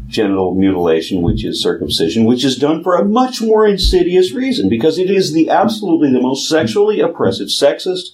genital 0.09 0.55
mutilation, 0.55 1.23
which 1.23 1.45
is 1.45 1.63
circumcision, 1.63 2.25
which 2.25 2.45
is 2.45 2.57
done 2.57 2.83
for 2.83 2.97
a 2.97 3.05
much 3.05 3.41
more 3.41 3.67
insidious 3.67 4.33
reason, 4.33 4.69
because 4.69 4.99
it 4.99 5.11
is 5.11 5.33
the 5.33 5.51
absolutely 5.51 6.11
the 6.13 6.21
most 6.21 6.49
sexually 6.49 7.01
oppressive, 7.01 7.49
sexist, 7.49 8.11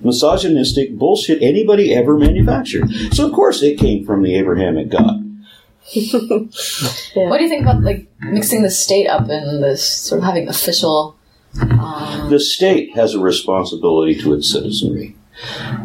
misogynistic 0.00 0.96
bullshit 0.96 1.42
anybody 1.42 1.94
ever 1.94 2.16
manufactured. 2.18 2.88
So 3.12 3.26
of 3.26 3.32
course 3.32 3.62
it 3.62 3.78
came 3.78 4.04
from 4.06 4.22
the 4.22 4.34
Abrahamic 4.36 4.88
God. 4.90 5.24
What 7.14 7.38
do 7.38 7.44
you 7.44 7.48
think 7.48 7.62
about 7.62 7.82
like 7.82 8.06
mixing 8.20 8.62
the 8.62 8.70
state 8.70 9.06
up 9.06 9.28
in 9.30 9.60
this 9.60 9.84
sort 9.84 10.20
of 10.20 10.24
having 10.24 10.48
official? 10.48 11.16
Um, 11.60 12.28
The 12.30 12.40
state 12.40 12.94
has 12.94 13.14
a 13.14 13.20
responsibility 13.20 14.14
to 14.20 14.34
its 14.34 14.50
citizenry. 14.52 15.16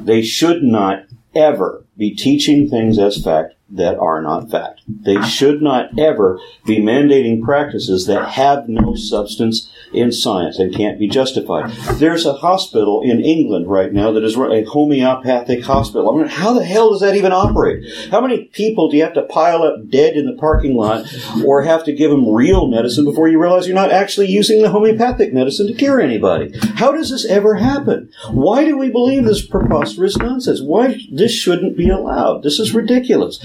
They 0.01 0.21
should 0.21 0.61
not 0.63 1.05
ever 1.33 1.85
be 1.97 2.13
teaching 2.15 2.69
things 2.69 2.99
as 2.99 3.23
fact 3.23 3.53
that 3.73 3.97
are 3.97 4.21
not 4.21 4.51
fact. 4.51 4.81
They 4.87 5.21
should 5.23 5.61
not 5.61 5.97
ever 5.97 6.39
be 6.65 6.79
mandating 6.79 7.41
practices 7.41 8.05
that 8.05 8.29
have 8.29 8.69
no 8.69 8.95
substance 8.95 9.71
in 9.91 10.11
science 10.11 10.59
and 10.59 10.73
can't 10.73 10.99
be 10.99 11.07
justified. 11.07 11.71
There's 11.97 12.25
a 12.25 12.33
hospital 12.33 13.01
in 13.03 13.19
England 13.19 13.67
right 13.67 13.91
now 13.91 14.11
that 14.11 14.23
is 14.23 14.35
a 14.37 14.63
homeopathic 14.63 15.63
hospital. 15.63 16.13
I 16.13 16.17
mean, 16.17 16.27
how 16.27 16.53
the 16.53 16.63
hell 16.63 16.91
does 16.91 17.01
that 17.01 17.15
even 17.15 17.31
operate? 17.31 17.83
How 18.09 18.21
many 18.21 18.45
people 18.45 18.89
do 18.89 18.97
you 18.97 19.03
have 19.03 19.13
to 19.13 19.23
pile 19.23 19.63
up 19.63 19.89
dead 19.89 20.15
in 20.15 20.25
the 20.25 20.33
parking 20.33 20.75
lot 20.75 21.05
or 21.45 21.63
have 21.63 21.83
to 21.85 21.93
give 21.93 22.11
them 22.11 22.29
real 22.29 22.67
medicine 22.67 23.05
before 23.05 23.27
you 23.27 23.41
realize 23.41 23.67
you're 23.67 23.75
not 23.75 23.91
actually 23.91 24.27
using 24.27 24.61
the 24.61 24.69
homeopathic 24.69 25.33
medicine 25.33 25.67
to 25.67 25.73
cure 25.73 25.99
anybody? 25.99 26.53
How 26.75 26.91
does 26.91 27.09
this 27.09 27.25
ever 27.25 27.55
happen? 27.55 28.11
Why 28.31 28.65
do 28.65 28.77
we 28.77 28.91
believe 28.91 29.25
this 29.25 29.45
preposterous 29.45 30.17
nonsense? 30.17 30.61
Why 30.61 30.99
this 31.11 31.33
shouldn't 31.33 31.77
be 31.77 31.89
allowed? 31.89 32.43
This 32.43 32.59
is 32.59 32.73
ridiculous. 32.73 33.39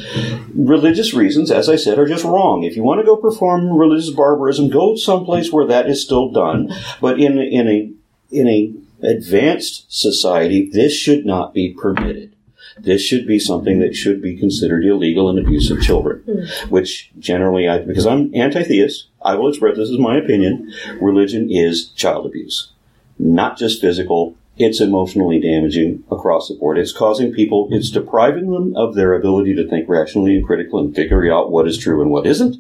Religious 0.54 1.14
reasons, 1.14 1.50
as 1.50 1.68
I 1.68 1.76
said, 1.76 1.98
are 1.98 2.06
just 2.06 2.24
wrong. 2.24 2.64
If 2.64 2.76
you 2.76 2.82
want 2.82 3.00
to 3.00 3.06
go 3.06 3.16
perform 3.16 3.76
religious 3.76 4.10
barbarism, 4.10 4.70
go 4.70 4.96
someplace 4.96 5.52
where 5.52 5.66
that 5.66 5.88
is 5.88 6.02
still 6.02 6.30
done. 6.30 6.72
But 7.00 7.20
in 7.20 7.38
in 7.38 7.68
a 7.68 7.92
in 8.30 8.48
a 8.48 8.72
advanced 9.02 9.86
society, 9.88 10.68
this 10.70 10.92
should 10.92 11.24
not 11.24 11.54
be 11.54 11.72
permitted. 11.72 12.34
This 12.80 13.02
should 13.02 13.26
be 13.26 13.38
something 13.38 13.80
that 13.80 13.96
should 13.96 14.22
be 14.22 14.36
considered 14.36 14.84
illegal 14.84 15.28
and 15.28 15.38
abuse 15.38 15.70
of 15.70 15.82
children, 15.82 16.20
hmm. 16.20 16.70
which 16.70 17.10
generally, 17.18 17.68
I, 17.68 17.78
because 17.78 18.06
I'm 18.06 18.32
anti-theist, 18.34 19.08
I 19.22 19.34
will 19.34 19.48
express 19.48 19.76
this 19.76 19.88
is 19.88 19.98
my 19.98 20.16
opinion. 20.16 20.72
Religion 21.00 21.50
is 21.50 21.88
child 21.88 22.26
abuse, 22.26 22.70
not 23.18 23.58
just 23.58 23.80
physical 23.80 24.36
it's 24.58 24.80
emotionally 24.80 25.40
damaging 25.40 26.02
across 26.10 26.48
the 26.48 26.54
board. 26.54 26.78
It's 26.78 26.92
causing 26.92 27.32
people, 27.32 27.68
it's 27.70 27.90
depriving 27.90 28.50
them 28.50 28.76
of 28.76 28.94
their 28.94 29.14
ability 29.14 29.54
to 29.54 29.68
think 29.68 29.88
rationally 29.88 30.36
and 30.36 30.44
critically 30.44 30.84
and 30.84 30.94
figure 30.94 31.32
out 31.32 31.50
what 31.50 31.68
is 31.68 31.78
true 31.78 32.02
and 32.02 32.10
what 32.10 32.26
isn't. 32.26 32.56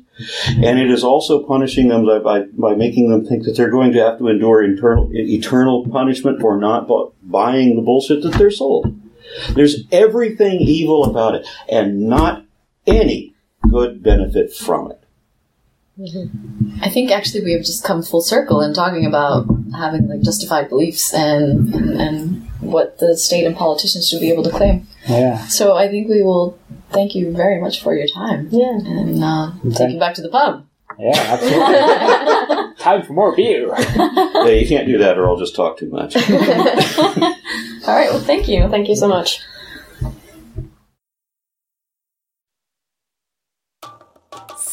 And 0.56 0.78
it 0.78 0.90
is 0.90 1.04
also 1.04 1.42
punishing 1.44 1.88
them 1.88 2.06
by, 2.06 2.18
by, 2.18 2.42
by 2.52 2.74
making 2.74 3.10
them 3.10 3.26
think 3.26 3.44
that 3.44 3.56
they're 3.56 3.70
going 3.70 3.92
to 3.92 4.00
have 4.00 4.18
to 4.18 4.28
endure 4.28 4.64
internal, 4.64 5.10
eternal 5.12 5.88
punishment 5.88 6.40
for 6.40 6.56
not 6.56 6.86
bu- 6.86 7.12
buying 7.22 7.76
the 7.76 7.82
bullshit 7.82 8.22
that 8.22 8.34
they're 8.34 8.50
sold. 8.50 8.98
There's 9.50 9.84
everything 9.92 10.60
evil 10.60 11.04
about 11.04 11.34
it 11.34 11.46
and 11.68 12.08
not 12.08 12.44
any 12.86 13.34
good 13.70 14.02
benefit 14.02 14.54
from 14.54 14.90
it. 14.90 14.97
I 16.80 16.88
think 16.90 17.10
actually 17.10 17.44
we 17.44 17.52
have 17.52 17.62
just 17.64 17.82
come 17.84 18.02
full 18.02 18.20
circle 18.20 18.60
in 18.60 18.72
talking 18.72 19.04
about 19.04 19.46
having 19.76 20.06
like 20.08 20.20
justified 20.22 20.68
beliefs 20.68 21.12
and, 21.12 21.74
and 21.74 22.00
and 22.00 22.48
what 22.60 22.98
the 22.98 23.16
state 23.16 23.44
and 23.46 23.56
politicians 23.56 24.08
should 24.08 24.20
be 24.20 24.30
able 24.30 24.44
to 24.44 24.50
claim. 24.50 24.86
Yeah. 25.08 25.46
So 25.48 25.76
I 25.76 25.88
think 25.88 26.08
we 26.08 26.22
will 26.22 26.58
thank 26.90 27.14
you 27.14 27.32
very 27.32 27.60
much 27.60 27.82
for 27.82 27.94
your 27.94 28.06
time 28.06 28.48
Yeah. 28.50 28.78
and 28.78 29.22
uh, 29.24 29.52
take 29.74 29.92
you 29.92 29.98
back 29.98 30.14
to 30.14 30.22
the 30.22 30.28
pub. 30.28 30.64
Yeah, 30.98 31.16
absolutely. 31.16 32.74
Time 32.78 33.02
for 33.04 33.12
more 33.12 33.34
beer. 33.36 33.72
Yeah, 33.78 34.46
you 34.48 34.66
can't 34.68 34.86
do 34.86 34.98
that 34.98 35.18
or 35.18 35.28
I'll 35.28 35.36
just 35.36 35.54
talk 35.54 35.78
too 35.78 35.90
much. 35.90 36.16
All 37.86 37.94
right. 37.94 38.10
Well, 38.10 38.20
thank 38.20 38.48
you. 38.48 38.68
Thank 38.68 38.88
you 38.88 38.96
so 38.96 39.08
much. 39.08 39.40